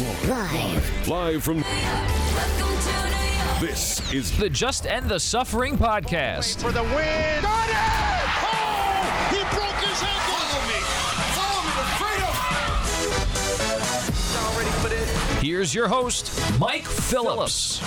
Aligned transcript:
Live. 0.00 1.08
Live 1.08 1.44
from. 1.44 1.58
This 3.60 4.12
is 4.12 4.36
The 4.36 4.50
Just 4.50 4.86
End 4.86 5.08
the 5.08 5.20
Suffering 5.20 5.78
podcast. 5.78 6.60
for 6.60 6.72
the 6.72 6.82
win. 6.82 7.42
Got 7.42 7.68
it! 7.68 7.76
Oh! 8.42 9.28
He 9.30 9.38
broke 9.54 9.78
his 9.84 10.02
ankle. 10.02 10.34
Follow 10.34 10.66
me. 10.66 10.78
Follow 11.36 11.62
me 11.62 11.70
to 11.78 11.86
freedom. 12.00 12.34
Y'all 14.34 14.58
ready 14.58 14.72
for 14.82 14.88
this? 14.88 15.40
Here's 15.40 15.72
your 15.72 15.86
host, 15.86 16.32
Mike 16.58 16.86
Phillips. 16.86 17.80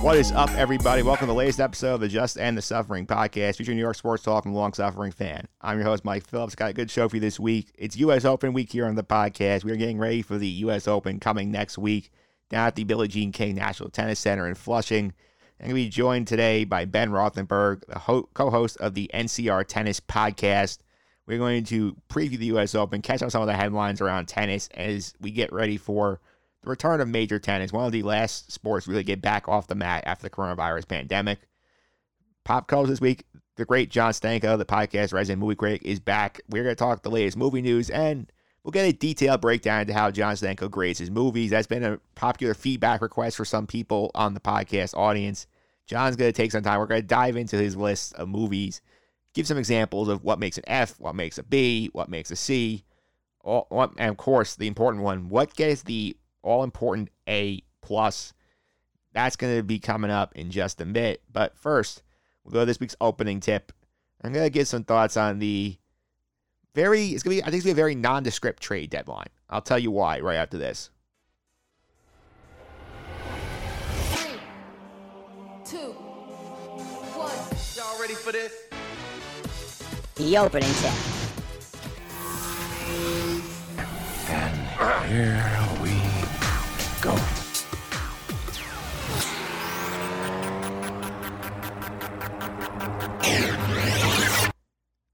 What 0.00 0.16
is 0.16 0.30
up, 0.30 0.50
everybody? 0.50 1.02
Welcome 1.02 1.26
to 1.26 1.32
the 1.32 1.36
latest 1.36 1.58
episode 1.58 1.94
of 1.94 2.00
the 2.00 2.08
Just 2.08 2.38
End 2.38 2.56
the 2.56 2.62
Suffering 2.62 3.04
podcast, 3.04 3.56
featuring 3.56 3.76
New 3.76 3.82
York 3.82 3.96
sports 3.96 4.22
talk 4.22 4.44
from 4.44 4.54
long 4.54 4.72
suffering 4.72 5.10
fan. 5.10 5.48
I'm 5.60 5.76
your 5.76 5.86
host, 5.86 6.04
Mike 6.04 6.24
Phillips. 6.24 6.54
Got 6.54 6.70
a 6.70 6.72
good 6.72 6.88
show 6.88 7.08
for 7.08 7.16
you 7.16 7.20
this 7.20 7.40
week. 7.40 7.72
It's 7.76 7.96
U.S. 7.96 8.24
Open 8.24 8.52
week 8.52 8.70
here 8.70 8.86
on 8.86 8.94
the 8.94 9.02
podcast. 9.02 9.64
We're 9.64 9.74
getting 9.74 9.98
ready 9.98 10.22
for 10.22 10.38
the 10.38 10.46
U.S. 10.46 10.86
Open 10.86 11.18
coming 11.18 11.50
next 11.50 11.78
week 11.78 12.12
down 12.48 12.68
at 12.68 12.76
the 12.76 12.84
Billie 12.84 13.08
Jean 13.08 13.32
King 13.32 13.56
National 13.56 13.90
Tennis 13.90 14.20
Center 14.20 14.46
in 14.46 14.54
Flushing. 14.54 15.12
I'm 15.60 15.66
going 15.66 15.70
to 15.70 15.74
be 15.74 15.88
joined 15.88 16.28
today 16.28 16.62
by 16.62 16.84
Ben 16.84 17.10
Rothenberg, 17.10 17.84
the 17.86 17.98
ho- 17.98 18.28
co 18.34 18.50
host 18.50 18.76
of 18.76 18.94
the 18.94 19.10
NCR 19.12 19.66
Tennis 19.66 19.98
podcast. 19.98 20.78
We're 21.26 21.38
going 21.38 21.64
to 21.64 21.96
preview 22.08 22.38
the 22.38 22.46
U.S. 22.46 22.76
Open, 22.76 23.02
catch 23.02 23.20
up 23.20 23.32
some 23.32 23.42
of 23.42 23.48
the 23.48 23.56
headlines 23.56 24.00
around 24.00 24.28
tennis 24.28 24.68
as 24.74 25.12
we 25.20 25.32
get 25.32 25.52
ready 25.52 25.76
for 25.76 26.20
the 26.62 26.70
return 26.70 27.00
of 27.00 27.08
major 27.08 27.38
tennis, 27.38 27.72
one 27.72 27.86
of 27.86 27.92
the 27.92 28.02
last 28.02 28.50
sports 28.50 28.88
really 28.88 29.04
get 29.04 29.22
back 29.22 29.48
off 29.48 29.66
the 29.66 29.74
mat 29.74 30.04
after 30.06 30.22
the 30.22 30.30
coronavirus 30.30 30.88
pandemic. 30.88 31.40
Pop 32.44 32.66
culture 32.66 32.90
this 32.90 33.00
week, 33.00 33.24
the 33.56 33.64
great 33.64 33.90
John 33.90 34.12
Stanko, 34.12 34.56
the 34.56 34.64
podcast 34.64 35.12
resident 35.12 35.40
movie 35.40 35.54
critic, 35.54 35.82
is 35.84 36.00
back. 36.00 36.40
We're 36.48 36.64
going 36.64 36.74
to 36.74 36.78
talk 36.78 37.02
the 37.02 37.10
latest 37.10 37.36
movie 37.36 37.62
news 37.62 37.90
and 37.90 38.30
we'll 38.64 38.72
get 38.72 38.88
a 38.88 38.92
detailed 38.92 39.40
breakdown 39.40 39.82
into 39.82 39.94
how 39.94 40.10
John 40.10 40.34
Stanko 40.34 40.70
grades 40.70 40.98
his 40.98 41.10
movies. 41.10 41.50
That's 41.50 41.66
been 41.66 41.84
a 41.84 42.00
popular 42.14 42.54
feedback 42.54 43.02
request 43.02 43.36
for 43.36 43.44
some 43.44 43.66
people 43.66 44.10
on 44.14 44.34
the 44.34 44.40
podcast 44.40 44.96
audience. 44.96 45.46
John's 45.86 46.16
going 46.16 46.32
to 46.32 46.36
take 46.36 46.52
some 46.52 46.62
time. 46.62 46.78
We're 46.78 46.86
going 46.86 47.00
to 47.00 47.06
dive 47.06 47.36
into 47.36 47.56
his 47.56 47.76
list 47.76 48.14
of 48.14 48.28
movies, 48.28 48.80
give 49.34 49.46
some 49.46 49.58
examples 49.58 50.08
of 50.08 50.22
what 50.24 50.38
makes 50.38 50.58
an 50.58 50.64
F, 50.66 50.98
what 50.98 51.14
makes 51.14 51.38
a 51.38 51.42
B, 51.42 51.88
what 51.92 52.08
makes 52.08 52.30
a 52.30 52.36
C, 52.36 52.84
all, 53.42 53.66
and 53.96 54.10
of 54.10 54.16
course, 54.16 54.54
the 54.54 54.66
important 54.66 55.02
one, 55.02 55.28
what 55.28 55.54
gets 55.54 55.82
the 55.82 56.16
all 56.48 56.64
important 56.64 57.10
A 57.28 57.62
plus. 57.82 58.32
That's 59.12 59.36
going 59.36 59.56
to 59.56 59.62
be 59.62 59.78
coming 59.78 60.10
up 60.10 60.34
in 60.34 60.50
just 60.50 60.80
a 60.80 60.86
bit. 60.86 61.22
But 61.32 61.56
first, 61.56 62.02
we'll 62.44 62.52
go 62.52 62.60
to 62.60 62.66
this 62.66 62.80
week's 62.80 62.96
opening 63.00 63.40
tip. 63.40 63.72
I'm 64.22 64.32
going 64.32 64.46
to 64.46 64.50
give 64.50 64.66
some 64.66 64.84
thoughts 64.84 65.16
on 65.16 65.38
the 65.38 65.76
very, 66.74 67.08
it's 67.08 67.22
going 67.22 67.36
to 67.36 67.42
be, 67.42 67.46
I 67.46 67.50
think 67.50 67.56
it's 67.56 67.64
going 67.64 67.74
to 67.74 67.76
be 67.76 67.80
a 67.80 67.84
very 67.84 67.94
nondescript 67.94 68.62
trade 68.62 68.90
deadline. 68.90 69.28
I'll 69.50 69.62
tell 69.62 69.78
you 69.78 69.90
why 69.90 70.20
right 70.20 70.36
after 70.36 70.58
this. 70.58 70.90
Three, 74.12 74.40
two, 75.64 75.92
one. 77.16 77.32
Y'all 77.76 78.00
ready 78.00 78.14
for 78.14 78.32
this? 78.32 78.52
The 80.16 80.36
opening 80.38 80.70
tip. 80.74 80.92
And 84.30 85.08
here 85.08 85.82
we 85.82 85.97
go. 87.00 87.16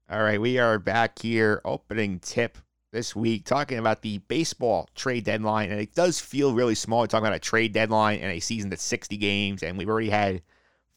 All 0.09 0.23
right, 0.23 0.39
we 0.39 0.57
are 0.59 0.79
back 0.79 1.19
here, 1.19 1.61
opening 1.65 2.19
tip 2.19 2.57
this 2.91 3.15
week, 3.15 3.45
talking 3.45 3.77
about 3.77 4.01
the 4.01 4.19
baseball 4.19 4.87
trade 4.95 5.25
deadline. 5.25 5.69
And 5.69 5.81
it 5.81 5.93
does 5.93 6.19
feel 6.19 6.53
really 6.53 6.75
small. 6.75 7.01
We're 7.01 7.07
talking 7.07 7.27
about 7.27 7.35
a 7.35 7.39
trade 7.39 7.73
deadline 7.73 8.19
and 8.19 8.31
a 8.31 8.39
season 8.39 8.69
that's 8.69 8.83
60 8.83 9.17
games. 9.17 9.61
And 9.61 9.77
we've 9.77 9.89
already 9.89 10.09
had 10.09 10.41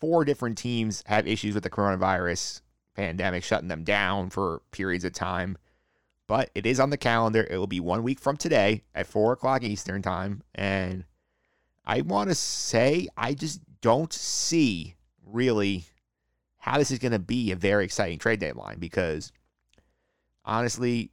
four 0.00 0.25
different 0.25 0.56
teams 0.56 1.03
have 1.06 1.27
issues 1.27 1.54
with 1.54 1.65
the 1.65 1.71
coronavirus 1.71 2.60
pandemic, 2.94 3.43
shutting 3.43 3.69
them 3.69 3.84
down 3.84 4.31
for 4.31 4.62
periods 4.71 5.04
of 5.04 5.12
time. 5.12 5.59
But 6.28 6.50
it 6.55 6.66
is 6.66 6.78
on 6.78 6.91
the 6.91 6.97
calendar. 6.97 7.49
It 7.50 7.56
will 7.56 7.66
be 7.66 7.81
one 7.81 8.05
week 8.05 8.21
from 8.21 8.37
today 8.37 8.84
at 8.94 9.09
4 9.09 9.33
o'clock 9.33 9.65
Eastern 9.65 10.03
Time. 10.03 10.43
And 10.55 11.05
I 11.84 12.03
want 12.03 12.28
to 12.28 12.34
say, 12.37 13.09
I 13.16 13.34
just 13.34 13.61
don't 13.81 14.12
see 14.12 14.94
really 15.27 15.87
how 16.59 16.78
this 16.78 16.91
is 16.91 16.99
going 16.99 17.12
to 17.12 17.19
be 17.19 17.50
a 17.50 17.56
very 17.56 17.84
exciting 17.84 18.19
trade 18.19 18.41
deadline 18.41 18.78
because 18.78 19.33
honestly, 20.44 21.11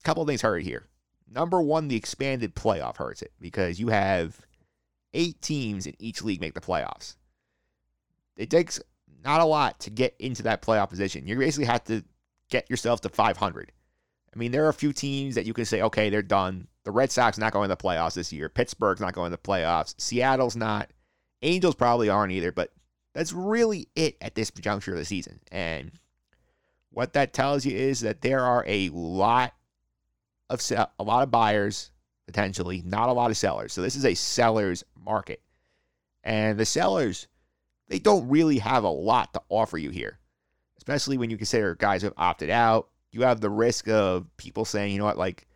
a 0.00 0.02
couple 0.02 0.22
of 0.22 0.28
things 0.28 0.42
hurt 0.42 0.64
here. 0.64 0.88
Number 1.30 1.62
one, 1.62 1.86
the 1.86 1.96
expanded 1.96 2.56
playoff 2.56 2.96
hurts 2.96 3.22
it 3.22 3.32
because 3.40 3.78
you 3.78 3.88
have 3.88 4.40
eight 5.14 5.40
teams 5.40 5.86
in 5.86 5.94
each 6.00 6.22
league 6.22 6.40
make 6.40 6.54
the 6.54 6.60
playoffs. 6.60 7.14
It 8.36 8.50
takes 8.50 8.80
not 9.24 9.40
a 9.40 9.44
lot 9.44 9.78
to 9.80 9.90
get 9.90 10.16
into 10.18 10.42
that 10.42 10.62
playoff 10.62 10.90
position. 10.90 11.28
You 11.28 11.38
basically 11.38 11.66
have 11.66 11.84
to 11.84 12.02
get 12.50 12.68
yourself 12.68 13.00
to 13.02 13.08
500. 13.08 13.70
I 14.34 14.38
mean, 14.38 14.52
there 14.52 14.64
are 14.64 14.70
a 14.70 14.74
few 14.74 14.92
teams 14.92 15.34
that 15.34 15.44
you 15.46 15.52
can 15.52 15.64
say, 15.64 15.82
okay, 15.82 16.08
they're 16.08 16.22
done. 16.22 16.66
The 16.84 16.90
Red 16.90 17.12
Sox 17.12 17.38
not 17.38 17.52
going 17.52 17.68
to 17.68 17.74
the 17.74 17.82
playoffs 17.82 18.14
this 18.14 18.32
year. 18.32 18.48
Pittsburgh's 18.48 19.00
not 19.00 19.14
going 19.14 19.30
to 19.30 19.36
the 19.36 19.42
playoffs. 19.42 19.94
Seattle's 19.98 20.56
not. 20.56 20.90
Angels 21.42 21.74
probably 21.74 22.08
aren't 22.08 22.32
either, 22.32 22.52
but 22.52 22.72
that's 23.14 23.32
really 23.32 23.88
it 23.94 24.16
at 24.20 24.34
this 24.34 24.50
juncture 24.50 24.92
of 24.92 24.98
the 24.98 25.04
season. 25.04 25.40
And 25.50 25.92
what 26.90 27.12
that 27.12 27.32
tells 27.32 27.66
you 27.66 27.76
is 27.76 28.00
that 28.00 28.22
there 28.22 28.40
are 28.40 28.64
a 28.66 28.88
lot 28.90 29.52
of 30.48 30.60
a 30.70 31.02
lot 31.02 31.22
of 31.22 31.30
buyers 31.30 31.90
potentially, 32.26 32.82
not 32.84 33.08
a 33.08 33.12
lot 33.12 33.30
of 33.30 33.36
sellers. 33.36 33.72
So 33.72 33.82
this 33.82 33.96
is 33.96 34.04
a 34.04 34.14
seller's 34.14 34.84
market. 35.04 35.42
And 36.24 36.58
the 36.58 36.64
sellers, 36.64 37.26
they 37.88 37.98
don't 37.98 38.28
really 38.28 38.58
have 38.58 38.84
a 38.84 38.88
lot 38.88 39.34
to 39.34 39.42
offer 39.48 39.76
you 39.78 39.90
here. 39.90 40.18
Especially 40.78 41.18
when 41.18 41.30
you 41.30 41.36
consider 41.36 41.74
guys 41.74 42.02
who 42.02 42.06
have 42.06 42.14
opted 42.16 42.50
out. 42.50 42.88
You 43.12 43.22
have 43.22 43.40
the 43.40 43.50
risk 43.50 43.88
of 43.88 44.26
people 44.36 44.64
saying, 44.64 44.92
you 44.92 44.98
know 44.98 45.04
what, 45.04 45.18
like 45.18 45.46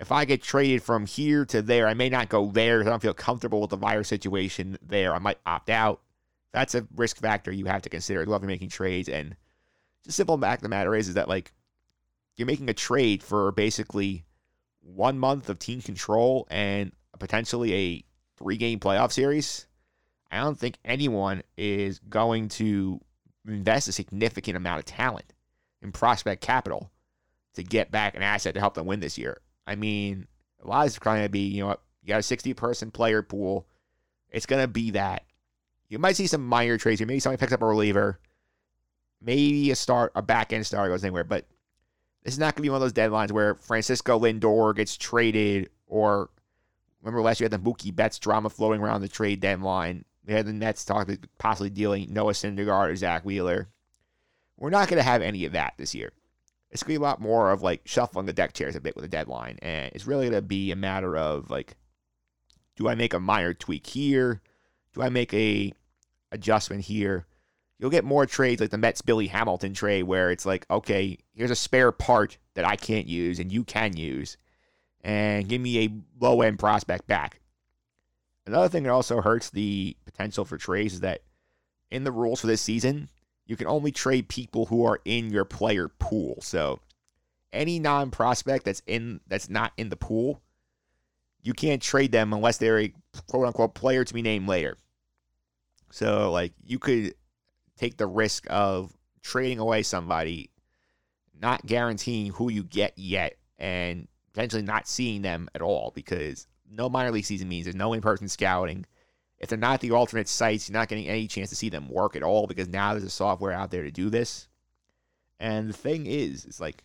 if 0.00 0.10
I 0.10 0.24
get 0.24 0.42
traded 0.42 0.82
from 0.82 1.06
here 1.06 1.44
to 1.46 1.62
there, 1.62 1.86
I 1.86 1.94
may 1.94 2.08
not 2.08 2.28
go 2.28 2.46
there 2.46 2.80
I 2.80 2.84
don't 2.84 3.02
feel 3.02 3.14
comfortable 3.14 3.60
with 3.60 3.70
the 3.70 3.76
virus 3.76 4.08
situation 4.08 4.78
there. 4.82 5.14
I 5.14 5.18
might 5.18 5.38
opt 5.44 5.70
out 5.70 6.00
that's 6.52 6.74
a 6.74 6.86
risk 6.94 7.18
factor 7.18 7.50
you 7.50 7.64
have 7.66 7.82
to 7.82 7.88
consider 7.88 8.22
you're 8.22 8.40
making 8.40 8.68
trades. 8.68 9.08
And 9.08 9.36
just 10.04 10.16
simple 10.16 10.38
fact 10.38 10.60
of 10.60 10.64
the 10.64 10.68
matter 10.68 10.94
is, 10.94 11.08
is 11.08 11.14
that 11.14 11.28
like 11.28 11.52
you're 12.36 12.46
making 12.46 12.68
a 12.68 12.74
trade 12.74 13.22
for 13.22 13.52
basically 13.52 14.24
one 14.80 15.18
month 15.18 15.48
of 15.48 15.58
team 15.58 15.80
control 15.80 16.46
and 16.50 16.92
potentially 17.18 17.74
a 17.74 18.04
three 18.36 18.56
game 18.56 18.80
playoff 18.80 19.12
series. 19.12 19.66
I 20.30 20.40
don't 20.40 20.58
think 20.58 20.78
anyone 20.84 21.42
is 21.56 21.98
going 21.98 22.48
to 22.50 23.00
invest 23.46 23.88
a 23.88 23.92
significant 23.92 24.56
amount 24.56 24.78
of 24.78 24.84
talent 24.84 25.32
in 25.82 25.92
prospect 25.92 26.42
capital 26.42 26.90
to 27.54 27.62
get 27.62 27.90
back 27.90 28.14
an 28.14 28.22
asset 28.22 28.54
to 28.54 28.60
help 28.60 28.74
them 28.74 28.86
win 28.86 29.00
this 29.00 29.18
year. 29.18 29.40
I 29.66 29.74
mean, 29.74 30.26
a 30.62 30.68
lot 30.68 30.86
is 30.86 30.98
going 30.98 31.22
to 31.22 31.28
be, 31.28 31.40
you 31.40 31.64
know, 31.64 31.76
you 32.02 32.08
got 32.08 32.20
a 32.20 32.22
60 32.22 32.54
person 32.54 32.90
player 32.90 33.22
pool. 33.22 33.66
It's 34.30 34.46
going 34.46 34.62
to 34.62 34.68
be 34.68 34.92
that 34.92 35.24
you 35.92 35.98
might 35.98 36.16
see 36.16 36.26
some 36.26 36.46
minor 36.46 36.78
trades 36.78 37.00
here. 37.00 37.06
Maybe 37.06 37.20
somebody 37.20 37.38
picks 37.38 37.52
up 37.52 37.60
a 37.60 37.66
reliever. 37.66 38.18
Maybe 39.20 39.70
a 39.70 39.76
start, 39.76 40.10
a 40.14 40.22
back 40.22 40.54
end 40.54 40.64
star 40.64 40.88
goes 40.88 41.04
anywhere. 41.04 41.22
But 41.22 41.44
this 42.22 42.32
is 42.32 42.38
not 42.38 42.54
going 42.54 42.62
to 42.62 42.62
be 42.62 42.70
one 42.70 42.76
of 42.76 42.80
those 42.80 42.94
deadlines 42.94 43.30
where 43.30 43.56
Francisco 43.56 44.18
Lindor 44.18 44.74
gets 44.74 44.96
traded 44.96 45.68
or 45.86 46.30
remember 47.02 47.20
last 47.20 47.40
year 47.40 47.50
had 47.50 47.62
the 47.62 47.70
Mookie 47.70 47.94
Betts 47.94 48.18
drama 48.18 48.48
floating 48.48 48.80
around 48.80 49.02
the 49.02 49.08
trade 49.08 49.40
deadline. 49.40 50.06
We 50.24 50.32
had 50.32 50.46
the 50.46 50.54
Mets 50.54 50.82
talk 50.86 51.10
possibly 51.36 51.68
dealing 51.68 52.10
Noah 52.10 52.32
Syndergaard 52.32 52.88
or 52.88 52.96
Zack 52.96 53.26
Wheeler. 53.26 53.68
We're 54.56 54.70
not 54.70 54.88
going 54.88 54.96
to 54.96 55.02
have 55.02 55.20
any 55.20 55.44
of 55.44 55.52
that 55.52 55.74
this 55.76 55.94
year. 55.94 56.12
It's 56.72 56.82
going 56.82 56.94
to 56.94 56.98
be 56.98 57.04
a 57.04 57.06
lot 57.06 57.20
more 57.20 57.52
of 57.52 57.62
like 57.62 57.82
shuffling 57.84 58.26
the 58.26 58.32
deck 58.32 58.54
chairs 58.54 58.74
a 58.74 58.80
bit 58.80 58.96
with 58.96 59.04
a 59.04 59.08
deadline. 59.08 59.58
And 59.62 59.92
it's 59.94 60.06
really 60.06 60.24
going 60.24 60.42
to 60.42 60.42
be 60.42 60.72
a 60.72 60.76
matter 60.76 61.16
of 61.16 61.50
like, 61.50 61.76
do 62.76 62.88
I 62.88 62.94
make 62.94 63.14
a 63.14 63.20
minor 63.20 63.54
tweak 63.54 63.86
here? 63.86 64.40
Do 64.94 65.02
I 65.02 65.10
make 65.10 65.32
a 65.34 65.72
adjustment 66.32 66.84
here? 66.84 67.26
You'll 67.78 67.90
get 67.90 68.04
more 68.04 68.26
trades 68.26 68.60
like 68.60 68.70
the 68.70 68.78
Mets 68.78 69.02
Billy 69.02 69.26
Hamilton 69.26 69.74
trade 69.74 70.04
where 70.04 70.30
it's 70.30 70.46
like, 70.46 70.66
okay, 70.70 71.18
here's 71.34 71.50
a 71.50 71.56
spare 71.56 71.92
part 71.92 72.38
that 72.54 72.64
I 72.64 72.76
can't 72.76 73.06
use 73.06 73.38
and 73.38 73.50
you 73.50 73.64
can 73.64 73.96
use, 73.96 74.36
and 75.02 75.48
give 75.48 75.60
me 75.60 75.84
a 75.84 75.90
low 76.20 76.42
end 76.42 76.58
prospect 76.58 77.06
back. 77.06 77.40
Another 78.46 78.68
thing 78.68 78.84
that 78.84 78.90
also 78.90 79.20
hurts 79.20 79.50
the 79.50 79.96
potential 80.04 80.44
for 80.44 80.56
trades 80.56 80.94
is 80.94 81.00
that 81.00 81.22
in 81.90 82.04
the 82.04 82.12
rules 82.12 82.40
for 82.40 82.46
this 82.46 82.60
season, 82.60 83.08
you 83.46 83.56
can 83.56 83.66
only 83.66 83.92
trade 83.92 84.28
people 84.28 84.66
who 84.66 84.84
are 84.84 85.00
in 85.04 85.30
your 85.30 85.44
player 85.44 85.88
pool. 85.88 86.38
So 86.42 86.80
any 87.52 87.78
non 87.78 88.10
prospect 88.10 88.64
that's 88.64 88.82
in 88.86 89.20
that's 89.26 89.50
not 89.50 89.72
in 89.76 89.88
the 89.88 89.96
pool, 89.96 90.40
you 91.42 91.52
can't 91.52 91.82
trade 91.82 92.12
them 92.12 92.32
unless 92.32 92.58
they're 92.58 92.80
a 92.80 92.92
quote 93.28 93.46
unquote 93.46 93.74
player 93.74 94.04
to 94.04 94.14
be 94.14 94.22
named 94.22 94.48
later. 94.48 94.76
So 95.90 96.30
like 96.30 96.52
you 96.64 96.78
could 96.78 97.14
take 97.76 97.96
the 97.96 98.06
risk 98.06 98.46
of 98.48 98.96
trading 99.22 99.58
away 99.58 99.82
somebody, 99.82 100.50
not 101.40 101.66
guaranteeing 101.66 102.32
who 102.32 102.50
you 102.50 102.62
get 102.64 102.94
yet, 102.96 103.36
and 103.58 104.08
potentially 104.32 104.62
not 104.62 104.88
seeing 104.88 105.22
them 105.22 105.48
at 105.54 105.62
all 105.62 105.92
because 105.94 106.46
no 106.70 106.88
minor 106.88 107.10
league 107.10 107.24
season 107.24 107.48
means 107.48 107.64
there's 107.64 107.76
no 107.76 107.92
in 107.92 108.00
person 108.00 108.28
scouting. 108.28 108.86
If 109.42 109.48
they're 109.48 109.58
not 109.58 109.80
the 109.80 109.90
alternate 109.90 110.28
sites, 110.28 110.68
you're 110.68 110.78
not 110.78 110.88
getting 110.88 111.08
any 111.08 111.26
chance 111.26 111.50
to 111.50 111.56
see 111.56 111.68
them 111.68 111.88
work 111.88 112.14
at 112.16 112.22
all 112.22 112.46
because 112.46 112.68
now 112.68 112.92
there's 112.92 113.04
a 113.04 113.10
software 113.10 113.52
out 113.52 113.70
there 113.70 113.82
to 113.82 113.90
do 113.90 114.08
this. 114.08 114.48
And 115.40 115.68
the 115.68 115.74
thing 115.74 116.06
is, 116.06 116.44
it's 116.44 116.60
like, 116.60 116.84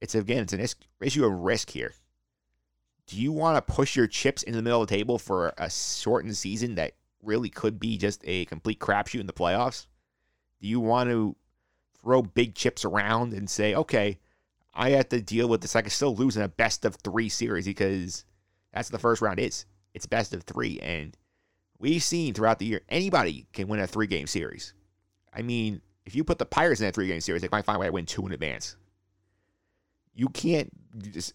it's 0.00 0.14
again, 0.14 0.42
it's 0.42 0.54
an 0.54 0.66
issue 1.02 1.26
of 1.26 1.32
risk 1.32 1.70
here. 1.70 1.92
Do 3.06 3.20
you 3.20 3.30
want 3.30 3.56
to 3.56 3.72
push 3.72 3.94
your 3.94 4.06
chips 4.06 4.42
into 4.42 4.56
the 4.56 4.62
middle 4.62 4.82
of 4.82 4.88
the 4.88 4.96
table 4.96 5.18
for 5.18 5.52
a 5.58 5.70
shortened 5.70 6.36
season 6.36 6.76
that 6.76 6.94
really 7.22 7.50
could 7.50 7.78
be 7.78 7.98
just 7.98 8.22
a 8.24 8.46
complete 8.46 8.80
crapshoot 8.80 9.20
in 9.20 9.26
the 9.26 9.32
playoffs? 9.32 9.86
Do 10.60 10.68
you 10.68 10.80
want 10.80 11.10
to 11.10 11.36
throw 12.00 12.22
big 12.22 12.54
chips 12.54 12.84
around 12.84 13.32
and 13.32 13.48
say, 13.50 13.74
okay, 13.74 14.18
I 14.74 14.90
have 14.90 15.08
to 15.10 15.20
deal 15.20 15.48
with 15.48 15.60
this. 15.60 15.76
I 15.76 15.82
can 15.82 15.90
still 15.90 16.14
lose 16.14 16.36
in 16.36 16.42
a 16.42 16.48
best 16.48 16.84
of 16.84 16.94
three 16.96 17.28
series 17.28 17.66
because 17.66 18.24
that's 18.72 18.88
the 18.88 18.98
first 18.98 19.20
round 19.20 19.40
is. 19.40 19.66
It's 19.94 20.06
best 20.06 20.34
of 20.34 20.42
three. 20.42 20.78
And 20.80 21.16
we've 21.78 22.02
seen 22.02 22.34
throughout 22.34 22.58
the 22.58 22.66
year, 22.66 22.80
anybody 22.88 23.46
can 23.52 23.68
win 23.68 23.80
a 23.80 23.86
three 23.86 24.06
game 24.06 24.26
series. 24.26 24.74
I 25.32 25.42
mean, 25.42 25.80
if 26.06 26.14
you 26.14 26.24
put 26.24 26.38
the 26.38 26.46
Pirates 26.46 26.80
in 26.80 26.86
that 26.86 26.94
three 26.94 27.06
game 27.06 27.20
series, 27.20 27.42
they 27.42 27.48
might 27.50 27.64
find 27.64 27.76
a 27.76 27.80
way 27.80 27.86
to 27.86 27.92
win 27.92 28.06
two 28.06 28.26
in 28.26 28.32
advance. 28.32 28.76
You 30.14 30.28
can't 30.28 30.70
just 31.12 31.34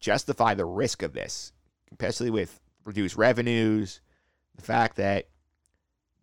justify 0.00 0.54
the 0.54 0.64
risk 0.64 1.02
of 1.02 1.12
this, 1.12 1.52
especially 1.92 2.30
with 2.30 2.60
reduced 2.84 3.16
revenues, 3.16 4.00
the 4.56 4.62
fact 4.62 4.96
that 4.96 5.28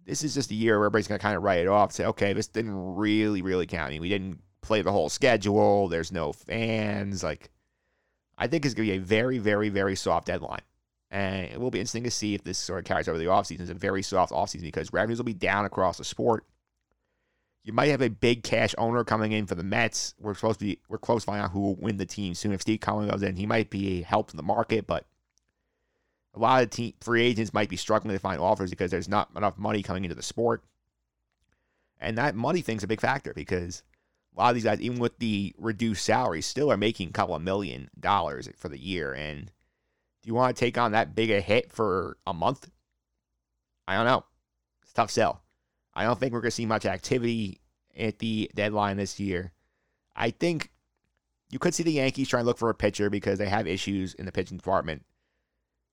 this 0.05 0.23
is 0.23 0.33
just 0.33 0.51
a 0.51 0.55
year 0.55 0.77
where 0.77 0.87
everybody's 0.87 1.07
going 1.07 1.19
to 1.19 1.23
kind 1.23 1.37
of 1.37 1.43
write 1.43 1.59
it 1.59 1.67
off, 1.67 1.91
say, 1.91 2.05
okay, 2.05 2.33
this 2.33 2.47
didn't 2.47 2.95
really, 2.95 3.41
really 3.41 3.67
count. 3.67 3.87
I 3.87 3.91
mean, 3.91 4.01
we 4.01 4.09
didn't 4.09 4.39
play 4.61 4.81
the 4.81 4.91
whole 4.91 5.09
schedule. 5.09 5.87
There's 5.87 6.11
no 6.11 6.33
fans. 6.33 7.23
Like, 7.23 7.51
I 8.37 8.47
think 8.47 8.65
it's 8.65 8.73
going 8.73 8.87
to 8.87 8.93
be 8.93 8.97
a 8.97 9.01
very, 9.01 9.37
very, 9.37 9.69
very 9.69 9.95
soft 9.95 10.27
deadline. 10.27 10.61
And 11.11 11.45
it 11.45 11.59
will 11.59 11.71
be 11.71 11.79
interesting 11.79 12.03
to 12.03 12.11
see 12.11 12.35
if 12.35 12.43
this 12.43 12.57
sort 12.57 12.79
of 12.79 12.85
carries 12.85 13.07
over 13.07 13.17
the 13.17 13.25
offseason. 13.25 13.61
It's 13.61 13.71
a 13.71 13.75
very 13.75 14.03
soft 14.03 14.31
offseason 14.31 14.61
because 14.61 14.93
revenues 14.93 15.17
will 15.17 15.25
be 15.25 15.33
down 15.33 15.65
across 15.65 15.97
the 15.97 16.03
sport. 16.03 16.45
You 17.63 17.73
might 17.73 17.89
have 17.89 18.01
a 18.01 18.09
big 18.09 18.43
cash 18.43 18.73
owner 18.77 19.03
coming 19.03 19.31
in 19.31 19.45
for 19.45 19.55
the 19.55 19.63
Mets. 19.63 20.13
We're 20.19 20.33
supposed 20.33 20.59
to 20.59 20.65
be 20.65 20.79
we're 20.87 20.97
close 20.97 21.23
to 21.23 21.27
finding 21.27 21.45
out 21.45 21.51
who 21.51 21.59
will 21.61 21.75
win 21.75 21.97
the 21.97 22.05
team 22.05 22.33
soon. 22.33 22.51
If 22.51 22.61
Steve 22.61 22.79
Cohen 22.79 23.09
goes 23.09 23.23
in, 23.23 23.35
he 23.35 23.45
might 23.45 23.69
be 23.69 23.99
a 23.99 24.03
help 24.03 24.29
to 24.31 24.37
the 24.37 24.43
market, 24.43 24.87
but 24.87 25.05
a 26.33 26.39
lot 26.39 26.63
of 26.63 26.69
team 26.69 26.93
free 27.01 27.23
agents 27.23 27.53
might 27.53 27.69
be 27.69 27.75
struggling 27.75 28.15
to 28.15 28.19
find 28.19 28.39
offers 28.39 28.69
because 28.69 28.91
there's 28.91 29.09
not 29.09 29.29
enough 29.35 29.57
money 29.57 29.83
coming 29.83 30.05
into 30.05 30.15
the 30.15 30.23
sport. 30.23 30.63
And 31.99 32.17
that 32.17 32.35
money 32.35 32.61
thing's 32.61 32.83
a 32.83 32.87
big 32.87 33.01
factor 33.01 33.33
because 33.33 33.83
a 34.35 34.39
lot 34.39 34.49
of 34.49 34.55
these 34.55 34.63
guys, 34.63 34.79
even 34.79 34.99
with 34.99 35.19
the 35.19 35.53
reduced 35.57 36.05
salaries, 36.05 36.45
still 36.45 36.71
are 36.71 36.77
making 36.77 37.09
a 37.09 37.13
couple 37.13 37.35
of 37.35 37.41
million 37.41 37.89
dollars 37.99 38.47
for 38.55 38.69
the 38.69 38.79
year. 38.79 39.13
And 39.13 39.51
you 40.29 40.35
want 40.35 40.55
to 40.55 40.59
take 40.59 40.77
on 40.77 40.91
that 40.91 41.15
big 41.15 41.31
a 41.31 41.41
hit 41.41 41.71
for 41.71 42.15
a 42.27 42.33
month? 42.33 42.69
I 43.87 43.95
don't 43.95 44.05
know. 44.05 44.23
It's 44.83 44.93
tough 44.93 45.09
sell. 45.09 45.41
I 45.95 46.03
don't 46.03 46.19
think 46.19 46.33
we're 46.33 46.41
going 46.41 46.51
to 46.51 46.55
see 46.55 46.67
much 46.67 46.85
activity 46.85 47.61
at 47.97 48.19
the 48.19 48.49
deadline 48.53 48.97
this 48.97 49.19
year. 49.19 49.53
I 50.15 50.29
think 50.29 50.69
you 51.49 51.57
could 51.57 51.73
see 51.73 51.81
the 51.81 51.93
Yankees 51.93 52.27
try 52.27 52.41
and 52.41 52.47
look 52.47 52.59
for 52.59 52.69
a 52.69 52.75
pitcher 52.75 53.09
because 53.09 53.39
they 53.39 53.49
have 53.49 53.65
issues 53.65 54.13
in 54.13 54.27
the 54.27 54.31
pitching 54.31 54.57
department. 54.57 55.03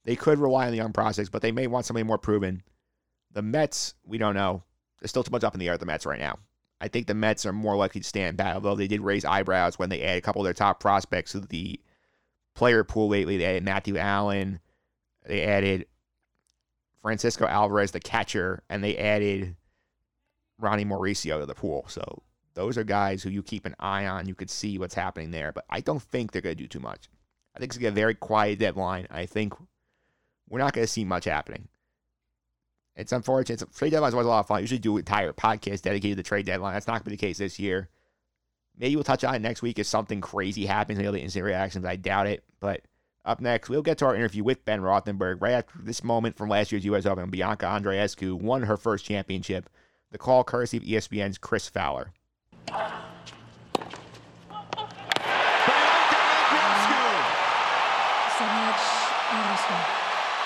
They 0.05 0.17
could 0.17 0.38
rely 0.38 0.67
on 0.67 0.71
the 0.71 0.77
young 0.77 0.93
prospects, 0.93 1.31
but 1.31 1.41
they 1.41 1.50
may 1.50 1.67
want 1.67 1.87
somebody 1.87 2.05
more 2.05 2.19
proven. 2.19 2.62
The 3.33 3.41
Mets, 3.41 3.94
we 4.05 4.19
don't 4.19 4.35
know. 4.35 4.65
There's 5.00 5.11
still 5.11 5.25
too 5.25 5.33
much 5.33 5.44
up 5.44 5.55
in 5.55 5.61
the 5.61 5.69
air 5.69 5.79
the 5.79 5.87
Mets 5.87 6.05
right 6.05 6.21
now. 6.21 6.38
I 6.79 6.88
think 6.88 7.06
the 7.06 7.15
Mets 7.15 7.47
are 7.47 7.55
more 7.55 7.75
likely 7.75 8.03
to 8.03 8.06
stand 8.06 8.37
back, 8.37 8.55
although 8.55 8.75
they 8.75 8.87
did 8.87 9.00
raise 9.00 9.25
eyebrows 9.25 9.79
when 9.79 9.88
they 9.88 10.03
added 10.03 10.19
a 10.19 10.21
couple 10.21 10.43
of 10.43 10.44
their 10.44 10.53
top 10.53 10.79
prospects 10.79 11.33
to 11.33 11.41
the 11.41 11.81
player 12.56 12.82
pool 12.82 13.08
lately. 13.08 13.37
They 13.37 13.44
added 13.44 13.64
Matthew 13.64 13.97
Allan, 13.97 14.58
they 15.25 15.44
added 15.44 15.87
Francisco 17.00 17.47
Alvarez, 17.47 17.93
the 17.93 18.00
catcher, 18.00 18.62
and 18.69 18.82
they 18.82 18.97
added 18.97 19.55
Ronny 20.58 20.85
Mauricio 20.85 21.38
to 21.38 21.47
the 21.47 21.55
pool. 21.55 21.85
So 21.88 22.23
those 22.55 22.76
are 22.76 22.85
guys 22.85 23.23
who 23.23 23.31
you 23.31 23.43
keep 23.43 23.67
an 23.67 23.76
eye 23.79 24.06
on. 24.06 24.26
You 24.26 24.35
could 24.35 24.50
see 24.50 24.79
what's 24.79 24.94
happening 24.94 25.31
there, 25.31 25.53
but 25.53 25.64
I 25.70 25.81
don't 25.81 26.03
think 26.03 26.32
they're 26.32 26.43
going 26.43 26.56
to 26.56 26.62
do 26.62 26.69
too 26.69 26.81
much. 26.81 27.08
I 27.55 27.61
think 27.61 27.70
it's 27.70 27.79
going 27.79 27.93
to 27.93 27.94
be 27.94 28.00
a 28.00 28.03
very 28.03 28.14
quiet 28.14 28.59
deadline. 28.59 29.06
I 29.11 29.26
think 29.26 29.55
we're 30.49 30.59
not 30.59 30.73
going 30.73 30.87
to 30.87 30.93
see 30.93 31.05
much 31.05 31.26
happening. 31.26 31.69
It's 32.97 33.12
unfortunate. 33.12 33.62
Trade 33.75 33.91
deadline 33.91 34.09
is 34.09 34.14
always 34.14 34.26
a 34.26 34.31
lot 34.31 34.41
of 34.41 34.47
fun. 34.47 34.56
I 34.59 34.61
usually 34.61 34.79
do 34.79 34.97
entire 34.97 35.32
podcast 35.32 35.82
dedicated 35.82 36.17
to 36.17 36.23
trade 36.23 36.47
deadline. 36.47 36.73
That's 36.73 36.87
not 36.87 36.94
going 36.94 37.05
to 37.05 37.11
be 37.11 37.17
the 37.17 37.20
case 37.20 37.38
this 37.38 37.59
year. 37.59 37.91
Maybe 38.78 38.94
we'll 38.94 39.05
touch 39.05 39.25
on 39.25 39.34
it 39.34 39.40
next 39.40 39.62
week 39.62 39.78
if 39.78 39.87
something 39.87 40.20
crazy 40.20 40.67
happens. 40.67 40.99
Maybe 40.99 41.11
the 41.11 41.20
instant 41.20 41.44
reactions. 41.44 41.84
I 41.84 41.96
doubt 41.96 42.26
it. 42.26 42.44
But 42.61 42.82
up 43.25 43.40
next, 43.40 43.69
we'll 43.69 43.82
get 43.82 43.99
to 43.99 44.06
our 44.06 44.14
interview 44.14 44.44
with 44.44 44.64
Ben 44.64 44.81
Rothenberg 44.81 45.40
right 45.40 45.52
after 45.52 45.78
this 45.82 46.05
moment 46.05 46.37
from 46.37 46.49
last 46.49 46.73
year's 46.73 46.84
U.S. 46.84 47.06
Open. 47.06 47.31
Bianca 47.31 47.67
Andreescu 47.67 48.34
won 48.34 48.62
her 48.62 48.76
first 48.76 49.05
championship. 49.05 49.70
The 50.12 50.19
call 50.19 50.44
courtesy 50.44 50.76
of 50.76 50.82
ESPN's 50.84 51.38
Chris 51.38 51.69
Fowler. 51.69 52.12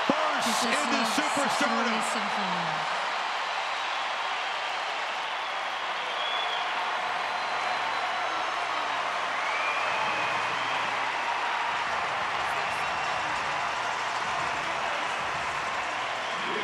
Bursts 0.08 0.64
into 0.64 1.02
superstardom. 1.04 2.00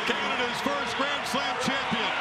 Canada's 0.07 0.61
first 0.61 0.95
Grand 0.95 1.27
Slam 1.27 1.55
champion. 1.61 2.11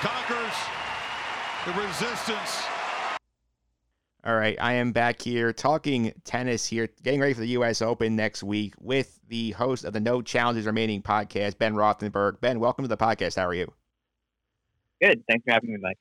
Conquers 0.00 0.54
the 2.26 2.32
resistance. 2.32 2.66
All 4.24 4.36
right, 4.36 4.56
I 4.60 4.74
am 4.74 4.92
back 4.92 5.20
here 5.20 5.52
talking 5.52 6.12
tennis 6.24 6.64
here, 6.64 6.88
getting 7.02 7.20
ready 7.20 7.34
for 7.34 7.40
the 7.40 7.48
U.S. 7.48 7.82
Open 7.82 8.14
next 8.14 8.44
week 8.44 8.74
with 8.78 9.18
the 9.28 9.50
host 9.52 9.84
of 9.84 9.92
the 9.92 10.00
No 10.00 10.22
Challenges 10.22 10.64
Remaining 10.64 11.02
podcast, 11.02 11.58
Ben 11.58 11.74
Rothenberg. 11.74 12.40
Ben, 12.40 12.60
welcome 12.60 12.84
to 12.84 12.88
the 12.88 12.96
podcast. 12.96 13.36
How 13.36 13.46
are 13.46 13.54
you? 13.54 13.72
Good. 15.02 15.24
Thanks 15.28 15.44
for 15.44 15.52
having 15.52 15.72
me, 15.72 15.78
Mike. 15.82 15.98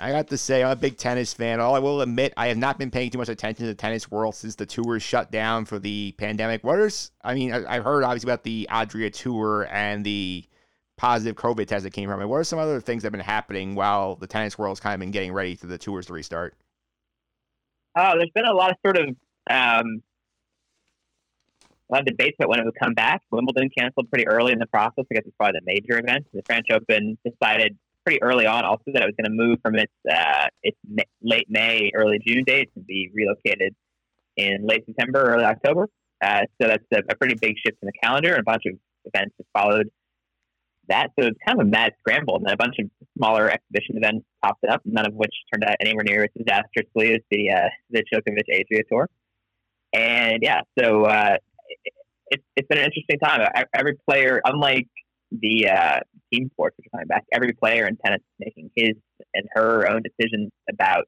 I 0.00 0.10
got 0.10 0.28
to 0.28 0.38
say, 0.38 0.64
I'm 0.64 0.70
a 0.70 0.76
big 0.76 0.96
tennis 0.96 1.34
fan. 1.34 1.60
All 1.60 1.74
I 1.74 1.78
will 1.78 2.00
admit, 2.00 2.32
I 2.38 2.46
have 2.46 2.56
not 2.56 2.78
been 2.78 2.90
paying 2.90 3.10
too 3.10 3.18
much 3.18 3.28
attention 3.28 3.66
to 3.66 3.66
the 3.66 3.74
tennis 3.74 4.10
world 4.10 4.34
since 4.34 4.54
the 4.54 4.64
tours 4.64 5.02
shut 5.02 5.30
down 5.30 5.66
for 5.66 5.78
the 5.78 6.14
pandemic. 6.16 6.64
What 6.64 6.78
is, 6.80 7.10
I 7.22 7.34
mean, 7.34 7.52
I, 7.52 7.74
I've 7.74 7.84
heard 7.84 8.02
obviously 8.02 8.30
about 8.30 8.44
the 8.44 8.66
Adria 8.70 9.10
tour 9.10 9.68
and 9.70 10.02
the 10.02 10.46
positive 11.02 11.34
COVID 11.34 11.66
test 11.66 11.82
that 11.82 11.92
came 11.92 12.08
from 12.08 12.22
it. 12.22 12.26
What 12.26 12.36
are 12.36 12.44
some 12.44 12.60
other 12.60 12.80
things 12.80 13.02
that 13.02 13.06
have 13.06 13.12
been 13.12 13.20
happening 13.20 13.74
while 13.74 14.14
the 14.14 14.28
tennis 14.28 14.56
world's 14.56 14.78
kind 14.78 14.94
of 14.94 15.00
been 15.00 15.10
getting 15.10 15.32
ready 15.32 15.56
for 15.56 15.66
the 15.66 15.76
tours 15.76 16.06
to 16.06 16.12
restart? 16.12 16.54
Oh, 17.98 18.12
there's 18.16 18.30
been 18.32 18.46
a 18.46 18.54
lot 18.54 18.70
of 18.70 18.76
sort 18.86 18.96
of 18.96 19.08
um, 19.50 20.00
a 21.90 21.92
lot 21.92 22.00
of 22.02 22.06
debates 22.06 22.36
about 22.38 22.50
when 22.50 22.60
it 22.60 22.64
would 22.64 22.78
come 22.80 22.94
back. 22.94 23.20
Wimbledon 23.32 23.68
canceled 23.76 24.10
pretty 24.10 24.28
early 24.28 24.52
in 24.52 24.60
the 24.60 24.66
process. 24.66 25.04
I 25.10 25.14
guess 25.14 25.24
it's 25.26 25.36
probably 25.36 25.58
the 25.58 25.72
major 25.74 25.98
event. 25.98 26.24
The 26.32 26.42
French 26.46 26.68
Open 26.72 27.18
decided 27.26 27.76
pretty 28.06 28.22
early 28.22 28.46
on 28.46 28.64
also 28.64 28.84
that 28.94 29.02
it 29.02 29.06
was 29.06 29.16
going 29.20 29.36
to 29.36 29.44
move 29.44 29.58
from 29.60 29.74
its 29.74 29.92
uh, 30.08 30.46
its 30.62 30.78
late 31.20 31.48
May, 31.50 31.90
early 31.96 32.20
June 32.24 32.44
date 32.44 32.72
to 32.74 32.80
be 32.80 33.10
relocated 33.12 33.74
in 34.36 34.64
late 34.64 34.86
September, 34.86 35.34
early 35.34 35.44
October. 35.44 35.88
Uh, 36.22 36.42
so 36.60 36.68
that's 36.68 36.84
a, 36.94 37.02
a 37.10 37.16
pretty 37.16 37.34
big 37.34 37.56
shift 37.58 37.78
in 37.82 37.86
the 37.86 37.92
calendar, 38.00 38.30
and 38.34 38.40
a 38.40 38.44
bunch 38.44 38.62
of 38.66 38.74
events 39.04 39.34
have 39.36 39.46
followed 39.52 39.90
that. 40.88 41.08
So 41.18 41.26
it's 41.26 41.38
kind 41.46 41.60
of 41.60 41.66
a 41.66 41.70
mad 41.70 41.92
scramble, 42.00 42.36
and 42.36 42.46
then 42.46 42.54
a 42.54 42.56
bunch 42.56 42.76
of 42.78 42.86
smaller 43.16 43.50
exhibition 43.50 43.96
events 43.96 44.26
popped 44.42 44.64
up, 44.64 44.82
none 44.84 45.06
of 45.06 45.14
which 45.14 45.34
turned 45.52 45.64
out 45.64 45.76
anywhere 45.80 46.04
near 46.04 46.24
as 46.24 46.30
disastrously 46.36 47.14
as 47.14 47.20
the 47.30 47.50
uh, 47.50 47.68
the 47.90 48.04
Djokovic 48.12 48.48
Adria 48.52 48.82
Tour. 48.90 49.08
And 49.92 50.38
yeah, 50.42 50.60
so 50.78 51.04
uh, 51.04 51.36
it, 51.84 51.92
it's 52.28 52.44
it's 52.56 52.68
been 52.68 52.78
an 52.78 52.84
interesting 52.84 53.18
time. 53.18 53.46
Every 53.74 53.96
player, 54.08 54.40
unlike 54.44 54.88
the 55.30 55.68
uh, 55.68 56.00
team 56.32 56.50
sports 56.52 56.76
which 56.76 56.86
are 56.86 56.98
coming 56.98 57.08
back, 57.08 57.24
every 57.32 57.52
player 57.52 57.86
in 57.86 57.96
tennis 58.04 58.20
is 58.20 58.36
making 58.38 58.70
his 58.74 58.94
and 59.34 59.46
her 59.54 59.88
own 59.88 60.02
decisions 60.02 60.50
about 60.70 61.04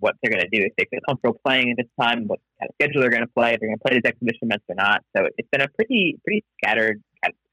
what 0.00 0.14
they're 0.22 0.32
going 0.32 0.44
to 0.44 0.48
do 0.48 0.64
if 0.64 0.72
they 0.76 0.86
feel 0.90 1.00
comfortable 1.06 1.38
playing 1.44 1.70
at 1.70 1.76
this 1.76 1.86
time, 2.00 2.26
what 2.26 2.40
kind 2.58 2.68
of 2.68 2.74
schedule 2.80 3.00
they're 3.00 3.10
going 3.10 3.22
to 3.26 3.32
play, 3.36 3.52
if 3.52 3.60
they're 3.60 3.68
going 3.68 3.78
to 3.78 3.84
play 3.86 3.94
these 3.94 4.08
exhibition 4.08 4.48
events 4.48 4.64
or 4.68 4.74
not. 4.74 5.02
So 5.16 5.28
it's 5.36 5.48
been 5.50 5.60
a 5.60 5.68
pretty 5.68 6.18
pretty 6.24 6.44
scattered 6.58 7.02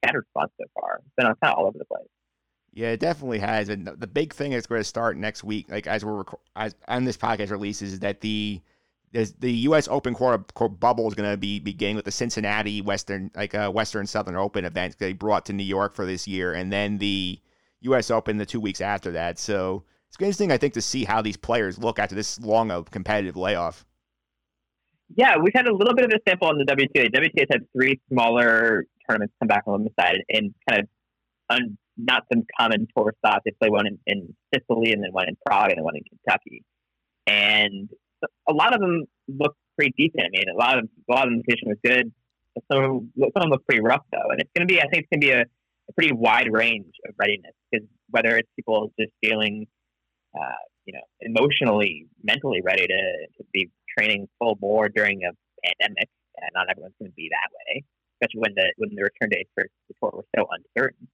scattered 0.04 0.25
fun 0.34 0.48
so 0.60 0.66
far. 0.80 1.01
It's 1.06 1.16
been 1.16 1.25
kind 1.25 1.38
of 1.44 1.58
all 1.58 1.68
over 1.68 1.78
the 1.78 1.86
place. 1.86 2.08
Yeah, 2.74 2.90
it 2.90 3.00
definitely 3.00 3.40
has. 3.40 3.70
And 3.70 3.86
the 3.86 4.08
big 4.08 4.34
thing 4.34 4.51
that's 4.51 4.68
going 4.68 4.80
to 4.80 4.86
start 4.86 5.18
next 5.18 5.44
week, 5.44 5.70
like 5.70 5.88
as 5.88 6.06
we're 6.06 6.18
rec- 6.18 6.40
as 6.56 6.75
on 6.88 7.04
this 7.04 7.18
podcast 7.18 7.51
releases, 7.51 7.94
is 7.94 8.00
that 8.00 8.22
the 8.22 8.62
the 9.12 9.51
U.S. 9.51 9.90
Open 9.90 10.16
court 10.16 10.80
bubble 10.80 11.08
is 11.08 11.13
going 11.13 11.30
to 11.30 11.36
be 11.36 11.60
beginning 11.60 11.98
with 11.98 12.06
the 12.06 12.12
Cincinnati 12.12 12.82
Western, 12.82 13.30
like 13.36 13.54
uh, 13.54 13.70
Western 13.70 14.08
Southern 14.08 14.38
Open 14.38 14.63
event 14.63 14.96
they 15.00 15.12
brought 15.12 15.46
to 15.48 15.54
New 15.54 15.66
York 15.66 15.94
for 15.96 16.06
this 16.06 16.30
year, 16.30 16.54
and 16.54 16.72
then 16.72 16.98
the 16.98 17.38
U.S. 17.82 18.10
Open 18.10 18.38
the 18.38 18.46
two 18.46 18.62
weeks 18.62 18.80
after 18.80 19.12
that. 19.12 19.38
So 19.38 19.84
it's 20.08 20.18
interesting, 20.18 20.51
I 20.51 20.58
think, 20.58 20.74
to 20.75 20.82
see 20.82 21.04
how 21.04 21.22
these 21.22 21.38
players 21.38 21.78
look 21.78 22.00
after 22.00 22.16
this 22.16 22.40
long 22.40 22.72
of 22.72 22.90
competitive 22.90 23.36
layoff. 23.36 23.86
Yeah, 25.16 25.36
we've 25.38 25.54
had 25.54 25.68
a 25.68 25.75
little 25.75 25.94
bit 25.94 26.06
of 26.06 26.12
a 26.12 26.20
sample 26.30 26.48
on 26.48 26.58
the 26.58 26.63
WTA. 26.63 27.13
WTA's 27.13 27.48
had 27.51 27.66
three 27.74 28.00
smaller 28.10 28.86
tournaments 29.12 29.34
come 29.39 29.48
back 29.48 29.63
on 29.68 29.84
the 29.84 29.91
side 30.00 30.18
and 30.30 30.53
kind 30.70 30.82
of 30.82 30.88
un, 31.50 31.77
not 31.98 32.24
some 32.32 32.44
common 32.60 32.88
tour 32.96 33.13
stops. 33.20 33.41
They 33.46 33.51
play 33.60 33.70
one 33.70 33.88
in, 33.88 34.00
in 34.08 34.36
Sicily 34.53 34.94
and 34.94 35.03
then 35.03 35.12
one 35.12 35.27
in 35.27 35.38
Prague 35.46 35.70
and 35.70 35.77
then 35.77 35.84
one 35.84 35.96
in 35.96 36.03
Kentucky. 36.03 36.63
And 37.27 37.89
a 38.50 38.53
lot 38.53 38.74
of 38.74 38.80
them 38.80 39.06
look 39.27 39.56
pretty 39.77 39.94
decent. 39.98 40.24
I 40.25 40.30
mean, 40.32 40.46
a 40.53 40.58
lot 40.58 40.77
of 40.77 40.86
a 41.10 41.13
lot 41.13 41.27
of 41.27 41.34
the 41.34 41.44
condition 41.44 41.70
was 41.70 41.77
good. 41.84 42.12
But 42.56 42.63
some 42.72 42.84
of, 42.84 42.91
some 43.18 43.32
of 43.36 43.41
them 43.41 43.50
look 43.50 43.65
pretty 43.65 43.82
rough 43.82 44.03
though, 44.12 44.30
and 44.30 44.41
it's 44.41 44.50
going 44.56 44.68
to 44.68 44.72
be 44.74 44.80
I 44.80 44.88
think 44.88 45.03
it's 45.03 45.10
going 45.12 45.22
to 45.22 45.27
be 45.27 45.32
a, 45.32 45.41
a, 45.41 45.94
pretty 45.94 46.13
wide 46.13 46.51
range 46.51 46.94
of 47.08 47.15
readiness 47.18 47.53
because 47.72 47.88
whether 48.10 48.36
it's 48.38 48.50
people 48.58 48.91
just 49.00 49.12
feeling, 49.24 49.68
uh, 50.36 50.62
you 50.86 50.94
know, 50.94 51.01
emotionally, 51.22 52.08
mentally 52.24 52.62
ready 52.62 52.88
to, 52.88 53.27
to 53.38 53.44
be 53.53 53.70
training 53.98 54.27
full 54.38 54.56
bore 54.56 54.89
during 54.89 55.22
a 55.24 55.32
pandemic, 55.65 56.10
and 56.36 56.50
not 56.53 56.68
everyone's 56.70 56.96
going 57.00 57.10
to 57.10 57.15
be 57.15 57.30
that 57.32 57.50
way, 57.56 57.84
especially 58.22 58.46
when 58.46 58.54
the 58.56 58.70
when 58.78 58.94
the 58.94 59.01
return 59.01 59.30
dates 59.30 59.50
for 59.56 59.66
the 59.90 59.96
tour 59.98 60.12
were 60.13 60.30
so 60.38 60.46
uncertain. 60.54 61.08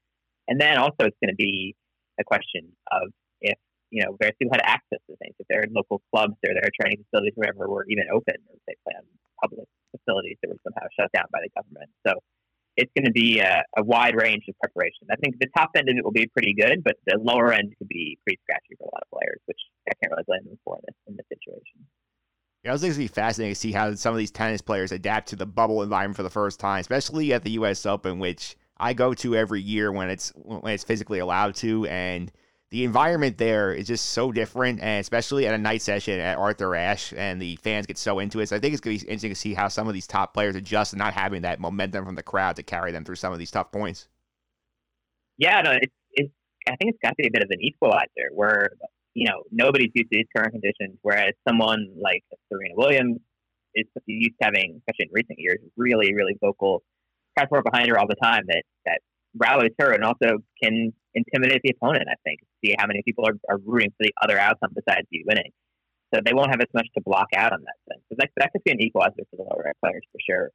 And 0.47 0.59
then 0.59 0.77
also 0.77 1.07
it's 1.07 1.17
going 1.23 1.31
to 1.31 1.39
be 1.39 1.75
a 2.19 2.23
question 2.23 2.67
of 2.91 3.11
if 3.41 3.57
you 3.91 4.03
know, 4.03 4.15
various 4.19 4.35
people 4.35 4.53
had 4.53 4.67
access 4.67 4.99
to 5.07 5.15
things. 5.17 5.35
If 5.39 5.47
their 5.47 5.63
local 5.71 6.01
clubs 6.11 6.35
or 6.43 6.53
their 6.53 6.71
training 6.79 7.03
facilities, 7.07 7.33
or 7.37 7.47
whatever, 7.47 7.69
were 7.69 7.85
even 7.87 8.05
open, 8.11 8.35
or 8.51 8.55
if 8.55 8.63
they 8.67 8.75
play 8.83 8.95
on 8.99 9.05
public 9.39 9.67
facilities 9.95 10.35
that 10.41 10.49
were 10.49 10.59
somehow 10.63 10.87
shut 10.99 11.11
down 11.15 11.25
by 11.31 11.39
the 11.39 11.51
government. 11.55 11.89
So 12.05 12.19
it's 12.75 12.91
going 12.93 13.05
to 13.05 13.15
be 13.15 13.39
a, 13.39 13.63
a, 13.77 13.83
wide 13.83 14.13
range 14.13 14.45
of 14.49 14.55
preparation. 14.61 15.09
I 15.09 15.15
think 15.17 15.39
the 15.39 15.49
top 15.57 15.71
end 15.75 15.89
of 15.89 15.97
it 15.97 16.03
will 16.03 16.13
be 16.13 16.27
pretty 16.27 16.53
good, 16.53 16.83
but 16.83 16.97
the 17.07 17.17
lower 17.17 17.51
end 17.51 17.73
could 17.77 17.87
be 17.87 18.19
pretty 18.23 18.39
scratchy 18.43 18.77
for 18.77 18.85
a 18.85 18.93
lot 18.93 19.01
of 19.01 19.09
players, 19.09 19.41
which 19.45 19.57
I 19.89 19.93
can't 19.97 20.11
really 20.11 20.27
blame 20.27 20.45
them 20.45 20.59
for 20.63 20.77
in 20.77 20.83
this, 20.85 20.97
in 21.07 21.13
this 21.17 21.25
situation. 21.31 21.79
Yeah, 22.67 22.71
I 22.71 22.73
was 22.73 22.81
going 22.81 22.93
to 22.93 22.99
be 22.99 23.07
fascinating 23.07 23.55
to 23.55 23.59
see 23.59 23.71
how 23.71 23.95
some 23.95 24.13
of 24.13 24.17
these 24.17 24.29
tennis 24.29 24.61
players 24.61 24.91
adapt 24.91 25.29
to 25.29 25.35
the 25.35 25.45
bubble 25.45 25.81
environment 25.81 26.17
for 26.17 26.23
the 26.23 26.29
first 26.29 26.59
time, 26.59 26.81
especially 26.81 27.33
at 27.33 27.43
the 27.43 27.51
U.S. 27.51 27.85
Open, 27.85 28.19
which 28.19 28.57
I 28.77 28.93
go 28.93 29.13
to 29.15 29.35
every 29.35 29.61
year 29.61 29.91
when 29.91 30.09
it's 30.09 30.33
when 30.35 30.73
it's 30.73 30.83
physically 30.83 31.19
allowed 31.19 31.55
to, 31.55 31.87
and– 31.87 32.31
the 32.69 32.83
environment 32.83 33.37
there 33.37 33.73
is 33.73 33.87
just 33.87 34.07
so 34.07 34.31
different, 34.31 34.81
and 34.81 34.99
especially 34.99 35.47
at 35.47 35.53
a 35.53 35.57
night 35.57 35.81
session 35.81 36.19
at 36.19 36.37
Arthur 36.37 36.75
Ashe, 36.75 37.13
and 37.15 37.41
the 37.41 37.55
fans 37.57 37.85
get 37.85 37.97
so 37.97 38.19
into 38.19 38.39
it. 38.41 38.49
So 38.49 38.57
I 38.57 38.59
think 38.59 38.73
it's 38.73 38.81
going 38.81 38.97
to 38.97 39.05
be 39.05 39.09
interesting 39.09 39.31
to 39.31 39.35
see 39.35 39.53
how 39.53 39.69
some 39.69 39.87
of 39.87 39.93
these 39.93 40.07
top 40.07 40.33
players 40.33 40.55
adjust 40.55 40.91
and 40.91 40.99
not 40.99 41.13
having 41.13 41.43
that 41.43 41.61
momentum 41.61 42.05
from 42.05 42.15
the 42.15 42.23
crowd 42.23 42.57
to 42.57 42.63
carry 42.63 42.91
them 42.91 43.05
through 43.05 43.15
some 43.15 43.31
of 43.31 43.39
these 43.39 43.51
tough 43.51 43.71
points. 43.71 44.09
Yeah, 45.37 45.61
no, 45.61 45.71
it's, 45.71 45.93
it's 46.11 46.33
I 46.67 46.75
think 46.75 46.93
it's 46.93 46.99
got 47.01 47.09
to 47.09 47.15
be 47.17 47.27
a 47.27 47.31
bit 47.31 47.43
of 47.43 47.49
an 47.51 47.61
equalizer 47.61 48.29
where 48.33 48.71
you 49.17 49.25
know 49.25 49.41
nobody's 49.51 49.89
used 49.95 50.11
to 50.11 50.17
these 50.21 50.29
current 50.35 50.51
conditions, 50.51 50.99
whereas 51.01 51.33
someone 51.47 51.89
like 51.99 52.21
Serena 52.53 52.75
Williams 52.77 53.17
is 53.73 53.85
used 54.05 54.37
to 54.39 54.45
having, 54.45 54.77
especially 54.77 55.09
in 55.09 55.11
recent 55.11 55.39
years, 55.39 55.57
really, 55.75 56.13
really 56.13 56.37
vocal 56.39 56.83
crowd 57.35 57.63
behind 57.63 57.89
her 57.89 57.97
all 57.97 58.07
the 58.07 58.21
time 58.21 58.43
that 58.47 58.63
that 58.85 58.99
rallies 59.35 59.73
her 59.79 59.91
and 59.91 60.03
also 60.03 60.37
can 60.61 60.93
intimidate 61.15 61.61
the 61.63 61.73
opponent. 61.73 62.05
I 62.09 62.15
think 62.23 62.41
see 62.63 62.75
how 62.77 62.85
many 62.85 63.01
people 63.03 63.25
are, 63.25 63.37
are 63.49 63.57
rooting 63.65 63.89
for 63.97 64.05
the 64.05 64.13
other 64.21 64.37
outcome 64.37 64.69
besides 64.75 65.07
you 65.09 65.23
winning. 65.27 65.51
So 66.13 66.21
they 66.23 66.33
won't 66.33 66.51
have 66.51 66.61
as 66.61 66.71
much 66.73 66.87
to 66.95 67.01
block 67.03 67.27
out 67.35 67.51
on 67.53 67.61
that 67.61 67.77
sense. 67.89 68.03
So 68.09 68.15
that, 68.19 68.29
that 68.37 68.51
could 68.53 68.63
be 68.63 68.71
an 68.71 68.81
equalizer 68.81 69.25
for 69.29 69.37
the 69.37 69.43
lower 69.43 69.73
players 69.83 70.05
for 70.13 70.21
sure. 70.21 70.49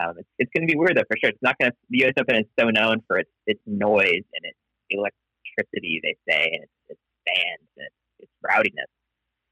Um, 0.00 0.14
it's, 0.18 0.28
it's 0.38 0.50
going 0.56 0.66
to 0.66 0.72
be 0.72 0.76
weird 0.76 0.96
though 0.96 1.08
for 1.08 1.16
sure. 1.20 1.30
It's 1.30 1.42
not 1.42 1.56
going 1.60 1.70
to. 1.70 1.76
The 1.90 1.98
U.S. 2.08 2.14
Open 2.18 2.36
is 2.36 2.48
so 2.58 2.68
known 2.70 3.04
for 3.06 3.18
its 3.18 3.30
its 3.46 3.60
noise 3.66 4.24
and 4.32 4.42
its 4.44 4.58
electricity, 4.90 6.00
they 6.02 6.16
say, 6.28 6.50
and 6.52 6.64
its, 6.64 6.72
its 6.88 7.00
fans 7.26 7.68
and 7.76 7.86
its, 7.86 8.05
its 8.18 8.32
rowdiness 8.42 8.90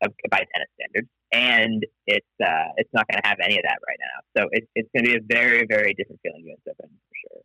of, 0.02 0.12
by 0.30 0.38
tennis 0.38 0.68
standards. 0.80 1.08
And 1.32 1.84
it's 2.06 2.26
uh, 2.42 2.70
it's 2.76 2.90
not 2.92 3.06
going 3.08 3.20
to 3.20 3.28
have 3.28 3.38
any 3.42 3.56
of 3.56 3.62
that 3.64 3.78
right 3.86 3.98
now. 3.98 4.42
So 4.42 4.48
it's 4.52 4.66
it's 4.74 4.88
going 4.94 5.04
to 5.04 5.10
be 5.12 5.16
a 5.16 5.26
very 5.26 5.66
very 5.66 5.94
different 5.94 6.20
feeling 6.22 6.44
U.S. 6.46 6.58
Open 6.68 6.90
for 6.90 7.14
sure. 7.28 7.42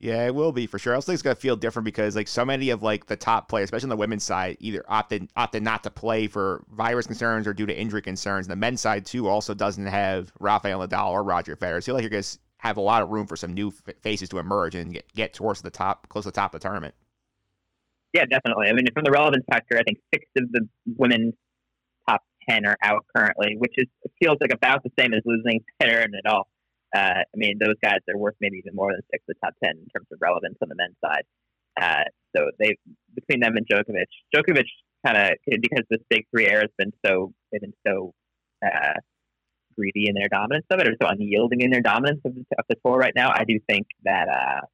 Yeah, 0.00 0.26
it 0.26 0.34
will 0.34 0.52
be 0.52 0.66
for 0.66 0.78
sure. 0.78 0.94
I 0.94 0.96
also 0.96 1.06
think 1.06 1.16
it's 1.16 1.22
gonna 1.22 1.34
feel 1.34 1.56
different 1.56 1.84
because 1.84 2.16
like 2.16 2.26
so 2.26 2.42
many 2.42 2.70
of 2.70 2.82
like 2.82 3.04
the 3.04 3.16
top 3.16 3.50
players, 3.50 3.64
especially 3.64 3.86
on 3.86 3.90
the 3.90 3.96
women's 3.96 4.24
side, 4.24 4.56
either 4.58 4.82
opted 4.88 5.28
opted 5.36 5.62
not 5.62 5.82
to 5.82 5.90
play 5.90 6.26
for 6.26 6.64
virus 6.70 7.06
concerns 7.06 7.46
or 7.46 7.52
due 7.52 7.66
to 7.66 7.78
injury 7.78 8.00
concerns. 8.00 8.46
And 8.46 8.52
the 8.52 8.56
men's 8.56 8.80
side 8.80 9.04
too 9.04 9.28
also 9.28 9.52
doesn't 9.52 9.84
have 9.84 10.32
Rafael 10.40 10.80
Nadal 10.80 11.10
or 11.10 11.22
Roger 11.22 11.54
Federer. 11.54 11.82
So 11.82 11.92
like 11.92 12.02
you're 12.02 12.08
gonna 12.08 12.22
have 12.58 12.78
a 12.78 12.80
lot 12.80 13.02
of 13.02 13.10
room 13.10 13.26
for 13.26 13.36
some 13.36 13.52
new 13.52 13.70
faces 14.00 14.30
to 14.30 14.38
emerge 14.38 14.74
and 14.74 14.94
get, 14.94 15.12
get 15.12 15.34
towards 15.34 15.60
the 15.60 15.70
top, 15.70 16.08
close 16.08 16.24
to 16.24 16.28
the 16.28 16.34
top 16.34 16.54
of 16.54 16.60
the 16.60 16.66
tournament. 16.66 16.94
Yeah, 18.12 18.24
definitely. 18.24 18.68
I 18.68 18.72
mean, 18.72 18.86
from 18.92 19.04
the 19.04 19.10
relevance 19.10 19.44
factor, 19.50 19.78
I 19.78 19.82
think 19.82 19.98
six 20.12 20.26
of 20.36 20.50
the 20.52 20.66
women's 20.96 21.34
top 22.08 22.22
ten 22.48 22.66
are 22.66 22.76
out 22.82 23.04
currently, 23.14 23.54
which 23.58 23.74
is 23.76 23.86
feels 24.20 24.36
like 24.40 24.52
about 24.52 24.82
the 24.82 24.90
same 24.98 25.14
as 25.14 25.22
losing 25.24 25.60
Federer 25.80 26.04
and 26.04 26.14
Nadal. 26.14 26.44
Uh, 26.94 27.22
I 27.22 27.36
mean, 27.36 27.58
those 27.60 27.76
guys 27.82 28.00
are 28.12 28.18
worth 28.18 28.34
maybe 28.40 28.56
even 28.58 28.74
more 28.74 28.90
than 28.92 29.02
six 29.12 29.22
of 29.28 29.36
the 29.36 29.46
top 29.46 29.54
ten 29.62 29.76
in 29.78 29.86
terms 29.94 30.08
of 30.12 30.18
relevance 30.20 30.56
on 30.60 30.68
the 30.68 30.74
men's 30.74 30.96
side. 31.04 31.22
Uh, 31.80 32.04
so 32.36 32.50
they 32.58 32.76
between 33.14 33.40
them 33.40 33.56
and 33.56 33.66
Djokovic, 33.66 34.06
Djokovic 34.34 34.66
kind 35.06 35.16
of 35.16 35.30
because 35.46 35.84
this 35.88 36.00
big 36.10 36.26
three 36.34 36.46
era 36.46 36.62
has 36.62 36.70
been 36.76 36.92
so 37.06 37.32
they've 37.52 37.60
been 37.60 37.72
so 37.86 38.12
uh, 38.64 38.94
greedy 39.76 40.08
in 40.08 40.14
their 40.14 40.28
dominance 40.28 40.66
of 40.70 40.80
it, 40.80 40.88
or 40.88 40.96
so 41.00 41.08
unyielding 41.08 41.60
in 41.60 41.70
their 41.70 41.80
dominance 41.80 42.20
of 42.24 42.34
the, 42.34 42.44
of 42.58 42.64
the 42.68 42.76
tour 42.84 42.96
right 42.96 43.14
now. 43.14 43.30
I 43.30 43.44
do 43.44 43.58
think 43.68 43.86
that 44.04 44.28
uh, 44.28 44.66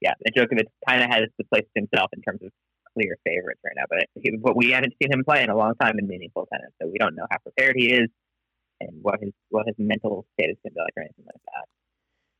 yeah, 0.00 0.12
the 0.24 0.32
Djokovic 0.32 0.66
kind 0.88 1.02
of 1.02 1.10
has 1.10 1.24
the 1.38 1.44
place 1.44 1.66
himself 1.74 2.10
in 2.12 2.22
terms 2.22 2.40
of 2.42 2.50
clear 2.94 3.16
favorites 3.24 3.60
right 3.64 3.74
now. 3.76 3.84
But 3.88 4.06
he, 4.14 4.36
but 4.36 4.56
we 4.56 4.70
haven't 4.70 4.94
seen 5.02 5.12
him 5.12 5.24
play 5.24 5.42
in 5.42 5.50
a 5.50 5.56
long 5.56 5.74
time 5.80 5.98
in 5.98 6.06
meaningful 6.06 6.46
tennis, 6.52 6.72
so 6.80 6.88
we 6.88 6.98
don't 6.98 7.14
know 7.14 7.26
how 7.30 7.38
prepared 7.38 7.76
he 7.76 7.92
is 7.92 8.08
and 8.80 8.90
what 9.02 9.20
his 9.20 9.32
what 9.50 9.66
his 9.66 9.76
mental 9.78 10.26
state 10.34 10.50
is 10.50 10.56
going 10.62 10.72
to 10.72 10.74
be 10.74 10.80
like 10.80 10.92
or 10.96 11.02
anything 11.02 11.24
like 11.26 11.42
that. 11.46 11.64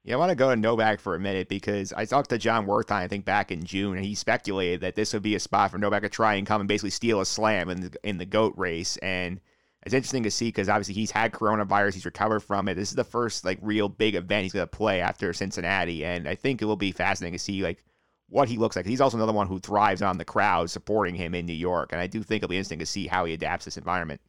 Yeah, 0.05 0.15
I 0.15 0.19
want 0.19 0.31
to 0.31 0.37
go 0.37 0.51
to 0.51 0.57
Novak 0.57 1.01
for 1.01 1.17
a 1.17 1.21
minute 1.21 1.49
because 1.49 1.93
I 1.93 2.05
talked 2.05 2.31
to 2.31 2.39
Jon 2.39 2.65
Wertheim, 2.67 2.93
I 2.93 3.09
think, 3.09 3.25
back 3.25 3.51
in 3.51 3.65
June, 3.65 3.97
and 3.97 4.07
he 4.07 4.15
speculated 4.15 4.81
that 4.83 4.95
this 4.95 5.13
would 5.13 5.25
be 5.25 5.35
a 5.35 5.41
spot 5.41 5.73
for 5.73 5.79
Novak 5.79 6.03
to 6.03 6.09
try 6.09 6.35
and 6.35 6.47
come 6.47 6.61
and 6.61 6.69
basically 6.69 6.91
steal 6.91 7.21
a 7.21 7.27
slam 7.27 7.69
in 7.69 7.81
the, 7.81 7.93
in 8.05 8.19
the 8.19 8.25
GOAT 8.25 8.55
race. 8.57 8.97
And 8.99 9.41
it's 9.87 9.95
interesting 9.95 10.25
to 10.25 10.31
see 10.31 10.49
because 10.49 10.69
obviously 10.69 10.95
he's 10.95 11.11
had 11.11 11.33
coronavirus, 11.33 11.95
he's 11.95 12.05
recovered 12.05 12.40
from 12.40 12.69
it. 12.69 12.75
This 12.75 12.90
is 12.90 12.97
the 12.97 13.05
first 13.05 13.45
like 13.45 13.59
real 13.62 13.88
big 13.88 14.14
event 14.14 14.43
he's 14.43 14.52
going 14.52 14.66
to 14.66 14.76
play 14.76 15.00
after 15.00 15.33
Cincinnati, 15.33 16.05
and 16.05 16.28
I 16.28 16.35
think 16.35 16.61
it 16.61 16.66
will 16.66 16.76
be 16.76 16.93
fascinating 16.93 17.38
to 17.38 17.43
see 17.43 17.62
like 17.62 17.85
what 18.28 18.49
he 18.49 18.59
looks 18.59 18.76
like. 18.76 18.85
He's 18.85 19.00
also 19.00 19.16
another 19.16 19.33
one 19.33 19.47
who 19.47 19.61
thrives 19.61 20.02
on 20.02 20.19
the 20.19 20.25
crowd 20.25 20.69
supporting 20.69 21.14
him 21.14 21.35
in 21.35 21.47
New 21.47 21.55
York, 21.55 21.93
and 21.93 22.00
I 22.00 22.07
do 22.07 22.23
think 22.23 22.43
it'll 22.43 22.50
be 22.50 22.57
interesting 22.57 22.81
to 22.81 22.87
see 22.87 23.07
how 23.07 23.25
he 23.25 23.33
adapts 23.33 23.64
this 23.64 23.78
environment 23.78 24.21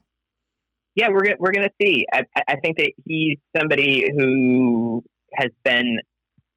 yeah, 0.97 1.09
we're 1.09 1.35
we're 1.37 1.51
going 1.51 1.69
to 1.69 1.73
see. 1.79 2.07
I, 2.11 2.23
I 2.47 2.55
think 2.55 2.77
that 2.79 2.91
he's 3.05 3.37
somebody 3.55 4.11
who 4.17 5.03
has 5.35 5.51
been 5.63 5.99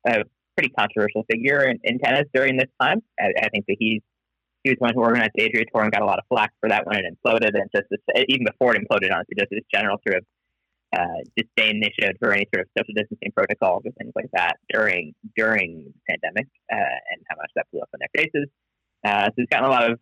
a 0.07 0.25
pretty 0.57 0.71
controversial 0.71 1.27
figure 1.31 1.63
in, 1.69 1.79
in 1.85 1.99
tennis 1.99 2.25
during 2.33 2.57
this 2.57 2.71
time. 2.81 3.03
I, 3.21 3.27
I, 3.39 3.49
think 3.51 3.67
that 3.69 3.77
he's 3.79 4.01
he 4.63 4.71
was 4.71 4.77
one 4.79 4.93
who 4.95 5.01
organized 5.01 5.33
the 5.35 5.45
Adria 5.45 5.65
Tour 5.73 5.85
and 5.85 5.93
got 5.93 6.03
a 6.03 6.07
lot 6.07 6.19
of 6.19 6.25
flack 6.29 6.53
for 6.61 6.69
that 6.69 6.87
when 6.87 6.97
it 6.97 7.05
imploded, 7.05 7.55
and 7.55 7.71
just 7.75 7.89
this, 7.91 8.01
even 8.29 8.45
before 8.45 8.75
it 8.75 8.83
imploded, 8.83 9.13
honestly, 9.13 9.37
just 9.39 9.51
this 9.51 9.65
general 9.73 9.99
sort 10.07 10.19
of 10.19 10.25
uh, 10.93 11.21
disdain 11.37 11.81
they 11.81 11.93
showed 12.01 12.17
for 12.19 12.33
any 12.33 12.47
sort 12.53 12.67
of 12.67 12.69
social 12.77 12.95
distancing 12.95 13.33
protocols 13.33 13.83
or 13.87 13.93
things 13.93 14.13
like 14.17 14.29
that 14.33 14.57
during 14.73 15.15
during 15.37 15.93
the 15.93 16.01
pandemic, 16.09 16.47
uh, 16.73 16.97
and 17.13 17.23
how 17.29 17.37
much 17.37 17.51
that 17.57 17.67
blew 17.73 17.81
up 17.81 17.89
in 17.95 18.01
their 18.01 18.15
faces. 18.25 18.49
Uh, 19.05 19.27
so 19.27 19.35
he's 19.37 19.49
gotten 19.49 19.67
a 19.67 19.71
lot 19.71 19.91
of 19.91 19.99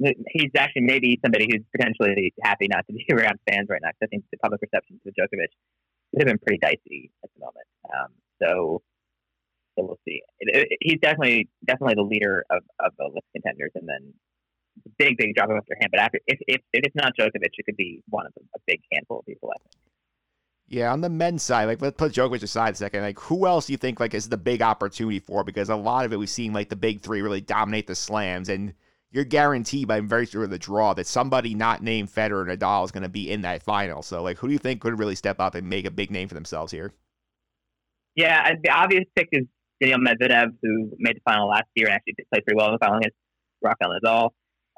he's 0.00 0.50
actually 0.56 0.82
maybe 0.82 1.18
somebody 1.22 1.46
who's 1.50 1.62
potentially 1.76 2.32
happy 2.42 2.66
not 2.68 2.86
to 2.86 2.92
be 2.92 3.04
around 3.12 3.38
fans 3.48 3.68
right 3.68 3.80
now. 3.82 3.90
Because 3.90 4.08
I 4.08 4.10
think 4.10 4.24
the 4.30 4.38
public 4.38 4.60
reception 4.62 5.00
to 5.04 5.12
Djokovic 5.12 5.52
have 6.18 6.26
been 6.26 6.38
pretty 6.38 6.58
dicey 6.58 7.10
at 7.22 7.30
the 7.34 7.40
moment. 7.40 7.68
Um, 7.86 8.10
so, 8.42 8.82
so 9.80 9.86
we'll 9.86 9.98
see. 10.06 10.20
It, 10.40 10.68
it, 10.70 10.78
he's 10.80 10.98
definitely 11.00 11.48
definitely 11.66 11.94
the 11.94 12.02
leader 12.02 12.44
of, 12.50 12.62
of 12.78 12.92
the 12.98 13.06
list 13.06 13.26
contenders, 13.32 13.70
and 13.74 13.88
then 13.88 14.12
big 14.98 15.16
big 15.16 15.34
drop 15.34 15.50
after 15.50 15.74
hand. 15.80 15.90
But 15.90 16.00
after 16.00 16.18
if, 16.26 16.38
if, 16.46 16.60
if 16.72 16.84
it's 16.84 16.94
not 16.94 17.16
Djokovic, 17.18 17.50
it 17.56 17.64
could 17.64 17.76
be 17.76 18.02
one 18.08 18.26
of 18.26 18.32
a 18.54 18.58
big 18.66 18.80
handful 18.92 19.20
of 19.20 19.26
people. 19.26 19.50
I 19.50 19.58
think. 19.58 19.74
Yeah, 20.68 20.92
on 20.92 21.00
the 21.00 21.08
men's 21.08 21.42
side, 21.42 21.64
like 21.64 21.82
let's 21.82 21.96
put 21.96 22.12
Djokovic 22.12 22.42
aside 22.42 22.74
a 22.74 22.76
second. 22.76 23.02
Like, 23.02 23.18
who 23.18 23.46
else 23.46 23.66
do 23.66 23.72
you 23.72 23.76
think 23.76 23.98
like 23.98 24.14
is 24.14 24.28
the 24.28 24.36
big 24.36 24.62
opportunity 24.62 25.18
for? 25.18 25.42
Because 25.42 25.68
a 25.68 25.76
lot 25.76 26.04
of 26.04 26.12
it 26.12 26.18
we've 26.18 26.30
seen 26.30 26.52
like 26.52 26.68
the 26.68 26.76
big 26.76 27.02
three 27.02 27.22
really 27.22 27.40
dominate 27.40 27.86
the 27.86 27.94
slams, 27.94 28.48
and 28.48 28.74
you're 29.10 29.24
guaranteed 29.24 29.88
by 29.88 30.00
virtue 30.00 30.42
of 30.42 30.50
the 30.50 30.58
draw 30.58 30.94
that 30.94 31.06
somebody 31.06 31.54
not 31.54 31.82
named 31.82 32.08
Federer 32.08 32.42
or 32.42 32.56
Nadal 32.56 32.84
is 32.84 32.92
going 32.92 33.02
to 33.02 33.08
be 33.08 33.30
in 33.30 33.42
that 33.42 33.62
final. 33.62 34.02
So, 34.02 34.22
like, 34.22 34.38
who 34.38 34.46
do 34.46 34.52
you 34.52 34.58
think 34.58 34.80
could 34.80 34.98
really 34.98 35.16
step 35.16 35.40
up 35.40 35.56
and 35.56 35.68
make 35.68 35.84
a 35.84 35.90
big 35.90 36.12
name 36.12 36.28
for 36.28 36.34
themselves 36.34 36.70
here? 36.70 36.92
Yeah, 38.14 38.54
the 38.62 38.70
obvious 38.70 39.04
pick 39.16 39.28
is 39.32 39.46
Daniil 39.80 39.98
Medvedev, 39.98 40.56
who 40.62 40.90
made 40.98 41.16
the 41.16 41.20
final 41.24 41.48
last 41.48 41.66
year 41.74 41.86
and 41.88 41.94
actually 41.94 42.14
played 42.32 42.44
pretty 42.44 42.56
well 42.56 42.68
in 42.68 42.72
the 42.74 42.78
final 42.78 42.98
against 42.98 43.16
Rafael 43.62 43.90
Nadal. 43.90 44.30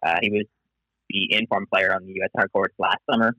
Uh, 0.03 0.19
he 0.21 0.31
was 0.31 0.47
the 1.09 1.35
informed 1.35 1.69
player 1.73 1.95
on 1.95 2.05
the 2.07 2.13
U.S. 2.15 2.31
hard 2.37 2.51
courts 2.53 2.75
last 2.79 2.99
summer. 3.11 3.35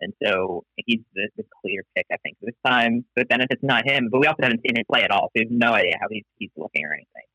And 0.00 0.12
so 0.22 0.64
he's 0.76 1.00
the, 1.14 1.28
the 1.36 1.44
clear 1.62 1.82
pick, 1.96 2.06
I 2.12 2.16
think, 2.22 2.36
this 2.42 2.54
time. 2.66 3.04
But 3.14 3.28
then 3.30 3.40
if 3.40 3.46
it's 3.50 3.62
not 3.62 3.88
him, 3.88 4.08
but 4.10 4.20
we 4.20 4.26
also 4.26 4.42
haven't 4.42 4.60
seen 4.66 4.76
him 4.76 4.84
play 4.90 5.02
at 5.02 5.10
all, 5.10 5.28
so 5.28 5.30
we 5.36 5.40
have 5.42 5.50
no 5.50 5.72
idea 5.72 5.94
how 6.00 6.08
he's, 6.10 6.24
he's 6.36 6.50
looking 6.56 6.84
or 6.84 6.92
anything. 6.92 7.26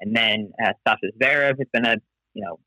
And 0.00 0.16
then 0.16 0.52
uh, 0.62 0.72
Sascha 0.86 1.10
Zverev 1.20 1.58
has 1.58 1.68
been 1.72 1.86
a 1.86 1.96
you 2.34 2.44
know 2.44 2.58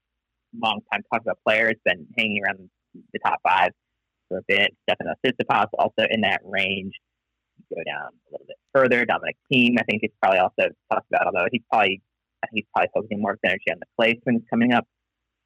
long 0.60 0.82
time 0.92 1.01
talked 1.12 1.25
about 1.25 1.40
player. 1.46 1.70
It's 1.70 1.82
been 1.86 2.08
hanging 2.18 2.42
around 2.44 2.70
the 3.13 3.20
top 3.20 3.40
five 3.48 3.72
for 4.28 4.40
a 4.40 4.42
bit. 4.48 4.75
Stefanos 4.90 5.16
Tsitsipas 5.25 5.68
also 5.78 6.06
in 6.10 6.22
that 6.22 6.42
range. 6.44 6.94
Go 7.70 7.82
down 7.86 8.10
a 8.10 8.32
little 8.32 8.48
bit 8.48 8.58
further. 8.74 9.06
Dominic 9.06 9.38
Thiem, 9.51 9.75
I 9.80 9.84
think, 9.84 10.03
is 10.03 10.12
probably 10.22 10.39
also 10.39 10.74
talked 10.91 11.08
about, 11.12 11.27
although 11.27 11.48
he's 11.51 11.62
probably 11.72 12.01
he's 12.53 12.65
probably 12.74 12.89
focusing 12.94 13.22
more 13.22 13.38
energy 13.44 13.65
on 13.72 13.77
the 13.80 14.20
swings 14.24 14.41
coming 14.50 14.74
up. 14.74 14.88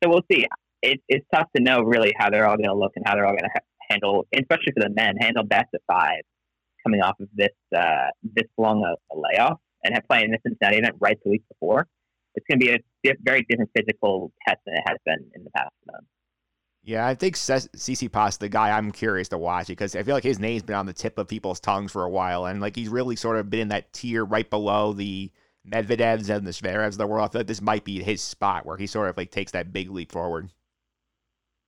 So 0.03 0.09
we'll 0.09 0.25
see. 0.31 0.45
It, 0.81 1.01
it's 1.07 1.25
tough 1.33 1.47
to 1.55 1.61
know 1.61 1.81
really 1.81 2.13
how 2.17 2.29
they're 2.29 2.47
all 2.47 2.57
going 2.57 2.69
to 2.69 2.75
look 2.75 2.93
and 2.95 3.03
how 3.07 3.15
they're 3.15 3.25
all 3.25 3.33
going 3.33 3.43
to 3.43 3.53
ha- 3.53 3.87
handle, 3.89 4.27
especially 4.33 4.73
for 4.73 4.87
the 4.87 4.89
men, 4.89 5.15
handle 5.19 5.43
best 5.43 5.67
of 5.73 5.81
five 5.87 6.21
coming 6.85 7.01
off 7.01 7.15
of 7.19 7.27
this 7.33 7.55
uh, 7.75 8.07
this 8.23 8.47
long 8.57 8.83
a, 8.83 8.93
a 9.13 9.15
layoff 9.17 9.59
and 9.83 9.93
have 9.93 10.03
playing 10.07 10.25
in 10.25 10.31
the 10.31 10.39
Cincinnati 10.45 10.77
event 10.77 10.95
right 10.99 11.17
the 11.23 11.29
week 11.31 11.43
before. 11.49 11.87
It's 12.35 12.45
going 12.49 12.59
to 12.59 12.65
be 12.65 12.71
a 12.73 12.77
di- 13.03 13.17
very 13.23 13.45
different 13.49 13.71
physical 13.75 14.31
test 14.47 14.59
than 14.65 14.75
it 14.75 14.83
has 14.87 14.97
been 15.05 15.25
in 15.35 15.43
the 15.43 15.49
past. 15.51 15.71
Yeah, 16.85 17.07
I 17.07 17.15
think 17.15 17.35
Tsitsipas 17.35 18.37
the 18.37 18.47
guy 18.47 18.69
I'm 18.69 18.91
curious 18.91 19.27
to 19.29 19.39
watch 19.39 19.67
because 19.67 19.95
I 19.95 20.03
feel 20.03 20.13
like 20.13 20.23
his 20.23 20.37
name's 20.37 20.61
been 20.61 20.75
on 20.75 20.85
the 20.85 20.93
tip 20.93 21.17
of 21.17 21.27
people's 21.27 21.59
tongues 21.59 21.91
for 21.91 22.03
a 22.03 22.09
while, 22.09 22.45
and 22.45 22.61
like 22.61 22.75
he's 22.75 22.89
really 22.89 23.15
sort 23.15 23.37
of 23.37 23.49
been 23.49 23.61
in 23.61 23.67
that 23.69 23.91
tier 23.91 24.23
right 24.23 24.47
below 24.47 24.93
the 24.93 25.31
Medvedevs 25.67 26.29
and 26.29 26.45
the 26.45 26.51
Zverevs 26.51 26.89
of 26.89 26.97
the 26.99 27.07
world. 27.07 27.27
I 27.27 27.31
feel 27.31 27.39
like 27.39 27.47
this 27.47 27.61
might 27.61 27.85
be 27.85 28.03
his 28.03 28.21
spot 28.21 28.67
where 28.67 28.77
he 28.77 28.85
sort 28.85 29.09
of 29.09 29.17
like 29.17 29.31
takes 29.31 29.51
that 29.53 29.73
big 29.73 29.89
leap 29.89 30.11
forward. 30.11 30.51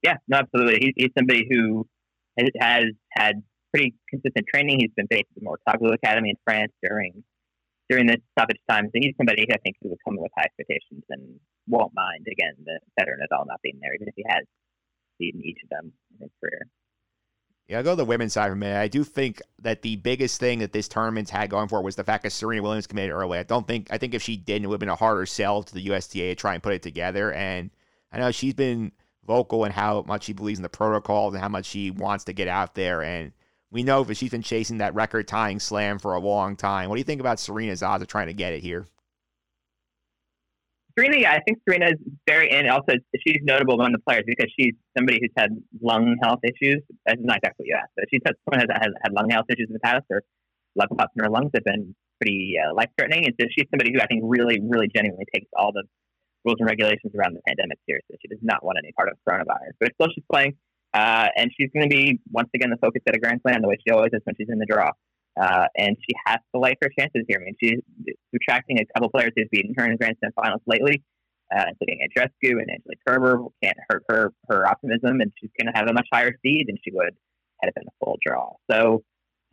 Yeah, 0.03 0.17
no, 0.27 0.37
absolutely. 0.37 0.77
He, 0.81 0.93
he's 0.95 1.11
somebody 1.17 1.47
who 1.49 1.87
has, 2.37 2.49
has 2.59 2.85
had 3.09 3.41
pretty 3.73 3.95
consistent 4.11 4.45
training. 4.53 4.81
He's 4.81 4.93
been 4.95 5.07
based 5.09 5.25
at 5.35 5.41
the 5.41 5.49
Mouratoglou 5.49 5.95
Academy 5.95 6.29
in 6.29 6.35
France 6.45 6.71
during 6.83 7.23
during 7.89 8.05
this 8.05 8.21
stoppage 8.37 8.59
time. 8.69 8.85
So 8.85 8.99
he's 9.01 9.15
somebody 9.17 9.47
I 9.51 9.57
think 9.63 9.77
who 9.81 9.89
will 9.89 9.97
come 10.05 10.17
with 10.19 10.31
high 10.37 10.45
expectations 10.45 11.03
and 11.09 11.39
won't 11.67 11.95
mind 11.95 12.27
again 12.31 12.53
the 12.63 12.79
veteran 12.99 13.21
at 13.23 13.35
all 13.35 13.45
not 13.47 13.61
being 13.63 13.79
there, 13.81 13.95
even 13.95 14.07
if 14.09 14.13
he 14.15 14.25
has 14.27 14.45
beaten 15.19 15.41
each 15.43 15.59
of 15.63 15.69
them 15.69 15.91
in 16.11 16.25
his 16.25 16.31
career. 16.39 16.67
Yeah, 17.67 17.79
I'll 17.79 17.83
go 17.83 17.91
to 17.91 17.95
the 17.97 18.05
women's 18.05 18.33
side 18.33 18.47
for 18.47 18.53
a 18.53 18.55
minute. 18.55 18.79
I 18.79 18.87
do 18.87 19.03
think 19.03 19.41
that 19.59 19.81
the 19.81 19.97
biggest 19.97 20.39
thing 20.39 20.59
that 20.59 20.71
this 20.71 20.87
tournament's 20.87 21.31
had 21.31 21.49
going 21.49 21.67
for 21.67 21.79
it 21.79 21.83
was 21.83 21.97
the 21.97 22.03
fact 22.03 22.23
that 22.23 22.31
Serena 22.31 22.63
Williams 22.63 22.87
committed 22.87 23.11
early. 23.11 23.39
I 23.39 23.43
don't 23.43 23.67
think 23.67 23.87
I 23.91 23.97
think 23.97 24.13
if 24.13 24.21
she 24.21 24.37
didn't, 24.37 24.65
it 24.65 24.67
would 24.67 24.75
have 24.75 24.79
been 24.79 24.89
a 24.89 24.95
harder 24.95 25.25
sell 25.25 25.63
to 25.63 25.73
the 25.73 25.89
USTA 25.89 26.29
to 26.29 26.35
try 26.35 26.53
and 26.53 26.63
put 26.63 26.73
it 26.73 26.81
together. 26.81 27.33
And 27.33 27.71
I 28.11 28.19
know 28.19 28.31
she's 28.31 28.53
been 28.53 28.93
vocal 29.25 29.65
in 29.65 29.73
how 29.73 30.03
much 30.07 30.23
she 30.23 30.33
believes 30.33 30.59
in 30.59 30.63
the 30.63 30.69
protocols 30.69 31.33
and 31.33 31.43
how 31.43 31.49
much 31.49 31.65
she 31.65 31.91
wants 31.91 32.23
to 32.25 32.33
get 32.33 32.47
out 32.47 32.73
there. 32.73 33.03
And 33.03 33.33
we 33.69 33.83
know 33.83 34.05
that 34.05 34.15
she's 34.15 34.31
been 34.31 34.41
chasing 34.41 34.77
that 34.77 34.95
record 34.95 35.27
tying 35.27 35.59
slam 35.59 35.99
for 35.99 36.13
a 36.13 36.19
long 36.19 36.55
time. 36.55 36.87
What 36.87 36.95
do 36.95 36.99
you 36.99 37.05
think 37.05 37.19
about 37.19 37.39
Serena's 37.39 37.83
odds 37.83 38.01
of 38.01 38.07
trying 38.07 38.27
to 38.27 38.33
get 38.33 38.53
it 38.53 38.63
here? 38.63 38.87
Serena, 40.97 41.17
yeah, 41.19 41.31
I 41.31 41.41
think 41.45 41.59
Serena 41.67 41.87
is 41.93 41.99
very, 42.25 42.49
and 42.49 42.67
also 42.69 42.93
she's 43.21 43.37
notable 43.43 43.75
among 43.75 43.91
the 43.91 43.99
players 43.99 44.23
because 44.25 44.51
she's 44.57 44.73
somebody 44.97 45.19
who's 45.21 45.31
had 45.37 45.51
lung 45.79 46.17
health 46.23 46.39
issues. 46.43 46.81
That's 47.05 47.21
not 47.21 47.37
exactly 47.37 47.65
what 47.65 47.67
you 47.67 47.75
asked, 47.77 47.93
but 47.95 48.05
she's 48.11 48.21
had 48.25 48.33
someone 48.45 48.65
has, 48.65 48.81
has 48.81 48.93
had 49.03 49.13
lung 49.13 49.29
health 49.29 49.45
issues 49.49 49.67
in 49.69 49.73
the 49.73 49.85
past, 49.85 50.05
or 50.09 50.23
lung 50.75 50.87
clots 50.89 51.13
in 51.15 51.23
her 51.23 51.29
lungs 51.29 51.51
have 51.53 51.63
been 51.63 51.93
pretty 52.19 52.55
uh, 52.57 52.73
life 52.73 52.89
threatening. 52.97 53.25
And 53.25 53.35
so 53.39 53.45
she's 53.53 53.69
somebody 53.69 53.93
who 53.93 54.01
I 54.01 54.07
think 54.07 54.23
really, 54.25 54.59
really 54.59 54.89
genuinely 54.89 55.25
takes 55.33 55.45
all 55.55 55.71
the 55.71 55.83
rules 56.45 56.57
and 56.59 56.67
regulations 56.67 57.13
around 57.13 57.35
the 57.35 57.41
pandemic 57.45 57.77
seriously. 57.85 58.17
She 58.21 58.27
does 58.27 58.41
not 58.41 58.65
want 58.65 58.79
any 58.81 58.91
part 58.93 59.09
of 59.09 59.21
coronavirus, 59.21 59.77
but 59.79 59.93
still 59.93 60.09
she's 60.15 60.25
playing, 60.31 60.57
uh, 60.95 61.29
and 61.37 61.51
she's 61.53 61.69
going 61.77 61.87
to 61.87 61.93
be 61.93 62.19
once 62.31 62.49
again 62.55 62.71
the 62.71 62.81
focus 62.81 63.03
at 63.07 63.15
a 63.15 63.19
Grand 63.19 63.41
Slam 63.45 63.61
the 63.61 63.67
way 63.67 63.77
she 63.85 63.93
always 63.93 64.09
is 64.13 64.21
when 64.23 64.33
she's 64.35 64.49
in 64.49 64.57
the 64.57 64.65
draw. 64.65 64.89
Uh, 65.39 65.67
and 65.77 65.95
she 65.99 66.15
has 66.25 66.39
to 66.53 66.59
like 66.59 66.77
her 66.81 66.89
chances 66.97 67.23
here. 67.27 67.39
I 67.41 67.45
mean, 67.45 67.55
she's 67.61 67.79
subtracting 68.33 68.79
a 68.79 68.85
couple 68.93 69.09
players 69.09 69.31
who've 69.35 69.49
beaten 69.51 69.73
her 69.77 69.85
in 69.85 69.97
Grand 69.97 70.15
Slam 70.19 70.31
finals 70.35 70.61
lately, 70.65 71.03
uh, 71.55 71.65
including 71.69 71.99
Andreescu 72.07 72.51
and 72.51 72.69
Angelique 72.71 72.99
Kerber. 73.07 73.43
Can't 73.63 73.77
hurt 73.89 74.03
her 74.09 74.33
her 74.49 74.67
optimism, 74.67 75.21
and 75.21 75.31
she's 75.39 75.51
going 75.59 75.71
to 75.71 75.77
have 75.77 75.87
a 75.89 75.93
much 75.93 76.07
higher 76.11 76.33
seed 76.43 76.67
than 76.67 76.77
she 76.83 76.91
would 76.91 77.15
had 77.61 77.69
it 77.69 77.75
been 77.75 77.85
a 77.87 78.05
full 78.05 78.17
draw. 78.25 78.53
So 78.71 79.03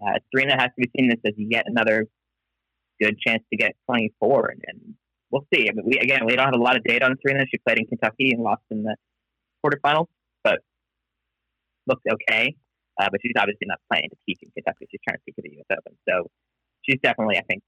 uh, 0.05 0.18
Serena 0.33 0.55
has 0.59 0.70
to 0.79 0.87
be 0.87 0.90
seen 0.97 1.09
this 1.09 1.20
as 1.27 1.35
yet 1.37 1.64
another 1.66 2.07
good 3.01 3.18
chance 3.18 3.42
to 3.51 3.57
get 3.57 3.73
24, 3.87 4.49
and, 4.49 4.62
and 4.66 4.94
we'll 5.31 5.47
see. 5.53 5.68
I 5.68 5.73
mean, 5.73 5.85
we 5.87 5.99
again 5.99 6.25
we 6.25 6.37
don't 6.37 6.47
have 6.47 6.55
a 6.55 6.62
lot 6.62 6.77
of 6.77 6.85
data 6.85 7.05
on 7.07 7.16
Serena. 7.20 7.44
She 7.51 7.59
played 7.59 7.79
in 7.79 7.87
Kentucky 7.87 8.31
and 8.33 8.42
lost 8.42 8.62
in 8.70 8.85
the 8.85 8.97
quarterfinals, 9.64 10.07
but 10.42 10.61
looked 11.87 12.07
okay. 12.11 12.57
Uh, 13.00 13.09
but 13.11 13.20
she's 13.22 13.35
obviously 13.37 13.66
not 13.66 13.80
playing 13.90 14.09
to 14.11 14.16
peak 14.26 14.38
in 14.42 14.50
Kentucky. 14.54 14.87
She's 14.90 15.00
trying 15.07 15.18
to 15.18 15.24
peak 15.26 15.35
at 15.38 15.44
the 15.44 15.50
U.S. 15.59 15.78
Open. 15.78 15.98
So 16.09 16.30
she's 16.83 17.00
definitely, 17.02 17.38
I 17.38 17.42
think, 17.42 17.62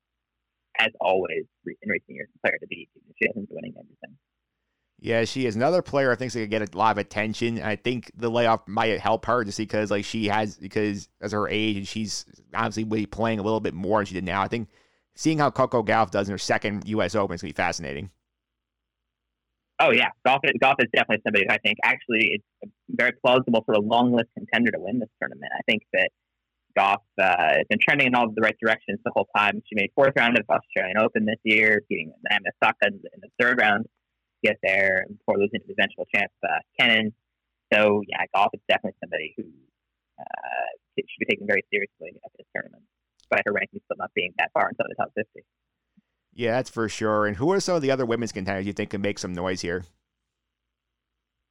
as 0.79 0.91
always 1.01 1.45
in 1.67 1.89
recent 1.89 2.11
years, 2.11 2.29
a 2.35 2.39
player 2.47 2.59
to 2.61 2.67
beat. 2.67 2.89
She 3.21 3.27
hasn't 3.27 3.49
been 3.49 3.57
winning 3.57 3.75
everything. 3.77 4.19
Yeah, 4.99 5.25
she 5.25 5.47
is 5.47 5.57
another 5.57 5.83
player. 5.83 6.11
I 6.11 6.15
think 6.15 6.33
she 6.33 6.41
could 6.41 6.51
get 6.51 6.75
a 6.75 6.79
lot 6.79 6.93
of 6.93 6.99
attention. 6.99 7.61
I 7.61 7.77
think 7.77 8.11
the 8.17 8.31
layoff 8.31 8.67
might 8.67 8.99
help 8.99 9.27
her 9.27 9.45
just 9.45 9.59
because 9.59 9.91
like 9.91 10.05
she 10.05 10.27
has 10.29 10.57
because 10.57 11.09
as 11.21 11.33
her 11.33 11.49
age 11.49 11.77
and 11.77 11.87
she's 11.87 12.25
obviously 12.55 13.05
playing 13.07 13.39
a 13.39 13.43
little 13.43 13.61
bit 13.61 13.75
more 13.75 13.99
than 13.99 14.07
she 14.07 14.15
did 14.15 14.25
now. 14.25 14.41
I 14.41 14.49
think 14.49 14.69
seeing 15.15 15.39
how 15.39 15.51
Coco 15.51 15.83
Gauff 15.83 16.11
does 16.11 16.29
in 16.29 16.33
her 16.33 16.39
second 16.39 16.89
U.S. 16.89 17.15
Open 17.15 17.35
is 17.35 17.43
gonna 17.43 17.51
be 17.51 17.57
fascinating. 17.57 18.11
Oh 19.79 19.91
yeah, 19.91 20.09
Gauff 20.27 20.41
is, 20.45 20.53
Gauff 20.63 20.77
is 20.79 20.89
definitely 20.95 21.23
somebody 21.27 21.45
who 21.47 21.53
I 21.53 21.59
think 21.59 21.77
actually 21.85 22.41
it's 22.63 22.73
very 22.97 23.13
plausible 23.25 23.63
for 23.65 23.75
a 23.75 23.81
long 23.81 24.13
list 24.13 24.29
contender 24.37 24.71
to 24.73 24.79
win 24.81 24.99
this 24.99 25.09
tournament. 25.21 25.53
I 25.55 25.63
think 25.69 25.83
that 25.93 26.11
Gauff 26.79 27.03
uh, 27.21 27.57
has 27.57 27.67
been 27.71 27.79
trending 27.81 28.09
in 28.09 28.15
all 28.15 28.29
the 28.29 28.41
right 28.43 28.57
directions 28.61 28.99
the 29.05 29.13
whole 29.15 29.29
time. 29.37 29.63
She 29.69 29.75
made 29.75 29.91
fourth 29.95 30.13
round 30.17 30.37
of 30.37 30.45
the 30.47 30.55
Australian 30.55 30.99
Open 30.99 31.25
this 31.25 31.41
year, 31.45 31.83
beating 31.89 32.13
Naomi 32.29 32.47
Osaka 32.63 32.89
in 32.89 33.21
the 33.21 33.29
third 33.41 33.59
round 33.59 33.85
to 33.85 34.49
get 34.49 34.59
there 34.63 35.05
and 35.07 35.17
before 35.19 35.39
losing 35.39 35.61
to 35.61 35.67
the 35.67 35.73
eventual 35.73 36.07
champ 36.15 36.31
uh, 36.45 36.61
Kenin. 36.79 37.13
So 37.73 38.03
yeah, 38.07 38.23
Gauff 38.35 38.51
is 38.53 38.61
definitely 38.69 38.97
somebody 39.03 39.35
who 39.37 39.45
uh, 40.21 40.69
should 40.99 41.21
be 41.21 41.27
taken 41.27 41.47
very 41.47 41.65
seriously 41.73 42.21
at 42.25 42.31
this 42.37 42.47
tournament, 42.55 42.83
despite 43.19 43.43
her 43.47 43.53
ranking 43.53 43.81
still 43.85 43.97
not 43.99 44.11
being 44.15 44.33
that 44.39 44.51
far 44.53 44.69
inside 44.69 44.87
the 44.89 44.95
top 44.97 45.13
fifty. 45.17 45.45
Yeah, 46.35 46.53
that's 46.53 46.69
for 46.69 46.89
sure. 46.91 47.27
And 47.27 47.37
who 47.37 47.51
are 47.53 47.61
some 47.61 47.77
of 47.77 47.83
the 47.83 47.91
other 47.91 48.05
women's 48.05 48.33
contenders 48.33 48.67
you 48.67 48.75
think 48.75 48.91
can 48.91 49.01
make 49.01 49.19
some 49.19 49.33
noise 49.33 49.63
here? 49.63 49.85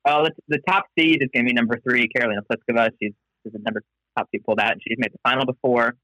Well, 0.06 0.28
the 0.48 0.60
top 0.68 0.86
seed 0.98 1.24
is 1.24 1.30
going 1.34 1.46
to 1.46 1.50
be 1.50 1.54
number 1.54 1.80
three, 1.88 2.08
Karolina 2.16 2.42
Pliskova. 2.50 2.90
She's, 3.02 3.14
she's 3.44 3.54
the 3.54 3.60
number 3.60 3.82
top 4.18 4.28
seed 4.32 4.44
pulled 4.46 4.60
out, 4.60 4.74
and 4.74 4.82
she's 4.88 4.98
made 5.00 5.12
the 5.12 5.20
final 5.24 5.46
before. 5.46 5.96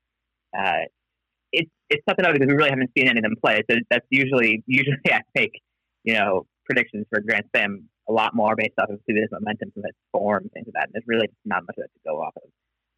Uh, 0.58 0.86
it's 1.52 1.70
it's 1.90 2.04
tough 2.08 2.18
to 2.18 2.24
know 2.24 2.34
because 2.34 2.48
we 2.48 2.54
really 2.54 2.70
haven't 2.70 2.92
seen 2.98 3.08
any 3.08 3.20
of 3.20 3.24
them 3.24 3.36
play. 3.42 3.62
So 3.70 3.78
that's 3.90 4.06
usually 4.10 4.64
usually 4.66 4.98
I 5.12 5.22
make 5.36 5.62
you 6.04 6.16
know 6.16 6.48
predictions 6.66 7.06
for 7.10 7.22
Grand 7.22 7.46
Slam 7.56 7.90
a 8.10 8.14
lot 8.14 8.36
more 8.36 8.56
based 8.56 8.74
off 8.80 8.90
of 8.90 9.00
this 9.08 9.30
momentum, 9.32 9.72
from 9.74 9.84
its 9.86 9.98
form, 10.12 10.50
things 10.54 10.68
like 10.68 10.74
that. 10.74 10.84
And 10.86 10.94
there's 10.94 11.08
really 11.08 11.30
not 11.46 11.64
much 11.64 11.76
of 11.78 11.84
that 11.84 11.94
to 11.94 12.00
go 12.06 12.22
off 12.22 12.34
of. 12.36 12.50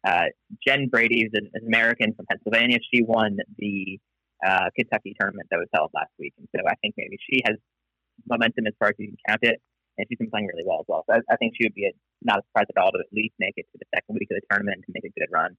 Uh, 0.06 0.24
Jen 0.66 0.88
Brady 0.88 1.22
is 1.22 1.30
an, 1.34 1.50
an 1.54 1.66
American 1.66 2.14
from 2.14 2.26
Pennsylvania. 2.26 2.78
She 2.92 3.02
won 3.02 3.36
the 3.58 3.98
uh, 4.44 4.68
Kentucky 4.76 5.14
tournament 5.18 5.48
that 5.50 5.58
was 5.58 5.68
held 5.74 5.90
last 5.94 6.10
week. 6.18 6.34
And 6.38 6.48
so 6.54 6.62
I 6.66 6.74
think 6.82 6.94
maybe 6.96 7.16
she 7.30 7.42
has 7.46 7.56
momentum 8.28 8.66
as 8.66 8.74
far 8.78 8.88
as 8.88 8.94
you 8.98 9.08
can 9.08 9.16
count 9.28 9.40
it. 9.42 9.60
And 9.96 10.06
she's 10.08 10.18
been 10.18 10.30
playing 10.30 10.48
really 10.50 10.66
well 10.66 10.80
as 10.80 10.86
well. 10.88 11.04
So 11.08 11.14
I, 11.14 11.20
I 11.32 11.36
think 11.36 11.54
she 11.56 11.64
would 11.64 11.74
be 11.74 11.86
a, 11.86 11.92
not 12.22 12.38
a 12.38 12.42
surprise 12.50 12.66
at 12.68 12.80
all 12.82 12.90
to 12.90 12.98
at 12.98 13.12
least 13.12 13.34
make 13.38 13.54
it 13.56 13.66
to 13.72 13.78
the 13.78 13.86
second 13.94 14.18
week 14.18 14.28
of 14.30 14.36
the 14.40 14.46
tournament 14.50 14.82
and 14.82 14.84
to 14.86 14.92
make 14.94 15.06
a 15.06 15.14
good 15.18 15.30
run 15.30 15.56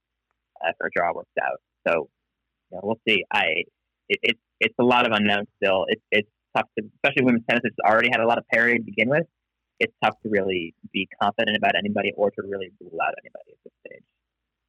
uh, 0.60 0.70
if 0.70 0.76
her 0.80 0.90
draw 0.94 1.12
works 1.14 1.32
out. 1.40 1.58
So 1.88 2.08
you 2.70 2.76
know, 2.76 2.80
we'll 2.82 3.00
see. 3.08 3.24
I 3.32 3.64
it, 4.08 4.18
it, 4.22 4.36
it's 4.60 4.74
a 4.78 4.84
lot 4.84 5.06
of 5.06 5.12
unknowns 5.12 5.48
still. 5.62 5.86
It, 5.88 6.00
it's 6.10 6.28
tough 6.56 6.66
to, 6.78 6.84
especially 6.96 7.24
women's 7.24 7.44
tennis, 7.48 7.62
has 7.64 7.72
already 7.84 8.08
had 8.10 8.20
a 8.20 8.26
lot 8.26 8.38
of 8.38 8.44
parity 8.52 8.78
to 8.78 8.84
begin 8.84 9.08
with. 9.08 9.24
It's 9.78 9.92
tough 10.02 10.14
to 10.22 10.28
really 10.30 10.74
be 10.92 11.08
confident 11.20 11.56
about 11.56 11.72
anybody 11.76 12.12
or 12.16 12.30
to 12.30 12.42
really 12.42 12.70
rule 12.80 12.98
out 13.02 13.14
anybody 13.22 13.52
at 13.52 13.58
this 13.64 13.72
stage. 13.86 14.02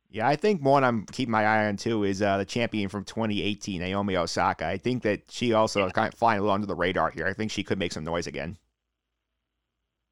Yeah, 0.10 0.28
I 0.28 0.36
think 0.36 0.64
one 0.64 0.84
I'm 0.84 1.06
keeping 1.06 1.32
my 1.32 1.46
eye 1.46 1.68
on 1.68 1.78
too 1.78 2.04
is 2.04 2.22
uh, 2.22 2.38
the 2.38 2.46
champion 2.46 2.90
from 2.90 3.04
2018, 3.04 3.82
Naomi 3.82 4.16
Osaka. 4.16 4.66
I 4.66 4.78
think 4.78 5.04
that 5.04 5.24
she 5.30 5.54
also 5.54 5.86
yeah. 5.86 5.92
kind 5.92 6.14
of 6.14 6.18
flying 6.18 6.40
a 6.40 6.42
little 6.42 6.54
under 6.54 6.68
the 6.68 6.76
radar 6.76 7.10
here. 7.10 7.28
I 7.28 7.34
think 7.34 7.52
she 7.52 7.64
could 7.64 7.78
make 7.78 7.92
some 7.92 8.04
noise 8.04 8.28
again. 8.28 8.58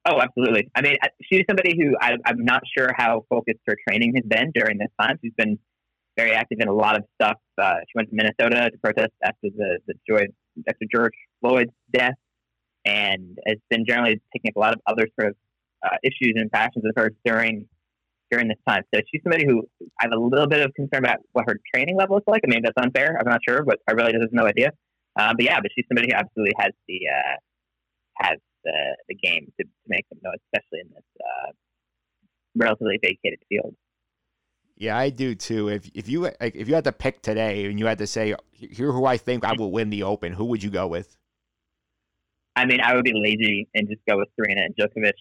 Oh, 0.08 0.22
absolutely. 0.22 0.70
I 0.76 0.82
mean, 0.82 0.98
she's 1.24 1.44
somebody 1.50 1.76
who 1.80 1.96
I, 2.00 2.14
I'm 2.26 2.46
not 2.46 2.62
sure 2.78 2.90
how 2.96 3.26
focused 3.30 3.60
her 3.66 3.76
training 3.88 4.14
has 4.16 4.24
been 4.26 4.52
during 4.54 4.78
this 4.78 4.90
time. 5.02 5.18
She's 5.24 5.34
been 5.36 5.58
very 6.16 6.32
active 6.32 6.60
in 6.62 6.68
a 6.68 6.74
lot 6.74 6.96
of 6.96 7.04
stuff. 7.20 7.38
Uh, 7.60 7.78
she 7.88 7.94
went 7.96 8.10
to 8.10 8.16
Minnesota 8.16 8.70
to 8.70 8.78
protest 8.84 9.14
after 9.24 9.50
the 9.56 9.80
the 9.88 9.96
George, 10.08 10.30
after 10.70 10.86
George 10.94 11.14
Floyd's 11.42 11.72
death, 11.92 12.14
and 12.86 13.38
has 13.48 13.58
been 13.70 13.84
generally 13.88 14.22
taking 14.32 14.52
up 14.52 14.56
a 14.56 14.60
lot 14.60 14.74
of 14.74 14.82
other 14.86 15.08
sort 15.20 15.32
of 15.32 15.36
uh, 15.84 15.98
issues 16.04 16.34
and 16.36 16.52
passions 16.52 16.86
of 16.86 16.92
hers 16.96 17.14
during 17.26 17.68
during 18.30 18.48
this 18.48 18.58
time. 18.68 18.84
So 18.94 19.02
she's 19.12 19.22
somebody 19.24 19.46
who 19.46 19.64
I 20.00 20.04
have 20.04 20.12
a 20.12 20.20
little 20.20 20.48
bit 20.48 20.62
of 20.62 20.72
concern 20.76 21.00
about 21.00 21.18
what 21.34 21.46
her 21.48 21.60
training 21.74 21.98
level 21.98 22.18
is 22.18 22.24
like. 22.28 22.42
I 22.46 22.50
mean, 22.50 22.62
that's 22.64 22.78
unfair. 22.78 23.18
I'm 23.20 23.28
not 23.28 23.42
sure, 23.48 23.64
but 23.64 23.80
I 23.88 23.94
really 23.94 24.12
just 24.12 24.24
have 24.24 24.34
no 24.34 24.46
idea. 24.46 24.70
Uh, 25.18 25.34
but 25.36 25.44
yeah, 25.44 25.60
but 25.62 25.72
she's 25.74 25.86
somebody 25.88 26.10
who 26.12 26.16
absolutely 26.18 26.54
has 26.60 26.72
the 26.88 27.00
uh, 27.10 27.36
has 28.18 28.38
the 28.66 28.98
the 29.08 29.16
game 29.16 29.52
to, 29.58 29.64
to 29.64 29.88
make 29.88 30.08
them 30.10 30.20
know, 30.24 30.32
especially 30.52 30.82
in 30.82 30.90
this 30.90 31.04
uh, 31.22 31.52
relatively 32.56 33.00
vacated 33.02 33.40
field. 33.48 33.76
Yeah, 34.78 34.98
I 34.98 35.10
do 35.10 35.36
too. 35.36 35.70
If 35.70 35.90
if 35.94 36.10
you 36.10 36.22
like, 36.22 36.56
if 36.56 36.68
you 36.68 36.76
had 36.76 36.84
to 36.84 36.92
pick 36.92 37.22
today 37.22 37.66
and 37.66 37.80
you 37.80 37.86
had 37.86 38.00
to 38.00 38.08
say 38.08 38.36
here 38.52 38.92
who 38.92 39.06
I 39.06 39.18
think 39.18 39.46
I 39.46 39.54
will 39.58 39.72
win 39.72 39.90
the 39.90 40.04
Open, 40.04 40.34
who 40.34 40.46
would 40.46 40.62
you 40.62 40.70
go 40.70 40.88
with? 40.88 41.16
I 42.58 42.66
mean, 42.66 42.82
I 42.82 42.96
would 42.96 43.04
be 43.04 43.14
lazy 43.14 43.68
and 43.74 43.88
just 43.88 44.02
go 44.08 44.18
with 44.18 44.30
Serena 44.36 44.62
and 44.62 44.76
Djokovic. 44.76 45.14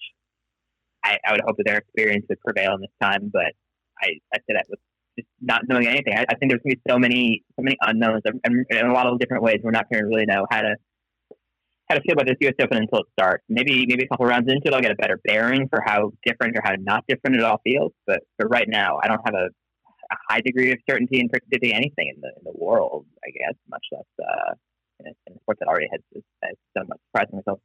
I, 1.05 1.19
I 1.27 1.33
would 1.33 1.43
hope 1.47 1.57
that 1.59 1.65
their 1.67 1.79
experience 1.79 2.25
would 2.29 2.41
prevail 2.41 2.75
in 2.75 2.81
this 2.81 2.91
time, 3.03 3.31
but 3.33 3.53
I, 4.01 4.19
I 4.33 4.39
say 4.39 4.55
that 4.55 4.67
with 4.69 4.79
just 5.19 5.29
not 5.41 5.63
knowing 5.69 5.87
anything. 5.87 6.15
I, 6.17 6.25
I 6.29 6.35
think 6.37 6.51
there's 6.51 6.63
going 6.63 6.73
to 6.73 6.77
be 6.77 6.83
so 6.89 6.99
many 6.99 7.45
so 7.57 7.63
many 7.63 7.77
unknowns 7.81 8.23
and, 8.25 8.41
and 8.45 8.65
in 8.71 8.87
a 8.87 8.93
lot 8.93 9.07
of 9.07 9.19
different 9.19 9.43
ways. 9.43 9.61
We're 9.63 9.71
not 9.71 9.89
going 9.91 10.03
to 10.03 10.09
really 10.09 10.27
know 10.27 10.47
how 10.51 10.63
to 10.63 10.75
how 11.89 11.97
to 11.97 12.01
feel 12.03 12.15
about 12.15 12.27
this 12.27 12.37
U.S. 12.41 12.55
Open 12.61 12.79
until 12.79 13.01
it 13.01 13.07
starts. 13.19 13.45
Maybe 13.49 13.87
maybe 13.87 14.05
a 14.05 14.09
couple 14.09 14.27
rounds 14.27 14.51
into 14.51 14.69
it, 14.69 14.75
I'll 14.75 14.81
get 14.81 14.93
a 14.93 14.97
better 14.97 15.21
bearing 15.25 15.69
for 15.69 15.83
how 15.85 16.13
different 16.25 16.57
or 16.57 16.63
how 16.65 16.75
not 16.79 17.05
different 17.09 17.37
it 17.37 17.43
all 17.43 17.61
feels. 17.65 17.93
But 18.07 18.21
but 18.39 18.49
right 18.49 18.69
now, 18.69 18.99
I 19.03 19.09
don't 19.09 19.21
have 19.25 19.35
a, 19.35 19.47
a 19.47 20.17
high 20.29 20.41
degree 20.41 20.73
of 20.73 20.79
certainty 20.89 21.21
in 21.21 21.29
predicting 21.29 21.73
anything 21.73 22.13
in 22.15 22.21
the 22.21 22.29
in 22.29 22.45
the 22.45 22.53
world. 22.55 23.07
I 23.25 23.31
guess 23.31 23.55
much 23.69 23.85
less 23.93 24.05
uh, 24.21 24.55
in, 25.01 25.07
a, 25.07 25.11
in 25.27 25.37
a 25.37 25.39
sport 25.41 25.59
that 25.61 25.69
already 25.69 25.89
has, 25.93 26.01
has 26.43 26.55
so 26.77 26.85
much 26.89 26.99
surprising 27.11 27.37
results. 27.37 27.63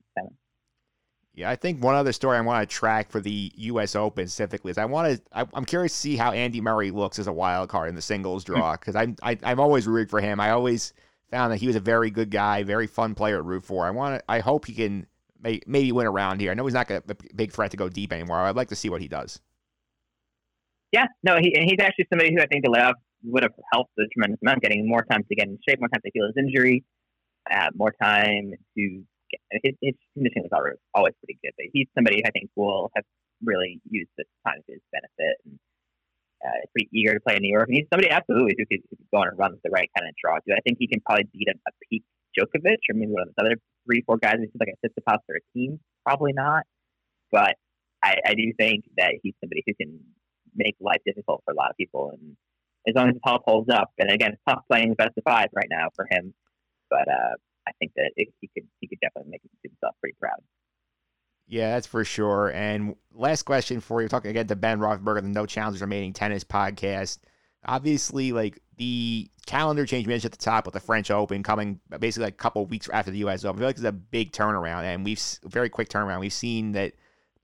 Yeah, 1.36 1.50
I 1.50 1.56
think 1.56 1.82
one 1.82 1.96
other 1.96 2.12
story 2.12 2.38
I 2.38 2.42
want 2.42 2.68
to 2.68 2.76
track 2.76 3.10
for 3.10 3.22
the 3.22 3.52
U.S. 3.56 3.96
Open 3.96 4.28
specifically 4.28 4.72
is 4.72 4.78
I 4.78 4.84
want 4.84 5.16
to. 5.16 5.22
I, 5.32 5.46
am 5.54 5.64
curious 5.64 5.94
to 5.94 5.98
see 5.98 6.16
how 6.18 6.34
Andy 6.34 6.60
Murray 6.60 6.92
looks 6.92 7.18
as 7.18 7.28
a 7.28 7.32
wild 7.32 7.70
card 7.70 7.88
in 7.88 7.96
the 7.96 8.02
singles 8.02 8.44
draw 8.44 8.74
because 8.80 8.96
I'm 8.96 9.16
I, 9.22 9.34
am 9.34 9.40
i 9.44 9.52
am 9.52 9.60
always 9.62 9.88
rooting 9.88 10.10
for 10.10 10.20
him. 10.20 10.42
I 10.42 10.50
always 10.50 10.94
found 11.30 11.52
that 11.52 11.58
he 11.58 11.68
was 11.68 11.76
a 11.76 11.80
very 11.80 12.10
good 12.10 12.30
guy, 12.30 12.64
very 12.64 12.88
fun 12.88 13.16
player 13.16 13.38
to 13.38 13.42
root 13.42 13.64
for. 13.64 13.86
I 13.86 13.92
want 13.92 14.20
to. 14.20 14.24
I 14.28 14.40
hope 14.40 14.66
he 14.66 14.74
can 14.74 15.08
may, 15.42 15.62
maybe 15.66 15.92
win 15.92 16.08
around 16.08 16.42
here. 16.42 16.52
I 16.52 16.54
know 16.54 16.66
he's 16.66 16.74
not 16.74 16.90
a 16.90 17.02
big 17.36 17.52
threat 17.52 17.72
to 17.72 17.78
go 17.78 17.90
deep 17.90 18.14
anymore. 18.14 18.38
I'd 18.38 18.56
like 18.56 18.70
to 18.70 18.76
see 18.76 18.90
what 18.90 19.02
he 19.02 19.08
does. 19.08 19.40
Yeah, 20.92 21.06
no, 21.24 21.38
he 21.40 21.56
and 21.56 21.70
he's 21.70 21.80
actually 21.80 22.08
somebody 22.10 22.34
who 22.34 22.42
I 22.42 22.48
think 22.48 22.64
the 22.64 22.72
layoff 22.72 22.96
would 23.24 23.44
have 23.44 23.54
helped 23.72 23.92
a 24.00 24.08
tremendous 24.14 24.40
amount, 24.42 24.62
getting 24.62 24.88
more 24.88 25.04
time 25.04 25.24
to 25.24 25.36
get 25.36 25.48
in 25.48 25.60
shape, 25.68 25.80
more 25.80 25.90
time 25.90 26.02
to 26.04 26.12
heal 26.14 26.26
his 26.26 26.38
injury, 26.38 26.84
uh, 27.52 27.68
more 27.76 27.94
time 28.02 28.54
to 28.78 29.04
get 29.30 29.40
his, 29.64 29.76
his 29.82 29.94
conditioning 30.14 30.50
was 30.50 30.54
always 30.54 30.78
always 30.96 31.14
pretty 31.24 31.40
good. 31.44 31.52
But 31.58 31.68
he's 31.74 31.88
somebody 31.94 32.26
I 32.26 32.32
think 32.32 32.50
will 32.56 32.90
have 32.96 33.06
really 33.44 33.80
used 33.90 34.10
this 34.18 34.28
time 34.46 34.62
to 34.66 34.72
his 34.72 34.82
benefit 34.92 35.38
and 35.46 35.60
uh, 36.46 36.60
pretty 36.72 36.90
eager 36.94 37.14
to 37.14 37.20
play 37.20 37.36
in 37.36 37.42
New 37.42 37.52
York. 37.52 37.68
And 37.68 37.78
he's 37.78 37.88
somebody 37.92 38.10
absolutely 38.10 38.56
who 38.58 38.66
could, 38.66 38.82
who 38.90 38.96
could 38.96 39.12
go 39.12 39.20
on 39.20 39.28
and 39.30 39.38
run 39.38 39.52
with 39.52 39.62
the 39.64 39.70
right 39.70 39.90
kind 39.98 40.08
of 40.08 40.16
draw. 40.22 40.38
Too. 40.40 40.54
I 40.56 40.62
think 40.62 40.78
he 40.80 40.88
can 40.88 41.02
probably 41.02 41.28
beat 41.34 41.48
a, 41.50 41.56
a 41.68 41.72
peak 41.90 42.04
Djokovic 42.38 42.86
or 42.90 42.96
maybe 42.96 43.12
one 43.12 43.24
of 43.24 43.30
those 43.30 43.46
other 43.46 43.56
three, 43.86 44.04
four 44.06 44.18
guys 44.18 44.38
who's 44.40 44.50
like 44.60 44.70
a 44.72 44.88
Tsitsipas 44.88 45.20
or 45.28 45.38
a 45.38 45.44
Thiem. 45.58 45.80
Probably 46.06 46.34
not. 46.34 46.64
But 47.32 47.56
I, 48.04 48.16
I 48.26 48.34
do 48.34 48.54
think 48.58 48.86
that 48.98 49.16
he's 49.22 49.34
somebody 49.42 49.64
who 49.66 49.74
can 49.76 50.00
make 50.56 50.76
life 50.80 51.02
difficult 51.06 51.42
for 51.46 51.52
a 51.52 51.58
lot 51.58 51.70
of 51.70 51.78
people. 51.78 52.12
And 52.14 52.36
as 52.88 52.96
long 52.96 53.10
as 53.10 53.16
his 53.16 53.22
health 53.26 53.42
holds 53.46 53.70
up, 53.70 53.92
and 53.98 54.10
again, 54.10 54.34
it's 54.34 54.42
tough 54.48 54.64
playing 54.70 54.94
best 54.94 55.18
of 55.18 55.24
five 55.24 55.50
right 55.54 55.68
now 55.70 55.90
for 55.96 56.08
him. 56.10 56.34
But 56.90 57.08
uh, 57.08 57.36
I 57.68 57.72
think 57.80 57.92
that 57.96 58.12
it, 58.16 58.30
he 58.42 58.50
could 58.54 58.68
he 58.80 58.88
could 58.88 59.00
definitely 59.00 59.32
make 59.32 59.42
himself 59.64 59.96
pretty 60.02 60.16
proud. 60.20 60.42
Yeah, 61.50 61.72
that's 61.72 61.88
for 61.88 62.06
sure. 62.06 62.52
And 62.54 62.96
last 63.12 63.44
question 63.44 63.80
for 63.80 64.04
you, 64.04 64.08
talking 64.08 64.30
again 64.30 64.46
to 64.48 64.56
Ben 64.56 64.80
Roethlisberger, 64.80 65.24
the 65.24 65.30
No 65.30 65.48
Challengers 65.48 65.82
Remaining 65.82 66.14
Tennis 66.14 66.44
podcast. 66.44 67.18
Obviously, 67.66 68.32
like 68.32 68.62
the 68.78 69.28
calendar 69.48 69.86
change 69.88 70.06
mentioned 70.06 70.32
at 70.32 70.40
the 70.40 70.46
top 70.46 70.66
with 70.66 70.76
the 70.76 70.80
French 70.80 71.10
Open 71.10 71.42
coming 71.42 71.80
basically 72.00 72.26
like 72.26 72.36
a 72.36 72.38
couple 72.38 72.66
weeks 72.68 72.88
after 72.94 73.10
the 73.10 73.18
U.S. 73.20 73.44
Open. 73.44 73.58
I 73.58 73.60
feel 73.60 73.68
like 73.68 73.76
it's 73.78 73.84
a 73.84 73.92
big 73.92 74.32
turnaround, 74.32 74.84
and 74.84 75.04
we've 75.04 75.20
very 75.44 75.70
quick 75.70 75.90
turnaround. 75.90 76.20
We've 76.20 76.32
seen 76.32 76.74
that 76.74 76.94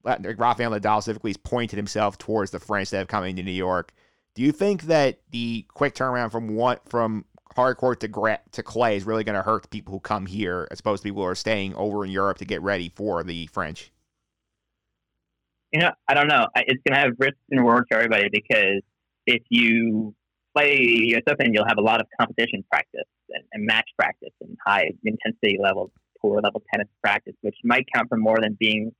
uh, 0.06 0.18
Rafael 0.38 0.72
Nadal 0.72 1.02
specifically 1.02 1.32
has 1.32 1.38
pointed 1.38 1.78
himself 1.78 2.20
towards 2.20 2.52
the 2.52 2.60
French 2.60 2.92
that 2.92 3.00
have 3.00 3.08
coming 3.08 3.36
to 3.38 3.44
New 3.44 3.52
York. 3.52 3.92
Do 4.36 4.44
you 4.44 4.52
think 4.52 4.84
that 4.84 5.20
the 5.32 5.66
quick 5.74 5.96
turnaround 5.96 6.32
from 6.32 6.56
what 6.56 6.88
from 6.88 7.26
hard 7.56 7.78
court 7.78 8.02
to 8.02 8.08
gra- 8.08 8.42
to 8.52 8.62
clay 8.62 8.98
is 8.98 9.04
really 9.04 9.24
going 9.24 9.36
to 9.36 9.42
hurt 9.42 9.64
the 9.64 9.70
people 9.70 9.94
who 9.94 10.00
come 10.00 10.28
here 10.28 10.68
as 10.70 10.80
opposed 10.80 11.02
to 11.02 11.10
people 11.10 11.24
who 11.24 11.28
are 11.28 11.36
staying 11.36 11.74
over 11.74 12.06
in 12.06 12.12
Europe 12.12 12.38
to 12.38 12.46
get 12.46 12.62
ready 12.62 12.92
for 12.96 13.24
the 13.24 13.48
French? 13.48 13.92
You 15.76 15.82
know, 15.82 15.92
I 16.08 16.14
don't 16.14 16.30
know. 16.30 16.48
It's 16.56 16.82
going 16.88 16.96
to 16.96 17.02
have 17.02 17.12
risks 17.20 17.38
and 17.52 17.60
rewards 17.60 17.88
for 17.92 17.98
everybody 17.98 18.30
because 18.32 18.82
if 19.28 19.42
you 19.50 20.16
play 20.56 20.80
US 21.16 21.24
Open, 21.30 21.54
you'll 21.54 21.68
have 21.68 21.78
a 21.78 21.82
lot 21.82 22.00
of 22.00 22.08
competition 22.18 22.64
practice 22.72 23.04
and, 23.28 23.44
and 23.52 23.66
match 23.66 23.90
practice 24.00 24.32
and 24.40 24.56
high 24.66 24.92
intensity 25.04 25.58
level, 25.62 25.92
poor 26.22 26.40
level 26.40 26.64
tennis 26.74 26.88
practice, 27.04 27.34
which 27.42 27.58
might 27.66 27.86
count 27.94 28.08
for 28.08 28.16
more 28.16 28.38
than 28.42 28.56
being 28.58 28.94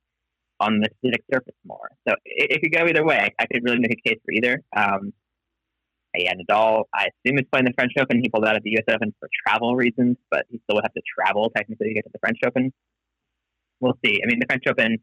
on 0.60 0.80
the 0.80 0.90
acidic 0.90 1.22
surface 1.32 1.54
more. 1.64 1.88
So 2.06 2.14
it, 2.26 2.50
it, 2.50 2.60
could 2.60 2.72
go 2.78 2.86
either 2.86 3.06
way. 3.06 3.16
I, 3.16 3.30
I, 3.42 3.46
could 3.46 3.64
really 3.64 3.78
make 3.78 3.92
a 3.92 4.08
case 4.08 4.18
for 4.22 4.32
either. 4.32 4.62
Um, 4.76 5.14
yeah, 6.14 6.34
Nadal, 6.34 6.84
I 6.92 7.08
assume 7.24 7.38
is 7.38 7.46
playing 7.50 7.64
the 7.64 7.72
French 7.74 7.92
Open. 7.98 8.20
He 8.20 8.28
pulled 8.28 8.44
out 8.44 8.56
of 8.56 8.62
the 8.62 8.72
U.S. 8.72 8.94
Open 8.94 9.14
for 9.18 9.30
travel 9.46 9.76
reasons, 9.76 10.18
but 10.30 10.44
he 10.50 10.60
still 10.64 10.76
would 10.76 10.84
have 10.84 10.92
to 10.92 11.02
travel 11.18 11.50
technically 11.56 11.88
to 11.88 11.94
get 11.94 12.04
to 12.04 12.10
the 12.12 12.18
French 12.18 12.40
Open. 12.46 12.70
We'll 13.80 13.96
see. 14.04 14.20
I 14.22 14.26
mean, 14.26 14.40
the 14.40 14.46
French 14.46 14.64
Open 14.68 14.98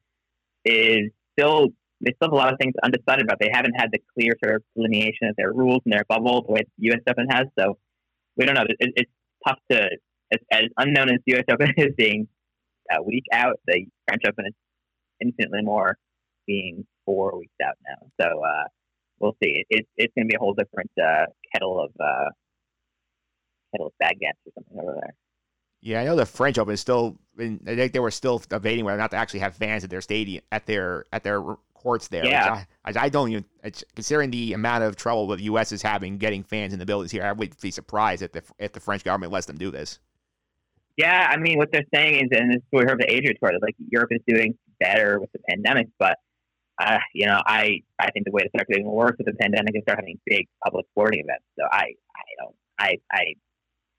is 0.65 1.09
still 1.37 1.69
they 2.01 2.11
still 2.15 2.27
have 2.27 2.33
a 2.33 2.35
lot 2.35 2.51
of 2.51 2.59
things 2.59 2.73
undecided 2.83 3.25
about. 3.25 3.39
They 3.39 3.49
haven't 3.51 3.75
had 3.75 3.89
the 3.91 3.99
clear 4.13 4.33
sort 4.43 4.57
of 4.57 4.63
delineation 4.75 5.27
of 5.29 5.35
their 5.37 5.53
rules 5.53 5.81
and 5.85 5.93
their 5.93 6.03
bubble 6.07 6.43
the 6.45 6.51
way 6.51 6.61
the 6.77 6.87
U.S. 6.87 6.99
Open 7.07 7.27
has. 7.29 7.47
So 7.57 7.77
we 8.35 8.45
don't 8.45 8.55
know. 8.55 8.65
It, 8.67 8.91
it's 8.95 9.11
tough 9.47 9.59
to 9.71 9.89
as, 10.31 10.39
as 10.51 10.63
unknown 10.77 11.09
as 11.09 11.19
the 11.25 11.33
U.S. 11.33 11.45
Open 11.49 11.71
is 11.77 11.93
being 11.97 12.27
a 12.91 13.01
week 13.01 13.23
out. 13.31 13.59
The 13.67 13.85
French 14.07 14.23
Open 14.27 14.47
is 14.47 14.53
infinitely 15.21 15.61
more 15.63 15.97
being 16.45 16.85
four 17.05 17.37
weeks 17.37 17.55
out 17.65 17.75
now. 17.87 18.07
So 18.21 18.43
uh, 18.43 18.67
we'll 19.19 19.37
see. 19.41 19.63
It, 19.69 19.87
it's 19.95 20.13
going 20.15 20.27
to 20.27 20.31
be 20.31 20.35
a 20.35 20.39
whole 20.39 20.53
different 20.53 20.91
uh, 21.01 21.25
kettle 21.53 21.81
of 21.81 21.91
uh, 21.99 22.29
kettle 23.71 23.87
of 23.87 23.93
baguettes 24.01 24.43
or 24.45 24.51
something 24.55 24.79
over 24.79 24.99
there. 24.99 25.13
Yeah, 25.83 25.99
I 25.99 26.05
know 26.05 26.15
the 26.15 26.25
French 26.25 26.57
Open 26.57 26.73
is 26.73 26.79
still. 26.79 27.17
I 27.37 27.57
think 27.65 27.93
they 27.93 27.99
were 27.99 28.11
still 28.11 28.39
debating 28.39 28.85
whether 28.85 28.97
or 28.97 29.01
not 29.01 29.11
to 29.11 29.17
actually 29.17 29.41
have 29.41 29.55
fans 29.55 29.83
at 29.83 29.89
their 29.89 30.01
stadium 30.01 30.43
at 30.51 30.65
their 30.65 31.05
at 31.11 31.23
their 31.23 31.41
courts 31.73 32.07
there. 32.07 32.25
Yeah. 32.25 32.63
I, 32.85 32.93
I, 32.95 33.09
don't 33.09 33.29
even 33.31 33.45
considering 33.95 34.31
the 34.31 34.53
amount 34.53 34.83
of 34.83 34.95
trouble 34.95 35.27
the 35.27 35.43
U.S. 35.43 35.71
is 35.73 35.81
having 35.81 36.17
getting 36.17 36.43
fans 36.43 36.71
in 36.71 36.79
the 36.79 36.85
buildings 36.85 37.11
here. 37.11 37.23
I 37.23 37.33
would 37.33 37.59
be 37.59 37.71
surprised 37.71 38.21
if 38.21 38.31
the 38.31 38.43
if 38.59 38.71
the 38.71 38.79
French 38.79 39.03
government 39.03 39.33
lets 39.33 39.45
them 39.45 39.57
do 39.57 39.71
this. 39.71 39.99
Yeah, 40.95 41.27
I 41.29 41.37
mean, 41.37 41.57
what 41.57 41.71
they're 41.71 41.85
saying 41.93 42.25
is, 42.25 42.39
and 42.39 42.51
this 42.51 42.57
is 42.57 42.63
what 42.69 42.85
we 42.85 42.89
heard 42.89 43.01
the 43.01 43.13
Adria 43.13 43.33
tour, 43.33 43.51
like 43.61 43.75
Europe 43.89 44.11
is 44.11 44.21
doing 44.27 44.55
better 44.79 45.19
with 45.19 45.31
the 45.33 45.39
pandemic, 45.49 45.87
but 45.99 46.17
uh, 46.79 46.99
you 47.13 47.25
know, 47.25 47.41
I 47.45 47.81
I 47.99 48.09
think 48.11 48.25
the 48.25 48.31
way 48.31 48.43
to 48.43 48.49
start 48.49 48.67
doing 48.71 48.85
worse 48.85 49.15
with 49.17 49.27
the 49.27 49.33
pandemic 49.33 49.75
is 49.75 49.81
start 49.81 49.99
having 49.99 50.19
big 50.25 50.47
public 50.63 50.85
sporting 50.91 51.19
events. 51.19 51.43
So 51.59 51.65
I 51.71 51.93
I 52.15 52.23
don't 52.39 52.55
I 52.79 52.97
I 53.11 53.33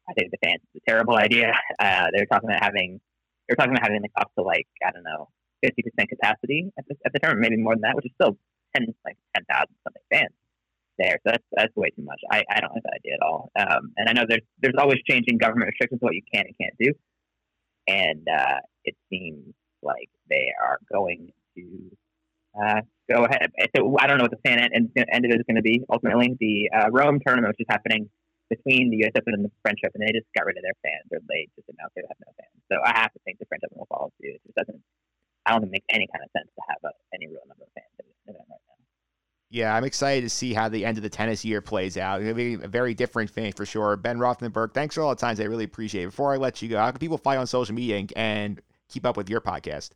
I 0.08 0.12
think 0.14 0.30
the 0.30 0.38
fans 0.44 0.60
is 0.74 0.82
a 0.86 0.90
terrible 0.90 1.16
idea. 1.16 1.52
Uh, 1.78 2.06
they're 2.12 2.26
talking 2.26 2.48
about 2.48 2.62
having 2.62 3.00
they're 3.48 3.56
talking 3.56 3.72
about 3.72 3.82
having 3.82 4.02
like 4.02 4.12
up 4.16 4.30
to 4.38 4.42
like 4.42 4.66
I 4.84 4.90
don't 4.90 5.04
know 5.04 5.28
fifty 5.62 5.82
percent 5.82 6.08
capacity 6.08 6.72
at 6.78 6.84
the 6.88 6.96
at 7.04 7.12
the 7.12 7.18
tournament, 7.18 7.50
maybe 7.50 7.62
more 7.62 7.74
than 7.74 7.82
that, 7.82 7.96
which 7.96 8.06
is 8.06 8.12
still 8.20 8.36
ten 8.74 8.86
like 9.04 9.16
ten 9.34 9.44
thousand 9.50 9.74
something 9.84 10.02
fans 10.12 10.34
there. 10.98 11.18
So 11.24 11.32
that's 11.32 11.44
that's 11.52 11.76
way 11.76 11.90
too 11.90 12.02
much. 12.02 12.20
I, 12.30 12.44
I 12.50 12.60
don't 12.60 12.72
like 12.72 12.82
that 12.84 13.00
idea 13.00 13.14
at 13.14 13.22
all. 13.22 13.50
Um, 13.58 13.92
and 13.96 14.08
I 14.08 14.12
know 14.12 14.24
there's 14.28 14.42
there's 14.60 14.74
always 14.78 14.98
changing 15.08 15.38
government 15.38 15.68
restrictions 15.68 16.00
what 16.00 16.14
you 16.14 16.22
can 16.32 16.44
and 16.46 16.54
can't 16.60 16.74
do, 16.78 16.92
and 17.88 18.26
uh, 18.28 18.60
it 18.84 18.94
seems 19.10 19.54
like 19.82 20.08
they 20.30 20.52
are 20.62 20.78
going 20.92 21.32
to 21.56 21.96
uh, 22.60 22.80
go 23.10 23.24
ahead. 23.24 23.50
So 23.76 23.96
I 23.98 24.06
don't 24.06 24.18
know 24.18 24.24
what 24.24 24.30
the 24.30 24.48
fan 24.48 24.58
end, 24.60 24.90
end 24.96 25.24
of 25.24 25.30
it 25.30 25.36
is 25.36 25.44
going 25.46 25.56
to 25.56 25.62
be. 25.62 25.82
Ultimately, 25.90 26.36
the 26.38 26.70
uh, 26.76 26.90
Rome 26.90 27.20
tournament, 27.24 27.54
which 27.56 27.60
is 27.60 27.66
happening 27.68 28.08
between 28.50 28.90
the 28.90 28.96
U.S. 29.04 29.12
Open 29.16 29.35
and 29.35 29.44
the 29.44 29.50
French 29.62 29.80
Open, 29.87 30.00
they 30.00 30.12
just 30.12 30.26
got 30.37 30.46
rid 30.46 30.57
of 30.57 30.62
their 30.62 30.76
fans, 30.83 31.09
or 31.12 31.18
they 31.28 31.48
just 31.57 31.68
announced 31.68 31.94
they 31.96 32.02
have 32.07 32.20
no 32.20 32.33
fans. 32.37 32.61
So 32.70 32.76
I 32.85 32.98
have 33.00 33.12
to 33.12 33.20
think 33.24 33.38
the 33.38 33.46
French 33.46 33.62
Open 33.64 33.78
will 33.78 33.88
follow 33.90 34.12
suit. 34.20 34.37
It 34.37 34.42
just 34.44 34.57
doesn't. 34.57 34.80
I 35.46 35.52
don't 35.52 35.61
think 35.61 35.74
it 35.76 35.85
any 35.88 36.09
kind 36.12 36.24
of 36.24 36.30
sense 36.33 36.48
to 36.54 36.62
have 36.68 36.78
a, 36.85 36.92
any 37.14 37.26
real 37.26 37.44
number 37.48 37.64
of 37.64 37.72
fans 37.74 37.92
in 38.00 38.07
the 38.09 38.33
event 38.33 38.46
right 38.48 38.61
now. 38.68 38.74
Yeah, 39.50 39.74
I'm 39.76 39.85
excited 39.85 40.22
to 40.22 40.30
see 40.30 40.54
how 40.54 40.68
the 40.68 40.85
end 40.85 40.96
of 40.96 41.02
the 41.02 41.11
tennis 41.11 41.44
year 41.44 41.61
plays 41.61 41.96
out. 41.96 42.22
It'll 42.22 42.35
be 42.35 42.54
a 42.54 42.68
very 42.68 42.94
different 42.94 43.30
thing 43.30 43.52
for 43.52 43.66
sure. 43.66 43.96
Ben 43.96 44.18
Rothenberg, 44.18 44.72
thanks 44.72 44.94
for 44.94 45.02
all 45.02 45.11
the 45.11 45.20
times. 45.20 45.40
I 45.40 45.44
really 45.44 45.64
appreciate 45.64 46.04
it. 46.04 46.07
Before 46.07 46.33
I 46.33 46.37
let 46.37 46.62
you 46.62 46.68
go, 46.68 46.78
how 46.78 46.90
can 46.90 46.98
people 46.98 47.18
find 47.18 47.37
you 47.37 47.40
on 47.40 47.46
social 47.46 47.74
media 47.74 47.98
and, 47.98 48.12
and 48.16 48.61
keep 48.88 49.04
up 49.04 49.16
with 49.16 49.28
your 49.28 49.40
podcast? 49.40 49.90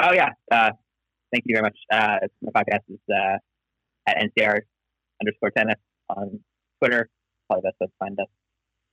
Oh 0.00 0.12
yeah, 0.12 0.28
uh, 0.52 0.70
thank 1.32 1.44
you 1.46 1.54
very 1.54 1.62
much. 1.62 1.78
Uh, 1.90 2.18
my 2.42 2.62
podcast 2.62 2.82
is 2.88 3.00
uh, 3.10 3.38
at 4.06 4.16
NCR 4.18 4.60
underscore 5.20 5.50
tennis 5.50 5.76
on 6.08 6.40
Twitter. 6.80 7.08
Probably 7.48 7.68
best 7.68 7.78
place 7.78 7.90
to 7.90 7.96
find 7.98 8.18
us. 8.20 8.26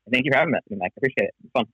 And 0.06 0.14
thank 0.14 0.26
you 0.26 0.32
for 0.32 0.38
having 0.38 0.54
me, 0.54 0.78
Mike. 0.78 0.92
I 0.96 0.98
appreciate 0.98 1.28
it. 1.28 1.34
It's 1.44 1.52
fun. 1.52 1.66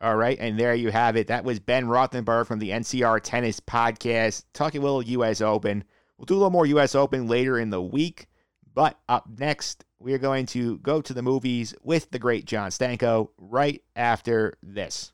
All 0.00 0.16
right, 0.16 0.38
and 0.38 0.58
there 0.58 0.74
you 0.74 0.90
have 0.90 1.16
it. 1.16 1.26
That 1.26 1.44
was 1.44 1.58
Ben 1.58 1.86
Rothenberg 1.86 2.46
from 2.46 2.60
the 2.60 2.70
NCR 2.70 3.20
Tennis 3.20 3.58
Podcast, 3.58 4.44
talking 4.52 4.80
a 4.80 4.84
little 4.84 5.02
U.S. 5.02 5.40
Open. 5.40 5.82
We'll 6.16 6.26
do 6.26 6.34
a 6.34 6.36
little 6.36 6.50
more 6.50 6.66
U.S. 6.66 6.94
Open 6.94 7.26
later 7.26 7.58
in 7.58 7.70
the 7.70 7.82
week, 7.82 8.28
but 8.74 8.98
up 9.08 9.28
next, 9.38 9.84
we 9.98 10.14
are 10.14 10.18
going 10.18 10.46
to 10.46 10.78
go 10.78 11.00
to 11.00 11.12
the 11.12 11.22
movies 11.22 11.74
with 11.82 12.12
the 12.12 12.20
great 12.20 12.44
John 12.44 12.70
Stanko 12.70 13.30
right 13.38 13.82
after 13.96 14.54
this. 14.62 15.12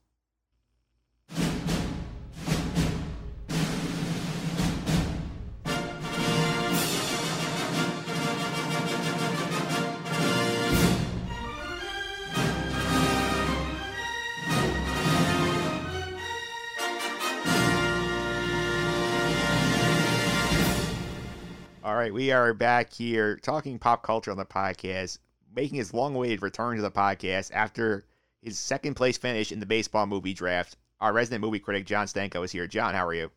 All 21.84 21.94
right, 21.94 22.14
we 22.14 22.32
are 22.32 22.54
back 22.54 22.94
here 22.94 23.36
talking 23.36 23.78
pop 23.78 24.02
culture 24.02 24.30
on 24.30 24.38
the 24.38 24.46
podcast, 24.46 25.18
making 25.54 25.76
his 25.76 25.92
long-awaited 25.92 26.40
return 26.40 26.76
to 26.76 26.82
the 26.82 26.90
podcast 26.90 27.50
after 27.52 28.06
his 28.40 28.58
second 28.58 28.94
place 28.94 29.18
finish 29.18 29.52
in 29.52 29.60
the 29.60 29.66
baseball 29.66 30.06
movie 30.06 30.32
draft. 30.32 30.78
Our 31.02 31.12
resident 31.12 31.42
movie 31.42 31.58
critic 31.58 31.84
John 31.84 32.06
Stanko 32.06 32.42
is 32.42 32.52
here. 32.52 32.66
John, 32.66 32.94
how 32.94 33.06
are 33.06 33.12
you? 33.12 33.30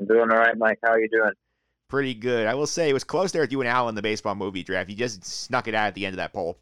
I'm 0.00 0.06
doing 0.06 0.32
all 0.32 0.38
right, 0.38 0.58
Mike. 0.58 0.80
How 0.82 0.90
are 0.90 0.98
you 0.98 1.08
doing? 1.08 1.30
Pretty 1.88 2.14
good. 2.14 2.48
I 2.48 2.54
will 2.54 2.66
say 2.66 2.90
it 2.90 2.94
was 2.94 3.04
close 3.04 3.30
there 3.30 3.42
with 3.42 3.52
you 3.52 3.60
and 3.60 3.68
Al 3.68 3.88
in 3.88 3.94
the 3.94 4.02
baseball 4.02 4.34
movie 4.34 4.64
draft. 4.64 4.90
You 4.90 4.96
just 4.96 5.24
snuck 5.24 5.68
it 5.68 5.76
out 5.76 5.86
at 5.86 5.94
the 5.94 6.04
end 6.04 6.14
of 6.14 6.16
that 6.16 6.32
poll. 6.32 6.58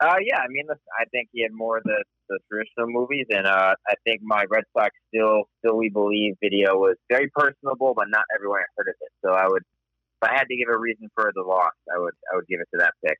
Uh, 0.00 0.16
yeah, 0.24 0.38
I 0.38 0.48
mean, 0.48 0.64
I 0.70 1.04
think 1.12 1.28
he 1.32 1.42
had 1.42 1.52
more 1.52 1.76
of 1.76 1.84
the, 1.84 2.02
the 2.30 2.38
traditional 2.50 2.88
movies, 2.88 3.26
and 3.28 3.46
uh, 3.46 3.74
I 3.86 3.94
think 4.04 4.22
my 4.22 4.44
Red 4.50 4.64
Sox 4.72 4.90
still, 5.14 5.42
still 5.58 5.76
we 5.76 5.90
believe 5.90 6.36
video 6.42 6.76
was 6.76 6.96
very 7.10 7.28
personable, 7.34 7.92
but 7.94 8.06
not 8.08 8.24
everyone 8.34 8.60
heard 8.78 8.88
of 8.88 8.94
it. 8.98 9.12
So 9.22 9.32
I 9.32 9.46
would, 9.46 9.62
if 10.22 10.30
I 10.30 10.32
had 10.32 10.44
to 10.44 10.56
give 10.56 10.68
a 10.68 10.78
reason 10.78 11.10
for 11.14 11.30
the 11.34 11.42
loss, 11.42 11.72
I 11.94 11.98
would, 11.98 12.14
I 12.32 12.36
would 12.36 12.46
give 12.46 12.60
it 12.60 12.68
to 12.72 12.78
that 12.78 12.94
pick. 13.04 13.18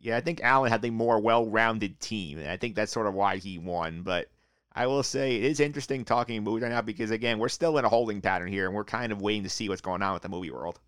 Yeah, 0.00 0.18
I 0.18 0.20
think 0.20 0.42
Allen 0.42 0.70
had 0.70 0.82
the 0.82 0.90
more 0.90 1.18
well-rounded 1.18 1.98
team, 1.98 2.38
and 2.38 2.48
I 2.48 2.58
think 2.58 2.74
that's 2.74 2.92
sort 2.92 3.06
of 3.06 3.14
why 3.14 3.38
he 3.38 3.58
won. 3.58 4.02
But 4.02 4.28
I 4.74 4.86
will 4.86 5.02
say 5.02 5.36
it 5.36 5.44
is 5.44 5.60
interesting 5.60 6.04
talking 6.04 6.44
movies 6.44 6.62
right 6.62 6.70
now 6.70 6.82
because 6.82 7.10
again, 7.10 7.38
we're 7.38 7.48
still 7.48 7.78
in 7.78 7.86
a 7.86 7.88
holding 7.88 8.20
pattern 8.20 8.48
here, 8.48 8.66
and 8.66 8.74
we're 8.74 8.84
kind 8.84 9.12
of 9.12 9.22
waiting 9.22 9.44
to 9.44 9.48
see 9.48 9.68
what's 9.68 9.80
going 9.80 10.02
on 10.02 10.12
with 10.12 10.22
the 10.22 10.28
movie 10.28 10.50
world. 10.50 10.78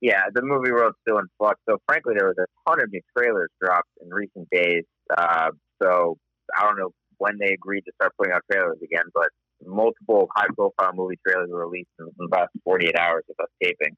Yeah, 0.00 0.22
the 0.34 0.42
movie 0.42 0.72
world's 0.72 0.96
still 1.02 1.18
in 1.18 1.26
flux. 1.36 1.60
So 1.68 1.78
frankly, 1.86 2.14
there 2.16 2.28
was 2.28 2.36
a 2.38 2.46
ton 2.68 2.80
of 2.80 2.90
new 2.90 3.02
trailers 3.16 3.50
dropped 3.60 3.90
in 4.02 4.08
recent 4.08 4.48
days. 4.50 4.84
Uh, 5.16 5.50
so 5.82 6.16
I 6.56 6.62
don't 6.64 6.78
know 6.78 6.90
when 7.18 7.36
they 7.38 7.52
agreed 7.52 7.82
to 7.82 7.92
start 8.00 8.14
putting 8.16 8.32
out 8.32 8.42
trailers 8.50 8.78
again, 8.82 9.04
but 9.14 9.28
multiple 9.64 10.28
high-profile 10.34 10.92
movie 10.94 11.18
trailers 11.26 11.50
were 11.52 11.68
released 11.68 11.90
in 11.98 12.08
about 12.24 12.48
48 12.64 12.96
hours 12.96 13.24
of 13.28 13.36
us 13.42 13.50
taping. 13.62 13.94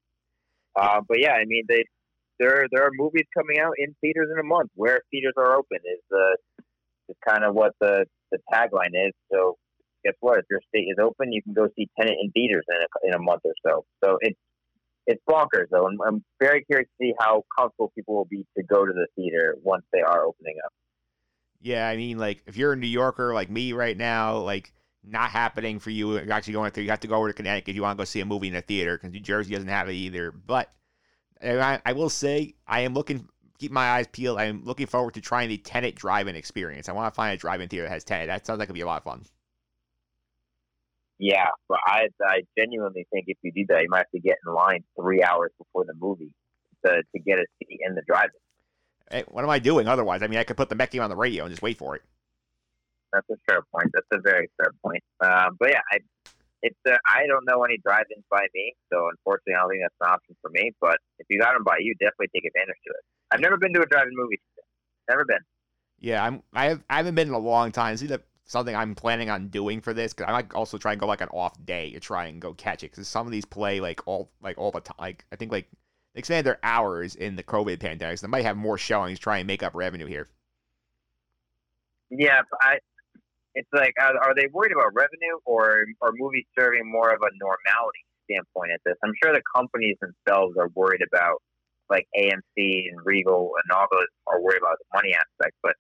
Uh, 0.75 1.01
but 1.07 1.21
yeah, 1.21 1.33
I 1.35 1.45
mean, 1.47 1.65
they 1.69 1.85
there 2.41 2.67
there 2.73 2.83
are 2.85 2.91
movies 2.95 3.27
coming 3.37 3.61
out 3.61 3.75
in 3.79 3.95
theaters 4.01 4.29
in 4.33 4.41
a 4.41 4.43
month. 4.43 4.71
Where 4.75 5.01
theaters 5.11 5.35
are 5.37 5.55
open 5.55 5.79
is 5.85 6.01
the 6.11 6.37
is 7.09 7.17
kind 7.27 7.45
of 7.45 7.55
what 7.55 7.73
the 7.81 8.07
the 8.33 8.38
tagline 8.53 8.95
is. 8.95 9.12
So 9.31 9.57
guess 10.05 10.15
what? 10.21 10.38
If 10.38 10.47
your 10.51 10.61
state 10.69 10.88
is 10.91 10.97
open, 11.01 11.33
you 11.33 11.43
can 11.43 11.53
go 11.53 11.69
see 11.77 11.88
Tenet 11.99 12.17
in 12.21 12.31
theaters 12.33 12.65
in 12.69 12.77
a, 12.77 13.09
in 13.09 13.15
a 13.15 13.23
month 13.23 13.43
or 13.45 13.55
so. 13.65 13.85
So 14.03 14.19
it's 14.21 14.38
it's 15.07 15.23
bonkers 15.29 15.67
though, 15.71 15.87
and 15.87 15.99
I'm 16.07 16.25
very 16.41 16.65
curious 16.65 16.88
to 16.88 17.05
see 17.05 17.15
how 17.19 17.45
comfortable 17.57 17.93
people 17.95 18.15
will 18.15 18.25
be 18.25 18.47
to 18.57 18.62
go 18.62 18.85
to 18.87 18.93
the 18.93 19.07
theater 19.17 19.57
once 19.62 19.85
they 19.93 20.01
are 20.01 20.25
opening 20.25 20.57
up. 20.65 20.73
Yeah, 21.61 21.88
I 21.88 21.97
mean, 21.97 22.19
like 22.19 22.43
if 22.47 22.57
you're 22.57 22.73
a 22.73 22.77
New 22.77 22.87
Yorker 22.87 23.35
like 23.35 23.51
me 23.51 23.73
right 23.73 23.97
now, 23.97 24.38
like 24.38 24.73
not 25.05 25.31
happening 25.31 25.79
for 25.79 25.91
you. 25.91 26.12
You're 26.12 26.33
actually 26.33 26.55
going 26.55 26.71
through. 26.71 26.85
You 26.85 26.91
have 26.91 27.01
to 27.01 27.09
go 27.09 27.17
over 27.17 27.29
to 27.29 27.35
Connecticut 27.35 27.71
if 27.71 27.77
you 27.77 27.83
want 27.83 27.97
to 27.97 28.01
go 28.01 28.05
see 28.05 28.21
a 28.21 28.25
movie 28.25 28.49
in 28.49 28.55
a 28.55 28.62
theater 28.62 28.97
because 28.97 29.12
New 29.12 29.21
Jersey 29.21 29.55
doesn't 29.55 29.69
have 29.69 29.88
it 29.88 29.95
either. 29.95 30.31
But 30.31 30.71
I, 31.43 31.81
I 31.85 31.93
will 31.93 32.11
say 32.11 32.55
I 32.67 32.81
am 32.81 32.95
looking. 32.95 33.29
Keep 33.59 33.73
my 33.73 33.91
eyes 33.93 34.07
peeled. 34.09 34.38
I 34.38 34.45
am 34.45 34.65
looking 34.65 34.87
forward 34.87 35.15
to 35.15 35.21
trying 35.21 35.49
the 35.49 35.57
Tenet 35.57 35.95
drive-in 35.95 36.35
experience. 36.35 36.88
I 36.88 36.93
want 36.93 37.12
to 37.12 37.17
find 37.17 37.33
a 37.33 37.37
drive-in 37.37 37.69
theater 37.69 37.85
that 37.85 37.93
has 37.93 38.05
Tenet. 38.05 38.27
That 38.27 38.45
sounds 38.45 38.59
like 38.59 38.67
it'd 38.67 38.75
be 38.75 38.81
a 38.81 38.87
lot 38.87 38.99
of 38.99 39.05
fun. 39.05 39.25
Yeah, 41.23 41.51
but 41.69 41.79
I 41.87 42.09
I 42.27 42.43
genuinely 42.59 43.07
think 43.13 43.27
if 43.29 43.39
you 43.43 43.53
do 43.53 43.65
that, 43.69 43.83
you 43.83 43.89
might 43.89 43.99
have 43.99 44.11
to 44.11 44.19
get 44.19 44.39
in 44.45 44.53
line 44.53 44.83
three 45.01 45.23
hours 45.23 45.53
before 45.57 45.85
the 45.85 45.95
movie 45.95 46.33
to 46.85 47.01
to 47.01 47.19
get 47.21 47.39
a 47.39 47.47
seat 47.59 47.79
in 47.81 47.95
the 47.95 48.03
drive-in. 48.09 48.41
Hey, 49.09 49.25
what 49.29 49.45
am 49.45 49.51
I 49.51 49.61
doing 49.61 49.87
otherwise? 49.87 50.25
I 50.25 50.27
mean, 50.27 50.41
I 50.41 50.43
could 50.43 50.57
put 50.57 50.69
the 50.69 50.75
game 50.75 51.01
on 51.01 51.11
the 51.11 51.17
radio 51.17 51.45
and 51.45 51.53
just 51.53 51.63
wait 51.63 51.79
for 51.79 51.95
it. 51.95 52.03
That's 53.13 53.31
a 53.31 53.37
fair 53.49 53.63
point. 53.71 53.93
That's 53.95 54.07
a 54.11 54.19
very 54.19 54.51
fair 54.57 54.73
point. 54.85 55.05
Um, 55.21 55.57
but 55.61 55.71
yeah, 55.71 55.83
I 55.93 55.99
it's 56.63 56.75
uh, 56.89 56.97
I 57.07 57.29
don't 57.29 57.45
know 57.47 57.63
any 57.63 57.79
drive-ins 57.87 58.25
by 58.29 58.45
me, 58.53 58.75
so 58.93 59.09
unfortunately, 59.09 59.55
I 59.55 59.61
don't 59.61 59.71
think 59.71 59.83
that's 59.85 59.95
an 60.01 60.13
option 60.13 60.37
for 60.43 60.51
me. 60.51 60.73
But 60.81 60.99
if 61.21 61.27
you 61.31 61.39
got 61.39 61.55
them 61.55 61.63
by 61.63 61.77
you, 61.79 61.95
definitely 62.01 62.31
take 62.35 62.47
advantage 62.47 62.83
of 62.91 62.97
it. 62.99 63.05
I've 63.31 63.41
never 63.41 63.57
been 63.59 63.73
to 63.75 63.83
a 63.83 63.87
drive-in 63.87 64.17
movie. 64.17 64.41
Never 65.09 65.25
been. 65.25 65.39
Yeah, 66.01 66.25
I'm. 66.25 66.43
I 66.53 66.65
have. 66.65 66.83
I 66.91 66.97
haven't 66.97 67.15
been 67.15 67.29
in 67.29 67.35
a 67.35 67.39
long 67.39 67.71
time. 67.71 67.97
See 67.97 68.09
that 68.09 68.23
something 68.53 68.77
I'm 68.77 68.95
planning 68.95 69.31
on 69.31 69.49
doing 69.49 69.81
for 69.81 69.95
this 69.95 70.12
because 70.12 70.29
I 70.29 70.33
might 70.33 70.53
also 70.53 70.79
try 70.79 70.93
and 70.93 71.01
go 71.01 71.07
like 71.07 71.23
an 71.23 71.29
off 71.29 71.55
day 71.65 71.91
to 71.93 72.01
try 72.01 72.27
and 72.27 72.41
go 72.41 72.53
catch 72.53 72.85
it 72.85 72.93
because 72.93 73.09
some 73.09 73.27
of 73.27 73.33
these 73.33 73.47
play 73.47 73.81
like 73.81 74.07
all 74.07 74.31
like 74.43 74.59
all 74.59 74.71
the 74.71 74.81
time. 74.81 74.97
Like 75.01 75.25
I 75.33 75.37
think 75.37 75.51
like 75.51 75.69
they 76.15 76.19
expanded 76.19 76.47
their 76.47 76.59
hours 76.62 77.15
in 77.15 77.35
the 77.35 77.43
COVID 77.43 77.81
pandemic, 77.81 78.19
so 78.19 78.27
they 78.27 78.31
might 78.31 78.45
have 78.45 78.57
more 78.57 78.79
showings 78.79 79.19
try 79.19 79.38
and 79.38 79.47
make 79.47 79.62
up 79.62 79.75
revenue 79.75 80.07
here. 80.07 80.29
Yeah, 82.11 82.43
I. 82.61 82.79
It's 83.55 83.69
like, 83.75 83.93
are, 84.01 84.33
they 84.35 84.49
worried 84.51 84.73
about 84.73 84.95
revenue, 84.95 85.37
or 85.45 85.85
are 86.01 86.12
movies 86.15 86.47
serving 86.59 86.91
more 86.91 87.12
of 87.12 87.21
a 87.21 87.29
normality 87.37 88.01
standpoint 88.25 88.71
at 88.73 88.81
this? 88.87 88.95
I'm 89.05 89.12
sure 89.23 89.35
the 89.35 89.43
companies 89.55 89.99
themselves 90.01 90.57
are 90.57 90.69
worried 90.75 91.03
about, 91.07 91.43
like 91.91 92.07
AMC 92.17 92.41
and 92.57 92.97
Regal 93.05 93.53
and 93.62 93.77
all 93.77 93.87
those 93.93 94.09
are 94.27 94.41
worried 94.41 94.62
about 94.62 94.79
the 94.79 94.88
money 94.97 95.12
aspect. 95.12 95.55
But 95.62 95.75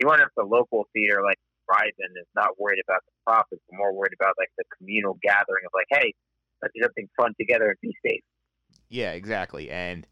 you 0.00 0.08
wonder 0.08 0.24
if 0.24 0.30
the 0.36 0.42
local 0.42 0.88
theater, 0.92 1.22
like 1.22 1.38
Verizon, 1.72 2.20
is 2.20 2.26
not 2.34 2.58
worried 2.58 2.80
about 2.86 3.00
the 3.06 3.12
profits, 3.24 3.62
but 3.70 3.76
more 3.76 3.94
worried 3.94 4.14
about 4.18 4.34
like 4.38 4.50
the 4.58 4.64
communal 4.76 5.18
gathering 5.22 5.64
of 5.66 5.72
like, 5.74 5.86
hey, 5.90 6.12
let's 6.60 6.74
do 6.74 6.82
something 6.82 7.08
fun 7.16 7.32
together 7.38 7.68
and 7.68 7.76
be 7.80 7.96
safe. 8.06 8.22
Yeah, 8.88 9.12
exactly. 9.12 9.70
And 9.70 10.06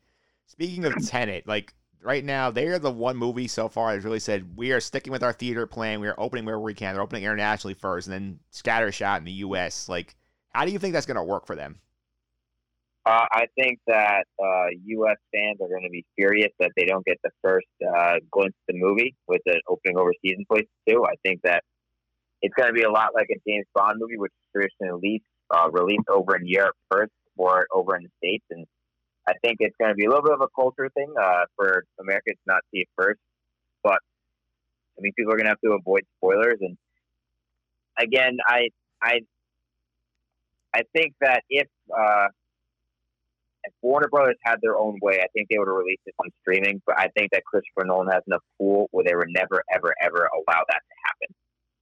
speaking 0.47 0.85
of 0.85 0.95
Tenet, 1.07 1.47
like 1.47 1.75
right 2.03 2.25
now, 2.25 2.51
they 2.51 2.67
are 2.69 2.79
the 2.79 2.91
one 2.91 3.17
movie 3.17 3.49
so 3.49 3.69
far 3.69 3.93
that's 3.93 4.05
really 4.05 4.21
said 4.21 4.57
we 4.57 4.73
are 4.73 4.81
sticking 4.81 5.13
with 5.13 5.23
our 5.23 5.33
theater 5.33 5.67
plan. 5.67 6.01
We 6.01 6.09
are 6.09 6.19
opening 6.19 6.45
where 6.45 6.59
we 6.59 6.75
can. 6.75 6.95
They're 6.95 7.03
opening 7.03 7.25
internationally 7.25 7.75
first, 7.75 8.07
and 8.07 8.15
then 8.15 8.41
scattershot 8.53 9.19
in 9.19 9.25
the 9.25 9.33
U.S. 9.33 9.89
Like, 9.89 10.17
how 10.51 10.65
do 10.65 10.73
you 10.73 10.79
think 10.79 10.95
that's 10.95 11.07
going 11.07 11.17
to 11.17 11.23
work 11.23 11.47
for 11.47 11.57
them? 11.57 11.81
Uh, 13.11 13.27
I 13.33 13.47
think 13.59 13.81
that 13.89 14.23
uh, 14.41 14.67
U.S. 14.85 15.17
fans 15.35 15.59
are 15.61 15.67
going 15.67 15.83
to 15.83 15.91
be 15.91 16.05
furious 16.15 16.53
that 16.61 16.71
they 16.77 16.85
don't 16.85 17.05
get 17.05 17.19
the 17.25 17.31
first 17.43 17.67
uh, 17.83 18.19
glimpse 18.31 18.55
of 18.69 18.75
the 18.75 18.79
movie 18.79 19.17
with 19.27 19.41
an 19.47 19.59
opening 19.69 19.99
overseas 19.99 20.37
in 20.39 20.45
place 20.49 20.69
too. 20.89 21.05
I 21.05 21.15
think 21.25 21.41
that 21.43 21.65
it's 22.41 22.55
going 22.55 22.69
to 22.69 22.73
be 22.73 22.83
a 22.83 22.91
lot 22.91 23.09
like 23.13 23.27
a 23.33 23.41
James 23.49 23.67
Bond 23.75 23.99
movie, 23.99 24.17
which 24.17 24.31
is 24.31 24.53
traditionally 24.55 24.93
released, 24.93 25.25
uh, 25.51 25.69
released 25.73 26.09
over 26.09 26.37
in 26.37 26.47
Europe 26.47 26.77
first 26.89 27.11
or 27.37 27.67
over 27.75 27.97
in 27.97 28.05
the 28.05 28.11
States. 28.19 28.45
And 28.49 28.65
I 29.27 29.33
think 29.43 29.57
it's 29.59 29.75
going 29.81 29.91
to 29.91 29.97
be 29.97 30.05
a 30.05 30.09
little 30.09 30.23
bit 30.23 30.35
of 30.35 30.43
a 30.43 30.49
culture 30.55 30.89
thing 30.95 31.13
uh, 31.21 31.47
for 31.57 31.83
Americans 31.99 32.37
to 32.37 32.47
not 32.47 32.63
see 32.73 32.83
it 32.83 32.89
first. 32.97 33.19
But 33.83 33.99
I 34.97 35.01
mean, 35.01 35.13
people 35.19 35.33
are 35.33 35.37
going 35.37 35.47
to 35.47 35.51
have 35.51 35.61
to 35.65 35.73
avoid 35.73 36.03
spoilers. 36.19 36.59
And 36.61 36.79
again, 37.99 38.39
I 38.47 38.69
I 39.03 39.23
I 40.73 40.83
think 40.95 41.15
that 41.21 41.43
if 41.51 41.67
uh, 41.91 42.29
if 43.65 43.73
Warner 43.83 44.09
Brothers 44.09 44.37
had 44.45 44.57
their 44.63 44.77
own 44.77 44.99
way, 45.03 45.21
I 45.21 45.29
think 45.35 45.49
they 45.49 45.59
would 45.59 45.69
have 45.69 45.77
released 45.77 46.03
it 46.07 46.15
on 46.19 46.31
streaming. 46.41 46.81
But 46.87 46.99
I 46.99 47.09
think 47.17 47.31
that 47.33 47.45
Christopher 47.45 47.85
Nolan 47.85 48.09
has 48.09 48.23
enough 48.27 48.43
pool 48.59 48.89
where 48.91 49.05
they 49.05 49.15
would 49.15 49.31
never, 49.31 49.63
ever, 49.73 49.95
ever 50.03 50.29
allow 50.33 50.63
that 50.67 50.83
to 50.83 50.95
happen. 51.05 51.35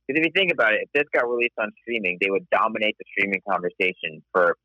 Because 0.06 0.20
if 0.20 0.26
you 0.26 0.32
think 0.34 0.52
about 0.52 0.74
it, 0.74 0.88
if 0.88 0.90
this 0.92 1.08
got 1.12 1.28
released 1.28 1.58
on 1.60 1.70
streaming, 1.82 2.18
they 2.20 2.30
would 2.30 2.48
dominate 2.50 2.96
the 2.98 3.04
streaming 3.12 3.42
conversation 3.48 4.22
for 4.32 4.56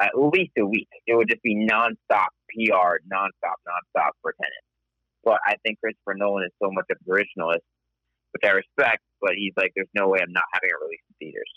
at 0.00 0.12
least 0.14 0.52
a 0.58 0.64
week. 0.64 0.88
It 1.06 1.16
would 1.16 1.28
just 1.28 1.42
be 1.42 1.56
nonstop 1.56 2.30
PR, 2.54 3.02
nonstop, 3.10 3.58
nonstop 3.66 4.12
for 4.22 4.34
Tenet. 4.40 4.64
But 5.24 5.40
I 5.44 5.56
think 5.64 5.80
Christopher 5.80 6.14
Nolan 6.14 6.44
is 6.44 6.52
so 6.62 6.70
much 6.70 6.86
of 6.90 6.98
an 7.02 7.12
originalist, 7.12 7.66
which 8.32 8.44
I 8.44 8.54
respect. 8.54 9.02
But 9.20 9.32
he's 9.36 9.52
like, 9.56 9.72
there's 9.74 9.90
no 9.94 10.08
way 10.08 10.20
I'm 10.22 10.32
not 10.32 10.44
having 10.52 10.70
it 10.70 10.78
released 10.80 11.02
in 11.10 11.16
theaters. 11.18 11.50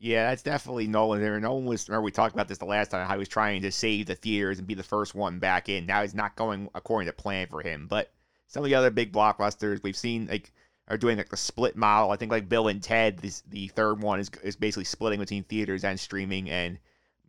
Yeah, 0.00 0.30
that's 0.30 0.42
definitely 0.42 0.86
Nolan 0.86 1.20
there. 1.20 1.40
Nolan 1.40 1.64
was 1.64 1.88
remember 1.88 2.04
we 2.04 2.12
talked 2.12 2.34
about 2.34 2.46
this 2.46 2.58
the 2.58 2.64
last 2.64 2.90
time 2.90 3.06
how 3.06 3.14
he 3.14 3.18
was 3.18 3.28
trying 3.28 3.62
to 3.62 3.72
save 3.72 4.06
the 4.06 4.14
theaters 4.14 4.58
and 4.58 4.66
be 4.66 4.74
the 4.74 4.82
first 4.82 5.14
one 5.14 5.40
back 5.40 5.68
in. 5.68 5.86
Now 5.86 6.02
he's 6.02 6.14
not 6.14 6.36
going 6.36 6.68
according 6.74 7.06
to 7.06 7.12
plan 7.12 7.48
for 7.48 7.62
him. 7.62 7.88
But 7.88 8.12
some 8.46 8.62
of 8.62 8.68
the 8.68 8.76
other 8.76 8.90
big 8.90 9.12
blockbusters 9.12 9.82
we've 9.82 9.96
seen 9.96 10.28
like 10.30 10.52
are 10.86 10.96
doing 10.96 11.16
like 11.16 11.30
the 11.30 11.36
split 11.36 11.76
model. 11.76 12.12
I 12.12 12.16
think 12.16 12.30
like 12.30 12.48
Bill 12.48 12.68
and 12.68 12.82
Ted, 12.82 13.18
this, 13.18 13.42
the 13.48 13.68
third 13.68 14.00
one 14.00 14.20
is 14.20 14.30
is 14.42 14.56
basically 14.56 14.84
splitting 14.84 15.18
between 15.18 15.42
theaters 15.44 15.82
and 15.82 15.98
streaming. 15.98 16.48
And 16.48 16.78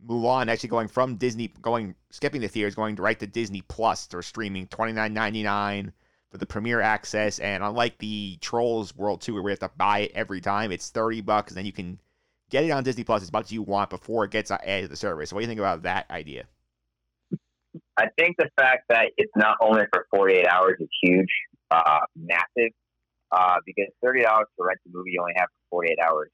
Mulan 0.06 0.48
actually 0.48 0.68
going 0.68 0.88
from 0.88 1.16
Disney, 1.16 1.48
going 1.60 1.96
skipping 2.10 2.40
the 2.40 2.48
theaters, 2.48 2.76
going 2.76 2.94
right 2.96 3.18
to 3.18 3.26
Disney 3.26 3.62
Plus 3.62 4.06
for 4.06 4.22
streaming, 4.22 4.68
twenty 4.68 4.92
nine 4.92 5.12
ninety 5.12 5.42
nine 5.42 5.92
for 6.30 6.38
the 6.38 6.46
premiere 6.46 6.80
access. 6.80 7.40
And 7.40 7.64
unlike 7.64 7.98
the 7.98 8.38
Trolls 8.40 8.94
World 8.94 9.22
Tour, 9.22 9.34
where 9.34 9.42
we 9.42 9.50
have 9.50 9.58
to 9.58 9.70
buy 9.76 10.00
it 10.00 10.12
every 10.14 10.40
time, 10.40 10.70
it's 10.70 10.90
thirty 10.90 11.20
bucks, 11.20 11.50
and 11.50 11.58
then 11.58 11.66
you 11.66 11.72
can 11.72 11.98
get 12.50 12.64
it 12.64 12.70
on 12.70 12.82
Disney 12.82 13.04
Plus 13.04 13.22
as 13.22 13.32
much 13.32 13.46
as 13.46 13.52
you 13.52 13.62
want 13.62 13.90
before 13.90 14.24
it 14.24 14.30
gets 14.30 14.50
added 14.50 14.82
to 14.82 14.88
the 14.88 14.96
service. 14.96 15.32
What 15.32 15.40
do 15.40 15.44
you 15.44 15.48
think 15.48 15.60
about 15.60 15.82
that 15.82 16.10
idea? 16.10 16.44
I 17.96 18.06
think 18.18 18.36
the 18.38 18.48
fact 18.56 18.84
that 18.88 19.12
it's 19.16 19.32
not 19.36 19.56
only 19.60 19.82
for 19.92 20.06
48 20.14 20.46
hours 20.46 20.76
is 20.80 20.88
huge, 21.02 21.28
uh, 21.70 22.00
massive, 22.16 22.72
uh, 23.30 23.56
because 23.64 23.86
$30 24.04 24.22
to 24.24 24.44
rent 24.58 24.78
a 24.86 24.90
movie 24.92 25.12
you 25.12 25.20
only 25.20 25.34
have 25.36 25.48
for 25.70 25.82
48 25.82 25.98
hours 26.04 26.30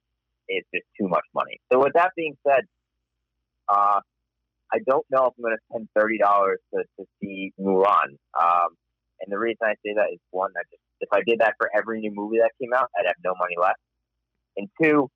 is 0.49 0.65
just 0.75 0.87
too 0.99 1.09
much 1.09 1.25
money. 1.35 1.61
So 1.73 1.81
with 1.81 1.93
that 1.95 2.13
being 2.17 2.37
said, 2.47 2.65
uh, 3.69 4.01
I 4.73 4.79
don't 4.89 5.05
know 5.11 5.27
if 5.27 5.35
I'm 5.39 5.43
going 5.43 5.57
to 5.57 5.63
spend 5.71 5.89
$30 5.97 6.55
to, 6.75 6.83
to 6.99 7.07
see 7.21 7.53
Mulan. 7.61 8.17
Um, 8.41 8.69
and 9.21 9.29
the 9.29 9.39
reason 9.39 9.59
I 9.63 9.75
say 9.85 9.95
that 9.95 10.09
is 10.13 10.21
one, 10.31 10.51
I 10.57 10.63
just, 10.71 10.83
if 11.01 11.09
I 11.13 11.21
did 11.27 11.41
that 11.41 11.55
for 11.59 11.71
every 11.77 12.01
new 12.01 12.13
movie 12.15 12.39
that 12.39 12.53
came 12.61 12.73
out, 12.75 12.89
I'd 12.99 13.07
have 13.07 13.17
no 13.25 13.35
money 13.39 13.55
left. 13.61 13.81
And 14.57 14.69
two, 14.83 15.11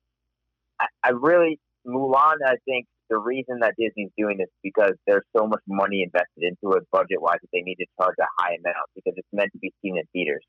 I, 0.81 0.87
I 1.03 1.09
really 1.11 1.59
Mulan. 1.85 2.37
I 2.45 2.55
think 2.65 2.87
the 3.09 3.17
reason 3.17 3.59
that 3.61 3.75
Disney's 3.77 4.11
doing 4.17 4.37
this 4.37 4.47
is 4.47 4.61
because 4.63 4.93
there's 5.05 5.25
so 5.35 5.45
much 5.45 5.61
money 5.67 6.01
invested 6.01 6.41
into 6.43 6.75
it 6.77 6.83
budget 6.91 7.21
wise 7.21 7.37
that 7.41 7.49
they 7.53 7.61
need 7.61 7.75
to 7.75 7.85
charge 7.99 8.15
a 8.19 8.27
high 8.39 8.55
amount 8.55 8.87
because 8.95 9.13
it's 9.17 9.27
meant 9.33 9.51
to 9.53 9.59
be 9.59 9.71
seen 9.81 9.97
in 9.97 10.03
theaters. 10.13 10.43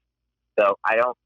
So 0.58 0.74
I 0.86 0.96
don't 0.96 1.16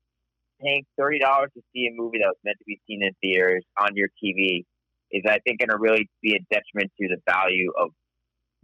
paying 0.63 0.85
thirty 0.99 1.19
dollars 1.19 1.51
to 1.55 1.63
see 1.73 1.87
a 1.87 1.93
movie 1.95 2.19
that 2.19 2.29
was 2.29 2.41
meant 2.45 2.59
to 2.59 2.65
be 2.67 2.81
seen 2.87 3.03
in 3.05 3.13
theaters 3.23 3.65
on 3.79 3.91
your 3.95 4.09
TV 4.23 4.65
is 5.13 5.23
I 5.27 5.39
think 5.47 5.61
going 5.61 5.71
to 5.71 5.79
really 5.79 6.09
be 6.23 6.35
a 6.35 6.41
detriment 6.51 6.91
to 7.01 7.09
the 7.09 7.19
value 7.29 7.71
of 7.79 7.91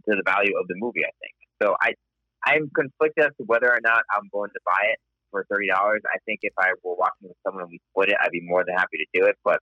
to 0.09 0.15
the 0.17 0.23
value 0.25 0.57
of 0.59 0.67
the 0.67 0.75
movie. 0.77 1.05
I 1.05 1.13
think 1.21 1.35
so. 1.61 1.75
I 1.81 1.93
I'm 2.45 2.69
conflicted 2.75 3.25
as 3.25 3.31
to 3.37 3.43
whether 3.45 3.71
or 3.71 3.79
not 3.83 4.03
I'm 4.11 4.27
going 4.33 4.49
to 4.49 4.59
buy 4.65 4.91
it 4.91 4.99
for 5.31 5.45
thirty 5.49 5.67
dollars. 5.67 6.01
I 6.07 6.17
think 6.25 6.39
if 6.41 6.53
I 6.57 6.73
were 6.83 6.95
watching 6.95 7.29
with 7.29 7.37
someone 7.45 7.63
and 7.63 7.71
we 7.71 7.79
split 7.91 8.09
it, 8.09 8.17
I'd 8.21 8.31
be 8.31 8.41
more 8.43 8.63
than 8.65 8.75
happy 8.75 8.97
to 8.97 9.07
do 9.13 9.25
it. 9.25 9.37
But 9.43 9.59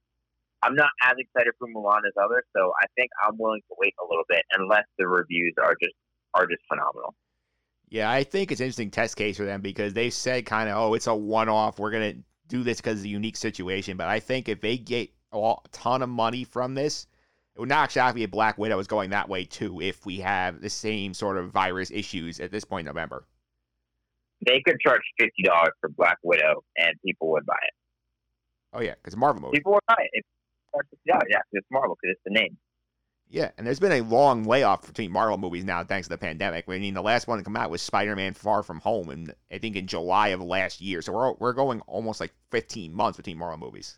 I'm 0.63 0.75
not 0.75 0.89
as 1.03 1.15
excited 1.17 1.53
for 1.57 1.67
Mulan 1.67 2.01
as 2.07 2.13
others, 2.23 2.43
so 2.55 2.71
I 2.81 2.85
think 2.95 3.09
I'm 3.25 3.37
willing 3.37 3.61
to 3.69 3.75
wait 3.79 3.95
a 3.99 4.05
little 4.07 4.25
bit 4.29 4.43
unless 4.57 4.85
the 4.97 5.07
reviews 5.07 5.53
are 5.61 5.75
just 5.81 5.95
are 6.33 6.45
just 6.45 6.61
phenomenal. 6.69 7.15
Yeah, 7.89 8.09
I 8.09 8.23
think 8.23 8.51
it's 8.51 8.61
an 8.61 8.65
interesting 8.65 8.91
test 8.91 9.17
case 9.17 9.37
for 9.37 9.43
them 9.43 9.61
because 9.61 9.93
they 9.93 10.09
said 10.09 10.45
kind 10.45 10.69
of, 10.69 10.77
oh, 10.77 10.93
it's 10.93 11.07
a 11.07 11.15
one 11.15 11.49
off. 11.49 11.77
We're 11.77 11.91
going 11.91 12.13
to 12.13 12.23
do 12.47 12.63
this 12.63 12.77
because 12.77 12.99
it's 12.99 13.05
a 13.05 13.09
unique 13.09 13.35
situation. 13.35 13.97
But 13.97 14.07
I 14.07 14.19
think 14.19 14.47
if 14.47 14.61
they 14.61 14.77
get 14.77 15.09
a 15.33 15.55
ton 15.71 16.01
of 16.01 16.09
money 16.09 16.45
from 16.45 16.73
this, 16.73 17.07
it 17.55 17.59
would 17.59 17.67
not 17.67 17.83
actually 17.83 18.21
be 18.21 18.23
a 18.23 18.29
Black 18.29 18.57
Widow 18.57 18.79
is 18.79 18.87
going 18.87 19.09
that 19.09 19.27
way 19.27 19.43
too 19.43 19.81
if 19.81 20.05
we 20.05 20.19
have 20.19 20.61
the 20.61 20.69
same 20.69 21.13
sort 21.13 21.37
of 21.37 21.51
virus 21.51 21.91
issues 21.91 22.39
at 22.39 22.51
this 22.51 22.63
point 22.63 22.87
in 22.87 22.93
November. 22.93 23.25
They 24.45 24.61
could 24.65 24.79
charge 24.79 25.01
fifty 25.19 25.43
dollars 25.43 25.73
for 25.81 25.89
Black 25.89 26.17
Widow 26.23 26.63
and 26.77 26.95
people 27.05 27.29
would 27.31 27.45
buy 27.45 27.59
it. 27.61 27.73
Oh 28.73 28.81
yeah, 28.81 28.95
because 28.95 29.17
Marvel 29.17 29.41
movie. 29.41 29.57
People 29.57 29.73
would 29.73 29.85
buy 29.87 30.07
it. 30.13 30.23
Yeah, 31.05 31.19
yeah, 31.29 31.39
it's 31.51 31.67
Marvel 31.71 31.97
because 32.01 32.15
it's 32.15 32.21
the 32.25 32.39
name. 32.39 32.57
Yeah, 33.29 33.51
and 33.57 33.65
there's 33.65 33.79
been 33.79 33.93
a 33.93 34.01
long 34.01 34.43
layoff 34.43 34.85
between 34.85 35.11
Marvel 35.11 35.37
movies 35.37 35.63
now 35.63 35.85
thanks 35.85 36.07
to 36.07 36.13
the 36.13 36.17
pandemic. 36.17 36.65
I 36.67 36.79
mean, 36.79 36.93
the 36.93 37.01
last 37.01 37.27
one 37.27 37.37
to 37.37 37.43
come 37.43 37.55
out 37.55 37.69
was 37.69 37.81
Spider-Man: 37.81 38.33
Far 38.33 38.61
From 38.61 38.79
Home, 38.81 39.09
and 39.09 39.33
I 39.51 39.57
think 39.57 39.77
in 39.77 39.87
July 39.87 40.29
of 40.29 40.41
last 40.41 40.81
year. 40.81 41.01
So 41.01 41.13
we're 41.13 41.33
we're 41.33 41.53
going 41.53 41.79
almost 41.81 42.19
like 42.19 42.33
15 42.51 42.93
months 42.93 43.17
between 43.17 43.37
Marvel 43.37 43.57
movies. 43.57 43.97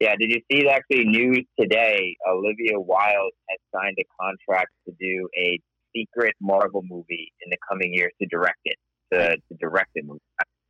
Yeah, 0.00 0.16
did 0.18 0.30
you 0.30 0.40
see 0.50 0.68
actually 0.68 1.04
news 1.04 1.44
today? 1.58 2.16
Olivia 2.28 2.78
Wilde 2.78 3.32
has 3.48 3.58
signed 3.74 3.96
a 3.98 4.04
contract 4.20 4.70
to 4.86 4.94
do 5.00 5.28
a 5.38 5.58
secret 5.96 6.34
Marvel 6.40 6.82
movie 6.84 7.32
in 7.44 7.50
the 7.50 7.56
coming 7.70 7.94
years 7.94 8.12
to 8.20 8.26
direct 8.28 8.58
it. 8.64 8.76
To, 9.12 9.36
to 9.36 9.58
direct 9.60 9.90
the 9.94 10.02
movie, 10.02 10.20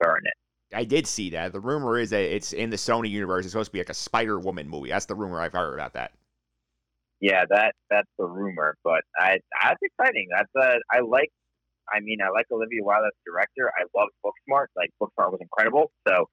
star 0.03 0.19
in 0.19 0.27
it. 0.27 0.35
I 0.75 0.85
did 0.85 1.07
see 1.07 1.31
that. 1.31 1.53
The 1.53 1.61
rumor 1.61 1.99
is 1.99 2.11
that 2.11 2.23
it's 2.23 2.53
in 2.53 2.71
the 2.71 2.77
Sony 2.77 3.11
universe. 3.11 3.45
It's 3.45 3.53
supposed 3.53 3.69
to 3.69 3.73
be 3.73 3.81
like 3.81 3.91
a 3.91 3.95
Spider 3.95 4.39
Woman 4.39 4.69
movie. 4.69 4.91
That's 4.91 5.07
the 5.07 5.15
rumor 5.15 5.41
I've 5.41 5.53
heard 5.53 5.75
about 5.75 5.95
that. 5.95 6.13
Yeah, 7.21 7.45
that 7.51 7.75
that's 7.89 8.09
the 8.19 8.27
rumor, 8.27 8.77
but 8.83 9.03
I 9.17 9.39
that's 9.63 9.81
exciting. 9.81 10.29
That's 10.35 10.51
uh, 10.59 10.79
I 10.91 11.01
like. 11.01 11.31
I 11.93 12.01
mean, 12.01 12.19
I 12.25 12.31
like 12.31 12.47
Olivia 12.51 12.83
Wilde 12.83 13.05
as 13.07 13.13
director. 13.27 13.71
I 13.79 13.85
love 13.97 14.09
Booksmart. 14.25 14.67
Like 14.77 14.91
Booksmart 15.01 15.31
was 15.31 15.41
incredible. 15.41 15.91
So 16.09 16.27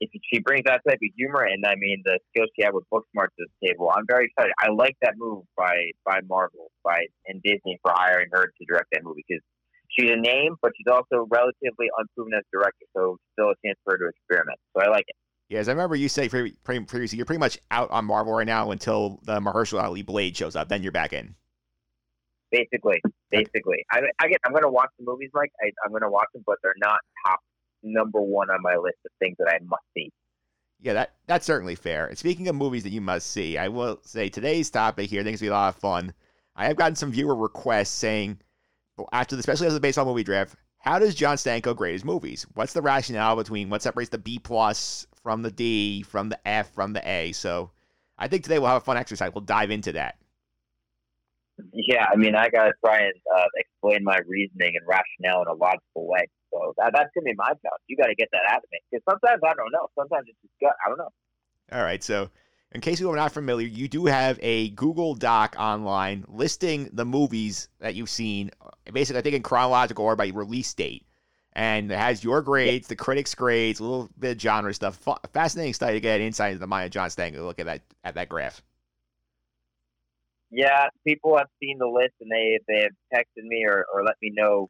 if 0.00 0.10
she 0.30 0.40
brings 0.40 0.64
that 0.64 0.80
type 0.86 0.98
of 1.02 1.10
humor 1.16 1.42
and 1.42 1.64
I 1.66 1.74
mean 1.76 2.02
the 2.04 2.18
skills 2.30 2.50
she 2.56 2.64
had 2.64 2.74
with 2.74 2.84
Booksmart 2.92 3.28
to 3.38 3.46
the 3.46 3.68
table, 3.68 3.90
I'm 3.94 4.04
very 4.06 4.26
excited. 4.26 4.52
I 4.58 4.70
like 4.70 4.96
that 5.02 5.14
move 5.16 5.44
by 5.56 5.90
by 6.04 6.20
Marvel 6.28 6.70
by 6.82 7.06
and 7.26 7.42
Disney 7.42 7.78
for 7.82 7.92
hiring 7.94 8.28
her 8.32 8.46
to 8.46 8.64
direct 8.66 8.88
that 8.92 9.04
movie 9.04 9.24
because 9.26 9.42
she's 9.98 10.10
a 10.10 10.16
name, 10.16 10.56
but 10.62 10.72
she's 10.76 10.92
also 10.92 11.26
relatively 11.30 11.88
unproven 11.98 12.34
as 12.34 12.42
a 12.42 12.56
director, 12.56 12.86
so 12.96 13.16
still 13.32 13.50
a 13.50 13.54
chance 13.64 13.78
for 13.84 13.94
her 13.94 13.98
to 13.98 14.08
experiment. 14.08 14.58
So 14.76 14.82
I 14.82 14.88
like 14.88 15.04
it. 15.08 15.16
Yes, 15.48 15.68
I 15.68 15.72
remember 15.72 15.94
you 15.94 16.08
saying 16.08 16.30
previously 16.30 17.16
you're 17.16 17.26
pretty 17.26 17.38
much 17.38 17.58
out 17.70 17.90
on 17.90 18.06
Marvel 18.06 18.32
right 18.32 18.46
now 18.46 18.70
until 18.70 19.20
the 19.24 19.40
Mahershala 19.40 19.84
Ali 19.84 20.02
Blade 20.02 20.36
shows 20.36 20.56
up. 20.56 20.68
Then 20.68 20.82
you're 20.82 20.92
back 20.92 21.12
in. 21.12 21.34
Basically, 22.50 23.02
basically, 23.30 23.84
I, 23.92 24.00
I 24.20 24.28
get. 24.28 24.40
I'm 24.46 24.52
going 24.52 24.62
to 24.62 24.70
watch 24.70 24.90
the 24.98 25.04
movies, 25.04 25.30
Mike. 25.34 25.52
I, 25.60 25.70
I'm 25.84 25.90
going 25.90 26.02
to 26.02 26.10
watch 26.10 26.28
them, 26.32 26.44
but 26.46 26.56
they're 26.62 26.72
not 26.78 27.00
top 27.26 27.40
number 27.82 28.20
one 28.20 28.48
on 28.48 28.62
my 28.62 28.76
list 28.76 28.96
of 29.04 29.10
things 29.18 29.36
that 29.38 29.48
I 29.48 29.58
must 29.64 29.82
see. 29.94 30.10
Yeah, 30.80 30.94
that 30.94 31.14
that's 31.26 31.46
certainly 31.46 31.74
fair. 31.74 32.06
And 32.06 32.16
speaking 32.16 32.48
of 32.48 32.54
movies 32.54 32.84
that 32.84 32.90
you 32.90 33.00
must 33.00 33.30
see, 33.30 33.58
I 33.58 33.68
will 33.68 33.98
say 34.02 34.28
today's 34.28 34.70
topic 34.70 35.10
here. 35.10 35.20
I 35.20 35.24
think 35.24 35.34
it's 35.34 35.42
gonna 35.42 35.50
be 35.50 35.54
a 35.54 35.58
lot 35.58 35.74
of 35.74 35.80
fun. 35.80 36.14
I 36.56 36.66
have 36.66 36.76
gotten 36.76 36.94
some 36.94 37.10
viewer 37.10 37.34
requests 37.34 37.90
saying, 37.90 38.38
after 39.12 39.36
the, 39.36 39.40
especially 39.40 39.66
after 39.66 39.74
the 39.74 39.80
baseball 39.80 40.04
movie 40.04 40.24
draft, 40.24 40.56
how 40.78 40.98
does 40.98 41.14
John 41.14 41.36
Stanko 41.36 41.74
grade 41.74 41.94
his 41.94 42.04
movies? 42.04 42.46
What's 42.54 42.72
the 42.72 42.82
rationale 42.82 43.36
between 43.36 43.70
what 43.70 43.82
separates 43.82 44.10
the 44.10 44.18
B 44.18 44.38
plus 44.38 45.06
from 45.22 45.42
the 45.42 45.50
D, 45.50 46.02
from 46.02 46.28
the 46.28 46.48
F, 46.48 46.72
from 46.74 46.92
the 46.92 47.08
A? 47.08 47.32
So 47.32 47.70
I 48.18 48.28
think 48.28 48.42
today 48.42 48.58
we'll 48.58 48.68
have 48.68 48.82
a 48.82 48.84
fun 48.84 48.96
exercise. 48.96 49.32
We'll 49.34 49.44
dive 49.44 49.70
into 49.70 49.92
that. 49.92 50.16
Yeah, 51.72 52.06
I 52.12 52.16
mean, 52.16 52.34
I 52.34 52.48
got 52.48 52.64
to 52.64 52.72
try 52.84 52.98
and 52.98 53.14
uh, 53.34 53.46
explain 53.56 54.02
my 54.02 54.18
reasoning 54.26 54.74
and 54.76 54.86
rationale 54.86 55.42
in 55.42 55.48
a 55.48 55.54
logical 55.54 56.06
way. 56.06 56.28
So 56.52 56.74
that, 56.78 56.92
that's 56.94 57.10
going 57.14 57.24
to 57.24 57.30
be 57.30 57.34
my 57.36 57.46
challenge. 57.46 57.82
You 57.86 57.96
got 57.96 58.06
to 58.06 58.14
get 58.14 58.28
that 58.32 58.42
out 58.50 58.58
of 58.58 58.64
me. 58.72 58.78
Because 58.90 59.04
sometimes 59.08 59.40
I 59.44 59.54
don't 59.54 59.70
know. 59.72 59.88
Sometimes 59.96 60.26
it's 60.28 60.38
just 60.42 60.52
gut. 60.60 60.74
I 60.84 60.88
don't 60.88 60.98
know. 60.98 61.10
All 61.72 61.82
right. 61.82 62.02
So 62.02 62.28
in 62.74 62.80
case 62.80 62.98
you 62.98 63.08
are 63.08 63.16
not 63.16 63.32
familiar, 63.32 63.66
you 63.66 63.86
do 63.86 64.06
have 64.06 64.38
a 64.42 64.70
Google 64.70 65.14
Doc 65.14 65.54
online 65.56 66.24
listing 66.28 66.90
the 66.92 67.04
movies 67.04 67.68
that 67.78 67.94
you've 67.94 68.10
seen, 68.10 68.50
basically, 68.92 69.20
I 69.20 69.22
think 69.22 69.36
in 69.36 69.42
chronological 69.42 70.04
order 70.04 70.16
by 70.16 70.28
release 70.28 70.74
date. 70.74 71.06
And 71.52 71.92
it 71.92 71.96
has 71.96 72.24
your 72.24 72.42
grades, 72.42 72.88
the 72.88 72.96
critics' 72.96 73.32
grades, 73.32 73.78
a 73.78 73.84
little 73.84 74.10
bit 74.18 74.32
of 74.32 74.42
genre 74.42 74.74
stuff. 74.74 74.98
Fascinating 75.32 75.72
study 75.72 75.94
to 75.94 76.00
get 76.00 76.20
insight 76.20 76.50
into 76.50 76.58
the 76.58 76.66
mind 76.66 76.86
of 76.86 76.90
John 76.90 77.08
Stanko. 77.10 77.46
Look 77.46 77.60
at 77.60 77.66
that 77.66 77.82
at 78.02 78.16
that 78.16 78.28
graph. 78.28 78.60
Yeah, 80.50 80.88
people 81.06 81.36
have 81.38 81.46
seen 81.62 81.78
the 81.78 81.86
list 81.86 82.14
and 82.20 82.28
they 82.28 82.58
they 82.66 82.82
have 82.82 82.90
texted 83.14 83.44
me 83.44 83.64
or, 83.66 83.86
or 83.94 84.02
let 84.02 84.16
me 84.20 84.32
know 84.34 84.68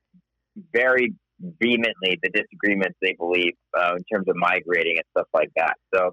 very 0.75 1.15
vehemently 1.41 2.19
the 2.23 2.29
disagreements 2.29 2.99
they 3.01 3.15
believe 3.15 3.55
uh, 3.75 3.95
in 3.97 4.05
terms 4.05 4.29
of 4.29 4.37
my 4.37 4.61
grading 4.61 4.97
and 4.97 5.05
stuff 5.17 5.29
like 5.33 5.51
that. 5.57 5.77
So 5.95 6.13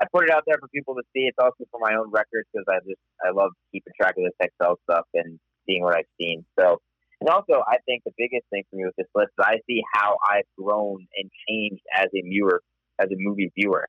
I 0.00 0.06
put 0.12 0.24
it 0.24 0.30
out 0.30 0.42
there 0.46 0.58
for 0.58 0.68
people 0.68 0.94
to 0.94 1.02
see. 1.14 1.30
It's 1.30 1.38
also 1.40 1.64
for 1.70 1.80
my 1.80 1.94
own 1.94 2.10
records 2.10 2.48
because 2.52 2.66
I 2.68 2.78
just 2.86 3.00
I 3.24 3.30
love 3.30 3.52
keeping 3.72 3.92
track 3.98 4.14
of 4.18 4.24
this 4.24 4.34
Excel 4.40 4.78
stuff 4.88 5.06
and 5.14 5.38
seeing 5.66 5.82
what 5.82 5.96
I've 5.96 6.10
seen. 6.20 6.44
So 6.58 6.80
and 7.20 7.28
also 7.28 7.62
I 7.66 7.78
think 7.86 8.02
the 8.04 8.12
biggest 8.18 8.44
thing 8.50 8.64
for 8.70 8.76
me 8.76 8.84
with 8.84 8.96
this 8.96 9.06
list 9.14 9.30
is 9.38 9.44
I 9.44 9.58
see 9.66 9.82
how 9.94 10.18
I've 10.28 10.48
grown 10.58 11.06
and 11.16 11.30
changed 11.48 11.82
as 11.96 12.06
a 12.14 12.22
viewer, 12.22 12.60
as 12.98 13.06
a 13.10 13.16
movie 13.16 13.52
viewer. 13.56 13.88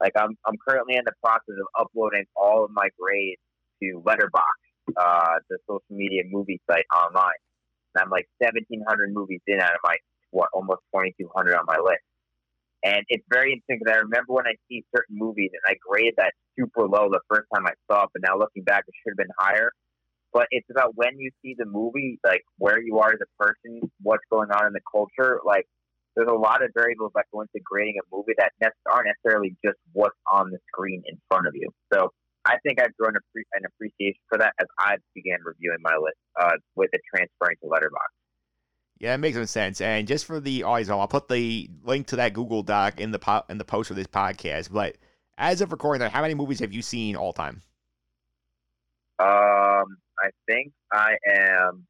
Like 0.00 0.12
I'm 0.16 0.36
I'm 0.46 0.56
currently 0.68 0.96
in 0.96 1.04
the 1.04 1.14
process 1.22 1.54
of 1.60 1.86
uploading 1.86 2.24
all 2.36 2.64
of 2.64 2.70
my 2.72 2.88
grades 2.98 3.40
to 3.82 4.02
Letterboxd, 4.04 4.94
uh, 4.96 5.38
the 5.48 5.58
social 5.68 5.82
media 5.90 6.22
movie 6.28 6.60
site 6.70 6.86
online. 6.94 7.38
And 7.94 8.02
I'm 8.02 8.10
like 8.10 8.28
1,700 8.38 9.12
movies 9.12 9.40
in 9.46 9.60
out 9.60 9.70
of 9.70 9.80
my 9.84 9.96
what 10.30 10.48
almost 10.52 10.80
2,200 10.94 11.54
on 11.54 11.64
my 11.66 11.78
list. 11.78 12.04
And 12.84 13.02
it's 13.08 13.24
very 13.28 13.52
interesting 13.52 13.80
because 13.82 13.94
I 13.94 13.98
remember 13.98 14.34
when 14.34 14.46
I 14.46 14.54
see 14.68 14.84
certain 14.94 15.18
movies 15.18 15.50
and 15.52 15.62
I 15.66 15.74
grade 15.82 16.14
that 16.16 16.32
super 16.58 16.86
low 16.86 17.08
the 17.10 17.20
first 17.28 17.46
time 17.54 17.66
I 17.66 17.74
saw 17.90 18.04
it, 18.04 18.10
but 18.12 18.22
now 18.22 18.38
looking 18.38 18.62
back, 18.62 18.84
it 18.86 18.94
should 19.02 19.18
have 19.18 19.26
been 19.26 19.34
higher. 19.38 19.72
But 20.32 20.46
it's 20.50 20.68
about 20.70 20.92
when 20.94 21.18
you 21.18 21.30
see 21.42 21.56
the 21.58 21.66
movie, 21.66 22.20
like 22.24 22.42
where 22.58 22.80
you 22.80 22.98
are 22.98 23.08
as 23.08 23.18
a 23.22 23.42
person, 23.42 23.90
what's 24.02 24.22
going 24.30 24.50
on 24.50 24.66
in 24.66 24.72
the 24.72 24.84
culture. 24.92 25.40
Like 25.44 25.66
there's 26.14 26.28
a 26.28 26.34
lot 26.34 26.62
of 26.62 26.70
variables 26.74 27.12
that 27.14 27.24
go 27.32 27.40
into 27.40 27.58
grading 27.64 27.96
a 27.98 28.06
movie 28.14 28.34
that 28.38 28.52
aren't 28.90 29.08
necessarily 29.08 29.56
just 29.64 29.78
what's 29.92 30.18
on 30.30 30.50
the 30.50 30.58
screen 30.68 31.02
in 31.06 31.18
front 31.28 31.46
of 31.46 31.54
you. 31.54 31.70
So 31.92 32.12
I 32.44 32.56
think 32.64 32.80
I've 32.80 32.94
grown 32.96 33.14
an 33.16 33.62
appreciation 33.66 34.20
for 34.28 34.38
that 34.38 34.54
as 34.60 34.66
I 34.78 34.96
began 35.14 35.38
reviewing 35.44 35.78
my 35.80 35.96
list 35.96 36.18
uh, 36.40 36.56
with 36.76 36.90
it 36.92 37.00
transferring 37.14 37.56
to 37.62 37.68
Letterboxd. 37.68 38.27
Yeah, 38.98 39.14
it 39.14 39.18
makes 39.18 39.36
some 39.36 39.46
sense. 39.46 39.80
And 39.80 40.08
just 40.08 40.26
for 40.26 40.40
the 40.40 40.64
audience, 40.64 40.90
I'll 40.90 41.06
put 41.06 41.28
the 41.28 41.70
link 41.84 42.08
to 42.08 42.16
that 42.16 42.32
Google 42.32 42.64
Doc 42.64 43.00
in 43.00 43.12
the 43.12 43.18
po- 43.18 43.44
in 43.48 43.58
the 43.58 43.64
post 43.64 43.88
for 43.88 43.94
this 43.94 44.08
podcast. 44.08 44.72
But 44.72 44.96
as 45.36 45.60
of 45.60 45.70
recording, 45.70 46.08
how 46.10 46.20
many 46.20 46.34
movies 46.34 46.58
have 46.60 46.72
you 46.72 46.82
seen 46.82 47.14
all 47.14 47.32
time? 47.32 47.62
Um, 49.20 49.98
I 50.18 50.30
think 50.46 50.72
I 50.92 51.16
am. 51.28 51.86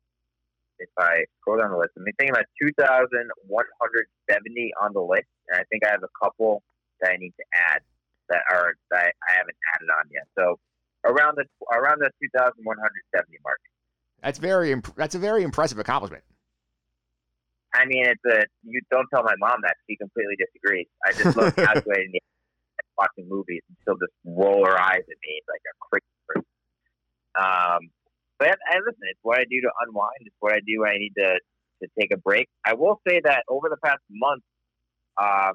If 0.81 0.91
I 0.97 1.25
scroll 1.41 1.59
down 1.59 1.73
the 1.73 1.77
list, 1.77 1.91
I'm 1.97 2.05
thinking 2.05 2.31
about 2.31 2.45
2,170 2.63 4.73
on 4.81 4.93
the 4.93 5.01
list, 5.01 5.27
and 5.49 5.61
I 5.61 5.65
think 5.65 5.85
I 5.85 5.91
have 5.91 6.05
a 6.05 6.09
couple 6.23 6.63
that 7.01 7.11
I 7.11 7.17
need 7.17 7.35
to 7.37 7.45
add 7.73 7.83
that 8.29 8.43
are 8.53 8.75
that 8.91 9.13
I 9.29 9.33
haven't 9.33 9.57
added 9.75 9.89
on 9.99 10.05
yet. 10.13 10.29
So 10.39 10.61
around 11.05 11.37
the 11.37 11.47
around 11.75 12.01
the 12.01 12.11
2,170 12.23 13.39
mark. 13.43 13.59
That's 14.23 14.39
very 14.39 14.73
imp- 14.73 14.95
that's 14.95 15.15
a 15.15 15.19
very 15.19 15.43
impressive 15.43 15.79
accomplishment. 15.79 16.23
I 17.79 17.87
mean, 17.87 18.07
it's 18.07 18.27
a 18.27 18.45
you 18.65 18.81
don't 18.91 19.07
tell 19.15 19.23
my 19.25 19.37
mom 19.39 19.61
that 19.63 19.77
she 19.89 19.97
completely 19.97 20.37
disagrees. 20.37 20.89
I 21.07 21.13
just 21.13 21.37
love 21.37 21.55
calculating 21.65 22.13
the 22.13 22.21
watching 22.99 23.29
movies 23.29 23.63
and 23.69 23.77
she'll 23.85 23.99
just 23.99 24.13
roll 24.27 24.67
her 24.67 24.79
eyes 24.81 25.05
at 25.07 25.19
me 25.23 25.35
like 25.49 25.63
a 25.65 25.75
crazy 25.87 26.47
Um, 27.39 27.91
but 28.39 28.59
I, 28.71 28.79
listen, 28.85 29.07
it's 29.11 29.21
what 29.23 29.39
I 29.39 29.45
do 29.51 29.61
to 29.63 29.71
unwind. 29.87 30.27
It's 30.27 30.37
what 30.41 30.55
I 30.55 30.61
do 30.67 30.81
when 30.83 30.91
I 30.91 30.99
need 30.99 31.15
to 31.19 31.39
to 31.83 31.89
take 32.01 32.13
a 32.13 32.19
break. 32.19 32.49
I 32.67 32.75
will 32.75 33.01
say 33.09 33.21
that 33.25 33.45
over 33.49 33.69
the 33.71 33.79
past 33.85 34.03
month, 34.11 34.43
um, 35.21 35.55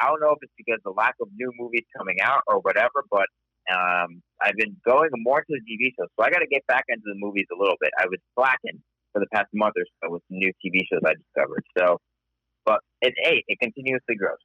I 0.00 0.08
don't 0.08 0.20
know 0.20 0.32
if 0.32 0.38
it's 0.42 0.52
because 0.56 0.80
of 0.84 0.94
the 0.94 0.98
lack 0.98 1.16
of 1.20 1.28
new 1.36 1.52
movies 1.58 1.84
coming 1.96 2.20
out 2.22 2.42
or 2.48 2.60
whatever, 2.60 3.04
but 3.10 3.26
Um, 3.70 4.22
I've 4.40 4.56
been 4.56 4.76
going 4.84 5.10
more 5.16 5.40
to 5.42 5.46
the 5.48 5.60
TV 5.68 5.92
shows, 5.96 6.08
so 6.16 6.24
I 6.24 6.30
got 6.30 6.40
to 6.40 6.46
get 6.48 6.66
back 6.66 6.84
into 6.88 7.04
the 7.06 7.16
movies 7.16 7.46
a 7.52 7.58
little 7.58 7.76
bit. 7.80 7.90
I 8.00 8.06
was 8.06 8.18
slacking 8.34 8.80
for 9.12 9.20
the 9.20 9.26
past 9.32 9.48
month 9.54 9.74
or 9.76 9.84
so 10.02 10.12
with 10.12 10.22
new 10.30 10.52
TV 10.64 10.80
shows 10.90 11.02
I 11.04 11.14
discovered. 11.14 11.64
So, 11.76 11.98
but 12.64 12.80
it 13.00 13.14
hey, 13.22 13.44
it 13.46 13.58
continuously 13.60 14.16
grows. 14.16 14.38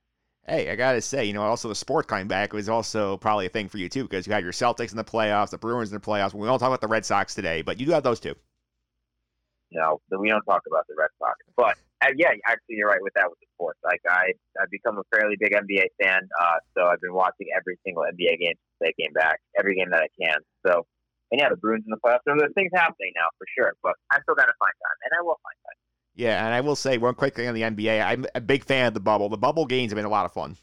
Hey, 0.46 0.70
I 0.70 0.76
gotta 0.76 1.02
say, 1.02 1.24
you 1.24 1.34
know, 1.34 1.42
also 1.42 1.70
the 1.70 1.76
sport 1.76 2.08
coming 2.08 2.28
back 2.28 2.52
was 2.52 2.68
also 2.68 3.18
probably 3.18 3.46
a 3.46 3.50
thing 3.50 3.70
for 3.70 3.78
you 3.78 3.88
too, 3.88 4.04
because 4.04 4.28
you 4.28 4.34
have 4.34 4.44
your 4.44 4.52
Celtics 4.52 4.92
in 4.92 4.98
the 4.98 5.04
playoffs, 5.04 5.52
the 5.52 5.58
Bruins 5.58 5.90
in 5.90 5.96
the 5.96 6.06
playoffs. 6.06 6.34
We 6.34 6.46
don't 6.46 6.60
talk 6.60 6.68
about 6.68 6.82
the 6.82 6.88
Red 6.88 7.06
Sox 7.06 7.34
today, 7.34 7.62
but 7.62 7.80
you 7.80 7.86
do 7.86 7.94
have 7.94 8.04
those 8.04 8.20
two. 8.20 8.36
No, 9.72 10.02
we 10.20 10.30
don't 10.30 10.44
talk 10.44 10.62
about 10.68 10.86
the 10.88 10.96
Red 10.98 11.10
Sox. 11.18 11.40
But 11.58 11.78
uh, 12.04 12.12
yeah, 12.16 12.30
actually, 12.46 12.76
you're 12.76 12.90
right 12.90 13.02
with 13.02 13.14
that 13.16 13.30
with 13.30 13.40
the 13.40 13.48
sports. 13.56 13.80
Like 13.84 14.02
I, 14.08 14.34
I've 14.62 14.70
become 14.70 14.98
a 14.98 15.04
fairly 15.16 15.36
big 15.40 15.54
NBA 15.54 15.88
fan, 16.02 16.28
uh, 16.42 16.60
so 16.78 16.86
I've 16.86 17.02
been 17.02 17.14
watching 17.14 17.48
every 17.56 17.78
single 17.86 18.04
NBA 18.04 18.40
game 18.40 18.54
since 18.60 18.80
they 18.82 18.94
came 19.02 19.14
back, 19.14 19.40
every 19.58 19.76
game 19.76 19.90
that 19.92 20.04
I 20.04 20.12
can. 20.20 20.38
So, 20.68 20.86
and 21.34 21.40
yeah, 21.42 21.50
the 21.50 21.58
Bruins 21.58 21.84
in 21.86 21.90
the 21.90 21.98
playoffs. 21.98 22.22
So 22.28 22.36
there's 22.38 22.54
things 22.54 22.70
happening 22.76 23.12
now 23.16 23.26
for 23.40 23.48
sure, 23.58 23.74
but 23.82 23.94
I 24.12 24.22
still 24.22 24.36
got 24.36 24.46
to 24.46 24.54
find 24.60 24.72
time, 24.78 24.98
and 25.04 25.12
I 25.20 25.24
will 25.24 25.40
find 25.42 25.58
time. 25.66 25.78
Yeah, 26.14 26.46
and 26.46 26.54
I 26.54 26.62
will 26.62 26.76
say 26.76 27.00
one 27.00 27.16
quick 27.16 27.36
thing 27.36 27.48
on 27.48 27.56
the 27.56 27.62
NBA. 27.62 28.06
I'm 28.06 28.28
a 28.36 28.40
big 28.40 28.64
fan 28.64 28.86
of 28.86 28.94
the 28.94 29.00
bubble. 29.00 29.30
The 29.30 29.38
bubble 29.38 29.66
games 29.66 29.92
have 29.92 29.96
been 29.96 30.06
a 30.06 30.10
lot 30.10 30.26
of 30.26 30.32
fun. 30.32 30.58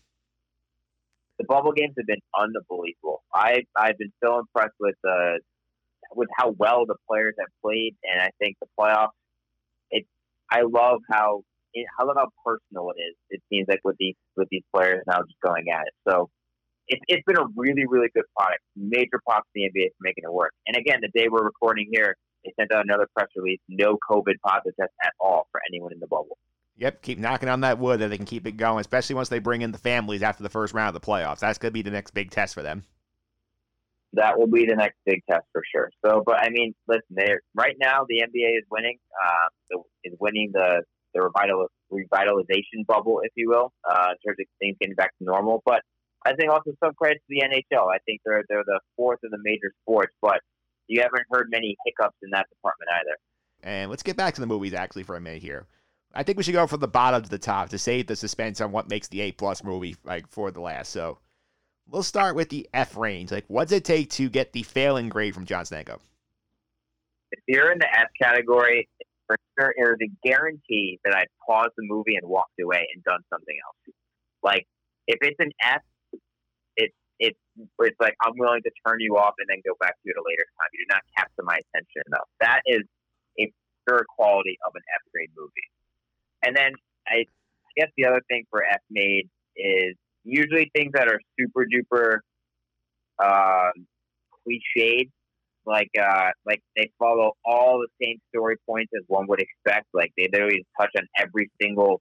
The 1.41 1.45
bubble 1.45 1.73
games 1.73 1.95
have 1.99 2.07
been 2.07 2.23
unbelievable. 2.39 3.25
I 3.35 3.65
I've 3.77 3.99
been 3.99 4.13
so 4.23 4.39
impressed 4.39 4.77
with 4.79 4.95
uh, 5.05 5.43
with 6.15 6.29
how 6.39 6.55
well 6.57 6.87
the 6.87 6.95
players 7.11 7.35
have 7.41 7.49
played, 7.65 7.97
and 8.05 8.23
I 8.23 8.31
think 8.39 8.57
the 8.61 8.69
playoffs. 8.79 9.09
It 9.91 10.07
I 10.53 10.63
love 10.63 11.01
how 11.11 11.43
it, 11.75 11.87
I 11.99 12.05
love 12.05 12.17
how 12.17 12.29
personal 12.47 12.93
it 12.97 13.01
is. 13.01 13.17
It 13.31 13.43
seems 13.51 13.67
like 13.69 13.81
with 13.83 13.97
these 13.99 14.15
with 14.37 14.47
these 14.53 14.63
players 14.73 15.03
now 15.09 15.19
just 15.23 15.41
going 15.45 15.65
at 15.69 15.89
it. 15.89 15.95
So 16.09 16.31
it's 16.91 17.01
it's 17.09 17.23
been 17.25 17.39
a 17.39 17.47
really 17.57 17.87
really 17.87 18.09
good 18.15 18.25
product. 18.37 18.61
Major 18.77 19.21
props 19.27 19.47
to 19.47 19.51
the 19.55 19.63
NBA 19.63 19.89
for 19.91 20.03
making 20.03 20.25
it 20.25 20.33
work. 20.33 20.53
And 20.67 20.77
again, 20.77 21.01
the 21.01 21.11
day 21.19 21.29
we're 21.31 21.45
recording 21.45 21.89
here, 21.91 22.17
they 22.45 22.53
sent 22.59 22.73
out 22.73 22.85
another 22.85 23.07
press 23.17 23.29
release: 23.37 23.61
no 23.69 23.97
COVID 24.11 24.35
positive 24.45 24.75
test 24.79 24.93
at 25.05 25.13
all 25.21 25.47
for 25.53 25.61
anyone 25.71 25.93
in 25.93 26.01
the 26.01 26.09
bubble. 26.09 26.37
Yep, 26.77 27.03
keep 27.03 27.19
knocking 27.19 27.49
on 27.49 27.61
that 27.61 27.79
wood 27.79 28.01
that 28.01 28.09
they 28.09 28.17
can 28.17 28.27
keep 28.27 28.47
it 28.47 28.57
going, 28.57 28.81
especially 28.81 29.15
once 29.15 29.29
they 29.29 29.39
bring 29.39 29.63
in 29.63 29.71
the 29.71 29.79
families 29.79 30.23
after 30.23 30.43
the 30.43 30.49
first 30.49 30.75
round 30.75 30.95
of 30.95 31.01
the 31.01 31.07
playoffs. 31.07 31.41
That's 31.41 31.59
going 31.59 31.71
to 31.71 31.75
be 31.75 31.83
the 31.83 31.91
next 31.91 32.13
big 32.13 32.31
test 32.31 32.55
for 32.55 32.63
them. 32.63 32.85
That 34.15 34.39
will 34.39 34.49
be 34.49 34.67
the 34.67 34.75
next 34.75 34.97
big 35.07 35.23
test 35.31 35.45
for 35.53 35.63
sure. 35.73 35.91
So, 36.05 36.23
but 36.25 36.37
I 36.37 36.49
mean, 36.51 36.75
listen, 36.89 37.17
right 37.55 37.77
now 37.79 38.07
the 38.09 38.23
NBA 38.23 38.59
is 38.59 38.65
winning. 38.71 38.99
Uh, 39.23 39.79
is 40.05 40.15
winning 40.19 40.51
the 40.53 40.83
the 41.15 41.69
revitalization 41.93 42.87
bubble, 42.87 43.21
if 43.25 43.33
you 43.35 43.51
will, 43.51 43.73
uh, 43.89 44.09
in 44.11 44.17
terms 44.27 44.39
of 44.41 44.47
things 44.59 44.77
getting 44.81 44.95
back 44.95 45.11
to 45.19 45.25
normal. 45.25 45.63
But 45.65 45.83
I 46.27 46.35
think 46.35 46.51
also 46.51 46.73
some 46.85 46.95
credit 46.95 47.19
to 47.19 47.25
the 47.29 47.43
NHL. 47.43 47.89
I 47.93 47.99
think 48.07 48.21
they're 48.25 48.45
they're 48.49 48.65
the 48.65 48.81
fourth 48.97 49.21
of 49.25 49.31
the 49.31 49.39
major 49.43 49.73
sports, 49.83 50.13
but 50.21 50.41
you 50.87 51.01
haven't 51.01 51.25
heard 51.31 51.49
many 51.51 51.77
hiccups 51.87 52.17
in 52.23 52.31
that 52.31 52.47
department 52.51 52.91
either. 53.01 53.17
And 53.63 53.91
let's 53.91 54.03
get 54.03 54.17
back 54.17 54.35
to 54.35 54.41
the 54.41 54.47
movies 54.47 54.75
actually 54.75 55.05
for 55.05 55.17
a 55.17 55.21
minute 55.21 55.43
here. 55.43 55.67
I 56.13 56.23
think 56.23 56.37
we 56.37 56.45
should 56.45 56.55
go 56.55 56.67
from 56.67 56.81
the 56.81 56.89
bottom 56.89 57.23
to 57.23 57.29
the 57.29 57.39
top 57.39 57.69
to 57.71 57.79
save 57.79 58.07
the 58.09 58.17
suspense 58.17 58.61
on 58.61 58.73
what 58.73 58.89
makes 58.89 59.09
the 59.09 59.21
A 59.21 59.33
plus 59.33 59.63
movie 59.63 59.97
like 60.05 60.27
for 60.29 60.51
the 60.51 60.61
last. 60.61 60.91
So 60.91 61.19
we'll 61.89 62.03
start 62.03 62.35
with 62.35 62.49
the 62.49 62.69
F 62.75 62.97
range. 62.97 63.31
Like, 63.31 63.45
what 63.49 63.69
does 63.69 63.79
it 63.79 63.85
take 63.85 64.11
to 64.11 64.29
get 64.29 64.53
the 64.53 64.63
failing 64.63 65.09
grade 65.09 65.35
from 65.35 65.47
John 65.47 65.65
Stanko? 65.65 65.99
If 67.31 67.41
you're 67.47 67.71
in 67.71 67.79
the 67.79 67.89
F 67.89 68.09
category, 68.21 68.89
for 69.27 69.37
sure, 69.59 69.73
there's 69.77 69.99
a 70.03 70.29
guarantee 70.29 70.99
that 71.05 71.15
I'd 71.15 71.29
paused 71.47 71.71
the 71.77 71.85
movie 71.85 72.17
and 72.17 72.29
walked 72.29 72.59
away 72.61 72.89
and 72.93 73.05
done 73.05 73.21
something 73.33 73.57
else. 73.65 73.95
Like, 74.43 74.67
if 75.07 75.19
it's 75.23 75.39
an 75.39 75.53
F, 75.63 75.83
it's 77.21 77.39
it's 77.79 78.01
like 78.01 78.17
I'm 78.25 78.33
willing 78.37 78.63
to 78.63 78.71
turn 78.87 78.99
you 79.01 79.17
off 79.17 79.35
and 79.39 79.47
then 79.49 79.61
go 79.65 79.77
back 79.79 79.95
to 80.03 80.11
it 80.11 80.17
a 80.17 80.25
later 80.27 80.45
time. 80.59 80.69
You 80.73 80.85
do 80.85 80.89
not 80.89 81.03
capture 81.17 81.45
my 81.45 81.61
attention 81.61 82.03
enough. 82.09 82.29
That 82.41 82.63
is 82.67 82.83
a 83.39 83.53
pure 83.87 84.05
quality 84.09 84.59
of 84.67 84.73
an 84.75 84.83
F 84.97 85.03
grade 85.13 85.31
movie. 85.37 85.69
And 86.43 86.57
then 86.57 86.73
I 87.07 87.27
guess 87.77 87.91
the 87.97 88.07
other 88.07 88.23
thing 88.29 88.45
for 88.51 88.65
F 88.65 88.81
made 88.91 89.29
is 89.55 89.95
usually 90.25 90.71
things 90.75 90.93
that 90.95 91.09
are 91.09 91.21
super 91.39 91.67
duper 91.69 92.21
um, 93.23 93.87
cliched, 94.33 95.11
like 95.67 95.91
uh, 96.01 96.31
like 96.47 96.63
they 96.75 96.91
follow 96.99 97.33
all 97.45 97.81
the 97.81 97.89
same 98.03 98.17
story 98.35 98.57
points 98.67 98.93
as 98.97 99.05
one 99.09 99.27
would 99.29 99.41
expect. 99.41 99.89
Like 99.93 100.13
they 100.17 100.29
literally 100.33 100.65
touch 100.81 100.91
on 100.97 101.07
every 101.19 101.51
single 101.61 102.01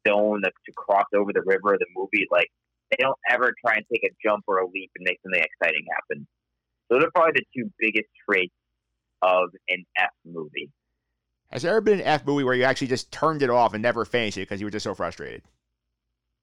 stone 0.00 0.40
that, 0.42 0.52
to 0.66 0.72
cross 0.72 1.06
over 1.14 1.32
the 1.32 1.42
river 1.46 1.74
of 1.74 1.78
the 1.78 1.86
movie. 1.94 2.26
Like 2.32 2.48
they 2.90 2.96
don't 3.00 3.18
ever 3.30 3.54
try 3.64 3.76
and 3.76 3.84
take 3.92 4.04
a 4.04 4.10
jump 4.22 4.44
or 4.46 4.58
a 4.58 4.66
leap 4.66 4.90
and 4.96 5.04
make 5.04 5.18
something 5.22 5.42
exciting 5.42 5.84
happen. 5.94 6.26
So 6.88 6.96
Those 6.96 7.04
are 7.04 7.10
probably 7.14 7.32
the 7.36 7.44
two 7.56 7.70
biggest 7.78 8.08
traits 8.28 8.54
of 9.22 9.50
an 9.68 9.84
F 9.96 10.10
movie. 10.24 10.70
Has 11.50 11.62
there 11.62 11.72
ever 11.72 11.80
been 11.80 12.00
an 12.00 12.06
F 12.06 12.26
movie 12.26 12.44
where 12.44 12.54
you 12.54 12.64
actually 12.64 12.86
just 12.86 13.10
turned 13.10 13.42
it 13.42 13.50
off 13.50 13.74
and 13.74 13.82
never 13.82 14.04
finished 14.04 14.38
it 14.38 14.42
because 14.42 14.60
you 14.60 14.66
were 14.66 14.70
just 14.70 14.84
so 14.84 14.94
frustrated? 14.94 15.42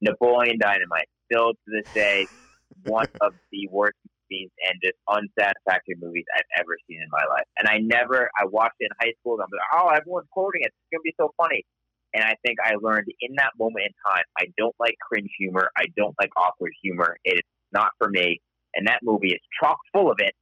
Napoleon 0.02 0.60
Dynamite, 0.60 1.08
still 1.32 1.54
to 1.54 1.68
this 1.68 1.92
day, 1.94 2.28
one 2.86 3.08
of 3.22 3.34
the 3.52 3.68
worst 3.72 3.98
movies 4.30 4.50
and 4.70 4.80
just 4.84 4.96
unsatisfactory 5.08 5.96
movies 6.00 6.26
I've 6.36 6.62
ever 6.62 6.78
seen 6.88 7.02
in 7.02 7.08
my 7.10 7.24
life. 7.30 7.46
And 7.58 7.68
I 7.68 7.78
never, 7.80 8.30
I 8.40 8.46
watched 8.46 8.76
it 8.80 8.90
in 8.92 9.08
high 9.08 9.14
school. 9.20 9.36
And 9.36 9.44
I'm 9.44 9.50
like, 9.52 9.82
oh, 9.82 9.98
everyone's 9.98 10.28
quoting 10.32 10.62
it. 10.64 10.68
It's 10.68 10.92
gonna 10.92 11.02
be 11.04 11.16
so 11.18 11.34
funny. 11.38 11.66
And 12.14 12.24
I 12.24 12.36
think 12.46 12.58
I 12.64 12.74
learned 12.82 13.08
in 13.22 13.36
that 13.38 13.52
moment 13.60 13.86
in 13.88 13.94
time, 14.12 14.24
I 14.40 14.46
don't 14.58 14.76
like 14.80 14.96
cringe 15.02 15.30
humor. 15.38 15.70
I 15.78 15.86
don't 15.96 16.16
like 16.20 16.30
awkward 16.38 16.72
humor. 16.82 17.18
It 17.24 17.36
is 17.36 17.44
not 17.72 17.92
for 17.98 18.10
me. 18.10 18.40
And 18.76 18.88
that 18.88 19.00
movie 19.04 19.30
is 19.30 19.40
chock 19.62 19.78
full 19.94 20.10
of 20.10 20.18
it. 20.20 20.34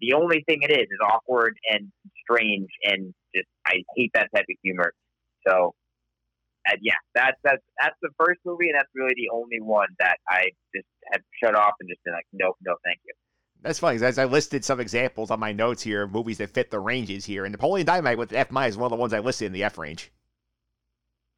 The 0.00 0.12
only 0.12 0.44
thing 0.46 0.62
it 0.62 0.70
is 0.70 0.82
is 0.82 0.98
awkward 1.02 1.56
and 1.70 1.90
strange 2.22 2.68
and 2.84 3.14
just 3.34 3.48
I 3.66 3.82
hate 3.96 4.10
that 4.14 4.28
type 4.34 4.44
of 4.48 4.56
humor. 4.62 4.92
So 5.46 5.74
yeah, 6.80 6.94
that's 7.14 7.38
that's 7.42 7.62
that's 7.80 7.96
the 8.02 8.10
first 8.18 8.40
movie, 8.44 8.68
and 8.68 8.76
that's 8.76 8.88
really 8.94 9.14
the 9.16 9.30
only 9.32 9.60
one 9.60 9.88
that 9.98 10.18
I 10.28 10.50
just 10.74 10.86
have 11.12 11.22
shut 11.42 11.54
off 11.56 11.72
and 11.80 11.88
just 11.88 12.04
been 12.04 12.14
like, 12.14 12.26
nope, 12.32 12.56
no, 12.64 12.76
thank 12.84 12.98
you. 13.04 13.14
That's 13.62 13.78
funny, 13.78 13.96
'cause 13.96 14.02
as 14.02 14.18
I 14.18 14.24
listed 14.26 14.64
some 14.64 14.78
examples 14.78 15.30
on 15.30 15.40
my 15.40 15.52
notes 15.52 15.82
here 15.82 16.02
of 16.02 16.12
movies 16.12 16.38
that 16.38 16.50
fit 16.50 16.70
the 16.70 16.78
ranges 16.80 17.24
here, 17.24 17.44
and 17.44 17.52
Napoleon 17.52 17.86
Dynamite 17.86 18.18
with 18.18 18.32
F 18.32 18.50
minus 18.50 18.74
is 18.74 18.78
one 18.78 18.86
of 18.86 18.96
the 18.96 19.00
ones 19.00 19.12
I 19.12 19.20
listed 19.20 19.46
in 19.46 19.52
the 19.52 19.64
F 19.64 19.78
range. 19.78 20.12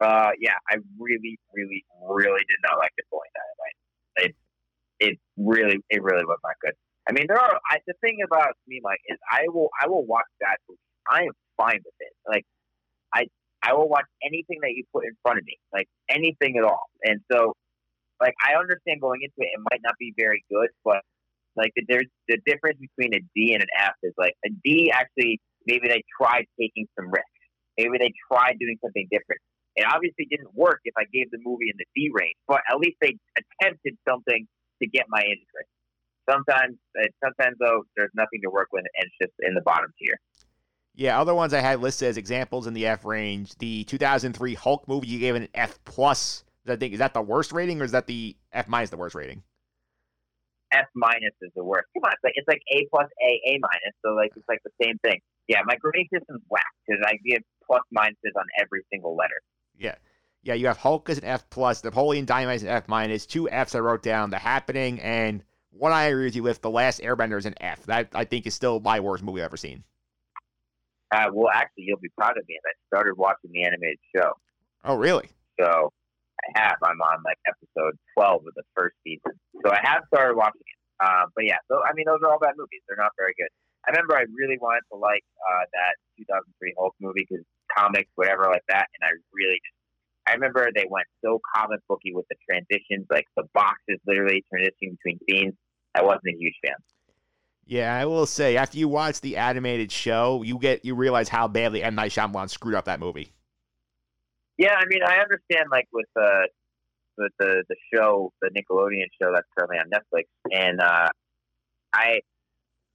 Uh, 0.01 0.30
yeah, 0.40 0.59
I 0.70 0.76
really, 0.99 1.38
really, 1.55 1.84
really 2.09 2.40
did 2.49 2.61
not 2.62 2.78
like 2.78 2.92
the 2.97 3.05
Napoleon 3.07 3.32
Dynamite. 3.34 3.78
It, 4.16 4.32
it 5.01 5.18
really, 5.36 5.78
it 5.90 6.03
really 6.03 6.24
was 6.24 6.38
not 6.42 6.55
good. 6.61 6.74
I 7.09 7.12
mean, 7.12 7.26
there 7.28 7.38
are 7.38 7.59
I, 7.70 7.78
the 7.86 7.95
thing 8.01 8.18
about 8.24 8.55
me, 8.66 8.80
Mike, 8.82 9.01
is 9.09 9.18
I 9.30 9.45
will, 9.49 9.68
I 9.80 9.88
will 9.88 10.05
watch 10.05 10.28
that. 10.40 10.57
I 11.11 11.22
am 11.22 11.32
fine 11.57 11.80
with 11.84 11.95
it. 12.01 12.12
Like, 12.26 12.45
I, 13.14 13.26
I 13.62 13.74
will 13.74 13.88
watch 13.88 14.07
anything 14.24 14.59
that 14.62 14.72
you 14.72 14.84
put 14.92 15.05
in 15.05 15.12
front 15.22 15.38
of 15.38 15.45
me, 15.45 15.59
like 15.72 15.86
anything 16.09 16.57
at 16.57 16.64
all. 16.64 16.86
And 17.03 17.20
so, 17.30 17.53
like, 18.20 18.34
I 18.45 18.59
understand 18.59 19.01
going 19.01 19.20
into 19.22 19.34
it, 19.38 19.53
it 19.53 19.61
might 19.70 19.80
not 19.84 19.95
be 19.99 20.14
very 20.16 20.45
good, 20.51 20.68
but 20.84 21.03
like, 21.57 21.72
there's 21.88 22.09
the 22.28 22.38
difference 22.47 22.78
between 22.80 23.14
a 23.14 23.20
D 23.34 23.53
and 23.53 23.62
an 23.62 23.68
F 23.78 23.95
is 24.03 24.12
like 24.18 24.34
a 24.45 24.51
D 24.64 24.90
actually 24.92 25.40
maybe 25.66 25.88
they 25.88 26.03
tried 26.20 26.45
taking 26.61 26.86
some 26.99 27.11
risks. 27.11 27.28
Maybe 27.78 27.99
they 27.99 28.12
tried 28.30 28.57
doing 28.59 28.76
something 28.82 29.07
different. 29.11 29.40
It 29.77 29.87
obviously 29.91 30.27
didn't 30.31 30.55
work 30.55 30.81
if 30.85 30.95
I 30.97 31.05
gave 31.12 31.31
the 31.31 31.39
movie 31.43 31.70
in 31.70 31.77
the 31.79 31.87
D 31.95 32.11
range, 32.12 32.37
but 32.47 32.61
at 32.70 32.79
least 32.79 32.97
they 33.01 33.18
attempted 33.37 33.99
something 34.09 34.47
to 34.83 34.89
get 34.89 35.07
my 35.09 35.20
interest. 35.20 35.70
Sometimes, 36.31 36.77
uh, 36.99 37.07
sometimes 37.22 37.57
though, 37.59 37.85
there's 37.97 38.12
nothing 38.14 38.41
to 38.45 38.51
work 38.51 38.68
with, 38.72 38.85
and 38.95 39.07
it's 39.07 39.14
just 39.20 39.33
in 39.47 39.55
the 39.55 39.61
bottom 39.62 39.93
tier. 39.99 40.18
Yeah, 40.95 41.20
other 41.20 41.35
ones 41.35 41.53
I 41.53 41.61
had 41.61 41.81
listed 41.81 42.09
as 42.09 42.16
examples 42.16 42.66
in 42.68 42.75
the 42.75 42.87
F 42.87 43.05
range. 43.05 43.57
The 43.59 43.85
2003 43.85 44.55
Hulk 44.55 44.87
movie, 44.87 45.09
you 45.09 45.18
gave 45.18 45.35
it 45.35 45.43
an 45.43 45.49
F 45.55 45.79
plus. 45.85 46.45
I 46.66 46.77
think 46.77 46.95
is 46.95 47.01
that 47.01 47.12
the 47.12 47.20
worst 47.20 47.53
rating, 47.53 47.81
or 47.81 47.85
is 47.85 47.93
that 47.93 48.07
the 48.07 48.37
F 48.53 48.68
minus 48.68 48.91
the 48.91 48.97
worst 48.97 49.14
rating? 49.14 49.43
F 50.72 50.87
minus 50.95 51.35
is 51.43 51.51
the 51.55 51.64
worst. 51.64 51.87
Come 51.95 52.05
on, 52.05 52.12
it's 52.12 52.25
like 52.25 52.33
it's 52.37 52.49
like 52.49 52.62
A 52.72 52.87
plus 52.91 53.09
A, 53.20 53.51
A 53.51 53.59
minus. 53.59 53.95
So 54.05 54.14
like 54.14 54.31
it's 54.37 54.49
like 54.49 54.62
the 54.64 54.72
same 54.83 54.99
thing. 55.05 55.20
Yeah, 55.49 55.61
my 55.66 55.77
grading 55.77 56.09
system's 56.12 56.43
whack 56.49 56.64
because 56.87 57.03
I 57.05 57.18
give 57.27 57.43
plus 57.66 57.83
minuses 57.95 58.33
on 58.39 58.47
every 58.59 58.83
single 58.91 59.14
letter. 59.14 59.43
Yeah. 59.85 59.95
Yeah, 60.43 60.55
you 60.55 60.66
have 60.66 60.76
Hulk 60.76 61.09
as 61.09 61.16
an 61.18 61.24
F 61.24 61.49
plus, 61.49 61.82
Napoleon 61.85 62.26
Dynamite 62.26 62.57
as 62.57 62.62
an 62.64 62.68
F 62.68 62.87
minus, 62.89 63.24
two 63.24 63.49
Fs 63.49 63.74
I 63.74 63.78
wrote 63.78 64.03
down, 64.03 64.28
The 64.30 64.39
Happening, 64.39 65.01
and 65.01 65.43
one 65.70 65.91
I 65.93 66.05
agree 66.05 66.24
with 66.26 66.37
you 66.37 66.43
with, 66.43 66.61
The 66.61 66.68
Last 66.70 67.01
Airbender 67.01 67.39
is 67.39 67.47
an 67.47 67.55
F. 67.61 67.85
That 67.87 68.09
I 68.14 68.24
think 68.24 68.47
is 68.47 68.55
still 68.55 68.78
my 68.80 69.01
worst 69.01 69.22
movie 69.24 69.41
I've 69.41 69.47
ever 69.47 69.57
seen. 69.57 69.85
Uh, 71.11 71.30
well, 71.32 71.49
actually, 71.55 71.85
you'll 71.89 72.01
be 72.01 72.11
proud 72.18 72.37
of 72.37 72.45
me. 72.49 72.59
I 72.61 72.72
started 72.95 73.14
watching 73.16 73.51
the 73.53 73.64
animated 73.64 73.99
show, 74.14 74.32
Oh, 74.85 74.97
really? 74.97 75.28
so 75.61 75.93
I 76.55 76.61
have. 76.61 76.76
I'm 76.82 77.01
on 77.01 77.22
like 77.24 77.39
episode 77.49 77.97
12 78.18 78.47
of 78.47 78.55
the 78.55 78.64
first 78.76 78.97
season, 79.05 79.32
so 79.64 79.70
I 79.72 79.78
have 79.82 80.03
started 80.12 80.37
watching 80.37 80.61
it. 80.61 80.78
Uh, 81.01 81.24
but 81.35 81.45
yeah, 81.47 81.57
so 81.70 81.80
I 81.89 81.95
mean, 81.95 82.05
those 82.07 82.18
are 82.22 82.30
all 82.32 82.39
bad 82.39 82.55
movies. 82.59 82.82
They're 82.89 83.01
not 83.01 83.12
very 83.16 83.32
good. 83.39 83.49
I 83.87 83.93
remember 83.93 84.16
I 84.16 84.24
really 84.35 84.59
wanted 84.61 84.82
to 84.93 84.99
like 84.99 85.24
uh, 85.41 85.64
that 85.72 85.95
2003 86.18 86.74
Hulk 86.76 86.95
movie 87.01 87.26
because 87.28 87.45
comics, 87.77 88.11
whatever, 88.14 88.45
like 88.45 88.64
that, 88.68 88.87
and 88.95 89.09
I 89.09 89.11
really 89.33 89.61
just. 89.64 89.75
I 90.27 90.33
remember 90.33 90.66
they 90.75 90.87
went 90.89 91.07
so 91.22 91.39
comic 91.55 91.81
booky 91.87 92.14
with 92.14 92.25
the 92.31 92.37
transitions, 92.49 93.07
like 93.11 93.27
the 93.37 93.45
boxes 93.53 93.99
literally 94.07 94.43
transitioning 94.53 94.97
between 94.97 95.18
scenes. 95.29 95.55
I 95.95 96.03
wasn't 96.03 96.35
a 96.35 96.39
huge 96.39 96.55
fan. 96.64 96.77
Yeah, 97.66 97.95
I 97.95 98.07
will 98.07 98.27
say 98.27 98.57
after 98.57 98.79
you 98.79 98.89
watch 98.89 99.20
the 99.20 99.37
animated 99.37 99.93
show, 99.93 100.43
you 100.43 100.59
get 100.59 100.85
you 100.85 100.95
realize 100.95 101.29
how 101.29 101.49
badly 101.49 101.83
M 101.83 101.95
Night 101.95 102.11
Shyamalan 102.11 102.51
screwed 102.51 102.75
up 102.75 102.87
that 102.87 103.01
movie. 103.01 103.33
Yeah, 104.57 104.75
I 104.75 104.85
mean, 104.87 105.01
I 105.05 105.16
understand 105.16 105.66
like 105.70 105.89
with 105.93 106.07
the 106.14 106.49
with 107.16 107.33
the 107.39 107.64
the 107.68 107.77
show, 107.93 108.33
the 108.43 108.51
Nickelodeon 108.51 109.07
show 109.20 109.33
that's 109.33 109.47
currently 109.57 109.79
on 109.79 109.91
Netflix, 109.91 110.25
and 110.53 110.81
uh, 110.81 111.09
I 111.95 112.20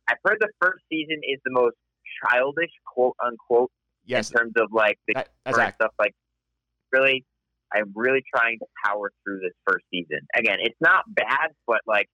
I've 0.07 0.17
heard 0.23 0.37
the 0.39 0.49
first 0.61 0.83
season 0.89 1.17
is 1.23 1.39
the 1.45 1.51
most 1.51 1.75
childish, 2.23 2.71
quote 2.85 3.15
unquote, 3.25 3.71
Yes, 4.09 4.31
in 4.31 4.37
terms 4.37 4.53
of 4.57 4.67
like 4.71 4.97
the 5.07 5.13
that, 5.15 5.29
current 5.45 5.75
stuff. 5.75 5.93
Like, 5.99 6.13
really, 6.91 7.25
I'm 7.73 7.91
really 7.95 8.23
trying 8.35 8.57
to 8.59 8.65
power 8.83 9.11
through 9.23 9.39
this 9.41 9.53
first 9.67 9.85
season. 9.91 10.19
Again, 10.35 10.57
it's 10.61 10.77
not 10.81 11.03
bad, 11.07 11.49
but 11.67 11.81
like, 11.87 12.07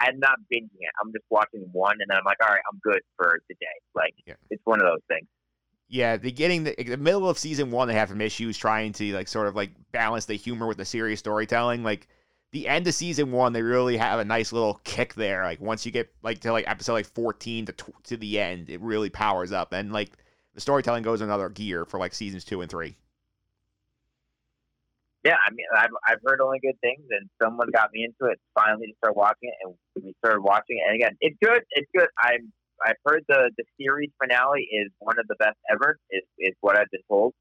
I'm 0.00 0.18
not 0.18 0.38
binging 0.52 0.70
it. 0.78 0.90
I'm 1.04 1.12
just 1.12 1.24
watching 1.30 1.66
one, 1.72 1.96
and 2.00 2.06
then 2.08 2.16
I'm 2.18 2.24
like, 2.24 2.38
all 2.42 2.48
right, 2.48 2.62
I'm 2.72 2.80
good 2.82 3.00
for 3.16 3.40
the 3.48 3.54
day. 3.60 3.66
Like, 3.94 4.14
Yeah. 4.26 4.34
it's 4.50 4.62
one 4.64 4.80
of 4.80 4.86
those 4.86 5.02
things. 5.08 5.26
yeah. 5.88 6.16
Beginning 6.16 6.64
the, 6.64 6.74
the 6.82 6.96
middle 6.96 7.28
of 7.28 7.38
season 7.38 7.70
one, 7.70 7.88
they 7.88 7.94
have 7.94 8.08
some 8.08 8.20
issues 8.20 8.56
trying 8.56 8.92
to 8.94 9.12
like 9.14 9.28
sort 9.28 9.48
of 9.48 9.54
like 9.56 9.70
balance 9.92 10.24
the 10.26 10.34
humor 10.34 10.66
with 10.66 10.76
the 10.78 10.84
serious 10.84 11.18
storytelling. 11.18 11.82
Like 11.82 12.06
the 12.52 12.68
end 12.68 12.86
of 12.86 12.94
season 12.94 13.32
one, 13.32 13.52
they 13.52 13.60
really 13.62 13.96
have 13.98 14.20
a 14.20 14.24
nice 14.24 14.52
little 14.52 14.80
kick 14.84 15.14
there. 15.14 15.42
Like 15.44 15.60
once 15.60 15.84
you 15.84 15.92
get 15.92 16.10
like 16.22 16.40
to 16.40 16.52
like 16.52 16.66
episode 16.68 16.92
like 16.94 17.06
14 17.06 17.66
to 17.66 17.72
tw- 17.72 18.04
to 18.04 18.16
the 18.16 18.38
end, 18.40 18.70
it 18.70 18.80
really 18.80 19.10
powers 19.10 19.50
up, 19.52 19.72
and 19.74 19.92
like 19.92 20.12
the 20.54 20.60
storytelling 20.60 21.02
goes 21.02 21.20
another 21.20 21.48
gear 21.48 21.84
for 21.84 21.98
like 21.98 22.14
seasons 22.14 22.44
two 22.44 22.60
and 22.60 22.70
three. 22.70 22.96
Yeah, 25.24 25.36
I 25.44 25.50
mean, 25.50 25.66
I've 25.76 25.90
I've 26.06 26.18
heard 26.24 26.40
only 26.40 26.58
good 26.60 26.78
things, 26.80 27.02
and 27.10 27.28
someone 27.42 27.68
got 27.72 27.90
me 27.92 28.04
into 28.04 28.32
it 28.32 28.38
finally 28.54 28.86
to 28.86 28.94
start 28.98 29.16
watching 29.16 29.50
it, 29.50 29.54
and 29.62 29.74
we 30.04 30.14
started 30.24 30.40
watching 30.40 30.78
it. 30.78 30.84
And 30.86 30.94
again, 30.94 31.16
it's 31.20 31.36
good. 31.42 31.62
It's 31.72 31.90
good. 31.94 32.08
I'm 32.22 32.52
I've 32.84 32.96
heard 33.04 33.24
the 33.28 33.50
the 33.58 33.64
series 33.80 34.10
finale 34.22 34.62
is 34.62 34.90
one 35.00 35.18
of 35.18 35.26
the 35.26 35.34
best 35.38 35.56
ever. 35.70 35.98
Is 36.10 36.22
is 36.38 36.54
what 36.60 36.78
I've 36.78 36.90
been 36.90 37.02
told 37.08 37.34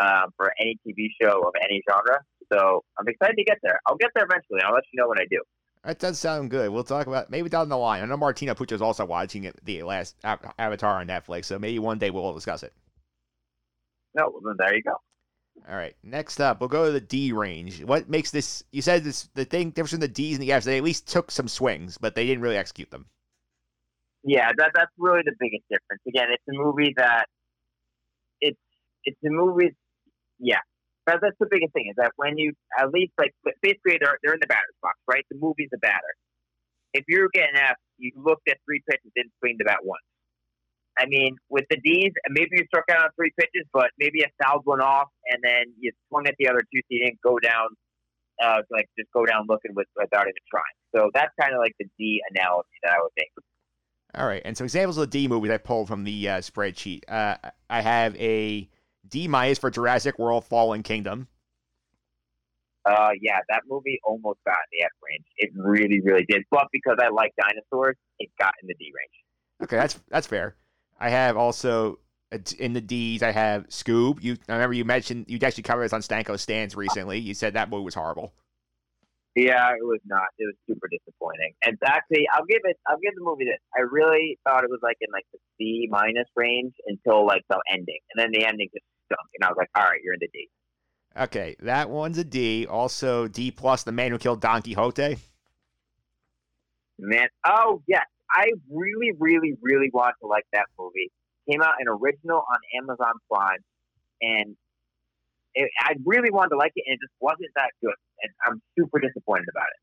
um, 0.00 0.30
for 0.36 0.52
any 0.60 0.78
TV 0.86 1.08
show 1.20 1.42
of 1.42 1.52
any 1.62 1.82
genre. 1.90 2.20
So 2.52 2.84
I'm 2.98 3.06
excited 3.08 3.36
to 3.36 3.44
get 3.44 3.58
there. 3.62 3.80
I'll 3.86 3.96
get 3.96 4.10
there 4.14 4.24
eventually. 4.24 4.60
I'll 4.62 4.74
let 4.74 4.84
you 4.92 5.00
know 5.00 5.08
when 5.08 5.18
I 5.18 5.26
do. 5.30 5.42
That 5.84 5.98
does 5.98 6.18
sound 6.18 6.50
good. 6.50 6.70
We'll 6.70 6.84
talk 6.84 7.06
about 7.06 7.30
maybe 7.30 7.48
down 7.48 7.70
the 7.70 7.76
line. 7.78 8.02
I 8.02 8.06
know 8.06 8.16
Martina 8.16 8.54
Pucci's 8.54 8.82
also 8.82 9.06
watching 9.06 9.44
it, 9.44 9.58
the 9.64 9.82
last 9.82 10.14
Avatar 10.24 11.00
on 11.00 11.06
Netflix, 11.06 11.46
so 11.46 11.58
maybe 11.58 11.78
one 11.78 11.98
day 11.98 12.10
we'll 12.10 12.34
discuss 12.34 12.62
it. 12.62 12.74
No, 14.14 14.28
well, 14.28 14.42
then 14.44 14.56
there 14.58 14.74
you 14.74 14.82
go. 14.82 14.96
All 15.68 15.76
right. 15.76 15.94
Next 16.02 16.40
up, 16.40 16.60
we'll 16.60 16.68
go 16.68 16.86
to 16.86 16.92
the 16.92 17.00
D 17.00 17.32
range. 17.32 17.82
What 17.82 18.08
makes 18.08 18.30
this? 18.30 18.62
You 18.72 18.82
said 18.82 19.04
this 19.04 19.28
the 19.34 19.44
thing 19.44 19.70
difference 19.70 19.92
in 19.92 20.00
the 20.00 20.08
D's 20.08 20.36
and 20.36 20.42
the 20.42 20.52
F's. 20.52 20.66
They 20.66 20.78
at 20.78 20.84
least 20.84 21.08
took 21.08 21.30
some 21.30 21.48
swings, 21.48 21.96
but 21.96 22.14
they 22.14 22.26
didn't 22.26 22.42
really 22.42 22.56
execute 22.56 22.90
them. 22.90 23.06
Yeah, 24.22 24.50
that 24.56 24.72
that's 24.74 24.92
really 24.98 25.22
the 25.24 25.34
biggest 25.38 25.64
difference. 25.70 26.02
Again, 26.06 26.28
it's 26.30 26.44
a 26.48 26.52
movie 26.52 26.94
that 26.96 27.26
it's 28.40 28.58
it's 29.04 29.18
a 29.24 29.30
movie. 29.30 29.74
Yeah, 30.38 30.60
that, 31.10 31.18
that's 31.20 31.36
the 31.40 31.50
biggest 31.50 31.72
thing 31.74 31.90
is 31.90 31.96
that 31.98 32.12
when 32.16 32.38
you 32.38 32.52
at 32.78 32.90
least 32.90 33.12
like 33.18 33.34
basically 33.62 33.98
they're 33.98 34.18
they're 34.22 34.34
in 34.34 34.40
the 34.40 34.46
batter's 34.46 34.78
box, 34.82 34.96
right? 35.10 35.24
The 35.30 35.38
movie's 35.38 35.70
a 35.74 35.78
batter. 35.78 36.14
If 36.94 37.04
you're 37.08 37.28
getting 37.34 37.56
F, 37.56 37.76
you 37.98 38.12
looked 38.16 38.48
at 38.48 38.58
three 38.66 38.82
pitches, 38.88 39.10
didn't 39.14 39.32
swing 39.38 39.56
the 39.58 39.64
bat 39.64 39.78
once. 39.82 40.02
I 40.98 41.06
mean, 41.06 41.36
with 41.48 41.64
the 41.70 41.78
D's, 41.82 42.12
maybe 42.28 42.50
you 42.52 42.64
struck 42.66 42.84
out 42.90 43.04
on 43.04 43.10
three 43.16 43.32
pitches, 43.38 43.66
but 43.72 43.90
maybe 43.98 44.22
a 44.22 44.30
fouled 44.42 44.62
one 44.64 44.80
off, 44.80 45.08
and 45.30 45.40
then 45.42 45.72
you 45.78 45.92
swung 46.08 46.26
at 46.26 46.34
the 46.38 46.48
other 46.48 46.60
two, 46.60 46.80
so 46.80 46.86
you 46.90 47.04
didn't 47.04 47.20
go 47.22 47.38
down, 47.38 47.68
uh, 48.42 48.62
like 48.70 48.86
just 48.98 49.10
go 49.12 49.24
down 49.24 49.46
looking 49.48 49.74
with, 49.74 49.86
without 49.96 50.22
even 50.22 50.44
trying. 50.50 50.76
So 50.94 51.10
that's 51.14 51.32
kind 51.40 51.54
of 51.54 51.58
like 51.58 51.74
the 51.78 51.86
D 51.96 52.20
analogy 52.30 52.68
that 52.82 52.92
I 52.92 53.02
would 53.02 53.12
think. 53.16 53.30
All 54.14 54.26
right. 54.26 54.42
And 54.44 54.56
so 54.56 54.64
examples 54.64 54.98
of 54.98 55.02
the 55.02 55.18
D 55.18 55.28
movies 55.28 55.52
I 55.52 55.58
pulled 55.58 55.86
from 55.86 56.04
the 56.04 56.28
uh, 56.28 56.38
spreadsheet. 56.38 57.04
Uh, 57.08 57.36
I 57.70 57.80
have 57.80 58.16
a 58.16 58.68
D 59.08 59.28
minus 59.28 59.58
for 59.58 59.70
Jurassic 59.70 60.18
World: 60.18 60.44
Fallen 60.44 60.82
Kingdom. 60.82 61.28
Uh, 62.84 63.10
yeah, 63.20 63.38
that 63.50 63.62
movie 63.68 64.00
almost 64.04 64.38
got 64.46 64.56
in 64.72 64.78
the 64.78 64.84
F 64.84 64.90
range. 65.06 65.24
It 65.36 65.50
really, 65.54 66.00
really 66.00 66.24
did. 66.24 66.44
But 66.50 66.68
because 66.72 66.96
I 66.98 67.08
like 67.08 67.32
dinosaurs, 67.40 67.96
it 68.18 68.30
got 68.38 68.54
in 68.62 68.68
the 68.68 68.74
D 68.74 68.86
range. 68.96 69.64
Okay, 69.64 69.76
that's 69.76 70.00
that's 70.08 70.26
fair. 70.26 70.56
I 70.98 71.10
have 71.10 71.36
also 71.36 71.98
uh, 72.32 72.38
in 72.58 72.72
the 72.72 72.80
D's. 72.80 73.22
I 73.22 73.32
have 73.32 73.68
Scoob. 73.68 74.22
You 74.22 74.38
I 74.48 74.54
remember 74.54 74.74
you 74.74 74.84
mentioned 74.84 75.26
you 75.28 75.38
actually 75.42 75.64
covered 75.64 75.84
this 75.84 75.92
on 75.92 76.00
Stanko 76.00 76.38
Stands 76.38 76.74
recently. 76.74 77.18
You 77.18 77.34
said 77.34 77.54
that 77.54 77.68
movie 77.68 77.84
was 77.84 77.94
horrible. 77.94 78.32
Yeah, 79.36 79.70
it 79.70 79.84
was 79.84 80.00
not. 80.06 80.26
It 80.38 80.46
was 80.46 80.56
super 80.66 80.88
disappointing. 80.88 81.54
And 81.64 81.78
actually, 81.86 82.26
I'll 82.32 82.44
give 82.46 82.62
it. 82.64 82.76
I'll 82.88 82.98
give 82.98 83.14
the 83.14 83.22
movie 83.22 83.44
this. 83.44 83.60
I 83.76 83.82
really 83.82 84.38
thought 84.44 84.64
it 84.64 84.70
was 84.70 84.80
like 84.82 84.96
in 85.00 85.08
like 85.12 85.26
the 85.32 85.38
C 85.56 85.86
minus 85.90 86.26
range 86.34 86.74
until 86.86 87.26
like 87.26 87.42
the 87.48 87.60
ending, 87.70 88.00
and 88.12 88.22
then 88.22 88.32
the 88.32 88.44
ending 88.46 88.68
just 88.72 88.84
And 89.10 89.44
I 89.44 89.48
was 89.48 89.56
like, 89.56 89.70
all 89.74 89.84
right, 89.84 90.00
you're 90.02 90.14
in 90.14 90.20
the 90.20 90.28
D. 90.32 90.48
Okay, 91.18 91.56
that 91.60 91.90
one's 91.90 92.18
a 92.18 92.24
D. 92.24 92.66
Also 92.66 93.26
D 93.28 93.50
plus, 93.50 93.82
The 93.82 93.92
Man 93.92 94.10
Who 94.10 94.18
Killed 94.18 94.40
Don 94.40 94.62
Quixote. 94.62 95.18
Man, 96.98 97.28
oh 97.46 97.82
yes, 97.86 98.04
I 98.30 98.52
really, 98.70 99.12
really, 99.18 99.56
really 99.62 99.90
want 99.92 100.14
to 100.22 100.28
like 100.28 100.44
that 100.52 100.66
movie. 100.78 101.10
Came 101.50 101.62
out 101.62 101.74
an 101.80 101.88
original 101.88 102.38
on 102.38 102.58
Amazon 102.78 103.14
Prime, 103.30 103.58
and 104.20 104.56
it, 105.54 105.70
I 105.80 105.94
really 106.04 106.30
wanted 106.30 106.50
to 106.50 106.56
like 106.56 106.72
it, 106.76 106.84
and 106.86 106.94
it 106.94 107.00
just 107.02 107.14
wasn't 107.20 107.50
that 107.56 107.70
good. 107.82 107.96
And 108.22 108.32
I'm 108.46 108.62
super 108.78 109.00
disappointed 109.00 109.46
about 109.50 109.66
it. 109.66 109.80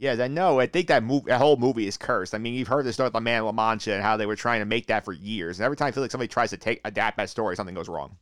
Yes, 0.00 0.18
I 0.18 0.28
know. 0.28 0.58
I 0.58 0.66
think 0.66 0.88
that 0.88 1.02
move, 1.02 1.26
that 1.26 1.36
whole 1.36 1.58
movie 1.58 1.86
is 1.86 1.98
cursed. 1.98 2.34
I 2.34 2.38
mean, 2.38 2.54
you've 2.54 2.68
heard 2.68 2.86
the 2.86 2.92
story 2.92 3.08
of 3.08 3.12
the 3.12 3.20
Man 3.20 3.44
La 3.44 3.52
Mancha 3.52 3.92
and 3.92 4.02
how 4.02 4.16
they 4.16 4.24
were 4.24 4.34
trying 4.34 4.60
to 4.60 4.64
make 4.64 4.86
that 4.86 5.04
for 5.04 5.12
years. 5.12 5.58
And 5.58 5.64
every 5.66 5.76
time 5.76 5.88
I 5.88 5.90
feel 5.90 6.02
like 6.02 6.10
somebody 6.10 6.28
tries 6.28 6.48
to 6.50 6.56
take 6.56 6.80
adapt 6.86 7.18
that 7.18 7.28
story, 7.28 7.54
something 7.54 7.74
goes 7.74 7.86
wrong. 7.86 8.16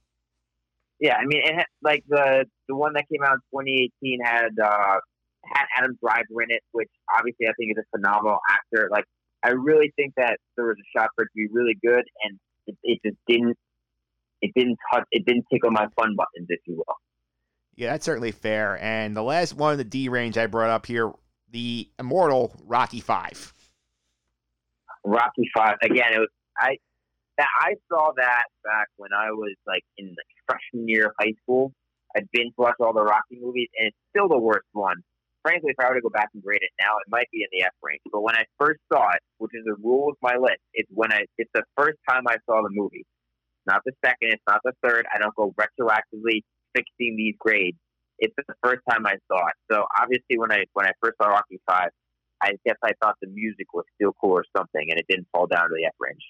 Yeah, 0.99 1.15
I 1.15 1.25
mean, 1.25 1.41
it 1.45 1.67
like 1.81 2.03
the 2.09 2.47
the 2.67 2.75
one 2.75 2.95
that 2.95 3.05
came 3.09 3.23
out 3.23 3.35
in 3.35 3.41
2018 3.53 4.19
had 4.25 4.49
uh, 4.61 4.97
had 5.45 5.67
Adam 5.77 5.97
Driver 6.03 6.43
in 6.43 6.51
it, 6.51 6.65
which 6.73 6.91
obviously 7.17 7.47
I 7.47 7.53
think 7.57 7.71
is 7.79 7.85
a 7.85 7.97
phenomenal 7.97 8.41
actor. 8.51 8.89
Like, 8.91 9.05
I 9.45 9.51
really 9.51 9.93
think 9.95 10.15
that 10.17 10.39
there 10.57 10.67
was 10.67 10.77
a 10.81 10.99
shot 10.99 11.11
for 11.15 11.23
it 11.23 11.27
to 11.27 11.37
be 11.37 11.47
really 11.53 11.79
good, 11.81 12.03
and 12.25 12.41
it, 12.67 12.77
it 12.83 12.99
just 13.05 13.19
didn't. 13.29 13.57
It 14.43 14.51
didn't 14.57 14.79
touch. 14.93 15.05
It 15.13 15.25
didn't 15.27 15.47
tickle 15.53 15.71
my 15.71 15.87
fun 15.95 16.17
buttons, 16.17 16.49
if 16.49 16.59
you 16.67 16.75
will. 16.75 16.97
Yeah, 17.77 17.93
that's 17.93 18.05
certainly 18.05 18.33
fair. 18.33 18.83
And 18.83 19.17
the 19.17 19.23
last 19.23 19.55
one 19.55 19.79
the 19.79 19.85
D 19.85 20.09
range 20.09 20.37
I 20.37 20.47
brought 20.47 20.71
up 20.71 20.87
here, 20.87 21.13
the 21.51 21.89
immortal 21.99 22.61
Rocky 22.67 23.01
Five. 23.01 23.53
Rocky 25.05 25.51
Five 25.55 25.77
again. 25.83 26.13
It 26.13 26.19
was 26.19 26.29
I 26.59 26.77
I 27.39 27.75
saw 27.89 28.13
that 28.17 28.45
back 28.65 28.89
when 28.97 29.11
I 29.13 29.31
was 29.31 29.55
like 29.67 29.85
in 29.97 30.09
the 30.09 30.25
freshman 30.47 30.89
year 30.89 31.07
of 31.07 31.13
high 31.21 31.35
school. 31.43 31.73
I'd 32.17 32.29
been 32.33 32.47
to 32.47 32.55
watch 32.57 32.75
all 32.81 32.93
the 32.93 33.03
Rocky 33.03 33.39
movies, 33.41 33.69
and 33.79 33.89
it's 33.89 33.97
still 34.11 34.29
the 34.29 34.39
worst 34.39 34.67
one. 34.73 34.97
Frankly, 35.43 35.71
if 35.71 35.79
I 35.79 35.89
were 35.89 35.95
to 35.95 36.01
go 36.01 36.09
back 36.09 36.29
and 36.35 36.43
grade 36.43 36.63
it 36.63 36.71
now, 36.81 36.97
it 36.99 37.11
might 37.11 37.29
be 37.31 37.43
in 37.43 37.49
the 37.53 37.65
F 37.65 37.73
range. 37.83 38.01
But 38.11 38.23
when 38.23 38.35
I 38.35 38.45
first 38.59 38.81
saw 38.93 39.11
it, 39.13 39.21
which 39.39 39.53
is 39.55 39.65
a 39.69 39.77
rule 39.81 40.11
of 40.11 40.17
my 40.21 40.37
list, 40.37 40.61
it's 40.75 40.89
when 40.93 41.13
I 41.13 41.25
it's 41.37 41.51
the 41.55 41.63
first 41.77 41.99
time 42.09 42.25
I 42.27 42.37
saw 42.47 42.63
the 42.63 42.71
movie. 42.71 43.07
Not 43.67 43.83
the 43.85 43.93
second, 44.05 44.33
it's 44.33 44.43
not 44.49 44.61
the 44.65 44.73
third. 44.83 45.07
I 45.15 45.19
don't 45.19 45.35
go 45.37 45.55
retroactively 45.55 46.43
fixing 46.75 47.17
these 47.17 47.35
grades. 47.39 47.79
It's 48.19 48.35
the 48.37 48.55
first 48.63 48.81
time 48.91 49.07
I 49.07 49.15
saw 49.31 49.47
it. 49.47 49.55
So 49.71 49.85
obviously, 50.01 50.39
when 50.39 50.53
I 50.53 50.65
when 50.73 50.87
I 50.87 50.93
first 51.03 51.17
saw 51.21 51.29
Rocky 51.29 51.61
Five, 51.69 51.91
I 52.43 52.53
guess 52.65 52.77
I 52.83 52.93
thought 53.03 53.17
the 53.21 53.29
music 53.29 53.73
was 53.73 53.85
still 53.95 54.13
cool 54.21 54.33
or 54.33 54.45
something, 54.57 54.87
and 54.91 54.99
it 54.99 55.07
didn't 55.09 55.29
fall 55.33 55.47
down 55.47 55.69
to 55.69 55.75
the 55.77 55.87
F 55.87 55.95
range. 56.01 56.23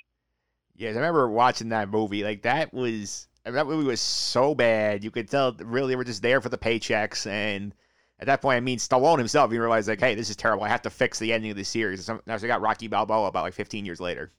Yes, 0.77 0.95
I 0.95 0.99
remember 0.99 1.29
watching 1.29 1.71
that 1.71 1.89
movie. 1.89 2.23
Like 2.23 2.43
that 2.43 2.73
was 2.73 3.29
I 3.49 3.51
mean, 3.51 3.57
that 3.57 3.67
movie 3.67 3.87
was 3.87 4.01
so 4.01 4.55
bad. 4.55 5.03
You 5.03 5.11
could 5.11 5.31
tell 5.31 5.55
really 5.55 5.89
they 5.89 5.97
were 5.97 6.05
just 6.05 6.21
there 6.21 6.43
for 6.43 6.51
the 6.51 6.59
paychecks. 6.59 7.27
And 7.27 7.75
at 8.21 8.27
that 8.27 8.43
point, 8.43 8.59
I 8.59 8.61
mean, 8.61 8.79
Stallone 8.79 9.17
himself, 9.17 9.51
he 9.51 9.59
realized 9.59 9.89
like, 9.89 10.01
hey, 10.01 10.15
this 10.15 10.29
is 10.29 10.37
terrible. 10.37 10.65
I 10.65 10.69
have 10.69 10.83
to 10.83 10.91
fix 10.91 11.19
the 11.19 11.33
ending 11.33 11.51
of 11.51 11.57
the 11.57 11.65
series. 11.65 12.05
So 12.05 12.21
I 12.27 12.39
got 12.39 12.61
Rocky 12.61 12.89
Balboa 12.89 13.29
about 13.29 13.45
like 13.45 13.55
15 13.55 13.87
years 13.87 14.01
later. 14.01 14.33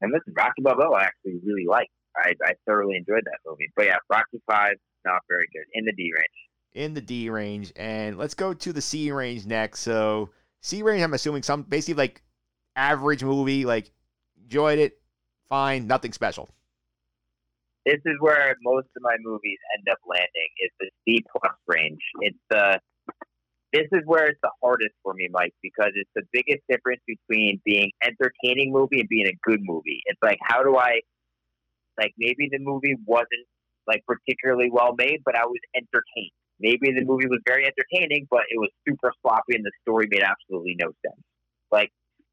And 0.00 0.12
listen, 0.12 0.34
Rocky 0.36 0.62
Balboa 0.62 0.94
I 0.94 1.02
actually 1.04 1.40
really 1.44 1.66
liked. 1.66 1.90
I, 2.16 2.34
I 2.44 2.52
thoroughly 2.64 2.96
enjoyed 2.96 3.24
that 3.24 3.38
movie. 3.44 3.72
But 3.74 3.86
yeah, 3.86 3.96
Rocky 4.08 4.40
Five 4.48 4.76
not 5.04 5.22
very 5.28 5.46
good 5.52 5.64
in 5.74 5.84
the 5.84 5.92
D 5.92 6.12
range. 6.14 6.38
in 6.74 6.94
the 6.94 7.00
D 7.00 7.30
range. 7.30 7.72
And 7.76 8.18
let's 8.18 8.34
go 8.34 8.52
to 8.54 8.72
the 8.72 8.80
C 8.80 9.12
range 9.12 9.46
next. 9.46 9.80
So 9.80 10.30
C 10.60 10.82
range, 10.82 11.02
I'm 11.02 11.14
assuming 11.14 11.42
some 11.42 11.62
basically 11.62 11.94
like 11.94 12.22
average 12.76 13.22
movie, 13.22 13.64
like 13.64 13.92
enjoyed 14.42 14.78
it, 14.78 15.00
fine, 15.48 15.86
nothing 15.86 16.12
special. 16.12 16.48
This 17.86 18.00
is 18.06 18.14
where 18.20 18.56
most 18.62 18.88
of 18.96 19.02
my 19.02 19.16
movies 19.22 19.58
end 19.76 19.86
up 19.90 19.98
landing. 20.06 20.50
Is 20.64 20.70
the 20.80 20.90
C 21.04 21.24
plus 21.30 21.54
range. 21.68 22.00
It's 22.20 22.38
the 22.50 22.80
this 23.72 23.88
is 23.92 24.02
where 24.06 24.26
it's 24.28 24.38
the 24.40 24.52
hardest 24.62 24.94
for 25.02 25.14
me, 25.14 25.28
Mike, 25.32 25.52
because 25.60 25.90
it's 25.94 26.10
the 26.14 26.22
biggest 26.32 26.62
difference 26.70 27.02
between 27.06 27.60
being 27.64 27.90
entertaining 28.02 28.72
movie 28.72 29.00
and 29.00 29.08
being 29.08 29.26
a 29.26 29.36
good 29.42 29.60
movie. 29.62 30.00
It's 30.06 30.20
like 30.22 30.38
how 30.42 30.62
do 30.62 30.76
I 30.76 31.00
like 31.98 32.14
maybe 32.18 32.48
the 32.50 32.58
movie 32.58 32.94
wasn't 33.04 33.46
like 33.86 34.02
particularly 34.06 34.70
well 34.70 34.94
made, 34.96 35.20
but 35.24 35.36
I 35.36 35.44
was 35.46 35.60
entertained. 35.74 36.32
maybe 36.60 36.92
the 36.92 37.04
movie 37.04 37.26
was 37.26 37.40
very 37.46 37.64
entertaining, 37.64 38.26
but 38.30 38.42
it 38.50 38.58
was 38.58 38.70
super 38.88 39.12
sloppy 39.22 39.54
and 39.54 39.64
the 39.64 39.72
story 39.82 40.06
made 40.10 40.22
absolutely 40.22 40.76
no 40.78 40.88
sense. 41.04 41.20
Like 41.70 41.90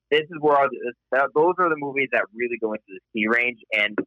this 0.10 0.22
is 0.22 0.38
where 0.40 0.58
all 0.58 0.68
the, 0.70 1.28
those 1.36 1.54
are 1.60 1.70
the 1.70 1.78
movies 1.78 2.10
that 2.12 2.24
really 2.34 2.58
go 2.60 2.74
into 2.74 2.86
the 2.88 3.00
C 3.14 3.28
range, 3.28 3.60
and 3.74 3.98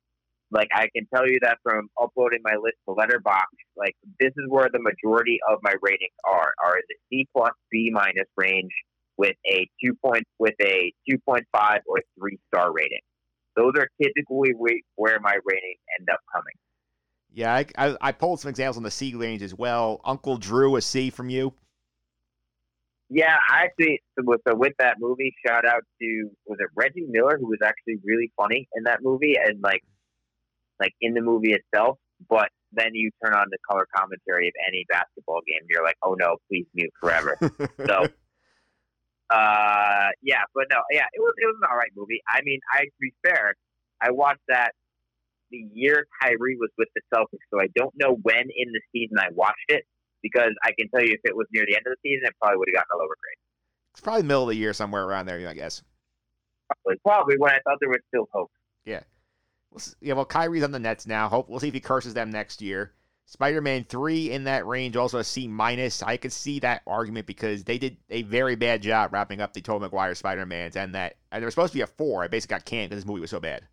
like 0.51 0.69
I 0.73 0.89
can 0.95 1.07
tell 1.13 1.27
you 1.27 1.39
that 1.43 1.59
from 1.63 1.89
uploading 2.01 2.41
my 2.45 2.55
list 2.63 2.77
to 2.89 2.95
Letterboxd, 2.95 3.59
like 3.77 3.97
this 4.21 4.33
is 4.37 4.45
where 4.49 4.69
the 4.73 4.81
majority 4.81 5.39
of 5.51 5.59
my 5.63 5.75
ratings 5.83 6.15
are 6.25 6.53
are 6.63 6.77
in 6.77 6.85
the 6.89 6.97
C 7.11 7.29
plus 7.35 7.53
B 7.71 7.91
minus 7.93 8.29
range 8.37 8.73
with 9.17 9.35
a 9.47 9.69
two 9.83 9.95
point 10.05 10.25
with 10.39 10.55
a 10.63 10.93
two 11.09 11.19
point 11.27 11.45
five 11.53 11.81
or 11.87 11.99
three 12.19 12.39
star 12.49 12.73
rating. 12.73 13.01
Those 13.57 13.73
are 13.79 13.89
typically 14.03 14.51
where 14.97 15.21
my 15.21 15.37
ratings 15.45 15.81
end 15.99 16.09
up 16.13 16.21
coming. 16.33 16.55
Yeah, 17.35 17.53
I, 17.53 17.67
I, 17.77 17.97
I 18.01 18.13
pulled 18.13 18.41
some 18.41 18.49
examples 18.49 18.77
on 18.77 18.85
the 18.85 18.91
C 18.93 19.15
range 19.15 19.43
as 19.43 19.55
well. 19.55 20.01
Uncle 20.05 20.37
Drew, 20.37 20.77
a 20.77 20.81
C 20.81 21.11
from 21.11 21.29
you. 21.29 21.53
Yeah, 23.11 23.37
I 23.51 23.65
actually 23.65 24.03
with 24.19 24.41
so 24.49 24.55
with 24.55 24.73
that 24.79 24.97
movie, 24.99 25.35
shout 25.47 25.67
out 25.67 25.83
to 26.01 26.31
was 26.47 26.59
it 26.61 26.69
Reggie 26.75 27.07
Miller 27.09 27.37
who 27.39 27.47
was 27.47 27.59
actually 27.63 27.99
really 28.05 28.33
funny 28.37 28.69
in 28.75 28.85
that 28.85 29.01
movie 29.03 29.35
and 29.37 29.61
like 29.63 29.83
like 30.81 30.93
in 31.01 31.15
the 31.15 31.21
movie 31.21 31.53
itself, 31.53 31.99
but 32.29 32.49
then 32.73 32.95
you 32.95 33.11
turn 33.25 33.35
on 33.35 33.47
the 33.51 33.59
color 33.71 33.87
commentary 33.95 34.49
of 34.49 34.55
any 34.69 34.85
basketball 34.89 35.41
game, 35.47 35.67
you're 35.69 35.85
like, 35.85 35.97
oh 36.03 36.15
no, 36.15 36.37
please 36.49 36.67
mute 36.75 36.93
forever. 37.01 37.37
so, 37.87 38.07
uh, 39.31 40.09
yeah, 40.23 40.43
but 40.55 40.65
no, 40.71 40.79
yeah, 40.91 41.07
it 41.13 41.21
was 41.21 41.35
it 41.39 41.47
was 41.47 41.57
an 41.63 41.69
all 41.71 41.77
right 41.77 41.93
movie. 41.97 42.21
I 42.29 42.41
mean, 42.43 42.61
I 42.73 42.85
to 42.85 42.91
be 43.01 43.13
fair, 43.25 43.55
I 44.01 44.13
watched 44.13 44.43
that 44.49 44.73
the 45.55 45.79
year 45.79 46.07
Kyrie 46.21 46.57
was 46.59 46.71
with 46.77 46.89
the 46.95 47.03
Celtics, 47.15 47.47
so 47.51 47.61
I 47.61 47.69
don't 47.77 47.95
know 47.97 48.19
when 48.23 48.51
in 48.57 48.73
the 48.73 48.81
season 48.93 49.19
I 49.19 49.29
watched 49.33 49.69
it 49.69 49.85
because 50.23 50.51
I 50.65 50.73
can 50.79 50.89
tell 50.91 51.05
you 51.05 51.13
if 51.13 51.21
it 51.25 51.37
was 51.37 51.47
near 51.53 51.65
the 51.67 51.77
end 51.77 51.87
of 51.87 51.93
the 51.93 52.09
season, 52.09 52.27
it 52.27 52.35
probably 52.41 52.59
would 52.59 52.69
have 52.69 52.83
gotten 52.83 52.91
a 52.95 52.99
lower 52.99 53.15
grade. 53.23 53.39
It's 53.93 54.01
probably 54.01 54.23
middle 54.25 54.43
of 54.45 54.49
the 54.49 54.57
year, 54.57 54.73
somewhere 54.73 55.05
around 55.05 55.27
there, 55.27 55.47
I 55.49 55.55
guess. 55.55 55.83
Probably, 56.67 56.99
probably 57.05 57.37
when 57.39 57.53
I 57.53 57.59
thought 57.65 57.79
there 57.79 57.91
was 57.91 58.01
still 58.09 58.27
hope. 58.33 58.51
Yeah. 58.85 59.01
Yeah, 60.01 60.15
well, 60.15 60.25
Kyrie's 60.25 60.65
on 60.65 60.73
the 60.73 60.79
Nets 60.79 61.07
now. 61.07 61.29
Hope 61.29 61.49
we'll 61.49 61.61
see 61.61 61.69
if 61.69 61.75
he 61.75 61.81
curses 61.81 62.15
them 62.15 62.31
next 62.31 62.63
year. 62.63 62.93
Spider-Man 63.27 63.87
three 63.89 64.31
in 64.31 64.45
that 64.45 64.67
range, 64.67 64.97
also 64.97 65.19
a 65.19 65.25
C 65.25 65.49
minus. 65.49 66.03
I 66.03 66.17
could 66.17 66.33
see 66.33 66.61
that 66.61 66.83
argument 66.87 67.27
because 67.27 67.65
they 67.65 67.79
did 67.79 67.97
a 68.11 68.23
very 68.23 68.55
bad 68.55 68.83
job 68.83 69.13
wrapping 69.13 69.41
up 69.41 69.53
the 69.53 69.61
Tobey 69.61 69.85
Maguire 69.85 70.15
Spider-Mans, 70.15 70.77
and 70.77 70.95
that 70.95 71.17
and 71.33 71.41
there 71.41 71.47
was 71.47 71.55
supposed 71.55 71.73
to 71.73 71.79
be 71.79 71.83
a 71.83 71.87
four. 71.87 72.23
I 72.23 72.29
basically 72.29 72.55
got 72.55 72.65
canned 72.67 72.91
because 72.91 73.03
this 73.03 73.09
movie 73.09 73.23
was 73.23 73.31
so 73.31 73.41
bad. 73.41 73.67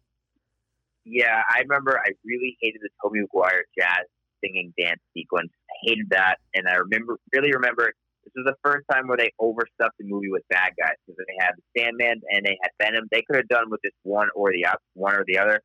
Yeah, 1.06 1.42
I 1.50 1.62
remember 1.62 1.98
I 1.98 2.12
really 2.24 2.58
hated 2.62 2.82
the 2.82 2.90
Tobey 3.02 3.22
Maguire 3.22 3.66
jazz 3.78 4.06
singing 4.44 4.74
dance 4.80 5.02
sequence. 5.14 5.50
I 5.70 5.74
hated 5.90 6.10
that, 6.12 6.38
and 6.54 6.68
I 6.68 6.76
remember 6.76 7.18
really 7.34 7.54
remember 7.54 7.94
this 8.24 8.34
was 8.36 8.46
the 8.46 8.58
first 8.64 8.86
time 8.92 9.08
where 9.08 9.18
they 9.18 9.32
overstuffed 9.40 9.98
the 9.98 10.06
movie 10.06 10.30
with 10.30 10.44
bad 10.50 10.74
guys 10.78 10.94
because 11.06 11.26
they 11.26 11.44
had 11.44 11.54
the 11.58 11.64
Sandman 11.74 12.22
and 12.30 12.46
they 12.46 12.58
had 12.62 12.72
Venom. 12.80 13.08
They 13.12 13.24
could 13.26 13.38
have 13.38 13.48
done 13.48 13.70
with 13.70 13.82
just 13.84 13.96
one 14.04 14.30
or 14.36 14.52
the 14.52 14.66
one 14.94 15.16
or 15.16 15.24
the 15.26 15.40
other. 15.40 15.62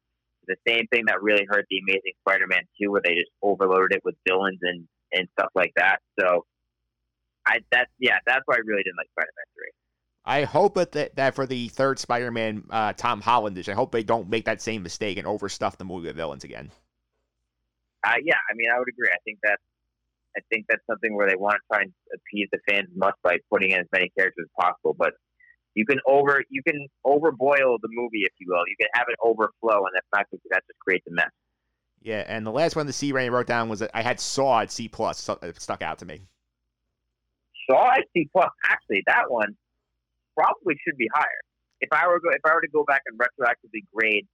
The 0.46 0.56
same 0.66 0.86
thing 0.88 1.04
that 1.06 1.22
really 1.22 1.44
hurt 1.48 1.66
the 1.68 1.80
Amazing 1.82 2.14
Spider-Man 2.22 2.62
2, 2.80 2.90
where 2.90 3.02
they 3.04 3.14
just 3.14 3.30
overloaded 3.42 3.96
it 3.96 4.02
with 4.04 4.14
villains 4.26 4.60
and 4.62 4.86
and 5.12 5.28
stuff 5.38 5.50
like 5.54 5.72
that. 5.76 5.98
So, 6.18 6.46
I 7.46 7.58
that's 7.70 7.90
yeah, 7.98 8.18
that's 8.26 8.42
why 8.46 8.56
I 8.56 8.64
really 8.64 8.82
didn't 8.82 8.96
like 8.96 9.10
Spider-Man 9.12 9.48
3. 9.54 9.85
I 10.26 10.42
hope 10.42 10.74
that 10.74 10.92
that, 10.92 11.14
that 11.16 11.34
for 11.34 11.46
the 11.46 11.68
third 11.68 11.98
Spider-Man, 11.98 12.64
uh, 12.70 12.92
Tom 12.94 13.22
Hollandish, 13.22 13.68
I 13.68 13.74
hope 13.74 13.92
they 13.92 14.02
don't 14.02 14.28
make 14.28 14.44
that 14.46 14.60
same 14.60 14.82
mistake 14.82 15.18
and 15.18 15.26
overstuff 15.26 15.76
the 15.76 15.84
movie 15.84 16.08
with 16.08 16.16
villains 16.16 16.42
again. 16.42 16.70
Uh, 18.04 18.14
yeah, 18.24 18.36
I 18.50 18.54
mean, 18.54 18.68
I 18.74 18.78
would 18.78 18.88
agree. 18.88 19.08
I 19.08 19.18
think 19.24 19.38
that 19.42 19.58
I 20.36 20.40
think 20.50 20.66
that's 20.68 20.84
something 20.86 21.14
where 21.14 21.28
they 21.28 21.36
want 21.36 21.54
to 21.54 21.60
try 21.72 21.82
and 21.82 21.92
appease 22.12 22.48
the 22.52 22.58
fans 22.68 22.88
as 22.90 22.96
much 22.96 23.14
by 23.22 23.38
putting 23.50 23.70
in 23.70 23.80
as 23.80 23.86
many 23.92 24.10
characters 24.16 24.46
as 24.46 24.64
possible. 24.64 24.94
But 24.98 25.14
you 25.74 25.86
can 25.86 25.98
over 26.06 26.42
you 26.50 26.62
can 26.62 26.86
overboil 27.06 27.78
the 27.80 27.88
movie, 27.90 28.22
if 28.22 28.32
you 28.38 28.48
will. 28.48 28.66
You 28.66 28.76
can 28.78 28.88
have 28.94 29.06
it 29.08 29.16
overflow, 29.22 29.86
and 29.86 29.94
that's 29.94 30.06
not. 30.12 30.26
That 30.50 30.62
just 30.66 30.78
creates 30.80 31.06
a 31.08 31.12
mess. 31.12 31.30
Yeah, 32.02 32.24
and 32.26 32.46
the 32.46 32.52
last 32.52 32.76
one 32.76 32.86
the 32.86 32.92
C 32.92 33.12
I 33.16 33.28
wrote 33.28 33.46
down 33.46 33.68
was 33.68 33.80
that 33.80 33.90
I 33.94 34.02
had 34.02 34.20
Saw 34.20 34.60
at 34.60 34.70
C 34.70 34.88
plus. 34.88 35.20
So 35.20 35.38
it 35.42 35.60
stuck 35.60 35.82
out 35.82 35.98
to 36.00 36.04
me. 36.04 36.22
Saw 37.68 37.92
at 37.92 38.04
C 38.12 38.28
plus. 38.32 38.50
Actually, 38.68 39.02
that 39.06 39.30
one 39.30 39.56
probably 40.36 40.76
should 40.84 40.96
be 40.96 41.08
higher. 41.14 41.42
If 41.80 41.88
I 41.92 42.06
were 42.06 42.20
go, 42.20 42.30
if 42.30 42.44
I 42.44 42.54
were 42.54 42.60
to 42.60 42.68
go 42.72 42.84
back 42.84 43.02
and 43.06 43.18
retroactively 43.18 43.84
grade 43.92 44.26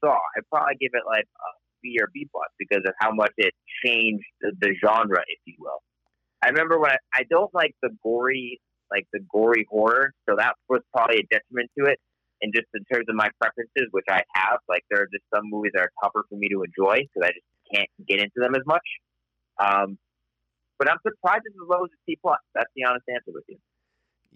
Saw, 0.00 0.16
I'd 0.36 0.48
probably 0.50 0.76
give 0.80 0.90
it 0.94 1.04
like 1.06 1.24
a 1.24 1.50
B 1.82 1.96
or 2.00 2.08
B 2.12 2.28
plus 2.30 2.48
because 2.58 2.82
of 2.86 2.94
how 2.98 3.12
much 3.12 3.32
it 3.36 3.54
changed 3.84 4.24
the, 4.40 4.52
the 4.60 4.74
genre, 4.84 5.22
if 5.28 5.38
you 5.46 5.54
will. 5.58 5.80
I 6.42 6.48
remember 6.48 6.78
when 6.78 6.90
I, 6.90 6.98
I 7.14 7.22
don't 7.30 7.52
like 7.54 7.74
the 7.82 7.90
gory, 8.02 8.60
like 8.90 9.06
the 9.12 9.20
gory 9.32 9.66
horror, 9.70 10.12
so 10.28 10.36
that 10.36 10.54
was 10.68 10.80
probably 10.92 11.20
a 11.20 11.26
detriment 11.30 11.70
to 11.78 11.86
it. 11.86 11.98
And 12.42 12.52
just 12.52 12.66
in 12.74 12.84
terms 12.92 13.06
of 13.08 13.14
my 13.14 13.30
preferences, 13.40 13.88
which 13.92 14.04
I 14.10 14.22
have, 14.34 14.58
like 14.68 14.84
there 14.90 15.00
are 15.00 15.08
just 15.12 15.24
some 15.34 15.48
movies 15.48 15.72
that 15.74 15.82
are 15.82 15.92
tougher 16.02 16.24
for 16.28 16.36
me 16.36 16.48
to 16.48 16.62
enjoy 16.64 17.00
because 17.00 17.24
I 17.24 17.32
just 17.32 17.48
can't 17.72 17.88
get 18.06 18.20
into 18.20 18.36
them 18.36 18.54
as 18.54 18.62
much. 18.66 18.84
Um, 19.56 19.96
but 20.78 20.90
I'm 20.90 20.98
surprised 21.00 21.44
it's 21.46 21.56
as 21.56 21.68
low 21.68 21.84
as 21.84 21.90
a 21.94 22.00
C 22.04 22.18
plus. 22.20 22.40
That's 22.54 22.68
the 22.76 22.84
honest 22.84 23.06
answer 23.08 23.32
with 23.32 23.44
you. 23.48 23.56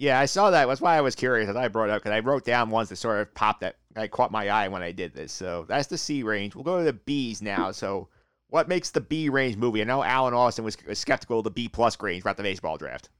Yeah, 0.00 0.20
I 0.20 0.26
saw 0.26 0.50
that. 0.50 0.66
That's 0.66 0.80
why 0.80 0.96
I 0.96 1.00
was 1.00 1.16
curious. 1.16 1.50
As 1.50 1.56
I 1.56 1.66
brought 1.66 1.88
it 1.88 1.90
up 1.90 2.02
because 2.02 2.14
I 2.14 2.20
wrote 2.20 2.44
down 2.44 2.70
ones 2.70 2.88
that 2.88 2.96
sort 2.96 3.18
of 3.20 3.34
popped 3.34 3.62
that 3.62 3.78
I 3.96 4.06
caught 4.06 4.30
my 4.30 4.48
eye 4.48 4.68
when 4.68 4.80
I 4.80 4.92
did 4.92 5.12
this. 5.12 5.32
So 5.32 5.66
that's 5.68 5.88
the 5.88 5.98
C 5.98 6.22
range. 6.22 6.54
We'll 6.54 6.62
go 6.62 6.78
to 6.78 6.84
the 6.84 6.92
B's 6.92 7.42
now. 7.42 7.72
So 7.72 8.08
what 8.46 8.68
makes 8.68 8.90
the 8.90 9.00
B 9.00 9.28
range 9.28 9.56
movie? 9.56 9.80
I 9.80 9.84
know 9.84 10.04
Alan 10.04 10.34
Austin 10.34 10.64
was 10.64 10.76
was 10.86 11.00
skeptical 11.00 11.38
of 11.38 11.44
the 11.44 11.50
B 11.50 11.68
plus 11.68 12.00
range 12.00 12.22
throughout 12.22 12.36
the 12.36 12.44
baseball 12.44 12.76
draft. 12.76 13.10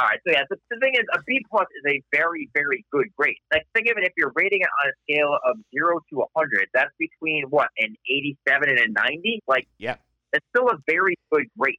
All 0.00 0.08
right, 0.08 0.18
so 0.26 0.32
yeah, 0.32 0.42
the, 0.50 0.56
the 0.70 0.80
thing 0.80 0.94
is, 0.94 1.04
a 1.14 1.20
B 1.24 1.40
plus 1.48 1.68
is 1.68 1.92
a 1.94 2.02
very, 2.12 2.50
very 2.52 2.84
good 2.90 3.06
grade. 3.16 3.36
Like, 3.52 3.64
think 3.76 3.86
of 3.86 3.96
it 3.96 4.04
if 4.04 4.12
you're 4.16 4.32
rating 4.34 4.60
it 4.60 4.68
on 4.82 4.90
a 4.90 4.92
scale 5.04 5.38
of 5.48 5.56
zero 5.72 6.00
to 6.10 6.22
a 6.22 6.24
hundred, 6.36 6.66
that's 6.74 6.90
between 6.98 7.44
what 7.50 7.68
an 7.78 7.94
eighty-seven 8.10 8.70
and 8.70 8.78
a 8.80 8.88
ninety. 8.88 9.40
Like, 9.46 9.68
yeah, 9.78 9.94
it's 10.32 10.44
still 10.48 10.68
a 10.68 10.78
very 10.88 11.16
good 11.30 11.46
grade. 11.56 11.78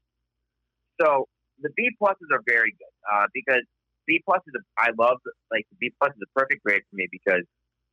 So 1.01 1.28
the 1.62 1.70
B 1.76 1.89
pluses 2.01 2.30
are 2.32 2.41
very 2.47 2.72
good 2.72 2.95
uh, 3.12 3.28
because 3.34 3.64
B 4.08 4.22
plus 4.26 4.41
is 4.47 4.53
a, 4.56 4.64
I 4.78 4.91
love 4.97 5.18
like 5.51 5.66
the 5.72 5.78
B 5.80 5.93
plus 5.99 6.14
is 6.16 6.22
a 6.22 6.39
perfect 6.39 6.64
grade 6.64 6.82
for 6.89 6.95
me 6.95 7.08
because 7.12 7.43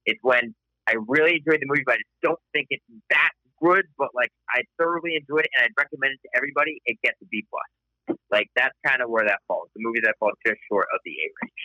it's 0.06 0.20
when 0.22 0.54
I 0.88 0.94
really 1.06 1.36
enjoyed 1.36 1.60
the 1.60 1.66
movie, 1.66 1.84
but 1.86 1.94
I 1.94 1.98
just 1.98 2.22
don't 2.22 2.40
think 2.52 2.66
it's 2.70 2.84
that 3.10 3.30
good. 3.62 3.86
But 3.98 4.08
like 4.14 4.30
I 4.50 4.62
thoroughly 4.78 5.14
enjoyed 5.16 5.44
it 5.44 5.50
and 5.56 5.64
I'd 5.64 5.76
recommend 5.78 6.14
it 6.14 6.20
to 6.28 6.30
everybody. 6.36 6.80
It 6.84 6.98
gets 7.02 7.16
a 7.22 7.26
B 7.26 7.44
plus. 7.48 8.18
Like 8.30 8.48
that's 8.56 8.74
kind 8.86 9.02
of 9.02 9.10
where 9.10 9.24
that 9.24 9.40
falls. 9.48 9.68
The 9.74 9.82
movie 9.82 10.00
that 10.02 10.14
falls 10.18 10.34
just 10.46 10.58
short 10.68 10.86
of 10.92 11.00
the 11.04 11.12
A 11.12 11.26
range. 11.42 11.64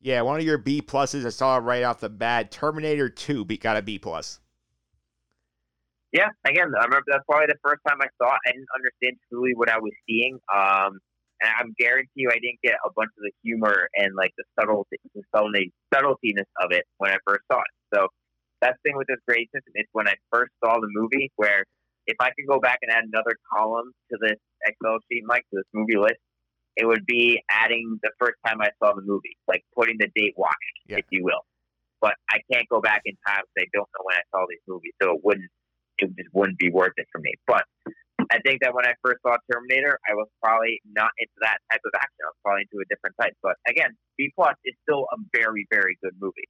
Yeah, 0.00 0.22
one 0.22 0.38
of 0.38 0.46
your 0.46 0.58
B 0.58 0.80
pluses 0.80 1.26
I 1.26 1.30
saw 1.30 1.56
right 1.56 1.82
off 1.82 2.00
the 2.00 2.08
bat. 2.08 2.50
Terminator 2.50 3.08
Two 3.08 3.44
be, 3.44 3.58
got 3.58 3.76
a 3.76 3.82
B 3.82 3.98
plus. 3.98 4.40
Yeah, 6.12 6.28
again, 6.46 6.72
I 6.78 6.84
remember 6.84 7.04
that's 7.06 7.24
probably 7.28 7.48
the 7.48 7.58
first 7.62 7.80
time 7.86 7.98
I 8.00 8.06
saw 8.16 8.32
it. 8.32 8.40
I 8.46 8.52
didn't 8.52 8.68
understand 8.74 9.16
truly 9.28 9.52
what 9.54 9.68
I 9.68 9.78
was 9.78 9.92
seeing. 10.08 10.38
Um, 10.48 11.00
and 11.40 11.50
I'm 11.58 11.74
guarantee 11.78 12.24
you, 12.26 12.30
I 12.30 12.38
didn't 12.42 12.60
get 12.62 12.74
a 12.84 12.90
bunch 12.96 13.10
of 13.16 13.22
the 13.22 13.32
humor 13.42 13.88
and 13.94 14.14
like 14.16 14.32
the 14.36 14.44
subtlety, 14.58 14.98
the 15.14 15.22
subtlety, 15.34 15.72
subtletiness 15.92 16.48
of 16.62 16.72
it 16.72 16.84
when 16.98 17.10
I 17.12 17.16
first 17.26 17.42
saw 17.50 17.58
it. 17.60 17.74
So 17.94 18.08
that's 18.60 18.76
the 18.82 18.90
thing 18.90 18.96
with 18.96 19.06
this 19.06 19.22
grade 19.26 19.48
system. 19.54 19.72
It's 19.74 19.88
when 19.92 20.08
I 20.08 20.14
first 20.32 20.52
saw 20.64 20.80
the 20.80 20.88
movie 20.90 21.30
where 21.36 21.64
if 22.06 22.16
I 22.20 22.30
could 22.34 22.46
go 22.48 22.58
back 22.58 22.78
and 22.82 22.90
add 22.90 23.04
another 23.04 23.36
column 23.52 23.92
to 24.10 24.18
this 24.20 24.38
Excel 24.66 24.98
sheet, 25.10 25.22
Mike, 25.26 25.44
to 25.52 25.60
this 25.60 25.70
movie 25.72 25.96
list, 25.96 26.18
it 26.76 26.86
would 26.86 27.04
be 27.06 27.42
adding 27.50 27.98
the 28.02 28.10
first 28.18 28.36
time 28.46 28.60
I 28.60 28.70
saw 28.82 28.94
the 28.94 29.02
movie, 29.02 29.36
like 29.46 29.62
putting 29.76 29.96
the 29.98 30.08
date 30.14 30.34
watched, 30.36 30.56
Yeah. 30.86 30.98
if 30.98 31.04
you 31.10 31.24
will. 31.24 31.42
But 32.00 32.14
I 32.30 32.38
can't 32.52 32.68
go 32.68 32.80
back 32.80 33.02
in 33.04 33.14
time 33.26 33.42
because 33.54 33.66
I 33.66 33.70
don't 33.74 33.88
know 33.98 34.04
when 34.04 34.16
I 34.16 34.22
saw 34.30 34.46
these 34.48 34.62
movies, 34.66 34.92
so 35.02 35.14
it 35.14 35.20
wouldn't 35.24 35.50
it 35.98 36.14
just 36.16 36.30
wouldn't 36.32 36.58
be 36.58 36.70
worth 36.70 36.92
it 36.96 37.06
for 37.10 37.20
me. 37.20 37.34
But 37.46 37.64
I 38.30 38.38
think 38.40 38.60
that 38.62 38.74
when 38.74 38.84
I 38.86 38.92
first 39.02 39.20
saw 39.22 39.36
Terminator, 39.50 39.98
I 40.08 40.14
was 40.14 40.28
probably 40.42 40.80
not 40.84 41.10
into 41.18 41.32
that 41.40 41.58
type 41.70 41.80
of 41.84 41.92
action. 41.96 42.20
I 42.24 42.28
was 42.28 42.36
probably 42.44 42.62
into 42.62 42.82
a 42.82 42.88
different 42.88 43.16
type. 43.20 43.32
But 43.42 43.56
again, 43.68 43.96
B 44.16 44.30
plus 44.34 44.54
is 44.64 44.74
still 44.82 45.06
a 45.12 45.16
very, 45.32 45.66
very 45.70 45.96
good 46.02 46.12
movie. 46.20 46.48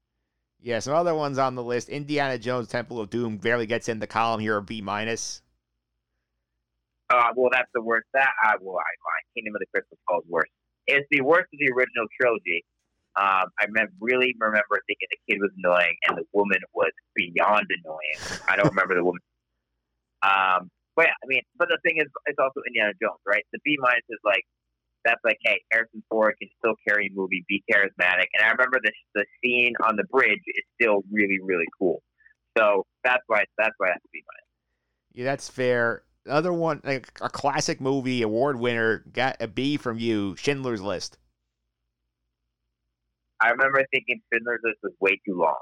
Yeah, 0.61 0.81
some 0.81 0.95
other 0.95 1.14
ones 1.14 1.39
on 1.39 1.55
the 1.55 1.62
list. 1.62 1.89
Indiana 1.89 2.37
Jones 2.37 2.68
Temple 2.68 3.01
of 3.01 3.11
Doom 3.11 3.37
barely 3.37 3.66
gets 3.66 3.89
in 3.89 4.01
the 4.01 4.09
column 4.09 4.41
here, 4.41 4.57
a 4.57 4.62
B 4.62 4.81
minus. 4.81 5.43
Uh, 7.11 7.31
well, 7.37 7.49
that's 7.53 7.70
the 7.74 7.83
worst. 7.83 8.07
That 8.12 8.31
I 8.43 8.57
will. 8.61 8.76
I, 8.76 8.83
I 8.83 9.18
Kingdom 9.35 9.55
of 9.55 9.61
the 9.61 9.66
Crystal 9.72 9.97
Skull 10.03 10.20
is 10.20 10.26
worse. 10.29 10.51
It's 10.89 11.07
the 11.11 11.20
worst 11.20 11.47
of 11.53 11.59
the 11.61 11.70
original 11.72 12.07
trilogy. 12.20 12.64
Um, 13.16 13.51
I 13.59 13.66
really 14.01 14.35
remember 14.39 14.83
thinking 14.87 15.09
the 15.11 15.33
kid 15.33 15.41
was 15.41 15.51
annoying 15.59 15.97
and 16.07 16.18
the 16.18 16.24
woman 16.33 16.59
was 16.72 16.93
beyond 17.14 17.66
annoying. 17.83 18.41
I 18.49 18.57
don't 18.57 18.68
remember 18.68 18.95
the 18.95 19.05
woman. 19.05 19.20
Um, 20.22 20.70
but 20.99 21.07
yeah, 21.07 21.14
I 21.22 21.26
mean, 21.28 21.42
but 21.57 21.68
the 21.68 21.78
thing 21.84 21.99
is, 21.99 22.11
it's 22.26 22.40
also 22.42 22.59
Indiana 22.66 22.90
Jones, 23.01 23.22
right? 23.24 23.44
The 23.53 23.61
B 23.64 23.78
minus 23.78 24.03
is 24.11 24.18
like 24.24 24.42
that's 25.05 25.20
like, 25.24 25.38
hey, 25.44 25.61
Harrison 25.70 26.03
Ford 26.11 26.34
can 26.42 26.49
still 26.59 26.74
carry 26.86 27.07
a 27.07 27.11
movie, 27.14 27.44
be 27.49 27.62
charismatic, 27.70 28.26
and 28.34 28.42
I 28.42 28.51
remember 28.51 28.80
the 28.82 28.90
the 29.14 29.24
scene 29.38 29.74
on 29.86 29.94
the 29.94 30.03
bridge 30.11 30.42
is 30.44 30.64
still 30.74 31.03
really, 31.12 31.38
really 31.40 31.70
cool. 31.78 32.03
So 32.59 32.84
that's 33.05 33.22
why 33.28 33.44
that's 33.57 33.74
why 33.78 33.90
that's 33.90 34.05
B 34.12 34.24
minus. 34.26 34.49
Yeah, 35.12 35.24
that's 35.26 35.49
fair. 35.49 36.03
another 36.26 36.53
one, 36.53 36.80
like 36.82 37.16
a 37.20 37.28
classic 37.28 37.80
movie, 37.80 38.22
award 38.22 38.59
winner, 38.59 39.05
got 39.12 39.36
a 39.38 39.46
B 39.46 39.76
from 39.76 40.01
you. 40.01 40.34
Schindler's 40.34 40.82
List. 40.82 41.16
I 43.40 43.51
remember 43.51 43.86
thinking 43.92 44.20
Schindler's 44.32 44.61
List 44.64 44.78
was 44.82 44.94
way 44.99 45.20
too 45.24 45.38
long. 45.38 45.55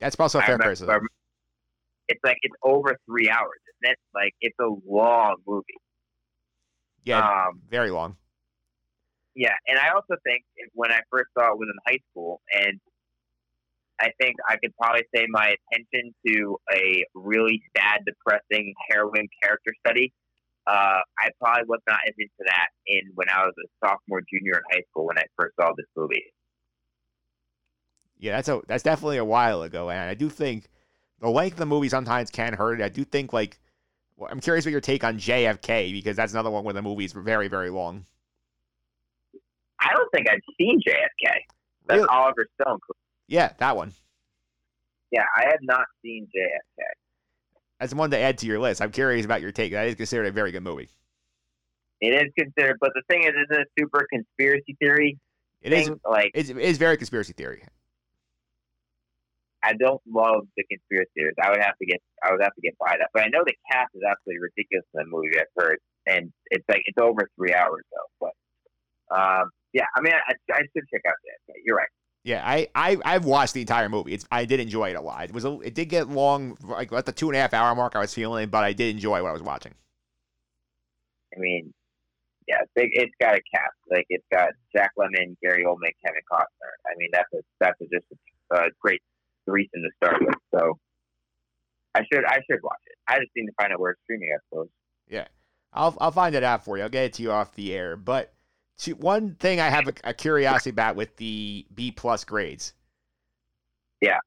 That's 0.00 0.16
also 0.18 0.38
a 0.38 0.42
fair 0.42 0.56
criticism. 0.56 1.06
It's 2.08 2.20
like 2.24 2.38
it's 2.42 2.54
over 2.62 2.96
three 3.06 3.28
hours, 3.28 3.60
isn't? 3.84 3.98
Like 4.14 4.34
it's 4.40 4.56
a 4.60 4.68
long 4.86 5.36
movie. 5.46 5.64
Yeah, 7.04 7.20
Um, 7.20 7.60
very 7.68 7.90
long. 7.90 8.16
Yeah, 9.34 9.54
and 9.66 9.78
I 9.78 9.90
also 9.90 10.16
think 10.24 10.44
when 10.72 10.90
I 10.90 11.00
first 11.10 11.28
saw 11.38 11.52
it 11.52 11.58
was 11.58 11.68
in 11.72 11.78
high 11.86 12.00
school, 12.10 12.40
and 12.52 12.80
I 14.00 14.10
think 14.20 14.36
I 14.48 14.56
could 14.56 14.72
probably 14.80 15.04
say 15.14 15.26
my 15.28 15.54
attention 15.72 16.14
to 16.26 16.56
a 16.74 17.04
really 17.14 17.62
sad, 17.76 18.00
depressing 18.04 18.74
heroin 18.90 19.28
character 19.42 19.72
study. 19.86 20.12
Uh, 20.66 21.00
I 21.18 21.30
probably 21.40 21.64
was 21.66 21.80
not 21.88 21.98
as 22.06 22.14
into 22.18 22.44
that 22.46 22.68
in 22.86 23.02
when 23.14 23.28
I 23.30 23.44
was 23.46 23.54
a 23.64 23.86
sophomore, 23.86 24.20
junior 24.30 24.54
in 24.54 24.62
high 24.72 24.82
school 24.90 25.06
when 25.06 25.18
I 25.18 25.24
first 25.38 25.54
saw 25.58 25.72
this 25.76 25.86
movie. 25.96 26.24
Yeah, 28.18 28.36
that's 28.36 28.48
a 28.48 28.60
that's 28.66 28.82
definitely 28.82 29.18
a 29.18 29.24
while 29.24 29.62
ago, 29.62 29.88
and 29.90 30.10
I 30.10 30.14
do 30.14 30.28
think 30.28 30.68
the 31.20 31.28
length 31.28 31.54
of 31.54 31.58
the 31.58 31.66
movie 31.66 31.88
sometimes 31.88 32.30
can 32.30 32.52
hurt 32.52 32.80
it. 32.80 32.84
I 32.84 32.88
do 32.88 33.04
think 33.04 33.32
like 33.32 33.58
well, 34.16 34.28
I'm 34.30 34.40
curious 34.40 34.64
what 34.64 34.72
your 34.72 34.80
take 34.80 35.04
on 35.04 35.18
JFK 35.18 35.92
because 35.92 36.16
that's 36.16 36.32
another 36.32 36.50
one 36.50 36.64
where 36.64 36.74
the 36.74 36.82
movie's 36.82 37.12
very 37.12 37.48
very 37.48 37.70
long. 37.70 38.04
I 39.80 39.92
don't 39.94 40.10
think 40.12 40.28
I've 40.28 40.40
seen 40.58 40.80
JFK. 40.80 41.30
That's 41.86 41.98
Really? 41.98 42.08
Oliver 42.10 42.46
Stone. 42.60 42.78
Yeah, 43.28 43.52
that 43.58 43.76
one. 43.76 43.92
Yeah, 45.10 45.24
I 45.36 45.44
have 45.46 45.60
not 45.62 45.84
seen 46.02 46.26
JFK. 46.26 46.82
That's 47.80 47.94
one 47.94 48.10
to 48.10 48.18
add 48.18 48.38
to 48.38 48.46
your 48.46 48.58
list. 48.58 48.82
I'm 48.82 48.90
curious 48.90 49.24
about 49.24 49.40
your 49.40 49.52
take. 49.52 49.72
That 49.72 49.86
is 49.86 49.94
considered 49.94 50.26
a 50.26 50.32
very 50.32 50.50
good 50.50 50.64
movie. 50.64 50.88
It 52.00 52.08
is 52.08 52.32
considered, 52.36 52.76
but 52.80 52.90
the 52.94 53.02
thing 53.08 53.22
is, 53.22 53.30
is 53.30 53.46
it's 53.50 53.58
a 53.60 53.64
super 53.80 54.06
conspiracy 54.12 54.76
theory 54.80 55.18
It 55.62 55.72
is. 55.72 55.86
thing. 55.88 56.00
Like, 56.08 56.30
it 56.34 56.48
is 56.50 56.76
very 56.78 56.96
conspiracy 56.96 57.32
theory. 57.32 57.62
I 59.62 59.74
don't 59.74 60.00
love 60.06 60.46
the 60.56 60.64
conspiracy 60.70 61.10
theories. 61.14 61.34
I 61.42 61.50
would 61.50 61.60
have 61.60 61.76
to 61.78 61.86
get 61.86 62.00
I 62.22 62.32
would 62.32 62.42
have 62.42 62.54
to 62.54 62.60
get 62.60 62.76
by 62.78 62.96
that. 62.98 63.10
But 63.12 63.24
I 63.24 63.28
know 63.28 63.42
the 63.44 63.54
cast 63.70 63.90
is 63.94 64.02
absolutely 64.08 64.40
ridiculous 64.40 64.86
in 64.94 65.00
the 65.02 65.06
movie 65.06 65.38
I've 65.38 65.46
heard. 65.56 65.78
And 66.06 66.32
it's 66.50 66.64
like 66.68 66.82
it's 66.86 66.98
over 67.00 67.28
three 67.36 67.54
hours 67.54 67.82
though. 67.92 68.28
But 69.10 69.16
um 69.16 69.50
yeah, 69.72 69.86
I 69.96 70.00
mean 70.00 70.14
I, 70.14 70.32
I 70.52 70.58
should 70.58 70.84
check 70.92 71.02
out 71.06 71.14
that. 71.24 71.54
You're 71.64 71.76
right. 71.76 71.88
Yeah, 72.24 72.42
I, 72.44 72.68
I 72.74 72.98
I've 73.04 73.24
watched 73.24 73.54
the 73.54 73.60
entire 73.60 73.88
movie. 73.88 74.12
It's 74.12 74.26
I 74.30 74.44
did 74.44 74.60
enjoy 74.60 74.90
it 74.90 74.96
a 74.96 75.00
lot. 75.00 75.24
It 75.24 75.32
was 75.32 75.44
a, 75.44 75.58
it 75.60 75.74
did 75.74 75.86
get 75.86 76.08
long, 76.08 76.56
like 76.62 76.92
at 76.92 77.06
the 77.06 77.12
two 77.12 77.28
and 77.28 77.36
a 77.36 77.40
half 77.40 77.54
hour 77.54 77.74
mark. 77.74 77.96
I 77.96 78.00
was 78.00 78.12
feeling, 78.12 78.48
but 78.48 78.64
I 78.64 78.72
did 78.72 78.94
enjoy 78.94 79.22
what 79.22 79.30
I 79.30 79.32
was 79.32 79.42
watching. 79.42 79.74
I 81.34 81.40
mean 81.40 81.72
yeah, 82.46 82.62
it's, 82.62 82.90
it's 82.94 83.14
got 83.20 83.34
a 83.34 83.42
cast. 83.54 83.76
Like 83.90 84.06
it's 84.08 84.24
got 84.32 84.50
Jack 84.74 84.92
Lemmon, 84.98 85.36
Gary 85.42 85.64
Oldman, 85.64 85.92
Kevin 86.04 86.22
Costner. 86.32 86.72
I 86.86 86.96
mean 86.96 87.10
that's 87.12 87.32
a 87.34 87.38
that's 87.60 87.80
a, 87.80 87.84
just 87.84 88.06
a 88.12 88.56
uh, 88.56 88.68
great 88.80 89.02
threesome 89.48 89.82
to 89.82 89.90
start 89.96 90.20
with. 90.20 90.34
So 90.54 90.78
I 91.94 92.00
should 92.12 92.24
I 92.24 92.38
should 92.48 92.62
watch 92.62 92.78
it. 92.86 92.96
I 93.08 93.18
just 93.18 93.30
need 93.36 93.46
to 93.46 93.52
find 93.60 93.72
out 93.72 93.80
where 93.80 93.92
it's 93.92 94.00
streaming, 94.04 94.30
I 94.34 94.38
suppose. 94.48 94.68
Yeah, 95.08 95.26
I'll 95.72 95.96
I'll 96.00 96.12
find 96.12 96.34
it 96.34 96.44
out 96.44 96.64
for 96.64 96.76
you. 96.76 96.82
I'll 96.82 96.88
get 96.88 97.04
it 97.04 97.12
to 97.14 97.22
you 97.22 97.32
off 97.32 97.54
the 97.54 97.74
air. 97.74 97.96
But 97.96 98.32
to, 98.78 98.92
one 98.92 99.34
thing 99.34 99.60
I 99.60 99.68
have 99.68 99.88
a, 99.88 99.92
a 100.04 100.14
curiosity 100.14 100.70
about 100.70 100.96
with 100.96 101.16
the 101.16 101.66
B 101.74 101.90
plus 101.90 102.24
grades. 102.24 102.74
Yeah. 104.00 104.18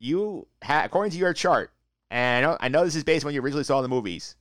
You 0.00 0.48
ha- 0.64 0.82
according 0.84 1.12
to 1.12 1.18
your 1.18 1.32
chart, 1.32 1.70
and 2.10 2.44
I 2.44 2.48
know, 2.48 2.56
I 2.60 2.68
know 2.68 2.84
this 2.84 2.96
is 2.96 3.04
based 3.04 3.24
on 3.24 3.28
when 3.28 3.34
you 3.36 3.42
originally 3.42 3.64
saw 3.64 3.82
the 3.82 3.88
movies. 3.88 4.34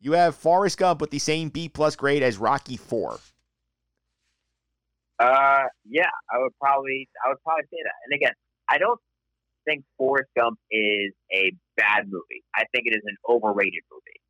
You 0.00 0.12
have 0.12 0.34
Forrest 0.34 0.76
Gump 0.78 1.00
with 1.00 1.10
the 1.10 1.18
same 1.18 1.48
B 1.48 1.68
plus 1.68 1.96
grade 1.96 2.22
as 2.22 2.36
Rocky 2.36 2.76
Four. 2.76 3.18
Uh, 5.18 5.62
yeah, 5.88 6.10
I 6.30 6.38
would 6.38 6.52
probably, 6.60 7.08
I 7.24 7.28
would 7.30 7.42
probably 7.44 7.64
say 7.70 7.78
that. 7.84 7.94
And 8.04 8.14
again, 8.14 8.32
I 8.68 8.78
don't 8.78 9.00
think 9.66 9.84
Forrest 9.98 10.30
Gump 10.36 10.58
is 10.70 11.12
a 11.32 11.52
bad 11.76 12.04
movie. 12.06 12.44
I 12.54 12.64
think 12.72 12.86
it 12.86 12.94
is 12.94 13.02
an 13.04 13.16
overrated 13.28 13.82
movie, 13.90 14.20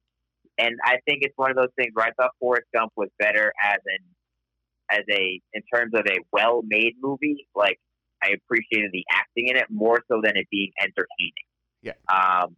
and 0.58 0.78
I 0.84 0.98
think 1.06 1.22
it's 1.22 1.36
one 1.36 1.50
of 1.50 1.56
those 1.56 1.72
things 1.76 1.90
where 1.94 2.06
I 2.06 2.12
thought 2.12 2.32
Forrest 2.40 2.66
Gump 2.74 2.92
was 2.96 3.08
better 3.18 3.52
as 3.62 3.78
an, 3.86 4.98
as 4.98 5.04
a, 5.10 5.40
in 5.52 5.62
terms 5.72 5.92
of 5.94 6.06
a 6.06 6.18
well-made 6.32 6.94
movie. 7.00 7.46
Like 7.54 7.78
I 8.22 8.30
appreciated 8.30 8.90
the 8.92 9.04
acting 9.10 9.48
in 9.48 9.56
it 9.56 9.66
more 9.70 10.00
so 10.10 10.20
than 10.22 10.36
it 10.36 10.46
being 10.50 10.70
entertaining. 10.80 11.46
Yeah. 11.82 11.94
Um, 12.08 12.56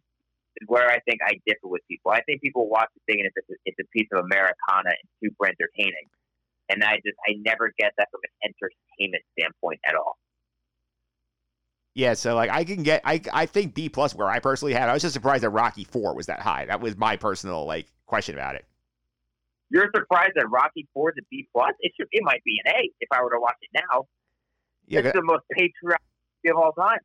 where 0.67 0.89
I 0.89 0.99
think 0.99 1.19
I 1.25 1.33
differ 1.45 1.67
with 1.67 1.81
people. 1.89 2.11
I 2.11 2.21
think 2.21 2.41
people 2.41 2.69
watch 2.69 2.87
the 2.95 3.01
thing 3.11 3.19
and 3.19 3.29
it's 3.33 3.49
a, 3.49 3.53
it's 3.65 3.79
a 3.79 3.87
piece 3.91 4.07
of 4.13 4.23
Americana 4.23 4.95
and 4.95 5.09
super 5.19 5.47
entertaining 5.47 6.07
and 6.69 6.83
I 6.83 6.95
just 7.05 7.17
I 7.27 7.33
never 7.45 7.73
get 7.77 7.93
that 7.97 8.07
from 8.11 8.21
an 8.23 8.51
entertainment 8.51 9.23
standpoint 9.37 9.79
at 9.87 9.95
all. 9.95 10.17
Yeah, 11.95 12.13
so 12.13 12.35
like 12.35 12.49
I 12.49 12.65
can 12.65 12.83
get 12.83 13.01
I 13.05 13.21
I 13.33 13.45
think 13.45 13.73
B 13.73 13.87
plus 13.87 14.13
where 14.13 14.27
I 14.27 14.39
personally 14.39 14.73
had. 14.73 14.89
I 14.89 14.93
was 14.93 15.01
just 15.01 15.13
surprised 15.13 15.43
that 15.43 15.49
Rocky 15.49 15.85
Four 15.85 16.13
was 16.13 16.25
that 16.27 16.41
high. 16.41 16.65
That 16.65 16.81
was 16.81 16.97
my 16.97 17.15
personal 17.15 17.65
like 17.65 17.87
question 18.05 18.35
about 18.35 18.55
it. 18.55 18.65
You're 19.69 19.89
surprised 19.95 20.33
that 20.35 20.49
Rocky 20.49 20.87
Four 20.93 21.11
is 21.11 21.15
a 21.19 21.25
B 21.31 21.47
plus? 21.53 21.71
It 21.79 21.93
should 21.97 22.07
it 22.11 22.21
might 22.23 22.43
be 22.43 22.59
an 22.65 22.73
A 22.75 22.91
if 22.99 23.07
I 23.13 23.23
were 23.23 23.29
to 23.31 23.39
watch 23.39 23.55
it 23.61 23.81
now. 23.89 24.07
Yeah, 24.87 24.99
it's 24.99 25.13
the 25.13 25.23
most 25.23 25.43
patriotic 25.51 26.01
of 26.47 26.57
all 26.57 26.73
time. 26.73 26.99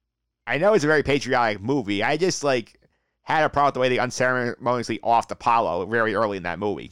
I 0.47 0.59
know 0.59 0.75
it's 0.75 0.85
a 0.85 0.89
very 0.89 1.05
patriotic 1.05 1.63
movie. 1.63 2.03
I 2.03 2.17
just 2.17 2.43
like 2.43 2.81
had 3.23 3.45
a 3.45 3.49
problem 3.49 3.69
with 3.69 3.75
the 3.75 3.81
way 3.81 3.89
they 3.91 3.99
unceremoniously 4.01 4.99
offed 4.99 5.31
Apollo 5.31 5.87
very 5.87 6.17
early 6.17 6.37
in 6.37 6.43
that 6.43 6.59
movie. 6.59 6.91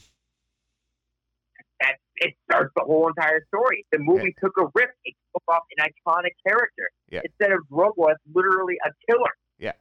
It 2.21 2.33
starts 2.49 2.71
the 2.75 2.83
whole 2.83 3.07
entire 3.07 3.45
story. 3.47 3.85
The 3.91 3.99
movie 3.99 4.35
took 4.43 4.53
a 4.59 4.65
rip. 4.75 4.91
It 5.05 5.15
took 5.33 5.43
off 5.47 5.63
an 5.77 5.85
iconic 5.85 6.31
character. 6.45 6.89
Yeah. 7.09 7.21
Instead 7.23 7.51
of 7.53 7.59
Robo 7.69 8.05
as 8.05 8.17
literally 8.33 8.75
a 8.85 8.89
killer. 9.09 9.31
Yeah. 9.57 9.71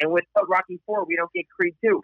And 0.00 0.12
without 0.12 0.48
Rocky 0.48 0.80
Four, 0.86 1.04
we 1.06 1.16
don't 1.16 1.32
get 1.32 1.46
Creed 1.48 1.74
Two. 1.84 2.00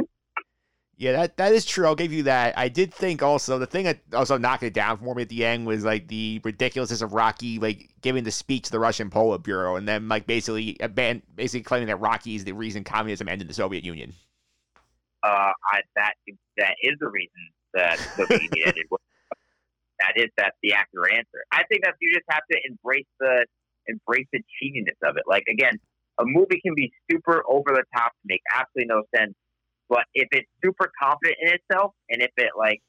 Yeah, 0.97 1.13
that 1.13 1.37
that 1.39 1.53
is 1.53 1.65
true. 1.65 1.87
I'll 1.87 1.97
give 1.97 2.13
you 2.13 2.23
that. 2.25 2.57
I 2.57 2.69
did 2.69 2.95
think 2.95 3.21
also 3.21 3.59
the 3.59 3.67
thing 3.67 3.85
that 3.85 3.99
also 4.13 4.39
knocked 4.39 4.63
it 4.63 4.75
down 4.75 4.99
for 4.99 5.13
me 5.15 5.23
at 5.23 5.29
the 5.29 5.45
end 5.45 5.67
was 5.67 5.85
like 5.85 6.07
the 6.07 6.41
ridiculousness 6.45 7.03
of 7.03 7.13
Rocky 7.13 7.59
like 7.59 7.91
giving 8.01 8.23
the 8.23 8.31
speech 8.31 8.67
to 8.67 8.71
the 8.71 8.79
Russian 8.79 9.11
Politburo 9.11 9.77
and 9.77 9.89
then 9.89 10.09
like 10.09 10.27
basically 10.27 10.75
aban- 10.75 11.23
basically 11.35 11.65
claiming 11.65 11.89
that 11.89 11.97
Rocky 11.97 12.37
is 12.37 12.45
the 12.45 12.53
reason 12.53 12.85
communism 12.85 13.29
ended 13.29 13.49
the 13.49 13.55
Soviet 13.55 13.83
Union. 13.85 14.13
uh, 15.25 15.51
I, 15.67 15.81
that 15.97 16.13
that 16.59 16.77
is 16.83 16.97
the 17.01 17.09
reason 17.09 17.51
that 17.75 17.99
the 18.17 18.27
movie 18.31 18.63
ended. 18.65 18.85
That 20.05 20.21
is 20.21 20.29
that's 20.37 20.57
the 20.63 20.75
accurate 20.75 21.17
answer. 21.17 21.41
I 21.53 21.65
think 21.69 21.85
that 21.85 21.95
you 22.01 22.13
just 22.13 22.29
have 22.29 22.45
to 22.51 22.57
embrace 22.69 23.09
the 23.21 23.47
embrace 23.87 24.29
the 24.33 24.41
cheesiness 24.61 25.01
of 25.03 25.17
it. 25.17 25.25
Like 25.27 25.45
again, 25.49 25.81
a 26.21 26.25
movie 26.27 26.61
can 26.61 26.75
be 26.77 26.93
super 27.11 27.43
over 27.49 27.73
the 27.73 27.85
top, 27.97 28.13
make 28.25 28.43
absolutely 28.53 28.93
no 28.93 29.03
sense. 29.17 29.33
But 29.89 30.05
if 30.15 30.29
it's 30.33 30.49
super 30.63 30.91
confident 31.01 31.37
in 31.41 31.49
itself, 31.57 31.93
and 32.11 32.21
if 32.21 32.33
it 32.37 32.53
like 32.57 32.81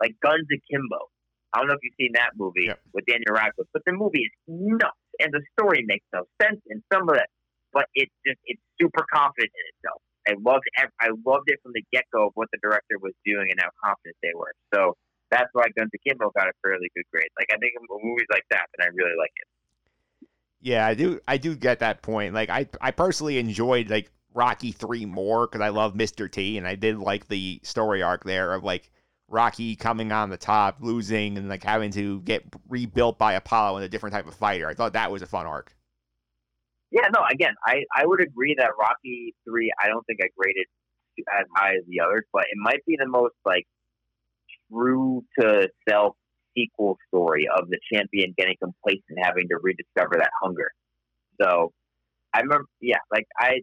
like 0.00 0.16
Guns 0.22 0.48
Akimbo, 0.48 1.12
I 1.52 1.58
don't 1.58 1.68
know 1.68 1.74
if 1.74 1.84
you've 1.84 1.98
seen 2.00 2.12
that 2.14 2.32
movie 2.36 2.72
with 2.92 3.04
Daniel 3.04 3.36
Radcliffe, 3.36 3.68
but 3.72 3.82
the 3.84 3.92
movie 3.92 4.24
is 4.24 4.32
nuts, 4.48 4.96
and 5.20 5.32
the 5.32 5.42
story 5.58 5.84
makes 5.86 6.04
no 6.12 6.24
sense 6.40 6.60
in 6.68 6.82
some 6.92 7.08
of 7.08 7.16
it. 7.16 7.28
But 7.72 7.86
it's 7.94 8.12
just 8.26 8.40
it's 8.44 8.60
super 8.80 9.04
confident 9.12 9.52
in 9.52 9.64
itself. 9.76 10.00
I 10.28 10.32
loved 10.40 10.64
I 11.00 11.08
loved 11.26 11.48
it 11.52 11.60
from 11.62 11.72
the 11.74 11.82
get 11.92 12.04
go 12.12 12.28
of 12.28 12.32
what 12.34 12.48
the 12.52 12.58
director 12.62 12.96
was 13.00 13.12
doing 13.24 13.48
and 13.50 13.60
how 13.60 13.70
confident 13.84 14.16
they 14.22 14.32
were. 14.34 14.52
So 14.72 14.96
that's 15.32 15.48
why 15.54 15.64
Guns 15.76 15.90
Akimbo 15.94 16.30
got 16.36 16.46
a 16.46 16.52
fairly 16.62 16.90
good 16.94 17.04
grade. 17.10 17.30
Like 17.38 17.48
I 17.52 17.56
think 17.56 17.72
movies 17.88 18.26
like 18.30 18.44
that, 18.50 18.66
and 18.76 18.84
I 18.84 18.88
really 18.94 19.16
like 19.18 19.32
it. 19.36 19.48
Yeah, 20.60 20.86
I 20.86 20.94
do. 20.94 21.20
I 21.26 21.38
do 21.38 21.56
get 21.56 21.80
that 21.80 22.02
point. 22.02 22.34
Like, 22.34 22.50
I 22.50 22.68
I 22.80 22.90
personally 22.92 23.38
enjoyed 23.38 23.90
like 23.90 24.12
Rocky 24.34 24.72
three 24.72 25.06
more 25.06 25.46
because 25.46 25.62
I 25.62 25.70
love 25.70 25.94
Mr. 25.94 26.30
T, 26.30 26.58
and 26.58 26.68
I 26.68 26.76
did 26.76 26.98
like 26.98 27.28
the 27.28 27.60
story 27.64 28.02
arc 28.02 28.24
there 28.24 28.52
of 28.52 28.62
like 28.62 28.90
Rocky 29.28 29.74
coming 29.74 30.12
on 30.12 30.28
the 30.28 30.36
top, 30.36 30.76
losing, 30.80 31.38
and 31.38 31.48
like 31.48 31.64
having 31.64 31.90
to 31.92 32.20
get 32.20 32.44
rebuilt 32.68 33.18
by 33.18 33.32
Apollo 33.32 33.76
and 33.78 33.84
a 33.86 33.88
different 33.88 34.14
type 34.14 34.28
of 34.28 34.34
fighter. 34.34 34.68
I 34.68 34.74
thought 34.74 34.92
that 34.92 35.10
was 35.10 35.22
a 35.22 35.26
fun 35.26 35.46
arc. 35.46 35.74
Yeah, 36.90 37.08
no, 37.12 37.24
again, 37.30 37.54
I, 37.66 37.84
I 37.96 38.04
would 38.04 38.20
agree 38.20 38.54
that 38.58 38.72
Rocky 38.78 39.34
three 39.48 39.72
I 39.82 39.88
don't 39.88 40.06
think 40.06 40.20
I 40.22 40.28
graded 40.36 40.66
as 41.18 41.46
high 41.56 41.74
as 41.76 41.84
the 41.88 42.00
others, 42.00 42.24
but 42.32 42.42
it 42.42 42.56
might 42.56 42.84
be 42.86 42.96
the 42.98 43.08
most 43.08 43.34
like 43.46 43.66
true 44.72 45.24
to 45.38 45.68
self 45.88 46.16
sequel 46.56 46.98
story 47.08 47.48
of 47.56 47.68
the 47.68 47.78
champion 47.92 48.34
getting 48.36 48.56
complacent 48.62 49.18
having 49.22 49.48
to 49.48 49.56
rediscover 49.62 50.16
that 50.18 50.30
hunger. 50.42 50.70
So 51.40 51.72
I 52.34 52.40
remember 52.40 52.66
yeah, 52.80 52.98
like 53.10 53.26
I 53.38 53.60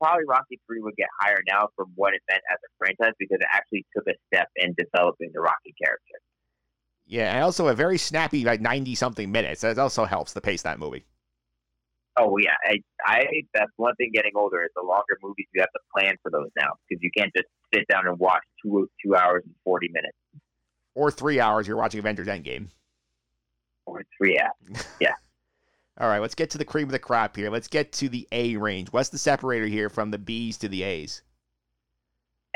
probably 0.00 0.24
Rocky 0.28 0.60
three 0.66 0.80
would 0.80 0.96
get 0.96 1.08
higher 1.20 1.42
now 1.48 1.68
from 1.76 1.92
what 1.94 2.14
it 2.14 2.20
meant 2.30 2.42
as 2.50 2.58
a 2.64 2.70
franchise 2.78 3.14
because 3.18 3.38
it 3.40 3.46
actually 3.52 3.86
took 3.96 4.06
a 4.06 4.14
step 4.32 4.48
in 4.56 4.74
developing 4.76 5.30
the 5.32 5.40
Rocky 5.40 5.74
character. 5.82 6.20
Yeah, 7.06 7.32
and 7.32 7.42
also 7.42 7.68
a 7.68 7.74
very 7.74 7.98
snappy 7.98 8.44
like 8.44 8.60
ninety 8.60 8.94
something 8.94 9.30
minutes. 9.30 9.60
That 9.60 9.78
also 9.78 10.04
helps 10.04 10.32
the 10.32 10.40
pace 10.40 10.62
that 10.62 10.78
movie. 10.78 11.04
Oh 12.18 12.38
yeah, 12.38 12.54
I, 12.64 12.80
I 13.04 13.24
that's 13.54 13.70
one 13.76 13.94
thing 13.96 14.10
getting 14.12 14.32
older 14.34 14.62
is 14.62 14.70
the 14.74 14.82
longer 14.82 15.18
movies 15.22 15.46
you 15.54 15.60
have 15.60 15.70
to 15.72 15.80
plan 15.94 16.16
for 16.22 16.30
those 16.30 16.48
now 16.58 16.72
because 16.88 17.02
you 17.02 17.10
can't 17.16 17.30
just 17.36 17.46
sit 17.74 17.86
down 17.88 18.06
and 18.06 18.18
watch 18.18 18.42
two 18.62 18.88
two 19.04 19.14
hours 19.14 19.42
and 19.44 19.54
forty 19.64 19.88
minutes 19.88 20.16
Or 20.96 21.10
three 21.10 21.38
hours, 21.38 21.68
you're 21.68 21.76
watching 21.76 22.00
Avengers 22.00 22.26
Endgame. 22.26 22.68
or 23.84 24.02
three 24.18 24.40
hours. 24.40 24.84
Yeah. 25.00 25.12
All 25.98 26.08
right, 26.08 26.20
let's 26.20 26.34
get 26.34 26.50
to 26.50 26.58
the 26.58 26.64
cream 26.64 26.88
of 26.88 26.92
the 26.92 26.98
crop 26.98 27.36
here. 27.36 27.48
Let's 27.50 27.68
get 27.68 27.92
to 27.92 28.08
the 28.08 28.26
A 28.32 28.56
range. 28.56 28.88
What's 28.92 29.10
the 29.10 29.18
separator 29.18 29.66
here 29.66 29.88
from 29.88 30.10
the 30.10 30.18
B's 30.18 30.58
to 30.58 30.68
the 30.68 30.82
A's? 30.82 31.22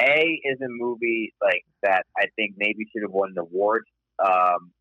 A 0.01 0.41
is 0.45 0.59
a 0.61 0.69
movie 0.69 1.33
like 1.43 1.65
that 1.83 2.05
I 2.19 2.27
think 2.37 2.55
maybe 2.57 2.87
should 2.93 3.03
have 3.03 3.13
won 3.13 3.31
an 3.31 3.39
award. 3.39 3.85
Um, 4.23 4.73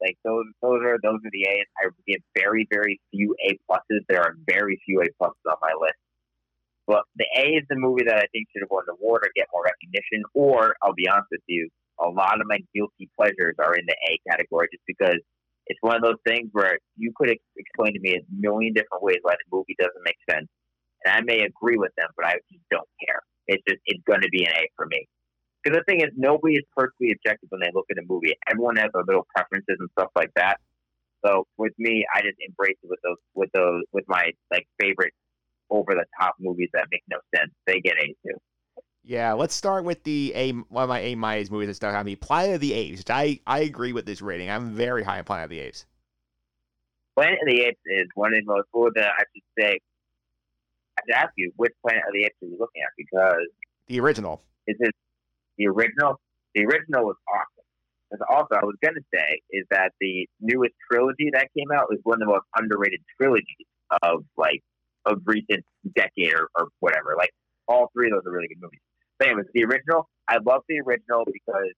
like 0.00 0.16
those 0.24 0.44
those 0.60 0.80
are 0.82 0.98
those 1.02 1.20
are 1.24 1.30
the 1.32 1.42
A's. 1.48 1.66
I 1.82 1.88
give 2.06 2.20
very 2.34 2.66
very 2.70 3.00
few 3.10 3.34
A 3.48 3.58
pluses. 3.70 4.00
There 4.08 4.20
are 4.20 4.34
very 4.46 4.80
few 4.84 5.00
A 5.00 5.04
pluses 5.22 5.50
on 5.50 5.56
my 5.62 5.72
list. 5.80 5.94
But 6.86 7.04
the 7.16 7.26
A 7.36 7.42
is 7.56 7.64
the 7.70 7.76
movie 7.76 8.04
that 8.06 8.16
I 8.16 8.26
think 8.32 8.48
should 8.52 8.62
have 8.62 8.70
won 8.70 8.84
an 8.88 8.96
award 9.00 9.22
or 9.24 9.30
get 9.36 9.46
more 9.52 9.64
recognition. 9.64 10.22
Or 10.34 10.74
I'll 10.82 10.94
be 10.94 11.08
honest 11.08 11.28
with 11.30 11.42
you, 11.46 11.68
a 12.02 12.10
lot 12.10 12.40
of 12.40 12.46
my 12.46 12.58
guilty 12.74 13.08
pleasures 13.16 13.54
are 13.58 13.74
in 13.74 13.86
the 13.86 13.96
A 14.10 14.18
category 14.30 14.68
just 14.72 14.84
because 14.86 15.18
it's 15.66 15.78
one 15.80 15.96
of 15.96 16.02
those 16.02 16.20
things 16.26 16.48
where 16.52 16.78
you 16.96 17.12
could 17.16 17.30
ex- 17.30 17.56
explain 17.56 17.94
to 17.94 18.00
me 18.00 18.16
a 18.16 18.22
million 18.34 18.74
different 18.74 19.02
ways 19.02 19.18
why 19.22 19.34
the 19.34 19.56
movie 19.56 19.76
doesn't 19.78 20.02
make 20.04 20.18
sense, 20.28 20.48
and 21.04 21.14
I 21.14 21.20
may 21.22 21.40
agree 21.46 21.76
with 21.76 21.92
them, 21.96 22.08
but 22.16 22.26
I 22.26 22.34
just 22.50 22.64
don't 22.70 22.88
care. 23.06 23.22
It's 23.46 23.62
just 23.68 23.80
it's 23.86 24.02
going 24.04 24.22
to 24.22 24.28
be 24.28 24.44
an 24.44 24.52
A 24.52 24.68
for 24.76 24.86
me. 24.86 25.06
Because 25.62 25.78
the 25.78 25.84
thing 25.84 26.00
is, 26.00 26.10
nobody 26.16 26.56
is 26.56 26.64
perfectly 26.76 27.12
objective 27.12 27.48
when 27.50 27.60
they 27.60 27.70
look 27.72 27.86
at 27.90 27.98
a 27.98 28.06
movie. 28.06 28.34
Everyone 28.50 28.76
has 28.76 28.90
their 28.92 29.04
little 29.06 29.26
preferences 29.34 29.76
and 29.78 29.88
stuff 29.96 30.10
like 30.16 30.30
that. 30.34 30.58
So 31.24 31.46
with 31.56 31.72
me, 31.78 32.04
I 32.12 32.20
just 32.20 32.36
embrace 32.40 32.76
it 32.82 32.90
with 32.90 32.98
those, 33.04 33.18
with 33.34 33.50
those, 33.54 33.84
with 33.92 34.04
my 34.08 34.32
like 34.50 34.66
favorite 34.80 35.14
over 35.70 35.94
the 35.94 36.04
top 36.18 36.34
movies 36.40 36.68
that 36.74 36.88
make 36.90 37.04
no 37.08 37.18
sense. 37.34 37.52
They 37.66 37.80
get 37.80 37.94
A 37.98 38.06
too. 38.26 38.38
Yeah, 39.04 39.32
let's 39.32 39.54
start 39.54 39.84
with 39.84 40.04
the 40.04 40.32
A. 40.34 40.52
One 40.52 40.84
of 40.84 40.88
my 40.88 41.00
A 41.00 41.14
minus 41.16 41.50
movies 41.50 41.68
that 41.68 41.74
stuck 41.74 41.94
on 41.94 42.06
me, 42.06 42.14
Planet 42.14 42.54
of 42.56 42.60
the 42.60 42.72
Apes. 42.72 42.98
which 43.00 43.10
I 43.10 43.40
I 43.46 43.60
agree 43.60 43.92
with 43.92 44.06
this 44.06 44.22
rating. 44.22 44.48
I'm 44.48 44.70
very 44.74 45.02
high 45.02 45.18
on 45.18 45.24
Planet 45.24 45.44
of 45.44 45.50
the 45.50 45.58
Apes. 45.60 45.86
Planet 47.16 47.38
of 47.42 47.48
the 47.48 47.62
Apes 47.62 47.80
is 47.86 48.06
one 48.14 48.32
of 48.32 48.38
the 48.38 48.44
most, 48.46 48.68
or 48.72 48.90
the 48.94 49.04
I 49.04 49.18
should 49.34 49.42
say, 49.58 49.78
I 50.98 51.02
should 51.04 51.14
ask 51.16 51.32
you 51.36 51.52
which 51.56 51.72
Planet 51.84 52.02
of 52.06 52.12
the 52.14 52.24
Apes 52.24 52.36
are 52.42 52.46
you 52.46 52.56
looking 52.60 52.82
at 52.82 52.90
because 52.96 53.48
The 53.88 53.98
original. 54.00 54.40
is 54.68 54.76
it 54.78 54.94
the 55.58 55.66
original? 55.66 56.20
The 56.54 56.64
original 56.64 57.04
was 57.04 57.16
awesome. 57.28 57.64
And 58.12 58.20
also, 58.30 58.54
I 58.54 58.64
was 58.64 58.76
going 58.82 58.94
to 58.94 59.02
say 59.12 59.40
is 59.50 59.64
that 59.70 59.92
the 60.00 60.28
newest 60.40 60.74
trilogy 60.90 61.30
that 61.32 61.48
came 61.56 61.72
out 61.74 61.88
is 61.92 61.98
one 62.04 62.20
of 62.22 62.28
the 62.28 62.32
most 62.32 62.44
underrated 62.56 63.00
trilogies 63.20 63.66
of 64.04 64.24
like 64.36 64.62
of 65.06 65.22
recent 65.26 65.64
decade 65.96 66.34
or, 66.34 66.48
or 66.56 66.68
whatever. 66.80 67.14
Like 67.18 67.30
all 67.66 67.90
three 67.94 68.08
of 68.08 68.12
those 68.12 68.26
are 68.30 68.32
really 68.32 68.48
good 68.48 68.60
movies. 68.60 68.80
But 69.22 69.28
anyways, 69.28 69.46
the 69.54 69.64
original, 69.64 70.08
I 70.26 70.38
love 70.44 70.62
the 70.68 70.80
original 70.80 71.24
because 71.24 71.70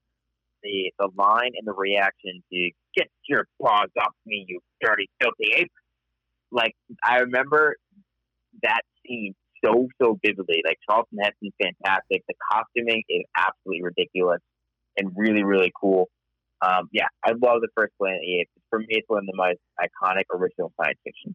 the 0.63 0.91
the 0.99 1.11
line 1.15 1.53
and 1.59 1.67
the 1.67 1.75
reaction 1.75 2.43
to 2.51 2.71
"Get 2.97 3.09
your 3.29 3.47
paws 3.61 3.91
off 4.01 4.15
me, 4.25 4.47
you 4.49 4.61
dirty, 4.81 5.11
filthy 5.21 5.53
ape!" 5.55 5.73
Like 6.51 6.73
I 7.05 7.19
remember 7.19 7.77
that 8.63 8.81
scene 9.05 9.35
so 9.63 9.89
so 10.01 10.19
vividly. 10.25 10.63
Like 10.65 10.79
Charlton 10.89 11.19
Heston's 11.23 11.53
fantastic. 11.61 12.23
The 12.27 12.35
costuming 12.51 13.03
is 13.11 13.25
absolutely 13.37 13.83
ridiculous 13.83 14.41
and 14.97 15.13
really 15.15 15.45
really 15.45 15.73
cool. 15.79 16.09
Um, 16.63 16.89
yeah, 16.93 17.09
I 17.27 17.33
love 17.33 17.61
the 17.61 17.69
first 17.77 17.93
Planet 17.99 18.17
of 18.17 18.23
the 18.23 18.41
Apes. 18.41 18.51
For 18.71 18.79
me, 18.79 18.87
it's 18.89 19.09
one 19.09 19.19
of 19.19 19.27
the 19.27 19.37
most 19.37 19.59
iconic 19.79 20.25
original 20.35 20.73
science 20.81 20.99
fiction. 21.05 21.35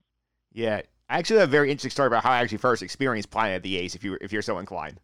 Yeah, 0.54 0.82
I 1.08 1.20
actually 1.20 1.42
have 1.42 1.50
a 1.50 1.52
very 1.52 1.70
interesting 1.70 1.92
story 1.92 2.08
about 2.08 2.24
how 2.24 2.32
I 2.32 2.40
actually 2.40 2.58
first 2.58 2.82
experienced 2.82 3.30
Planet 3.30 3.58
of 3.58 3.62
the 3.62 3.78
Apes. 3.78 3.94
If 3.94 4.04
you 4.04 4.18
if 4.22 4.34
you're 4.34 4.42
so 4.42 4.58
inclined. 4.58 5.00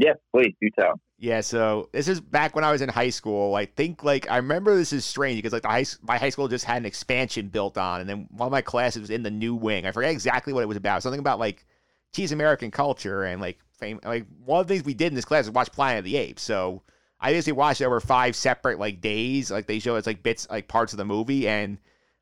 Yeah, 0.00 0.14
please 0.34 0.54
do 0.62 0.70
tell. 0.78 0.98
Yeah, 1.18 1.42
so 1.42 1.90
this 1.92 2.08
is 2.08 2.22
back 2.22 2.54
when 2.54 2.64
I 2.64 2.72
was 2.72 2.80
in 2.80 2.88
high 2.88 3.10
school. 3.10 3.54
I 3.54 3.66
think 3.66 4.02
like 4.02 4.30
I 4.30 4.38
remember 4.38 4.74
this 4.74 4.94
is 4.94 5.04
strange 5.04 5.36
because 5.36 5.52
like 5.52 5.60
the 5.60 5.68
high, 5.68 5.84
my 6.00 6.16
high 6.16 6.30
school 6.30 6.48
just 6.48 6.64
had 6.64 6.78
an 6.78 6.86
expansion 6.86 7.48
built 7.48 7.76
on, 7.76 8.00
and 8.00 8.08
then 8.08 8.26
one 8.30 8.46
of 8.46 8.50
my 8.50 8.62
classes 8.62 9.02
was 9.02 9.10
in 9.10 9.22
the 9.22 9.30
new 9.30 9.54
wing. 9.54 9.84
I 9.84 9.90
forget 9.90 10.10
exactly 10.10 10.54
what 10.54 10.62
it 10.62 10.68
was 10.68 10.78
about. 10.78 11.02
Something 11.02 11.20
about 11.20 11.38
like 11.38 11.66
cheese 12.14 12.32
American 12.32 12.70
culture 12.70 13.24
and 13.24 13.42
like 13.42 13.58
fame. 13.72 14.00
Like 14.02 14.24
one 14.42 14.62
of 14.62 14.68
the 14.68 14.72
things 14.72 14.86
we 14.86 14.94
did 14.94 15.08
in 15.08 15.14
this 15.14 15.26
class 15.26 15.44
was 15.44 15.54
watch 15.54 15.70
Planet 15.70 15.98
of 15.98 16.04
the 16.06 16.16
Apes. 16.16 16.42
So 16.42 16.80
I 17.20 17.32
basically 17.32 17.58
watched 17.58 17.82
it 17.82 17.84
over 17.84 18.00
five 18.00 18.34
separate 18.34 18.78
like 18.78 19.02
days. 19.02 19.50
Like 19.50 19.66
they 19.66 19.80
show 19.80 19.96
us 19.96 20.06
like 20.06 20.22
bits 20.22 20.48
like 20.48 20.68
parts 20.68 20.94
of 20.94 20.96
the 20.96 21.04
movie, 21.04 21.46
and 21.46 21.76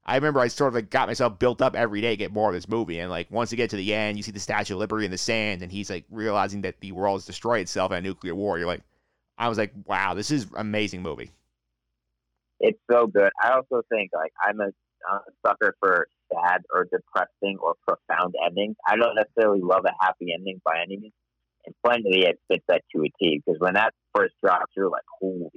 I 0.09 0.15
remember 0.15 0.41
I 0.41 0.49
sort 0.49 0.69
of 0.69 0.75
like 0.75 0.89
got 0.89 1.07
myself 1.07 1.39
built 1.39 1.61
up 1.61 1.77
every 1.77 2.01
day 2.01 2.11
to 2.11 2.17
get 2.17 2.33
more 2.33 2.49
of 2.49 2.55
this 2.55 2.67
movie. 2.67 2.99
And 2.99 3.11
like 3.11 3.31
once 3.31 3.53
you 3.53 3.57
get 3.59 3.69
to 3.71 3.77
the 3.77 3.93
end, 3.93 4.17
you 4.17 4.23
see 4.23 4.33
the 4.33 4.41
Statue 4.41 4.73
of 4.73 4.81
Liberty 4.81 5.05
in 5.05 5.11
the 5.11 5.19
sand, 5.19 5.61
and 5.61 5.71
he's 5.71 5.91
like 5.91 6.07
realizing 6.11 6.63
that 6.63 6.81
the 6.81 6.93
world 6.93 7.17
has 7.17 7.27
destroyed 7.27 7.61
itself 7.61 7.93
in 7.93 7.99
a 7.99 8.01
nuclear 8.01 8.35
war. 8.35 8.59
You're 8.59 8.67
like, 8.67 8.81
I 9.37 9.51
was 9.51 9.59
like, 9.59 9.73
wow, 9.85 10.15
this 10.15 10.31
is 10.31 10.47
amazing 10.57 11.03
movie. 11.03 11.31
It's 12.59 12.79
so 12.91 13.07
good. 13.07 13.31
I 13.43 13.51
also 13.51 13.83
think 13.91 14.11
like 14.15 14.33
I'm 14.43 14.61
a, 14.61 14.71
sucker 15.47 15.77
for 15.79 16.09
sad 16.33 16.63
or 16.75 16.85
depressing 16.91 17.57
or 17.61 17.75
profound 17.87 18.35
endings. 18.45 18.77
I 18.87 18.97
don't 18.97 19.15
necessarily 19.15 19.61
love 19.63 19.85
a 19.87 19.93
happy 20.05 20.33
ending 20.35 20.61
by 20.65 20.83
any 20.83 20.97
means. 20.97 21.13
And 21.65 22.05
the 22.05 22.25
Apes 22.27 22.41
fits 22.49 22.65
that 22.69 22.83
to 22.95 23.03
a 23.03 23.11
T 23.19 23.43
because 23.45 23.61
when 23.61 23.75
that 23.75 23.93
first 24.15 24.35
drops, 24.43 24.73
you're 24.77 24.91
like, 24.91 25.05
holy. 25.21 25.51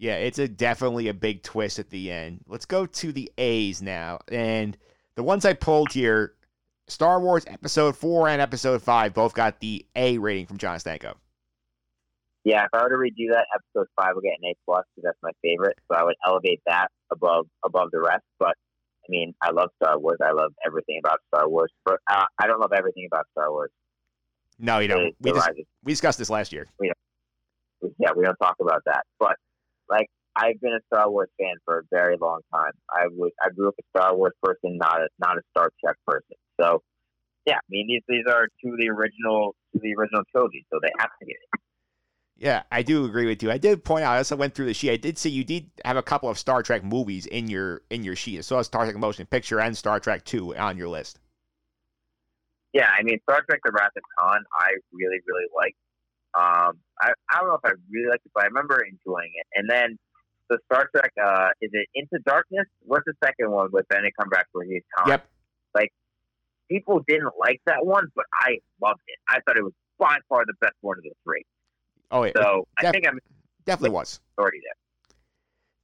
Yeah, 0.00 0.14
it's 0.14 0.38
a 0.38 0.48
definitely 0.48 1.08
a 1.08 1.14
big 1.14 1.42
twist 1.42 1.78
at 1.78 1.90
the 1.90 2.10
end. 2.10 2.40
Let's 2.48 2.64
go 2.64 2.86
to 2.86 3.12
the 3.12 3.30
A's 3.36 3.82
now. 3.82 4.20
And 4.32 4.74
the 5.14 5.22
ones 5.22 5.44
I 5.44 5.52
pulled 5.52 5.92
here, 5.92 6.32
Star 6.88 7.20
Wars 7.20 7.44
Episode 7.46 7.94
4 7.94 8.30
and 8.30 8.40
Episode 8.40 8.80
5 8.80 9.12
both 9.12 9.34
got 9.34 9.60
the 9.60 9.84
A 9.94 10.16
rating 10.16 10.46
from 10.46 10.56
John 10.56 10.78
Stanko. 10.78 11.16
Yeah, 12.44 12.64
if 12.64 12.70
I 12.72 12.82
were 12.82 12.88
to 12.88 12.94
redo 12.94 13.30
that, 13.32 13.44
episode 13.54 13.88
five 14.00 14.14
will 14.14 14.22
get 14.22 14.38
an 14.40 14.48
A 14.48 14.54
plus 14.64 14.86
because 14.96 15.08
that's 15.08 15.18
my 15.22 15.32
favorite. 15.42 15.76
So 15.92 15.98
I 15.98 16.04
would 16.04 16.14
elevate 16.26 16.62
that 16.66 16.88
above 17.12 17.46
above 17.62 17.90
the 17.92 18.00
rest. 18.00 18.24
But 18.38 18.54
I 19.04 19.08
mean, 19.10 19.34
I 19.42 19.50
love 19.50 19.68
Star 19.82 19.98
Wars. 19.98 20.16
I 20.24 20.32
love 20.32 20.54
everything 20.66 20.98
about 21.04 21.18
Star 21.28 21.46
Wars. 21.46 21.70
But 21.84 21.98
uh, 22.10 22.24
I 22.38 22.46
don't 22.46 22.58
love 22.58 22.72
everything 22.74 23.06
about 23.12 23.26
Star 23.32 23.50
Wars. 23.50 23.70
No, 24.58 24.78
you 24.78 24.88
don't. 24.88 25.14
We, 25.20 25.32
dis- 25.32 25.48
we 25.84 25.92
discussed 25.92 26.18
this 26.18 26.30
last 26.30 26.50
year. 26.50 26.66
yeah, 26.80 28.12
we 28.16 28.24
don't 28.24 28.36
talk 28.36 28.56
about 28.58 28.80
that. 28.86 29.04
But 29.18 29.36
like, 29.90 30.06
I've 30.36 30.60
been 30.60 30.72
a 30.72 30.80
Star 30.92 31.10
Wars 31.10 31.28
fan 31.38 31.54
for 31.64 31.80
a 31.80 31.82
very 31.90 32.16
long 32.20 32.40
time. 32.54 32.72
I 32.88 33.08
was 33.08 33.32
I 33.42 33.50
grew 33.50 33.68
up 33.68 33.74
a 33.78 33.98
Star 33.98 34.16
Wars 34.16 34.32
person, 34.42 34.78
not 34.78 35.00
a 35.00 35.08
not 35.18 35.36
a 35.36 35.42
Star 35.50 35.70
Trek 35.82 35.96
person. 36.06 36.36
So 36.60 36.82
yeah, 37.46 37.56
I 37.56 37.66
mean 37.68 37.88
these 37.88 38.02
these 38.08 38.24
are 38.32 38.46
two 38.62 38.72
of 38.72 38.78
the 38.78 38.88
original 38.88 39.54
two 39.72 39.78
of 39.78 39.82
the 39.82 39.94
original 39.94 40.22
trilogy, 40.30 40.64
so 40.72 40.78
they 40.82 40.90
have 40.98 41.10
to 41.20 41.26
get 41.26 41.34
it. 41.34 41.60
Yeah, 42.36 42.62
I 42.72 42.82
do 42.82 43.04
agree 43.04 43.26
with 43.26 43.42
you. 43.42 43.50
I 43.50 43.58
did 43.58 43.84
point 43.84 44.04
out. 44.04 44.16
As 44.16 44.32
I 44.32 44.34
went 44.34 44.54
through 44.54 44.66
the 44.66 44.74
sheet. 44.74 44.92
I 44.92 44.96
did 44.96 45.18
see 45.18 45.28
you 45.28 45.44
did 45.44 45.70
have 45.84 45.98
a 45.98 46.02
couple 46.02 46.30
of 46.30 46.38
Star 46.38 46.62
Trek 46.62 46.84
movies 46.84 47.26
in 47.26 47.48
your 47.48 47.82
in 47.90 48.02
your 48.02 48.16
sheet. 48.16 48.38
I 48.38 48.40
saw 48.42 48.62
Star 48.62 48.84
Trek 48.84 48.96
Motion 48.96 49.26
Picture 49.26 49.60
and 49.60 49.76
Star 49.76 50.00
Trek 50.00 50.24
Two 50.24 50.56
on 50.56 50.78
your 50.78 50.88
list. 50.88 51.18
Yeah, 52.72 52.88
I 52.96 53.02
mean 53.02 53.18
Star 53.28 53.42
Trek: 53.48 53.60
The 53.64 53.72
Wrath 53.72 53.90
of 53.96 54.02
Khan, 54.18 54.42
I 54.58 54.70
really 54.92 55.18
really 55.26 55.46
liked. 55.54 55.76
Um, 56.38 56.78
I 57.00 57.12
I 57.30 57.38
don't 57.40 57.48
know 57.48 57.54
if 57.62 57.64
I 57.64 57.72
really 57.90 58.08
liked 58.10 58.24
it, 58.26 58.32
but 58.34 58.44
I 58.44 58.46
remember 58.46 58.80
enjoying 58.82 59.30
it. 59.34 59.46
And 59.54 59.68
then 59.68 59.98
the 60.48 60.58
Star 60.70 60.88
Trek, 60.94 61.12
uh, 61.24 61.48
is 61.60 61.70
it 61.72 61.88
Into 61.94 62.18
Darkness? 62.24 62.66
What's 62.82 63.04
the 63.06 63.14
second 63.24 63.50
one 63.50 63.68
with 63.72 63.86
Benedict 63.88 64.16
Cumberbatch 64.20 64.44
where 64.52 64.64
he's 64.64 64.82
Khan? 64.96 65.08
Yep. 65.08 65.28
Like 65.74 65.92
people 66.70 67.00
didn't 67.06 67.32
like 67.38 67.60
that 67.66 67.84
one, 67.84 68.08
but 68.14 68.24
I 68.32 68.58
loved 68.82 69.00
it. 69.06 69.18
I 69.28 69.38
thought 69.46 69.56
it 69.56 69.64
was 69.64 69.72
by 69.98 70.16
far 70.28 70.44
the 70.46 70.54
best 70.60 70.74
one 70.80 70.96
of 70.98 71.02
the 71.04 71.10
three. 71.24 71.44
Oh, 72.10 72.24
yeah, 72.24 72.32
So 72.34 72.66
I 72.78 72.90
think 72.90 73.06
I'm 73.06 73.18
definitely 73.64 73.94
was. 73.94 74.20
already 74.38 74.58
there. 74.64 74.74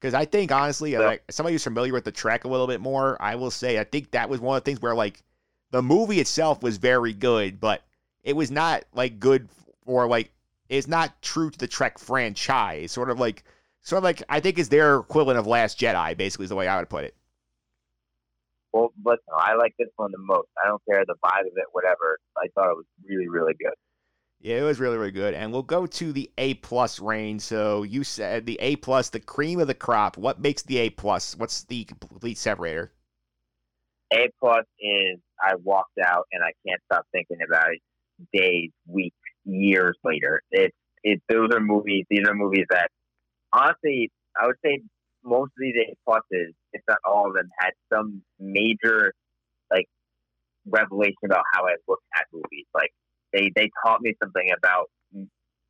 Because 0.01 0.15
I 0.15 0.25
think 0.25 0.51
honestly, 0.53 0.93
Yeah. 0.93 1.01
like 1.01 1.23
somebody 1.31 1.55
who's 1.55 1.65
familiar 1.65 1.93
with 1.93 2.05
the 2.05 2.13
Trek 2.13 2.45
a 2.45 2.49
little 2.49 2.67
bit 2.67 2.81
more, 2.81 3.17
I 3.21 3.35
will 3.37 3.51
say 3.51 3.79
I 3.79 3.85
think 3.85 4.11
that 4.13 4.29
was 4.29 4.41
one 4.41 4.57
of 4.57 4.65
the 4.65 4.71
things 4.71 4.81
where 4.81 4.95
like 4.95 5.23
the 5.71 5.83
movie 5.83 6.21
itself 6.21 6.63
was 6.63 6.77
very 6.79 7.13
good, 7.13 7.61
but 7.61 7.83
it 8.25 8.35
was 8.35 8.51
not 8.51 8.85
like 8.93 9.19
good 9.21 9.49
or 9.85 10.09
like 10.09 10.33
it's 10.69 10.89
not 10.89 11.21
true 11.23 11.51
to 11.51 11.59
the 11.59 11.67
Trek 11.67 11.99
franchise. 11.99 12.93
Sort 12.93 13.11
of 13.11 13.19
like 13.21 13.45
sort 13.83 13.99
of 13.99 14.05
like 14.05 14.23
I 14.29 14.41
think 14.41 14.59
is 14.59 14.69
their 14.69 14.97
equivalent 14.97 15.39
of 15.39 15.47
Last 15.47 15.79
Jedi, 15.79 16.17
basically 16.17 16.45
is 16.45 16.51
the 16.51 16.57
way 16.57 16.69
I 16.69 16.79
would 16.79 16.89
put 16.89 17.05
it. 17.05 17.15
Well, 18.73 18.93
listen, 19.05 19.25
I 19.35 19.55
like 19.55 19.75
this 19.79 19.89
one 19.97 20.13
the 20.13 20.19
most. 20.19 20.49
I 20.63 20.69
don't 20.69 20.83
care 20.91 21.03
the 21.07 21.15
vibe 21.25 21.41
of 21.41 21.57
it, 21.57 21.65
whatever. 21.73 22.19
I 22.37 22.49
thought 22.55 22.71
it 22.71 22.77
was 22.77 22.85
really, 23.09 23.29
really 23.29 23.55
good. 23.59 23.73
Yeah, 24.41 24.59
it 24.59 24.63
was 24.63 24.79
really, 24.79 24.99
really 24.99 25.13
good. 25.13 25.33
And 25.33 25.51
we'll 25.51 25.63
go 25.63 25.87
to 25.87 26.13
the 26.13 26.31
A 26.37 26.55
plus 26.55 27.01
range. 27.01 27.41
So 27.41 27.85
you 27.85 28.05
said 28.05 28.45
the 28.45 28.59
A 28.61 28.77
plus, 28.77 29.09
the 29.09 29.21
cream 29.21 29.61
of 29.61 29.67
the 29.67 29.75
crop. 29.75 30.19
What 30.19 30.41
makes 30.41 30.63
the 30.63 30.77
A 30.79 30.91
plus? 30.91 31.35
What's 31.37 31.65
the 31.65 31.85
complete 31.85 32.37
separator? 32.37 32.93
A 34.13 34.29
plus 34.39 34.65
is 34.79 35.19
I 35.41 35.55
walked 35.63 35.99
out 36.05 36.27
and 36.33 36.45
I 36.45 36.53
can't 36.67 36.81
stop 36.85 37.07
thinking 37.13 37.39
about 37.47 37.73
it 37.73 37.81
days, 38.33 38.71
weeks, 38.87 39.17
years 39.47 39.97
later. 40.05 40.43
It's 40.51 40.77
it 41.03 41.23
those 41.29 41.51
are 41.53 41.61
movies 41.61 42.05
these 42.11 42.27
are 42.29 42.35
movies 42.35 42.67
that 42.71 42.89
honestly 43.53 44.11
I 44.41 44.47
would 44.47 44.57
say 44.65 44.81
most 45.25 45.49
of 45.49 45.61
these 45.61 45.75
A 45.77 45.95
pluses, 46.09 46.53
if 46.73 46.83
not 46.89 46.99
all 47.05 47.29
of 47.29 47.35
them, 47.35 47.49
had 47.59 47.71
some 47.93 48.23
major 48.39 49.13
like 49.71 49.87
revelation 50.67 51.25
about 51.25 51.45
how 51.53 51.67
I 51.67 51.75
look 51.89 52.01
at 52.17 52.27
movies. 52.33 52.67
Like 52.75 52.91
they 53.33 53.51
they 53.55 53.71
taught 53.85 54.03
me 54.03 54.15
something 54.23 54.51
about 54.57 54.91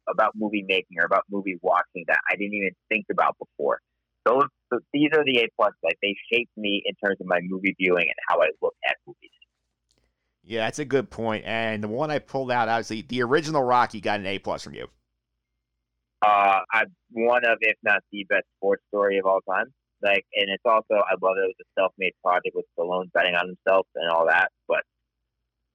about 0.09 0.33
movie 0.37 0.65
making 0.67 0.99
or 0.99 1.07
about 1.07 1.25
movie 1.31 1.59
watching 1.63 2.05
that 2.07 2.21
I 2.31 2.37
didn't 2.37 2.55
even 2.55 2.71
think 2.89 3.07
about 3.11 3.37
before. 3.39 3.81
Those 4.25 4.47
so 4.73 4.81
these 4.93 5.11
are 5.15 5.25
the 5.25 5.41
A 5.41 5.49
plus. 5.57 5.73
Like 5.83 5.99
they 6.03 6.15
shaped 6.33 6.53
me 6.57 6.83
in 6.85 6.95
terms 7.05 7.21
of 7.21 7.27
my 7.27 7.41
movie 7.43 7.75
viewing 7.79 8.07
and 8.07 8.21
how 8.29 8.41
I 8.41 8.49
look 8.63 8.75
at 8.89 8.97
movies. 9.07 9.36
Yeah, 10.47 10.61
that's 10.61 10.79
a 10.79 10.85
good 10.85 11.11
point. 11.11 11.45
And 11.45 11.83
the 11.83 11.89
one 11.89 12.11
I 12.11 12.21
pulled 12.21 12.53
out, 12.53 12.69
obviously, 12.69 13.03
the 13.03 13.23
original 13.23 13.63
Rocky 13.63 14.01
got 14.01 14.21
an 14.21 14.27
A 14.27 14.39
plus 14.39 14.63
from 14.63 14.75
you. 14.75 14.87
Uh, 16.25 16.61
I 16.73 16.85
one 17.11 17.45
of, 17.45 17.59
if 17.61 17.77
not 17.83 18.01
the 18.13 18.25
best 18.29 18.45
sports 18.57 18.83
story 18.89 19.19
of 19.19 19.27
all 19.27 19.41
time. 19.49 19.67
Like, 20.03 20.25
and 20.35 20.49
it's 20.49 20.63
also 20.65 20.95
I 20.95 21.15
love 21.21 21.37
it. 21.37 21.51
It 21.51 21.55
was 21.59 21.67
a 21.67 21.81
self-made 21.81 22.13
project 22.23 22.55
with 22.55 22.65
Stallone 22.79 23.11
betting 23.13 23.35
on 23.35 23.49
himself 23.49 23.87
and 23.97 24.11
all 24.11 24.27
that. 24.27 24.51
But 24.69 24.83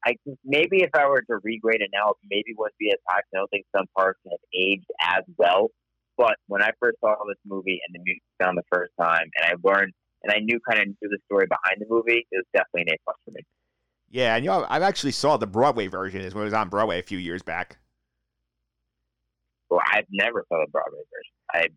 I 0.05 0.15
maybe 0.45 0.83
if 0.83 0.91
I 0.95 1.05
were 1.07 1.21
to 1.21 1.33
regrade 1.45 1.83
it 1.83 1.89
now, 1.93 2.11
it 2.11 2.17
maybe 2.29 2.55
wouldn't 2.57 2.77
be 2.79 2.91
as 2.91 2.99
high. 3.07 3.19
I 3.19 3.37
don't 3.37 3.49
think 3.49 3.65
some 3.75 3.87
parts 3.95 4.19
have 4.29 4.39
aged 4.55 4.89
as 5.01 5.23
well. 5.37 5.69
But 6.17 6.35
when 6.47 6.61
I 6.61 6.71
first 6.79 6.97
saw 7.01 7.15
this 7.27 7.37
movie 7.45 7.81
and 7.85 7.93
the 7.93 8.03
music 8.03 8.23
sound 8.41 8.57
the 8.57 8.63
first 8.71 8.93
time, 8.99 9.27
and 9.35 9.45
I 9.45 9.55
learned 9.67 9.91
and 10.23 10.31
I 10.31 10.39
knew 10.39 10.59
kind 10.69 10.79
of 10.81 10.87
knew 10.87 11.09
the 11.09 11.19
story 11.25 11.47
behind 11.47 11.81
the 11.81 11.87
movie, 11.89 12.25
it 12.31 12.37
was 12.37 12.45
definitely 12.53 12.93
an 12.93 12.95
A 12.95 12.97
plus 13.03 13.17
for 13.25 13.31
me. 13.31 13.41
Yeah, 14.11 14.35
and 14.35 14.43
you 14.43 14.51
know, 14.51 14.65
I've 14.69 14.81
actually 14.81 15.13
saw 15.13 15.37
the 15.37 15.47
Broadway 15.47 15.87
version 15.87 16.21
is 16.21 16.35
when 16.35 16.41
it 16.41 16.45
was 16.45 16.53
on 16.53 16.69
Broadway 16.69 16.99
a 16.99 17.03
few 17.03 17.17
years 17.17 17.41
back. 17.41 17.77
Well, 19.69 19.79
I've 19.89 20.05
never 20.11 20.45
saw 20.49 20.59
the 20.59 20.69
Broadway 20.69 20.99
version. 20.99 21.33
I 21.53 21.67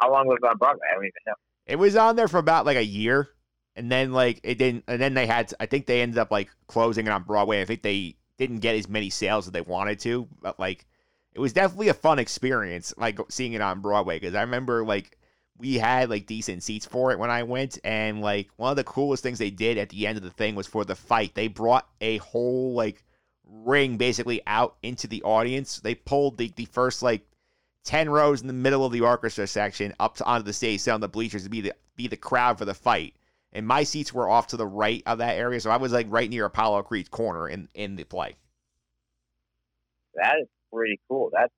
how 0.00 0.12
long 0.12 0.28
was 0.28 0.38
it 0.40 0.46
on 0.46 0.56
Broadway? 0.56 0.86
I 0.88 0.94
don't 0.94 1.04
even 1.04 1.12
know. 1.26 1.34
It 1.66 1.76
was 1.76 1.96
on 1.96 2.14
there 2.16 2.28
for 2.28 2.38
about 2.38 2.64
like 2.64 2.76
a 2.76 2.84
year, 2.84 3.30
and 3.74 3.90
then 3.90 4.12
like 4.12 4.40
it 4.44 4.56
didn't, 4.56 4.84
and 4.86 5.00
then 5.00 5.14
they 5.14 5.26
had, 5.26 5.52
I 5.58 5.66
think 5.66 5.86
they 5.86 6.00
ended 6.00 6.18
up 6.18 6.30
like 6.30 6.50
closing 6.68 7.06
it 7.06 7.10
on 7.10 7.24
Broadway. 7.24 7.60
I 7.60 7.64
think 7.64 7.82
they 7.82 8.16
didn't 8.38 8.60
get 8.60 8.76
as 8.76 8.88
many 8.88 9.10
sales 9.10 9.48
as 9.48 9.52
they 9.52 9.60
wanted 9.60 9.98
to, 10.00 10.28
but 10.40 10.60
like 10.60 10.86
it 11.34 11.40
was 11.40 11.52
definitely 11.52 11.88
a 11.88 11.94
fun 11.94 12.20
experience, 12.20 12.94
like 12.96 13.18
seeing 13.30 13.54
it 13.54 13.60
on 13.60 13.80
Broadway. 13.80 14.20
Because 14.20 14.34
I 14.36 14.42
remember 14.42 14.84
like 14.84 15.18
we 15.58 15.74
had 15.74 16.08
like 16.08 16.26
decent 16.26 16.62
seats 16.62 16.86
for 16.86 17.10
it 17.10 17.18
when 17.18 17.30
I 17.30 17.42
went, 17.42 17.78
and 17.84 18.20
like 18.20 18.48
one 18.56 18.70
of 18.70 18.76
the 18.76 18.84
coolest 18.84 19.22
things 19.22 19.38
they 19.38 19.50
did 19.50 19.78
at 19.78 19.88
the 19.88 20.06
end 20.06 20.16
of 20.16 20.24
the 20.24 20.30
thing 20.30 20.54
was 20.54 20.66
for 20.66 20.84
the 20.84 20.94
fight. 20.94 21.34
They 21.34 21.48
brought 21.48 21.88
a 22.00 22.18
whole 22.18 22.74
like 22.74 23.04
ring 23.44 23.96
basically 23.96 24.40
out 24.46 24.76
into 24.82 25.06
the 25.06 25.22
audience. 25.22 25.80
They 25.80 25.94
pulled 25.94 26.38
the, 26.38 26.52
the 26.56 26.66
first 26.66 27.02
like 27.02 27.26
ten 27.84 28.08
rows 28.08 28.40
in 28.40 28.46
the 28.46 28.52
middle 28.52 28.84
of 28.84 28.92
the 28.92 29.00
orchestra 29.00 29.46
section 29.46 29.94
up 29.98 30.16
to 30.16 30.24
onto 30.24 30.44
the 30.44 30.52
stage, 30.52 30.80
sit 30.80 30.92
on 30.92 31.00
the 31.00 31.08
bleachers 31.08 31.44
to 31.44 31.50
be 31.50 31.60
the 31.60 31.74
be 31.96 32.06
the 32.06 32.16
crowd 32.16 32.58
for 32.58 32.64
the 32.64 32.74
fight. 32.74 33.14
And 33.52 33.66
my 33.66 33.82
seats 33.82 34.12
were 34.12 34.28
off 34.28 34.48
to 34.48 34.56
the 34.56 34.66
right 34.66 35.02
of 35.06 35.18
that 35.18 35.36
area, 35.36 35.58
so 35.60 35.70
I 35.70 35.78
was 35.78 35.92
like 35.92 36.06
right 36.10 36.28
near 36.30 36.44
Apollo 36.44 36.82
Creed's 36.82 37.08
corner 37.08 37.48
in 37.48 37.68
in 37.74 37.96
the 37.96 38.04
play. 38.04 38.36
That 40.14 40.34
is 40.40 40.48
pretty 40.72 41.00
cool. 41.08 41.30
That's 41.32 41.52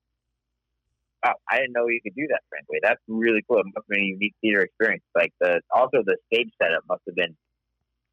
wow, 1.24 1.34
I 1.50 1.58
didn't 1.58 1.72
know 1.72 1.86
you 1.88 2.00
could 2.02 2.14
do 2.14 2.26
that. 2.30 2.40
Frankly, 2.48 2.78
that's 2.82 3.00
really 3.08 3.42
cool. 3.48 3.58
It 3.58 3.66
must 3.66 3.86
have 3.86 3.88
been 3.88 4.00
a 4.00 4.12
unique 4.16 4.34
theater 4.40 4.62
experience. 4.62 5.04
Like 5.14 5.32
the 5.40 5.60
also 5.74 6.02
the 6.04 6.16
stage 6.32 6.50
setup 6.60 6.84
must 6.88 7.02
have 7.06 7.16
been 7.16 7.36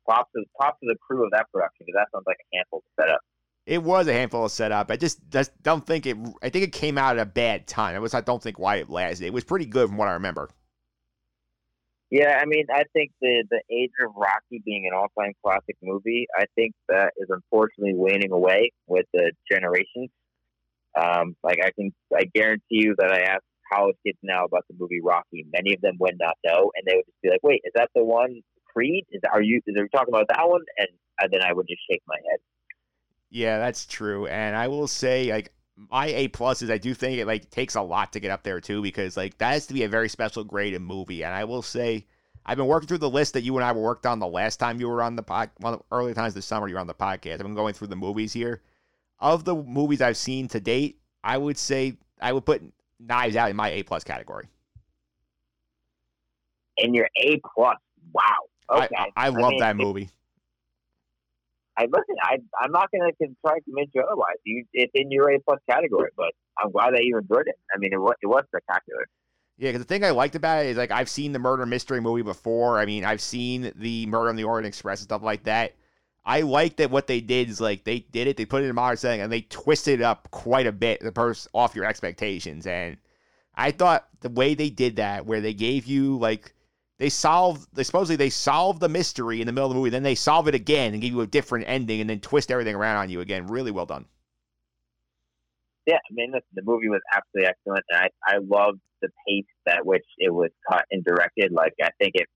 props 0.05 0.31
to 0.35 0.43
props 0.59 0.79
to 0.81 0.87
the 0.87 0.97
crew 0.99 1.25
of 1.25 1.31
that 1.31 1.45
production 1.51 1.85
because 1.85 1.99
that 1.99 2.07
sounds 2.11 2.25
like 2.25 2.37
a 2.53 2.57
handful 2.57 2.81
to 2.81 3.01
set 3.01 3.09
up. 3.09 3.21
It 3.65 3.83
was 3.83 4.07
a 4.07 4.13
handful 4.13 4.45
of 4.45 4.51
setup. 4.51 4.89
I 4.89 4.95
just, 4.95 5.19
just 5.29 5.51
don't 5.61 5.85
think 5.85 6.05
it. 6.05 6.15
I 6.41 6.47
think 6.49 6.63
it 6.63 6.71
came 6.71 6.97
out 6.97 7.17
at 7.17 7.21
a 7.21 7.29
bad 7.29 7.67
time. 7.67 7.95
I 7.95 7.99
was. 7.99 8.13
I 8.13 8.21
don't 8.21 8.41
think 8.41 8.57
why 8.57 8.77
it 8.77 8.89
lasted. 8.89 9.25
It 9.25 9.33
was 9.33 9.43
pretty 9.43 9.65
good 9.65 9.89
from 9.89 9.97
what 9.97 10.07
I 10.07 10.13
remember. 10.13 10.49
Yeah, 12.09 12.39
I 12.41 12.45
mean, 12.45 12.65
I 12.73 12.83
think 12.93 13.11
the 13.19 13.43
the 13.51 13.61
age 13.69 13.91
of 14.05 14.13
Rocky 14.15 14.61
being 14.63 14.89
an 14.89 14.97
all 14.97 15.07
time 15.19 15.33
classic 15.43 15.75
movie, 15.83 16.27
I 16.37 16.45
think 16.55 16.73
that 16.87 17.11
is 17.17 17.27
unfortunately 17.29 17.95
waning 17.95 18.31
away 18.31 18.71
with 18.87 19.05
the 19.13 19.33
generations. 19.51 20.09
Um, 20.99 21.35
like 21.43 21.59
I 21.63 21.71
can, 21.71 21.93
I 22.15 22.23
guarantee 22.33 22.63
you 22.69 22.95
that 22.97 23.11
I 23.11 23.21
ask 23.21 23.41
college 23.71 23.95
kids 24.05 24.17
now 24.23 24.45
about 24.45 24.65
the 24.69 24.75
movie 24.79 25.01
Rocky, 25.03 25.45
many 25.53 25.73
of 25.73 25.81
them 25.81 25.97
would 25.99 26.15
not 26.19 26.37
know, 26.45 26.71
and 26.75 26.83
they 26.85 26.95
would 26.95 27.05
just 27.05 27.21
be 27.21 27.29
like, 27.29 27.43
"Wait, 27.43 27.61
is 27.63 27.73
that 27.75 27.89
the 27.93 28.03
one 28.03 28.41
Creed? 28.73 29.05
Is 29.11 29.21
are 29.31 29.41
you? 29.41 29.61
Is 29.65 29.77
are 29.77 29.87
talking 29.89 30.13
about 30.13 30.27
that 30.29 30.47
one?" 30.47 30.61
And, 30.77 30.87
and 31.19 31.31
then 31.31 31.41
I 31.41 31.53
would 31.53 31.67
just 31.67 31.81
shake 31.89 32.01
my 32.07 32.17
head. 32.29 32.39
Yeah, 33.29 33.59
that's 33.59 33.85
true. 33.85 34.27
And 34.27 34.55
I 34.55 34.69
will 34.69 34.87
say, 34.87 35.31
like, 35.31 35.51
my 35.75 36.07
A 36.07 36.27
plus 36.29 36.61
is 36.61 36.69
I 36.69 36.77
do 36.77 36.93
think 36.93 37.19
it 37.19 37.27
like 37.27 37.49
takes 37.49 37.75
a 37.75 37.81
lot 37.81 38.13
to 38.13 38.19
get 38.19 38.31
up 38.31 38.43
there 38.43 38.59
too, 38.59 38.81
because 38.81 39.15
like 39.15 39.37
that 39.37 39.51
has 39.51 39.67
to 39.67 39.73
be 39.73 39.83
a 39.83 39.89
very 39.89 40.09
special 40.09 40.43
grade 40.43 40.73
in 40.73 40.83
movie. 40.83 41.23
And 41.23 41.33
I 41.33 41.43
will 41.43 41.61
say, 41.61 42.07
I've 42.45 42.57
been 42.57 42.67
working 42.67 42.87
through 42.87 42.99
the 42.99 43.09
list 43.09 43.33
that 43.33 43.41
you 43.41 43.55
and 43.57 43.65
I 43.65 43.73
worked 43.73 44.05
on 44.05 44.19
the 44.19 44.27
last 44.27 44.57
time 44.57 44.79
you 44.79 44.87
were 44.87 45.03
on 45.03 45.15
the 45.15 45.23
pod, 45.23 45.51
one 45.57 45.73
of 45.73 45.79
the 45.79 45.85
early 45.95 46.13
times 46.13 46.33
this 46.33 46.45
summer 46.45 46.67
you 46.67 46.75
were 46.75 46.79
on 46.79 46.87
the 46.87 46.93
podcast. 46.93 47.33
I've 47.33 47.39
been 47.39 47.55
going 47.55 47.73
through 47.73 47.87
the 47.87 47.95
movies 47.95 48.33
here. 48.33 48.61
Of 49.19 49.45
the 49.45 49.55
movies 49.55 50.01
I've 50.01 50.17
seen 50.17 50.47
to 50.49 50.59
date, 50.59 50.99
I 51.23 51.37
would 51.37 51.57
say 51.57 51.97
I 52.21 52.33
would 52.33 52.45
put 52.45 52.61
Knives 52.99 53.35
Out 53.35 53.49
in 53.49 53.55
my 53.55 53.69
A 53.69 53.83
plus 53.83 54.03
category. 54.03 54.47
In 56.77 56.93
your 56.93 57.09
A 57.21 57.41
plus, 57.55 57.77
wow. 58.13 58.23
Okay, 58.69 58.95
I, 58.95 59.05
I, 59.15 59.25
I 59.25 59.29
love 59.29 59.51
mean, 59.51 59.59
that 59.59 59.75
movie. 59.75 60.09
I 61.77 61.83
listen. 61.83 62.15
I 62.21 62.37
I'm 62.61 62.71
not 62.71 62.89
going 62.91 63.09
to 63.09 63.35
try 63.45 63.57
to 63.57 63.61
convince 63.63 63.89
you 63.93 64.01
otherwise. 64.01 64.35
You, 64.43 64.65
it's 64.73 64.91
in 64.95 65.11
your 65.11 65.31
A 65.31 65.39
plus 65.39 65.59
category, 65.69 66.09
but 66.15 66.33
I'm 66.57 66.71
glad 66.71 66.93
that 66.93 67.03
you 67.03 67.17
enjoyed 67.17 67.47
it. 67.47 67.55
I 67.73 67.77
mean, 67.77 67.93
it 67.93 67.97
was 67.97 68.15
it 68.21 68.27
was 68.27 68.43
spectacular. 68.47 69.05
Yeah, 69.57 69.69
because 69.69 69.81
the 69.81 69.87
thing 69.87 70.03
I 70.03 70.11
liked 70.11 70.35
about 70.35 70.65
it 70.65 70.69
is 70.69 70.77
like 70.77 70.91
I've 70.91 71.09
seen 71.09 71.31
the 71.31 71.39
murder 71.39 71.65
mystery 71.65 71.99
movie 71.99 72.21
before. 72.21 72.79
I 72.79 72.85
mean, 72.85 73.03
I've 73.03 73.21
seen 73.21 73.71
the 73.75 74.05
Murder 74.05 74.29
on 74.29 74.35
the 74.35 74.43
Orient 74.43 74.67
Express 74.67 74.99
and 74.99 75.05
stuff 75.05 75.23
like 75.23 75.43
that. 75.43 75.73
I 76.27 76.41
like 76.41 76.75
that 76.75 76.91
what 76.91 77.07
they 77.07 77.21
did 77.21 77.49
is 77.49 77.61
like 77.61 77.85
they 77.85 77.99
did 77.99 78.27
it, 78.27 78.35
they 78.35 78.45
put 78.45 78.61
it 78.61 78.65
in 78.65 78.71
a 78.71 78.73
modern 78.73 78.97
setting, 78.97 79.21
and 79.21 79.31
they 79.31 79.41
twisted 79.41 80.01
it 80.01 80.03
up 80.03 80.29
quite 80.29 80.67
a 80.67 80.73
bit 80.73 80.99
to 80.99 81.11
purse 81.13 81.47
off 81.53 81.73
your 81.73 81.85
expectations. 81.85 82.67
And 82.67 82.97
I 83.55 83.71
thought 83.71 84.09
the 84.19 84.29
way 84.29 84.53
they 84.53 84.69
did 84.69 84.97
that, 84.97 85.25
where 85.25 85.39
they 85.39 85.53
gave 85.53 85.85
you 85.85 86.17
like 86.17 86.53
they 86.99 87.09
solved, 87.09 87.67
they 87.73 87.83
supposedly 87.83 88.17
they 88.17 88.29
solved 88.29 88.81
the 88.81 88.89
mystery 88.89 89.39
in 89.39 89.47
the 89.47 89.53
middle 89.53 89.67
of 89.67 89.73
the 89.73 89.79
movie, 89.79 89.89
then 89.89 90.03
they 90.03 90.15
solve 90.15 90.49
it 90.49 90.55
again 90.55 90.91
and 90.91 91.01
give 91.01 91.13
you 91.13 91.21
a 91.21 91.27
different 91.27 91.63
ending, 91.65 92.01
and 92.01 92.09
then 92.09 92.19
twist 92.19 92.51
everything 92.51 92.75
around 92.75 92.97
on 92.97 93.09
you 93.09 93.21
again. 93.21 93.47
Really 93.47 93.71
well 93.71 93.85
done. 93.85 94.05
Yeah, 95.85 95.95
I 95.95 96.11
mean, 96.11 96.31
listen, 96.33 96.43
the 96.53 96.63
movie 96.65 96.89
was 96.89 96.99
absolutely 97.15 97.49
excellent, 97.49 97.85
and 97.89 98.01
I 98.01 98.35
I 98.35 98.39
loved 98.39 98.81
the 99.01 99.07
pace 99.25 99.45
at 99.69 99.85
which 99.85 100.05
it 100.17 100.33
was 100.33 100.49
cut 100.69 100.83
and 100.91 101.05
directed. 101.05 101.53
Like, 101.53 101.73
I 101.81 101.91
think 102.01 102.15
it 102.15 102.27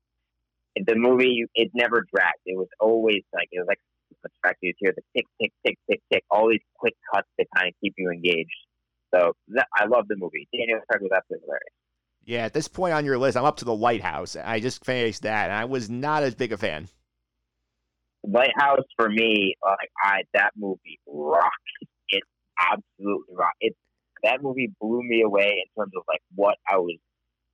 the 0.75 0.95
movie 0.95 1.45
it 1.55 1.71
never 1.73 2.05
dragged. 2.13 2.41
It 2.45 2.57
was 2.57 2.69
always 2.79 3.23
like 3.33 3.47
it 3.51 3.59
was 3.59 3.67
like 3.67 3.79
you 4.61 4.73
hear 4.77 4.93
the 4.95 5.01
tick 5.15 5.25
tick 5.41 5.51
tick 5.65 5.77
tick 5.89 6.01
tick, 6.11 6.23
all 6.29 6.49
these 6.49 6.61
quick 6.77 6.95
cuts 7.13 7.27
to 7.39 7.45
kind 7.55 7.69
of 7.69 7.73
keep 7.81 7.93
you 7.97 8.09
engaged. 8.11 8.49
So 9.13 9.33
that, 9.49 9.67
I 9.75 9.85
love 9.85 10.07
the 10.07 10.15
movie. 10.15 10.47
Daniel 10.55 10.79
Craig 10.89 11.01
was 11.01 11.11
absolutely 11.15 11.45
hilarious. 11.45 11.73
Yeah, 12.23 12.45
at 12.45 12.53
this 12.53 12.67
point 12.67 12.93
on 12.93 13.03
your 13.03 13.17
list, 13.17 13.35
I'm 13.35 13.45
up 13.45 13.57
to 13.57 13.65
the 13.65 13.75
Lighthouse. 13.75 14.35
I 14.35 14.59
just 14.59 14.85
finished 14.85 15.23
that, 15.23 15.45
and 15.45 15.53
I 15.53 15.65
was 15.65 15.89
not 15.89 16.23
as 16.23 16.35
big 16.35 16.53
a 16.53 16.57
fan. 16.57 16.87
Lighthouse 18.23 18.85
for 18.95 19.09
me, 19.09 19.55
like 19.65 19.89
I 20.03 20.21
that 20.33 20.51
movie 20.55 20.99
rocks. 21.07 21.49
It 22.09 22.23
absolutely 22.59 23.35
rocks. 23.35 23.57
It 23.59 23.75
that 24.23 24.43
movie 24.43 24.71
blew 24.79 25.01
me 25.01 25.23
away 25.23 25.63
in 25.65 25.81
terms 25.81 25.93
of 25.97 26.03
like 26.07 26.21
what 26.35 26.55
I 26.69 26.77
was 26.77 26.97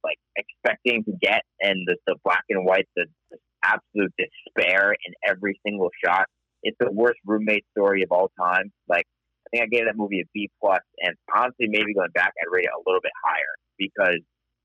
like 0.04 0.18
expecting 0.36 1.04
to 1.04 1.12
get, 1.22 1.42
and 1.62 1.88
the, 1.88 1.98
the 2.06 2.16
black 2.24 2.44
and 2.50 2.66
white, 2.66 2.88
the, 2.96 3.06
the 3.32 3.38
absolute 3.64 4.14
despair 4.18 4.94
in 4.94 5.14
every 5.28 5.60
single 5.66 5.90
shot. 6.04 6.26
It's 6.64 6.78
the 6.80 6.92
worst 6.92 7.20
roommate 7.26 7.66
story 7.78 8.04
of 8.04 8.12
all 8.12 8.32
time. 8.40 8.72
Like 8.88 9.06
I 9.48 9.58
think 9.58 9.64
I 9.64 9.68
gave 9.68 9.86
that 9.86 9.98
movie 9.98 10.22
a 10.22 10.28
B 10.34 10.50
plus, 10.62 10.82
and 11.00 11.16
honestly, 11.34 11.68
maybe 11.70 11.94
going 11.94 12.12
back, 12.14 12.34
I'd 12.42 12.52
rate 12.52 12.66
it 12.66 12.72
a 12.76 12.84
little 12.86 13.02
bit 13.02 13.12
higher 13.24 13.56
because 13.78 14.20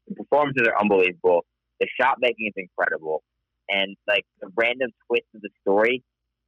the 0.08 0.14
performances 0.14 0.66
are 0.66 0.80
unbelievable. 0.80 1.44
The 1.80 1.86
shot 2.00 2.16
making 2.20 2.46
is 2.48 2.54
incredible, 2.56 3.22
and 3.68 3.96
like 4.08 4.24
the 4.40 4.48
random 4.56 4.90
twists 5.06 5.28
of 5.34 5.42
the 5.42 5.50
story, 5.62 6.02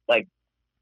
like 0.07 0.27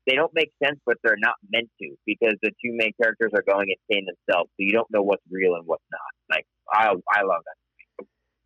they 0.07 0.15
don't 0.15 0.31
make 0.33 0.51
sense, 0.63 0.79
but 0.85 0.97
they're 1.03 1.17
not 1.17 1.35
meant 1.49 1.69
to 1.81 1.95
because 2.05 2.33
the 2.41 2.51
two 2.63 2.73
main 2.73 2.91
characters 3.01 3.31
are 3.35 3.43
going 3.47 3.67
insane 3.69 4.05
themselves, 4.05 4.49
so 4.51 4.59
you 4.59 4.71
don't 4.71 4.89
know 4.91 5.01
what's 5.01 5.23
real 5.29 5.55
and 5.55 5.65
what's 5.65 5.83
not. 5.91 6.11
Like 6.29 6.45
I, 6.71 6.89
I 6.89 7.21
love 7.21 7.43
that. 7.45 7.57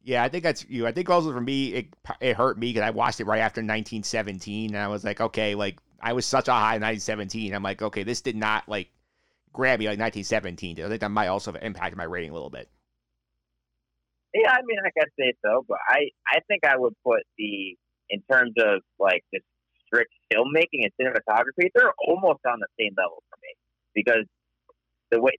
Yeah, 0.08 0.24
I 0.24 0.30
think 0.30 0.45
that's 0.45 0.66
you. 0.70 0.88
I 0.88 0.93
think 0.93 1.10
also 1.10 1.34
for 1.34 1.41
me, 1.41 1.74
it 1.74 1.88
it 2.22 2.38
hurt 2.38 2.58
me 2.58 2.72
because 2.72 2.88
I 2.88 2.91
watched 2.91 3.20
it 3.20 3.26
right 3.26 3.39
after 3.39 3.60
1917, 3.60 4.74
and 4.74 4.82
I 4.82 4.88
was 4.88 5.03
like, 5.03 5.20
okay, 5.20 5.53
like 5.53 5.80
I 5.99 6.14
was 6.14 6.26
such 6.26 6.47
a 6.47 6.53
high 6.53 6.80
1917. 6.80 7.53
I'm 7.53 7.62
like, 7.62 7.82
okay, 7.82 8.03
this 8.03 8.22
did 8.22 8.38
not 8.38 8.70
like 8.70 8.88
grab 9.51 9.80
me 9.80 9.88
like 9.88 9.99
1917. 9.99 10.80
I 10.80 10.88
think 10.88 11.01
that 11.01 11.12
might 11.12 11.28
also 11.28 11.51
have 11.51 11.62
impacted 11.62 11.97
my 11.97 12.05
rating 12.05 12.30
a 12.30 12.34
little 12.34 12.49
bit. 12.49 12.70
Yeah, 14.34 14.49
I 14.49 14.62
mean, 14.66 14.78
I 14.80 14.91
could 14.97 15.12
say 15.20 15.34
so, 15.43 15.66
but 15.68 15.80
I, 15.89 16.08
I 16.26 16.39
think 16.47 16.64
I 16.64 16.78
would 16.78 16.93
put 17.03 17.24
the 17.38 17.76
in 18.10 18.24
terms 18.32 18.53
of 18.64 18.84
like 18.97 19.26
the 19.34 19.41
strict 19.88 20.14
filmmaking 20.32 20.88
and 20.88 20.91
cinematography, 20.95 21.68
they're 21.76 21.91
almost 22.08 22.39
on 22.47 22.62
the 22.62 22.68
same 22.80 22.93
level 22.95 23.24
for 23.30 23.38
me 23.43 23.55
because 23.93 24.24
the 25.12 25.20
way 25.20 25.34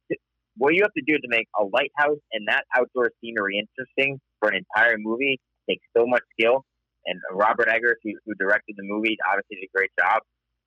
what 0.59 0.75
you 0.75 0.83
have 0.83 0.93
to 0.93 1.05
do 1.07 1.17
to 1.17 1.29
make 1.29 1.49
a 1.59 1.65
lighthouse 1.65 2.21
and 2.33 2.49
that 2.49 2.65
outdoor 2.77 3.13
scenery 3.23 3.57
interesting 3.57 4.21
for 4.41 4.49
an 4.49 4.57
entire 4.57 4.97
movie 4.99 5.41
takes 5.69 5.85
so 5.97 6.07
much 6.07 6.23
skill. 6.39 6.65
and 7.07 7.21
Robert 7.33 7.69
Eggers, 7.69 7.97
who, 8.03 8.13
who 8.25 8.35
directed 8.35 8.75
the 8.77 8.85
movie, 8.85 9.17
obviously 9.29 9.57
did 9.57 9.69
a 9.73 9.77
great 9.77 9.91
job. 9.99 10.23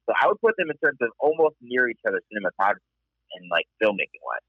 So 0.08 0.14
I 0.20 0.28
would 0.28 0.40
put 0.42 0.56
them 0.58 0.70
in 0.70 0.78
terms 0.78 0.98
of 1.02 1.10
almost 1.20 1.56
near 1.62 1.88
each 1.90 2.00
other 2.08 2.20
cinematography 2.34 2.80
and 3.34 3.50
like 3.50 3.66
filmmaking 3.82 4.22
wise. 4.26 4.42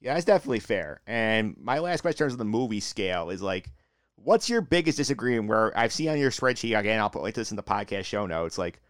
Yeah, 0.00 0.14
that's 0.14 0.26
definitely 0.26 0.60
fair. 0.60 1.00
And 1.06 1.56
my 1.60 1.78
last 1.78 2.02
question 2.02 2.16
in 2.16 2.26
terms 2.26 2.32
of 2.34 2.38
the 2.38 2.44
movie 2.44 2.80
scale 2.80 3.30
is 3.30 3.42
like, 3.42 3.70
what's 4.16 4.48
your 4.48 4.60
biggest 4.60 4.96
disagreement? 4.96 5.48
Where 5.48 5.76
I've 5.76 5.92
seen 5.92 6.08
on 6.08 6.18
your 6.18 6.30
spreadsheet 6.30 6.78
again, 6.78 7.00
I'll 7.00 7.10
put 7.10 7.22
like 7.22 7.34
this 7.34 7.50
in 7.50 7.56
the 7.56 7.62
podcast 7.62 8.04
show 8.04 8.26
notes. 8.26 8.58
Like, 8.58 8.80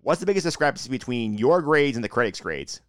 what's 0.00 0.20
the 0.20 0.26
biggest 0.26 0.44
discrepancy 0.44 0.88
between 0.88 1.34
your 1.34 1.62
grades 1.62 1.96
and 1.96 2.04
the 2.04 2.08
critics' 2.08 2.40
grades? 2.40 2.80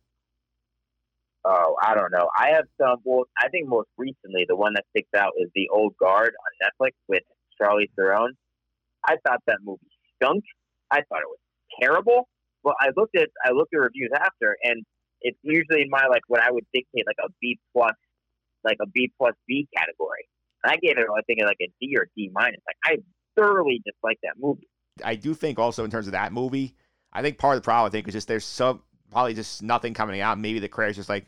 Oh, 1.50 1.76
I 1.82 1.96
don't 1.96 2.12
know. 2.12 2.30
I 2.38 2.50
have 2.56 2.66
some. 2.80 2.98
Well, 3.06 3.24
I 3.40 3.48
think 3.48 3.70
most 3.70 3.88
recently 3.98 4.46
the 4.50 4.58
one 4.58 4.74
that 4.74 4.84
sticks 4.90 5.10
out 5.16 5.32
is 5.40 5.50
the 5.56 5.70
Old 5.72 5.96
Guard 5.98 6.34
on 6.36 6.68
Netflix 6.68 6.92
with 7.08 7.24
Charlize 7.62 7.90
Theron. 7.96 8.34
I 9.08 9.16
thought 9.26 9.40
that 9.48 9.60
movie 9.64 9.80
stunk. 10.16 10.44
I 10.92 10.98
thought 11.08 11.22
it 11.22 11.30
was 11.30 11.40
terrible. 11.82 12.28
But 12.66 12.76
I 12.82 12.90
looked 12.98 13.16
at 13.16 13.30
I 13.46 13.52
looked 13.52 13.74
at 13.74 13.80
reviews 13.80 14.12
after, 14.14 14.58
and 14.62 14.84
it's 15.22 15.38
usually 15.42 15.84
in 15.84 15.90
my 15.90 16.08
like 16.10 16.24
what 16.28 16.42
I 16.42 16.52
would 16.52 16.66
dictate 16.74 17.06
like 17.08 17.16
a 17.24 17.30
B 17.40 17.58
plus, 17.72 17.96
like 18.66 18.78
a 18.82 18.88
B 18.88 19.10
plus 19.18 19.34
B 19.48 19.70
category. 19.78 20.28
And 20.66 20.74
I 20.74 20.76
gave 20.76 20.98
it 20.98 21.06
I 21.10 21.22
think 21.28 21.40
like 21.44 21.62
a 21.62 21.72
D 21.80 21.96
or 21.98 22.08
D 22.18 22.30
minus. 22.34 22.60
Like 22.68 22.76
I 22.84 22.98
thoroughly 23.40 23.82
disliked 23.86 24.20
that 24.24 24.36
movie. 24.38 24.68
I 25.02 25.16
do 25.16 25.34
think 25.34 25.60
also 25.60 25.86
in 25.86 25.92
terms 25.92 26.08
of 26.08 26.12
that 26.12 26.34
movie, 26.34 26.76
I 27.14 27.22
think 27.22 27.38
part 27.38 27.56
of 27.56 27.62
the 27.62 27.66
problem 27.66 27.88
I 27.88 27.92
think 27.92 28.06
is 28.10 28.14
just 28.14 28.28
there's 28.28 28.44
some 28.44 28.82
probably 29.12 29.34
just 29.34 29.64
nothing 29.64 29.94
coming 29.94 30.20
out. 30.20 30.38
Maybe 30.38 30.60
the 30.60 30.68
creator's 30.68 30.98
just 30.98 31.08
like 31.08 31.26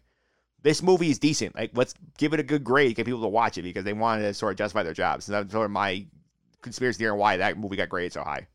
this 0.64 0.84
movie 0.84 1.10
is 1.10 1.20
decent. 1.20 1.55
Like 1.55 1.72
let's 1.74 1.93
give 2.18 2.34
it 2.34 2.39
a 2.39 2.43
good 2.43 2.64
grade, 2.64 2.95
get 2.95 3.05
people 3.05 3.22
to 3.22 3.28
watch 3.28 3.57
it 3.57 3.64
because 3.64 3.84
they 3.84 3.93
wanted 3.93 4.24
to 4.24 4.34
sort 4.34 4.51
of 4.51 4.57
justify 4.57 4.84
their 4.84 4.93
jobs. 4.93 5.28
And 5.28 5.36
that's 5.36 5.51
sort 5.51 5.66
of 5.66 5.72
my 5.72 6.05
conspiracy 6.62 6.99
theory 6.99 7.12
on 7.12 7.18
why 7.18 7.38
that 7.38 7.57
movie 7.57 7.78
got 7.78 7.89
graded 7.89 8.14
so 8.14 8.24
high. 8.24 8.47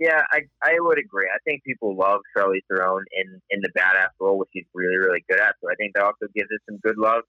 Yeah, 0.00 0.22
I 0.32 0.40
I 0.62 0.74
would 0.78 0.98
agree. 0.98 1.28
I 1.32 1.38
think 1.44 1.62
people 1.62 1.96
love 1.96 2.20
Charlize 2.36 2.66
Theron 2.68 3.04
in 3.12 3.40
in 3.50 3.60
the 3.60 3.70
badass 3.78 4.10
role, 4.18 4.38
which 4.38 4.48
she's 4.52 4.66
really 4.74 4.96
really 4.96 5.24
good 5.28 5.38
at. 5.38 5.54
So 5.62 5.70
I 5.70 5.74
think 5.76 5.94
that 5.94 6.04
also 6.04 6.26
gives 6.34 6.48
it 6.50 6.60
some 6.68 6.78
good 6.78 6.98
love. 6.98 7.22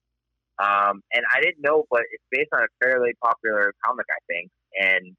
Um, 0.57 1.03
and 1.13 1.23
I 1.35 1.41
didn't 1.41 1.61
know, 1.61 1.83
but 1.91 2.01
it's 2.11 2.23
based 2.31 2.49
on 2.53 2.63
a 2.63 2.71
fairly 2.81 3.11
popular 3.21 3.73
comic, 3.85 4.05
I 4.09 4.21
think, 4.27 4.49
and 4.79 5.15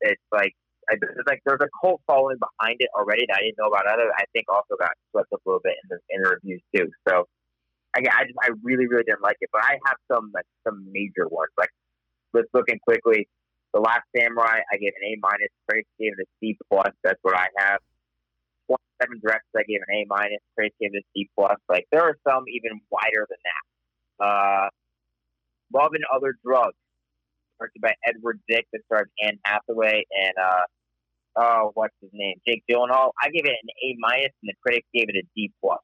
it's 0.00 0.22
like 0.32 0.54
I, 0.90 0.96
there's 1.00 1.16
like 1.26 1.40
there's 1.44 1.60
a 1.60 1.68
cult 1.80 2.00
following 2.06 2.38
behind 2.38 2.76
it 2.80 2.88
already 2.98 3.24
that 3.28 3.38
I 3.38 3.42
didn't 3.42 3.58
know 3.58 3.68
about. 3.68 3.86
Other, 3.86 4.10
I 4.16 4.24
think 4.32 4.46
also 4.48 4.74
got 4.78 4.90
swept 5.12 5.32
up 5.32 5.40
a 5.44 5.48
little 5.48 5.60
bit 5.62 5.76
in 5.84 5.86
the 5.94 5.98
in 6.10 6.22
the 6.22 6.30
reviews 6.30 6.62
too. 6.74 6.90
So 7.08 7.28
I 7.96 8.00
I 8.00 8.24
just 8.24 8.38
I 8.42 8.50
really 8.62 8.86
really 8.86 9.04
didn't 9.04 9.22
like 9.22 9.36
it, 9.40 9.50
but 9.52 9.62
I 9.64 9.78
have 9.86 9.96
some 10.10 10.30
like 10.34 10.46
some 10.66 10.86
major 10.92 11.28
ones. 11.28 11.50
Like 11.58 11.70
let's 12.32 12.48
look 12.54 12.68
in 12.68 12.78
quickly. 12.80 13.28
The 13.72 13.80
Last 13.80 14.02
Samurai, 14.16 14.60
I 14.72 14.76
gave 14.78 14.92
an 15.00 15.06
A 15.06 15.16
minus. 15.20 15.54
Trace 15.70 15.86
gave 15.98 16.12
it 16.18 16.26
a 16.26 16.28
C 16.40 16.56
plus. 16.68 16.90
That's 17.04 17.18
what 17.22 17.36
I 17.36 17.46
have. 17.58 17.78
Twenty 18.66 18.82
Seven 19.00 19.20
Directions, 19.22 19.54
I 19.56 19.62
gave 19.62 19.80
an 19.86 19.94
A 19.94 20.06
minus. 20.08 20.42
Trace 20.58 20.72
gave 20.80 20.90
it 20.94 21.04
a 21.04 21.06
C 21.14 21.30
plus. 21.38 21.56
Like 21.68 21.86
there 21.92 22.02
are 22.02 22.16
some 22.26 22.44
even 22.48 22.80
wider 22.90 23.26
than 23.28 23.38
that. 23.46 23.64
Uh, 24.26 24.68
Love 25.72 25.92
and 25.94 26.04
Other 26.12 26.34
Drugs, 26.44 26.74
directed 27.58 27.80
by 27.80 27.94
Edward 28.04 28.40
Zwick, 28.50 28.64
that 28.72 28.82
stars 28.86 29.08
Anne 29.22 29.38
Hathaway 29.44 30.04
and 30.10 30.34
uh, 30.42 30.62
oh, 31.36 31.70
what's 31.74 31.94
his 32.00 32.10
name, 32.12 32.36
Jake 32.46 32.64
Gyllenhaal. 32.70 33.10
I 33.22 33.30
gave 33.30 33.44
it 33.44 33.54
an 33.62 33.70
A 33.84 33.96
minus, 33.98 34.32
and 34.42 34.48
the 34.50 34.54
critics 34.64 34.86
gave 34.94 35.08
it 35.08 35.16
a 35.16 35.22
D 35.34 35.52
plus. 35.62 35.78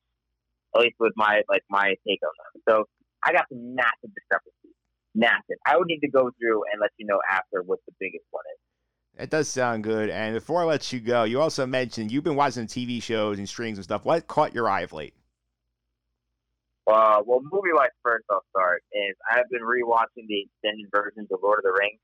At 0.76 0.82
least 0.82 0.96
with 1.00 1.12
my 1.16 1.40
like 1.48 1.62
my 1.70 1.94
take 2.06 2.20
on 2.22 2.30
them. 2.36 2.62
So 2.68 2.84
I 3.24 3.32
got 3.32 3.46
some 3.48 3.74
massive 3.74 4.12
discrepancies. 4.14 4.76
Massive. 5.14 5.56
I 5.64 5.76
would 5.76 5.86
need 5.86 6.00
to 6.00 6.10
go 6.10 6.30
through 6.38 6.62
and 6.70 6.80
let 6.80 6.90
you 6.98 7.06
know 7.06 7.18
after 7.30 7.62
what 7.64 7.78
the 7.86 7.92
biggest 7.98 8.24
one 8.30 8.44
is. 8.52 9.22
It 9.22 9.30
does 9.30 9.48
sound 9.48 9.82
good. 9.84 10.10
And 10.10 10.34
before 10.34 10.60
I 10.60 10.64
let 10.64 10.92
you 10.92 11.00
go, 11.00 11.24
you 11.24 11.40
also 11.40 11.64
mentioned 11.64 12.12
you've 12.12 12.24
been 12.24 12.36
watching 12.36 12.66
TV 12.66 13.02
shows 13.02 13.38
and 13.38 13.48
streams 13.48 13.78
and 13.78 13.84
stuff. 13.84 14.04
What 14.04 14.26
caught 14.26 14.54
your 14.54 14.68
eye 14.68 14.82
of 14.82 14.92
late? 14.92 15.14
Uh, 16.86 17.22
well, 17.26 17.40
movie 17.42 17.72
wise, 17.72 17.88
first 18.02 18.26
I'll 18.30 18.44
start 18.50 18.82
is 18.92 19.16
I've 19.30 19.48
been 19.50 19.62
rewatching 19.62 20.28
the 20.28 20.44
extended 20.44 20.86
versions 20.94 21.28
of 21.32 21.40
Lord 21.42 21.58
of 21.58 21.64
the 21.64 21.76
Rings, 21.80 21.98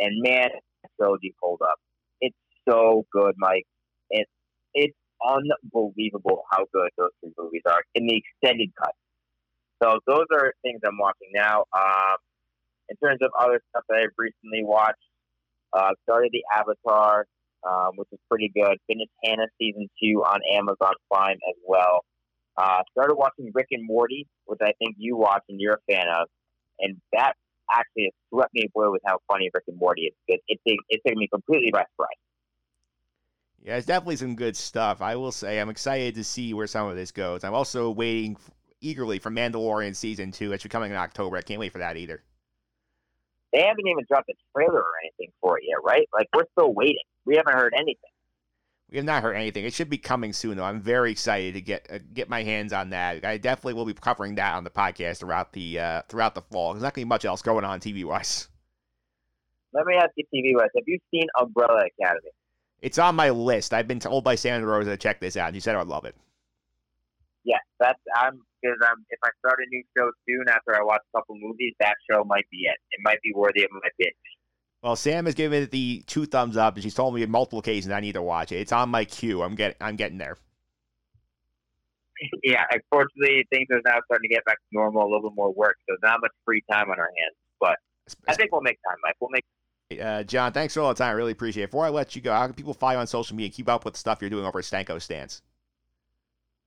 and 0.00 0.22
man, 0.22 0.48
that 0.82 0.90
trilogy 0.98 1.34
pulled 1.40 1.60
up. 1.62 1.76
It's 2.20 2.36
so 2.68 3.04
good, 3.12 3.34
Mike. 3.38 3.66
Unbelievable 5.26 6.44
how 6.50 6.64
good 6.72 6.90
those 6.96 7.10
three 7.20 7.32
movies 7.38 7.62
are 7.66 7.82
in 7.94 8.06
the 8.06 8.22
extended 8.22 8.70
cut. 8.78 8.94
So 9.82 10.00
those 10.06 10.26
are 10.32 10.52
things 10.62 10.80
I'm 10.84 10.98
watching 10.98 11.30
now. 11.32 11.64
Um, 11.76 12.16
in 12.88 12.96
terms 12.96 13.20
of 13.22 13.30
other 13.38 13.60
stuff 13.70 13.84
that 13.88 13.98
I've 13.98 14.16
recently 14.16 14.64
watched, 14.64 14.96
uh, 15.72 15.90
started 16.04 16.30
the 16.32 16.42
Avatar, 16.54 17.26
um, 17.68 17.92
which 17.96 18.08
is 18.12 18.18
pretty 18.30 18.50
good. 18.54 18.78
Finished 18.86 19.10
Hanna 19.24 19.46
season 19.58 19.88
two 20.02 20.22
on 20.24 20.40
Amazon 20.52 20.94
Prime 21.10 21.36
as 21.48 21.56
well. 21.66 22.04
Uh, 22.56 22.82
started 22.92 23.14
watching 23.14 23.50
Rick 23.54 23.68
and 23.70 23.86
Morty, 23.86 24.26
which 24.46 24.58
I 24.62 24.72
think 24.78 24.96
you 24.98 25.16
watch 25.16 25.42
and 25.48 25.60
you're 25.60 25.74
a 25.74 25.92
fan 25.92 26.06
of, 26.08 26.28
and 26.80 26.96
that 27.12 27.34
actually 27.72 28.12
swept 28.30 28.52
me 28.54 28.68
away 28.74 28.88
with 28.88 29.02
how 29.06 29.18
funny 29.28 29.50
Rick 29.54 29.64
and 29.68 29.78
Morty 29.78 30.02
is. 30.02 30.14
It, 30.26 30.40
it, 30.48 30.58
it, 30.88 31.00
taken 31.06 31.18
me 31.18 31.28
completely 31.32 31.70
by 31.70 31.84
surprise. 31.92 32.18
Yeah, 33.62 33.76
it's 33.76 33.86
definitely 33.86 34.16
some 34.16 34.36
good 34.36 34.56
stuff. 34.56 35.02
I 35.02 35.16
will 35.16 35.32
say 35.32 35.60
I'm 35.60 35.68
excited 35.68 36.14
to 36.14 36.24
see 36.24 36.54
where 36.54 36.66
some 36.66 36.88
of 36.88 36.96
this 36.96 37.12
goes. 37.12 37.44
I'm 37.44 37.54
also 37.54 37.90
waiting 37.90 38.36
f- 38.38 38.50
eagerly 38.80 39.18
for 39.18 39.30
Mandalorian 39.30 39.94
season 39.94 40.30
two. 40.30 40.52
It's 40.52 40.64
coming 40.66 40.90
in 40.90 40.96
October. 40.96 41.36
I 41.36 41.42
can't 41.42 41.60
wait 41.60 41.72
for 41.72 41.78
that 41.78 41.96
either. 41.96 42.22
They 43.52 43.62
haven't 43.62 43.86
even 43.86 44.04
dropped 44.08 44.28
a 44.28 44.34
trailer 44.54 44.80
or 44.80 44.92
anything 45.02 45.32
for 45.40 45.58
it 45.58 45.64
yet, 45.66 45.78
right? 45.82 46.08
Like 46.12 46.28
we're 46.34 46.44
still 46.52 46.72
waiting. 46.72 47.04
We 47.24 47.36
haven't 47.36 47.54
heard 47.54 47.74
anything. 47.74 48.10
We 48.90 48.96
have 48.96 49.04
not 49.04 49.22
heard 49.22 49.34
anything. 49.34 49.64
It 49.64 49.74
should 49.74 49.90
be 49.90 49.98
coming 49.98 50.32
soon, 50.32 50.56
though. 50.56 50.64
I'm 50.64 50.80
very 50.80 51.10
excited 51.10 51.54
to 51.54 51.60
get 51.60 51.86
uh, 51.90 51.98
get 52.14 52.30
my 52.30 52.42
hands 52.42 52.72
on 52.72 52.90
that. 52.90 53.24
I 53.24 53.36
definitely 53.36 53.74
will 53.74 53.84
be 53.84 53.92
covering 53.92 54.36
that 54.36 54.54
on 54.54 54.64
the 54.64 54.70
podcast 54.70 55.18
throughout 55.18 55.52
the 55.52 55.78
uh, 55.78 56.02
throughout 56.08 56.34
the 56.34 56.42
fall. 56.42 56.72
There's 56.72 56.82
not 56.82 56.94
going 56.94 57.02
to 57.02 57.06
be 57.06 57.08
much 57.08 57.24
else 57.24 57.42
going 57.42 57.64
on 57.64 57.80
TV 57.80 58.04
wise. 58.04 58.48
Let 59.74 59.84
me 59.84 59.94
ask 59.96 60.10
you, 60.16 60.24
TV 60.34 60.56
West, 60.56 60.70
have 60.74 60.84
you 60.86 60.98
seen 61.10 61.26
Umbrella 61.38 61.82
Academy? 62.00 62.30
It's 62.80 62.98
on 62.98 63.16
my 63.16 63.30
list. 63.30 63.74
I've 63.74 63.88
been 63.88 64.00
told 64.00 64.24
by 64.24 64.34
Sandra 64.34 64.70
Rosa 64.70 64.90
to 64.90 64.96
check 64.96 65.20
this 65.20 65.36
out. 65.36 65.54
She 65.54 65.60
said 65.60 65.74
I 65.74 65.78
would 65.78 65.88
love 65.88 66.04
it. 66.04 66.14
Yes, 67.44 67.60
that's 67.80 67.98
I'm 68.14 68.42
because 68.62 68.76
I'm 68.82 69.04
if 69.10 69.18
I 69.24 69.30
start 69.38 69.58
a 69.64 69.68
new 69.70 69.82
show 69.96 70.10
soon 70.28 70.48
after 70.48 70.76
I 70.76 70.82
watch 70.82 71.00
a 71.14 71.18
couple 71.18 71.36
movies, 71.40 71.74
that 71.80 71.94
show 72.10 72.24
might 72.24 72.48
be 72.50 72.58
it. 72.58 72.76
It 72.90 73.00
might 73.02 73.20
be 73.22 73.32
worthy 73.34 73.64
of 73.64 73.70
my 73.72 73.88
binge. 73.98 74.14
Well, 74.82 74.96
Sam 74.96 75.24
has 75.24 75.34
given 75.34 75.64
it 75.64 75.70
the 75.70 76.04
two 76.06 76.26
thumbs 76.26 76.56
up, 76.56 76.74
and 76.74 76.82
she's 76.84 76.94
told 76.94 77.14
me 77.14 77.24
on 77.24 77.30
multiple 77.30 77.58
occasions 77.58 77.92
I 77.92 78.00
need 78.00 78.12
to 78.12 78.22
watch 78.22 78.52
it. 78.52 78.56
It's 78.56 78.72
on 78.72 78.90
my 78.90 79.04
queue. 79.04 79.42
I'm 79.42 79.54
get 79.54 79.76
I'm 79.80 79.96
getting 79.96 80.18
there. 80.18 80.36
yeah, 82.42 82.64
unfortunately, 82.70 83.46
things 83.50 83.66
are 83.72 83.80
now 83.84 83.98
starting 84.06 84.28
to 84.28 84.34
get 84.34 84.44
back 84.44 84.56
to 84.56 84.66
normal, 84.72 85.02
a 85.02 85.08
little 85.10 85.30
bit 85.30 85.36
more 85.36 85.52
work, 85.52 85.76
so 85.88 85.96
not 86.02 86.20
much 86.20 86.30
free 86.44 86.62
time 86.70 86.90
on 86.90 86.98
our 86.98 87.10
hands. 87.18 87.36
But 87.60 87.78
I 88.28 88.34
think 88.34 88.52
we'll 88.52 88.62
make 88.62 88.78
time, 88.88 88.96
Mike. 89.02 89.16
We'll 89.20 89.30
make. 89.30 89.44
Uh, 89.90 90.22
John, 90.22 90.52
thanks 90.52 90.74
for 90.74 90.80
all 90.80 90.90
the 90.90 90.94
time. 90.94 91.08
I 91.08 91.12
really 91.12 91.32
appreciate 91.32 91.64
it. 91.64 91.70
Before 91.70 91.86
I 91.86 91.88
let 91.88 92.14
you 92.14 92.20
go, 92.20 92.32
how 92.32 92.44
can 92.44 92.54
people 92.54 92.74
follow 92.74 92.92
you 92.92 92.98
on 92.98 93.06
social 93.06 93.34
media 93.34 93.46
and 93.46 93.54
keep 93.54 93.68
up 93.68 93.86
with 93.86 93.94
the 93.94 93.98
stuff 93.98 94.18
you're 94.20 94.28
doing 94.28 94.44
over 94.44 94.58
at 94.58 94.64
Stanko 94.66 95.00
Stance? 95.00 95.40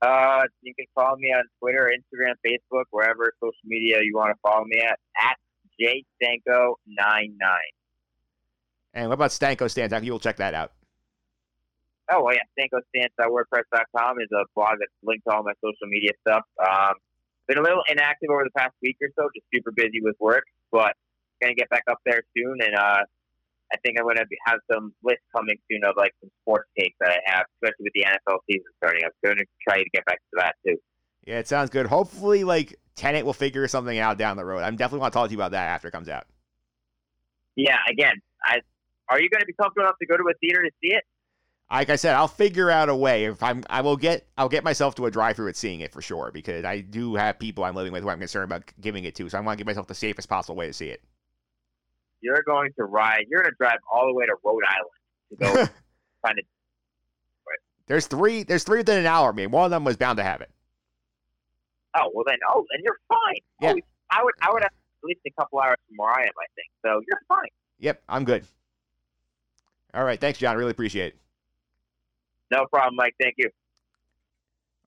Uh, 0.02 0.41
you 0.64 0.73
can 0.73 0.88
follow 0.95 1.15
me 1.18 1.31
on 1.31 1.43
Twitter, 1.60 1.91
Instagram, 1.93 2.34
Facebook, 2.43 2.85
wherever 2.89 3.31
social 3.39 3.53
media 3.64 3.99
you 4.02 4.14
want 4.15 4.35
to 4.35 4.39
follow 4.41 4.65
me 4.65 4.80
at 4.80 4.98
at 5.22 5.38
jstanko99. 5.80 7.53
And 8.95 9.10
what 9.10 9.14
about 9.14 9.30
Stanko 9.30 9.69
Stance? 9.69 9.93
How 9.93 9.99
can 9.99 10.06
people 10.06 10.19
check 10.19 10.38
that 10.38 10.56
out? 10.56 10.72
Oh, 12.11 12.23
well, 12.23 12.34
yeah. 12.34 12.41
StankoStance.wordpress.com 12.60 14.19
is 14.19 14.27
a 14.34 14.43
blog 14.56 14.77
that's 14.80 14.91
linked 15.03 15.26
to 15.30 15.35
all 15.35 15.43
my 15.43 15.53
social 15.64 15.88
media 15.88 16.11
stuff. 16.27 16.43
Um, 16.60 16.95
been 17.48 17.60
a 17.60 17.61
little 17.61 17.84
inactive 17.88 18.30
over 18.31 18.43
the 18.43 18.52
past 18.57 18.73
week 18.81 18.98
or 19.02 19.10
so, 19.15 19.30
just 19.35 19.45
super 19.53 19.72
busy 19.72 20.02
with 20.02 20.15
work, 20.19 20.43
but 20.72 20.95
going 21.42 21.54
to 21.54 21.60
get 21.60 21.70
back 21.70 21.84
up 21.90 22.00
there 22.06 22.22
soon. 22.38 22.58
And 22.62 22.76
uh, 22.76 23.04
I 23.74 23.78
think 23.84 23.98
I'm 23.98 24.06
going 24.06 24.18
to 24.18 24.26
have 24.46 24.60
some 24.72 24.94
lists 25.04 25.26
coming 25.36 25.58
soon 25.70 25.84
of 25.84 25.96
like 25.98 26.14
some 26.22 26.30
sports 26.42 26.70
takes 26.78 26.96
that 27.00 27.12
I 27.12 27.32
have, 27.32 27.46
especially 27.58 27.86
with 27.86 27.94
the 27.94 28.06
NFL 28.06 28.40
season 28.50 28.72
starting. 28.78 29.04
Up. 29.06 29.12
So 29.24 29.32
I'm 29.32 29.36
going 29.36 29.46
to 29.46 29.52
try 29.68 29.78
to 29.80 29.90
get 29.94 30.06
back 30.06 30.18
to 30.18 30.38
that 30.38 30.56
too. 30.66 30.78
Yeah, 31.26 31.40
it 31.40 31.48
sounds 31.48 31.70
good. 31.70 31.86
Hopefully, 31.86 32.44
like 32.44 32.80
Tenet 32.96 33.26
will 33.26 33.34
figure 33.34 33.68
something 33.68 33.98
out 33.98 34.18
down 34.18 34.38
the 34.38 34.46
road. 34.46 34.64
I'm 34.64 34.76
definitely 34.76 35.02
want 35.02 35.14
to 35.14 35.20
talk 35.20 35.28
to 35.28 35.32
you 35.32 35.38
about 35.38 35.52
that 35.52 35.70
after 35.70 35.88
it 35.88 35.92
comes 35.92 36.10
out. 36.10 36.26
Yeah, 37.56 37.78
again, 37.90 38.16
I 38.44 38.62
are 39.12 39.22
you 39.22 39.30
going 39.30 39.42
to 39.42 39.46
be 39.46 39.54
comfortable 39.54 39.86
enough 39.86 39.98
to 40.00 40.06
go 40.06 40.16
to 40.16 40.24
a 40.24 40.34
theater 40.40 40.64
to 40.64 40.72
see 40.82 40.96
it? 40.96 41.04
Like 41.70 41.90
I 41.90 41.96
said, 41.96 42.16
I'll 42.16 42.28
figure 42.28 42.70
out 42.70 42.90
a 42.90 42.96
way. 42.96 43.26
If 43.26 43.44
I'm, 43.44 43.64
I 43.70 43.82
will 43.82 43.96
get, 43.96 44.28
I'll 44.38 44.50
get 44.50 44.64
myself 44.64 44.96
to 44.96 45.06
a 45.06 45.12
drive-through 45.12 45.50
at 45.50 45.56
seeing 45.56 45.82
it 45.82 45.92
for 45.92 46.02
sure 46.02 46.32
because 46.34 46.66
I 46.66 46.80
do 46.82 47.16
have 47.16 47.40
people 47.40 47.64
I'm 47.64 47.76
living 47.76 47.94
with 47.94 48.04
who 48.04 48.10
I'm 48.10 48.20
concerned 48.20 48.46
about 48.46 48.64
giving 48.82 49.06
it 49.06 49.16
to. 49.16 49.30
So 49.30 49.38
I 49.38 49.42
want 49.42 49.58
to 49.58 49.64
give 49.64 49.68
myself 49.68 49.88
the 49.88 49.96
safest 49.96 50.28
possible 50.28 50.56
way 50.56 50.68
to 50.68 50.74
see 50.74 50.88
it. 50.88 51.02
You're 52.22 52.43
going 52.43 52.72
to 52.77 52.85
ride. 52.85 53.26
You're 53.30 53.41
going 53.41 53.52
to 53.52 53.57
drive 53.57 53.80
all 53.91 54.06
the 54.07 54.14
way 54.14 54.26
to 54.26 54.35
Rhode 54.43 54.64
Island 54.68 54.89
to 55.30 55.35
go 55.38 55.73
find 56.22 56.38
it. 56.38 56.45
There's 57.88 58.07
three. 58.07 58.43
There's 58.43 58.64
three 58.64 58.77
within 58.77 58.99
an 58.99 59.06
hour. 59.06 59.30
I 59.30 59.31
mean, 59.34 59.52
one 59.52 59.65
of 59.65 59.72
them 59.72 59.84
was 59.84 59.98
bound 59.98 60.18
to 60.18 60.23
have 60.23 60.39
it. 60.39 60.49
Oh 61.98 62.10
well, 62.14 62.23
then 62.26 62.38
oh, 62.48 62.65
then 62.72 62.81
you're 62.85 62.99
fine. 63.10 63.41
Yeah. 63.60 63.73
Oh, 63.73 63.81
I 64.11 64.23
would, 64.23 64.34
I 64.41 64.52
would 64.52 64.61
have 64.61 64.72
at 64.72 65.03
least 65.03 65.19
a 65.27 65.31
couple 65.31 65.60
hours 65.60 65.77
from 65.88 65.98
where 65.98 66.10
I 66.10 66.22
am. 66.22 66.30
I 66.39 66.48
think 66.56 66.68
so. 66.85 67.02
You're 67.06 67.22
fine. 67.27 67.49
Yep, 67.80 68.02
I'm 68.07 68.23
good. 68.23 68.45
All 69.93 70.03
right. 70.03 70.19
Thanks, 70.22 70.39
John. 70.39 70.56
Really 70.56 70.72
appreciate 70.72 71.15
it. 71.15 71.19
No 72.49 72.65
problem, 72.68 72.95
Mike. 72.95 73.15
Thank 73.19 73.35
you. 73.38 73.49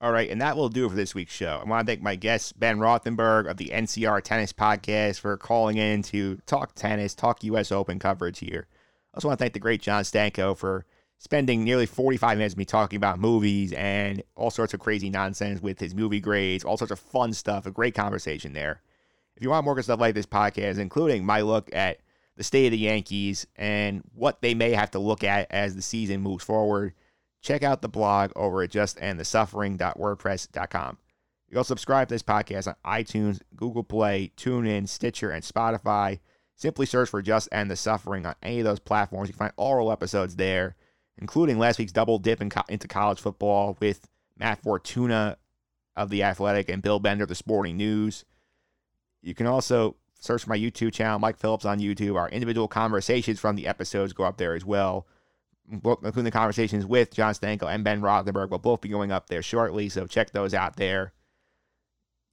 All 0.01 0.12
right, 0.12 0.29
and 0.29 0.41
that 0.43 0.57
will 0.57 0.69
do 0.69 0.87
it 0.87 0.91
for 0.91 0.97
this 0.97 1.15
week's 1.15 1.33
show. 1.33 1.61
I 1.62 1.69
want 1.69 1.87
to 1.87 1.91
thank 1.91 2.03
my 2.03 2.16
guest, 2.16 2.59
Ben 2.59 2.79
Rothenberg 2.79 3.49
of 3.49 3.57
the 3.57 3.71
NCR 3.73 4.23
Tennis 4.23 4.53
Podcast, 4.53 5.21
for 5.21 5.37
calling 5.37 5.79
in 5.79 6.03
to 6.03 6.37
talk 6.47 6.75
tennis, 6.75 7.15
talk 7.15 7.43
U.S. 7.45 7.73
Open 7.73 7.99
coverage 7.99 8.41
here. 8.41 8.66
I 9.12 9.16
also 9.16 9.29
want 9.29 9.39
to 9.39 9.43
thank 9.45 9.55
the 9.55 9.61
great 9.61 9.81
John 9.81 10.03
Stanko 10.03 10.57
for 10.59 10.85
spending 11.19 11.65
nearly 11.65 11.87
45 11.87 12.37
minutes 12.37 12.53
with 12.53 12.59
me 12.59 12.65
talking 12.66 12.97
about 12.99 13.19
movies 13.19 13.73
and 13.73 14.23
all 14.35 14.51
sorts 14.51 14.75
of 14.75 14.81
crazy 14.81 15.09
nonsense 15.09 15.62
with 15.62 15.79
his 15.79 15.95
movie 15.95 16.21
grades, 16.21 16.65
all 16.65 16.77
sorts 16.77 16.93
of 16.93 16.99
fun 16.99 17.33
stuff. 17.33 17.65
A 17.65 17.71
great 17.71 17.95
conversation 17.95 18.53
there. 18.53 18.83
If 19.37 19.43
you 19.43 19.51
want 19.51 19.65
more 19.65 19.75
good 19.75 19.85
stuff 19.85 20.01
like 20.01 20.15
this 20.15 20.27
podcast, 20.27 20.79
including 20.79 21.25
my 21.25 21.41
look 21.41 21.75
at 21.75 22.01
the 22.37 22.45
state 22.45 22.66
of 22.66 22.73
the 22.73 22.79
Yankees 22.79 23.47
and 23.57 24.03
what 24.15 24.43
they 24.43 24.55
may 24.55 24.73
have 24.73 24.91
to 24.91 24.99
look 24.99 25.25
at 25.25 25.51
as 25.51 25.75
the 25.75 25.83
season 25.83 26.21
moves 26.21 26.45
forward, 26.45 26.93
check 27.45 27.62
out 27.62 27.83
the 27.83 27.89
blog 27.89 28.33
over 28.35 28.62
at 28.62 28.71
justendthesuffering.wordpress.com. 28.71 30.99
You 31.49 31.55
can 31.55 31.65
subscribe 31.65 32.09
to 32.09 32.15
this 32.15 32.23
podcast 32.23 32.66
on 32.66 32.75
iTunes, 32.85 33.41
Google 33.55 33.85
Play, 33.85 34.33
TuneIn, 34.37 34.89
Stitcher, 34.89 35.31
and 35.31 35.45
Spotify. 35.45 36.21
Simply 36.57 36.87
search 36.87 37.11
for 37.11 37.21
Just 37.21 37.51
End 37.53 37.71
the 37.71 37.77
Suffering 37.77 38.25
on 38.25 38.35
any 38.43 38.61
of 38.61 38.65
those 38.65 38.79
platforms. 38.79 39.29
You 39.29 39.35
can 39.35 39.41
find 39.41 39.53
all 39.57 39.87
our 39.87 39.93
episodes 39.93 40.37
there, 40.37 40.75
including 41.19 41.59
last 41.59 41.79
week's 41.79 41.93
double 41.93 42.19
dip 42.19 42.41
in 42.41 42.49
co- 42.49 42.62
into 42.69 42.89
college 42.89 43.21
football 43.21 43.77
with 43.79 44.09
Matt 44.39 44.62
Fortuna 44.62 45.37
of 45.97 46.09
The 46.11 46.23
Athletic 46.23 46.71
and 46.71 46.83
Bill 46.83 46.99
Bender 46.99 47.25
of 47.25 47.29
The 47.29 47.35
Sporting 47.35 47.77
News. 47.77 48.25
You 49.21 49.35
can 49.35 49.47
also 49.47 49.97
search 50.19 50.47
my 50.47 50.57
YouTube 50.57 50.93
channel, 50.93 51.19
Mike 51.19 51.37
Phillips 51.39 51.66
on 51.66 51.79
YouTube. 51.79 52.16
Our 52.16 52.31
individual 52.31 52.69
conversations 52.69 53.39
from 53.39 53.57
the 53.57 53.66
episodes 53.66 54.15
go 54.15 54.25
up 54.25 54.39
there 54.39 54.55
as 54.55 54.65
well 54.65 55.07
including 55.70 56.24
the 56.24 56.31
conversations 56.31 56.86
with 56.86 57.12
John 57.12 57.35
Stanko 57.35 57.73
and 57.73 57.85
Ben 57.85 58.01
Rothenberg, 58.01 58.51
will 58.51 58.59
both 58.59 58.81
be 58.81 58.89
going 58.89 59.12
up 59.12 59.28
there 59.28 59.43
shortly. 59.43 59.89
So 59.89 60.07
check 60.07 60.31
those 60.31 60.55
out 60.55 60.77
there. 60.77 61.12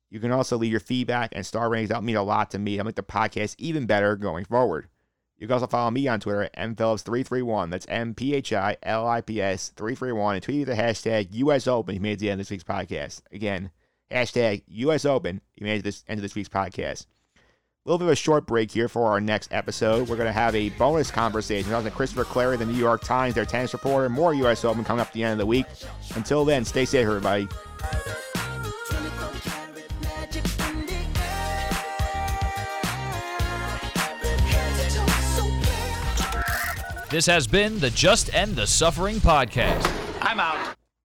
You 0.10 0.20
can 0.20 0.32
also 0.32 0.58
leave 0.58 0.72
your 0.72 0.82
feedback 0.82 1.32
and 1.34 1.46
star 1.46 1.70
ratings. 1.70 1.90
That 1.90 2.04
mean 2.04 2.18
a 2.18 2.24
lot 2.24 2.52
to 2.52 2.60
me. 2.60 2.76
That'll 2.76 2.88
make 2.88 2.96
the 2.96 3.04
podcast 3.04 3.56
even 3.58 3.86
better 3.86 4.18
going 4.18 4.46
forward. 4.46 4.90
You 5.38 5.48
can 5.48 5.56
also 5.56 5.68
follow 5.68 5.90
me 5.90 6.08
on 6.08 6.20
Twitter 6.20 6.44
at 6.44 6.56
mphillips331. 6.56 7.72
That's 7.72 7.88
M 7.88 8.14
P 8.14 8.36
H 8.36 8.54
I 8.54 8.78
L 8.84 9.08
I 9.08 9.22
P 9.22 9.42
S 9.42 9.70
331. 9.76 10.36
And 10.36 10.44
tweet 10.44 10.56
me 10.58 10.66
with 10.66 10.78
the 10.78 10.84
hashtag 10.84 11.30
US 11.32 11.66
Open. 11.66 11.96
You 11.96 12.02
made 12.02 12.12
it 12.12 12.18
to 12.18 12.26
the 12.26 12.30
end 12.30 12.42
of 12.42 12.46
this 12.48 12.52
week's 12.52 12.64
podcast. 12.64 13.22
Again, 13.32 13.72
hashtag 14.12 14.64
US 14.68 15.06
Open. 15.06 15.42
You 15.56 15.66
made 15.66 15.76
it 15.76 15.78
to 15.78 15.84
this 15.84 16.04
end 16.08 16.20
of 16.20 16.22
this 16.22 16.36
week's 16.36 16.50
podcast. 16.50 17.08
A 17.84 17.90
little 17.90 17.98
bit 17.98 18.06
of 18.06 18.12
a 18.12 18.16
short 18.16 18.46
break 18.46 18.70
here 18.70 18.88
for 18.88 19.08
our 19.08 19.20
next 19.20 19.52
episode. 19.52 20.08
We're 20.08 20.16
going 20.16 20.28
to 20.28 20.32
have 20.32 20.54
a 20.54 20.70
bonus 20.70 21.10
conversation 21.10 21.74
I 21.74 21.78
was 21.78 21.86
with 21.86 21.96
Christopher 21.96 22.26
Clarey, 22.26 22.60
the 22.60 22.66
New 22.68 22.78
York 22.78 23.04
Times, 23.04 23.34
their 23.34 23.44
tennis 23.44 23.74
reporter. 23.74 24.08
More 24.08 24.36
U.S. 24.36 24.64
Open 24.64 24.84
coming 24.84 25.02
up 25.02 25.08
at 25.08 25.14
the 25.14 25.24
end 25.24 25.32
of 25.32 25.40
the 25.40 25.48
week. 25.48 25.66
Until 26.14 26.46
then, 26.46 26.64
stay 26.64 26.86
safe, 26.86 27.08
everybody. 27.08 27.48
This 37.10 37.26
has 37.26 37.48
been 37.48 37.80
the 37.80 37.90
Just 37.90 38.32
End 38.32 38.56
the 38.56 38.68
Suffering 38.68 39.16
podcast. 39.16 39.92
I'm 40.22 40.40
out. 40.40 40.76